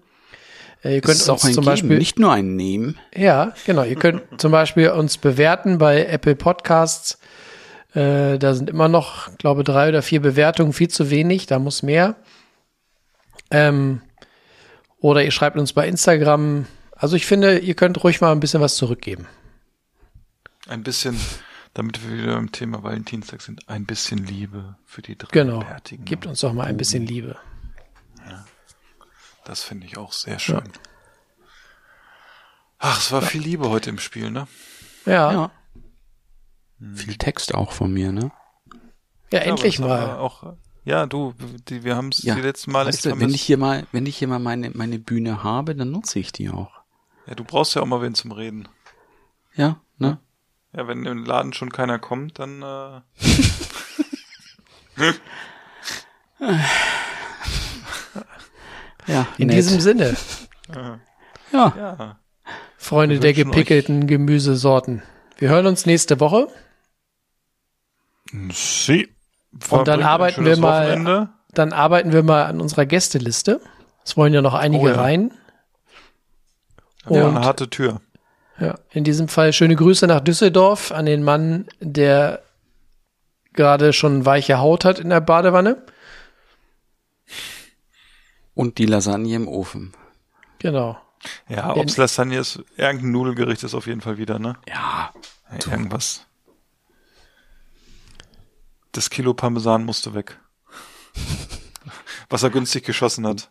Äh, 0.83 0.95
ihr 0.95 1.01
könnt 1.01 1.27
uns 1.27 1.41
zum 1.41 1.49
Geben, 1.49 1.65
Beispiel 1.65 1.97
nicht 1.97 2.19
nur 2.19 2.31
ein 2.31 2.55
Nehmen. 2.55 2.99
ja, 3.15 3.53
genau. 3.65 3.83
Ihr 3.83 3.95
könnt 3.95 4.21
zum 4.37 4.51
Beispiel 4.51 4.89
uns 4.91 5.17
bewerten 5.17 5.79
bei 5.79 6.05
Apple 6.05 6.35
Podcasts. 6.35 7.17
Äh, 7.95 8.37
da 8.37 8.53
sind 8.53 8.69
immer 8.69 8.89
noch, 8.89 9.35
glaube 9.39 9.63
drei 9.63 9.89
oder 9.89 10.03
vier 10.03 10.21
Bewertungen, 10.21 10.71
viel 10.71 10.89
zu 10.89 11.09
wenig. 11.09 11.47
Da 11.47 11.57
muss 11.57 11.81
mehr. 11.81 12.15
Ähm, 13.49 14.01
oder 15.07 15.23
ihr 15.23 15.31
schreibt 15.31 15.57
uns 15.57 15.71
bei 15.71 15.87
Instagram. 15.87 16.67
Also 16.91 17.15
ich 17.15 17.25
finde, 17.25 17.59
ihr 17.59 17.75
könnt 17.75 18.03
ruhig 18.03 18.19
mal 18.19 18.33
ein 18.33 18.41
bisschen 18.41 18.61
was 18.61 18.75
zurückgeben. 18.75 19.25
Ein 20.67 20.83
bisschen, 20.83 21.17
damit 21.73 22.05
wir 22.05 22.17
wieder 22.17 22.37
im 22.37 22.51
Thema 22.51 22.83
Valentinstag 22.83 23.41
sind, 23.41 23.69
ein 23.69 23.85
bisschen 23.85 24.25
Liebe 24.25 24.75
für 24.85 25.01
die 25.01 25.17
drei 25.17 25.29
Genau. 25.31 25.63
Gebt 26.03 26.25
uns 26.25 26.41
doch 26.41 26.51
mal 26.51 26.65
ein 26.65 26.75
bisschen 26.75 27.05
Liebe. 27.05 27.37
Das 29.45 29.63
finde 29.63 29.87
ich 29.87 29.97
auch 29.97 30.11
sehr 30.11 30.39
schön. 30.39 30.69
Ach, 32.79 32.99
es 32.99 33.13
war 33.13 33.21
viel 33.21 33.41
Liebe 33.41 33.69
heute 33.69 33.89
im 33.89 33.97
Spiel, 33.97 34.29
ne? 34.29 34.45
Ja, 35.05 35.31
ja, 35.31 35.31
Ja. 35.31 35.51
Viel 36.95 37.15
Text 37.15 37.55
auch 37.55 37.71
von 37.71 37.93
mir, 37.93 38.11
ne? 38.11 38.31
endlich 39.31 39.79
aber 39.81 39.97
das 39.97 40.07
mal. 40.07 40.17
Auch, 40.17 40.53
ja, 40.87 41.05
du, 41.05 41.33
die, 41.67 41.83
wir 41.83 41.95
haben 41.95 42.09
es 42.09 42.23
Ja. 42.23 42.35
die 42.35 42.41
letzten 42.41 42.71
Mal 42.71 42.85
weißt 42.85 43.05
du, 43.05 43.19
wenn 43.19 43.29
ich 43.29 43.41
hier 43.41 43.57
mal, 43.57 43.85
wenn 43.91 44.05
ich 44.05 44.17
hier 44.17 44.27
mal 44.27 44.39
meine, 44.39 44.71
meine 44.71 44.99
Bühne 44.99 45.43
habe, 45.43 45.75
dann 45.75 45.91
nutze 45.91 46.17
ich 46.19 46.31
die 46.31 46.49
auch. 46.49 46.71
Ja, 47.27 47.35
du 47.35 47.43
brauchst 47.43 47.75
ja 47.75 47.81
auch 47.81 47.85
mal 47.85 48.01
wen 48.01 48.15
zum 48.15 48.31
Reden. 48.31 48.67
Ja, 49.55 49.81
ne? 49.97 50.19
Ja, 50.73 50.87
wenn 50.87 51.05
im 51.05 51.25
Laden 51.25 51.53
schon 51.53 51.71
keiner 51.71 51.99
kommt, 51.99 52.39
dann 52.39 52.61
äh, 52.61 53.01
Ja, 59.07 59.27
In 59.37 59.47
nett. 59.47 59.57
diesem 59.57 59.79
Sinne, 59.79 60.15
Ja, 61.53 61.73
ja. 61.77 62.19
Freunde 62.77 63.19
der 63.19 63.33
gepickelten 63.33 64.05
Gemüsesorten. 64.07 65.01
Wir 65.37 65.49
hören 65.49 65.65
uns 65.67 65.85
nächste 65.85 66.19
Woche. 66.19 66.47
Sie. 68.51 69.07
Und 69.69 69.87
dann 69.87 70.03
arbeiten 70.03 70.45
wir 70.45 70.57
mal- 70.57 70.87
Wochenende. 70.89 71.29
Dann 71.53 71.73
arbeiten 71.73 72.11
wir 72.13 72.23
mal 72.23 72.43
an 72.45 72.61
unserer 72.61 72.85
Gästeliste. 72.85 73.59
Es 74.05 74.15
wollen 74.17 74.33
ja 74.33 74.41
noch 74.41 74.53
einige 74.53 74.83
Oh 74.83 74.87
ja. 74.89 74.95
rein. 74.95 75.31
Ja, 77.09 77.23
Und 77.25 77.37
eine 77.37 77.45
harte 77.45 77.69
Tür. 77.69 78.01
ja, 78.59 78.75
in 78.91 79.03
diesem 79.03 79.27
Fall 79.27 79.53
schöne 79.53 79.75
Grüße 79.75 80.05
nach 80.07 80.19
Düsseldorf 80.21 80.91
an 80.91 81.05
den 81.05 81.23
Mann, 81.23 81.67
der 81.79 82.43
gerade 83.53 83.91
schon 83.93 84.25
weiche 84.25 84.59
Haut 84.59 84.85
hat 84.85 84.99
in 84.99 85.09
der 85.09 85.21
Badewanne. 85.21 85.81
und 88.53 88.77
die 88.77 88.85
Lasagne 88.85 89.35
im 89.35 89.47
Ofen. 89.47 89.93
Genau. 90.59 90.97
Ja, 91.47 91.75
ob's 91.75 91.97
Lasagne 91.97 92.37
ist, 92.39 92.59
irgendein 92.75 93.11
Nudelgericht 93.11 93.63
ist 93.63 93.73
auf 93.75 93.87
jeden 93.87 94.01
Fall 94.01 94.17
wieder, 94.17 94.39
ne? 94.39 94.55
Ja, 94.67 95.11
Hey, 95.45 95.59
irgendwas. 95.71 96.25
Das 98.97 99.11
Kilo 99.11 99.35
Parmesan 99.35 99.85
musste 99.85 100.15
weg. 100.15 100.39
Was 102.29 102.41
er 102.41 102.49
günstig 102.49 102.83
geschossen 102.83 103.27
hat. 103.27 103.47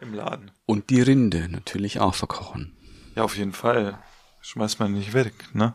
Im 0.00 0.14
Laden. 0.14 0.50
und 0.64 0.88
die 0.88 1.02
Rinde 1.02 1.50
natürlich 1.50 2.00
auch 2.00 2.14
verkochen. 2.14 2.74
Ja, 3.14 3.22
auf 3.22 3.36
jeden 3.36 3.52
Fall. 3.52 3.98
Schmeißt 4.40 4.80
man 4.80 4.94
nicht 4.94 5.12
weg, 5.12 5.34
ne? 5.52 5.74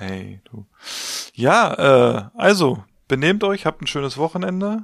Nee, 0.00 0.40
du. 0.50 0.66
Ja, 1.32 1.74
äh, 1.74 2.24
also, 2.34 2.82
benehmt 3.06 3.44
euch, 3.44 3.66
habt 3.66 3.80
ein 3.80 3.86
schönes 3.86 4.18
Wochenende. 4.18 4.82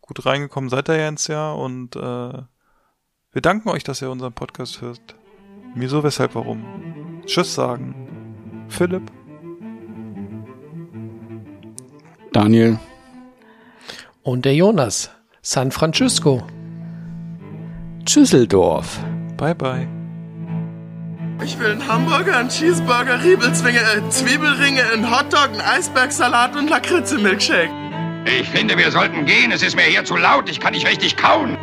Gut 0.00 0.24
reingekommen 0.24 0.70
seid 0.70 0.88
ihr 0.88 0.96
ja 0.96 1.08
ins 1.08 1.26
Jahr 1.26 1.58
und 1.58 1.96
äh, 1.96 1.98
wir 2.00 3.42
danken 3.42 3.68
euch, 3.68 3.84
dass 3.84 4.00
ihr 4.00 4.10
unseren 4.10 4.32
Podcast 4.32 4.80
hört. 4.80 5.16
Wieso, 5.74 6.02
weshalb, 6.02 6.34
warum. 6.34 7.22
Tschüss 7.26 7.54
sagen. 7.54 8.66
Philipp. 8.70 9.12
Daniel, 12.36 12.78
Und 14.22 14.44
der 14.44 14.54
Jonas. 14.54 15.10
San 15.40 15.70
Francisco. 15.70 16.46
Schüsseldorf. 18.06 18.98
Bye 19.38 19.54
bye. 19.54 19.88
Ich 21.42 21.58
will 21.58 21.70
einen 21.70 21.88
Hamburger, 21.88 22.36
einen 22.36 22.50
Cheeseburger, 22.50 23.24
Riebelzwinge, 23.24 23.78
äh, 23.78 24.10
Zwiebelringe, 24.10 24.82
einen 24.92 25.10
Hotdog, 25.10 25.48
einen 25.52 25.62
Eisbergsalat 25.62 26.54
und 26.56 26.68
Lakritze-Milkshake. 26.68 27.70
Ich 28.26 28.46
finde, 28.50 28.76
wir 28.76 28.90
sollten 28.90 29.24
gehen. 29.24 29.50
Es 29.50 29.62
ist 29.62 29.74
mir 29.74 29.84
hier 29.84 30.04
zu 30.04 30.16
laut. 30.16 30.50
Ich 30.50 30.60
kann 30.60 30.74
nicht 30.74 30.86
richtig 30.86 31.16
kauen. 31.16 31.56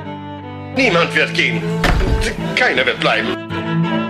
Niemand 0.75 1.13
wird 1.13 1.35
gehen. 1.35 1.61
Keiner 2.55 2.83
wird 2.83 2.99
bleiben. 2.99 4.02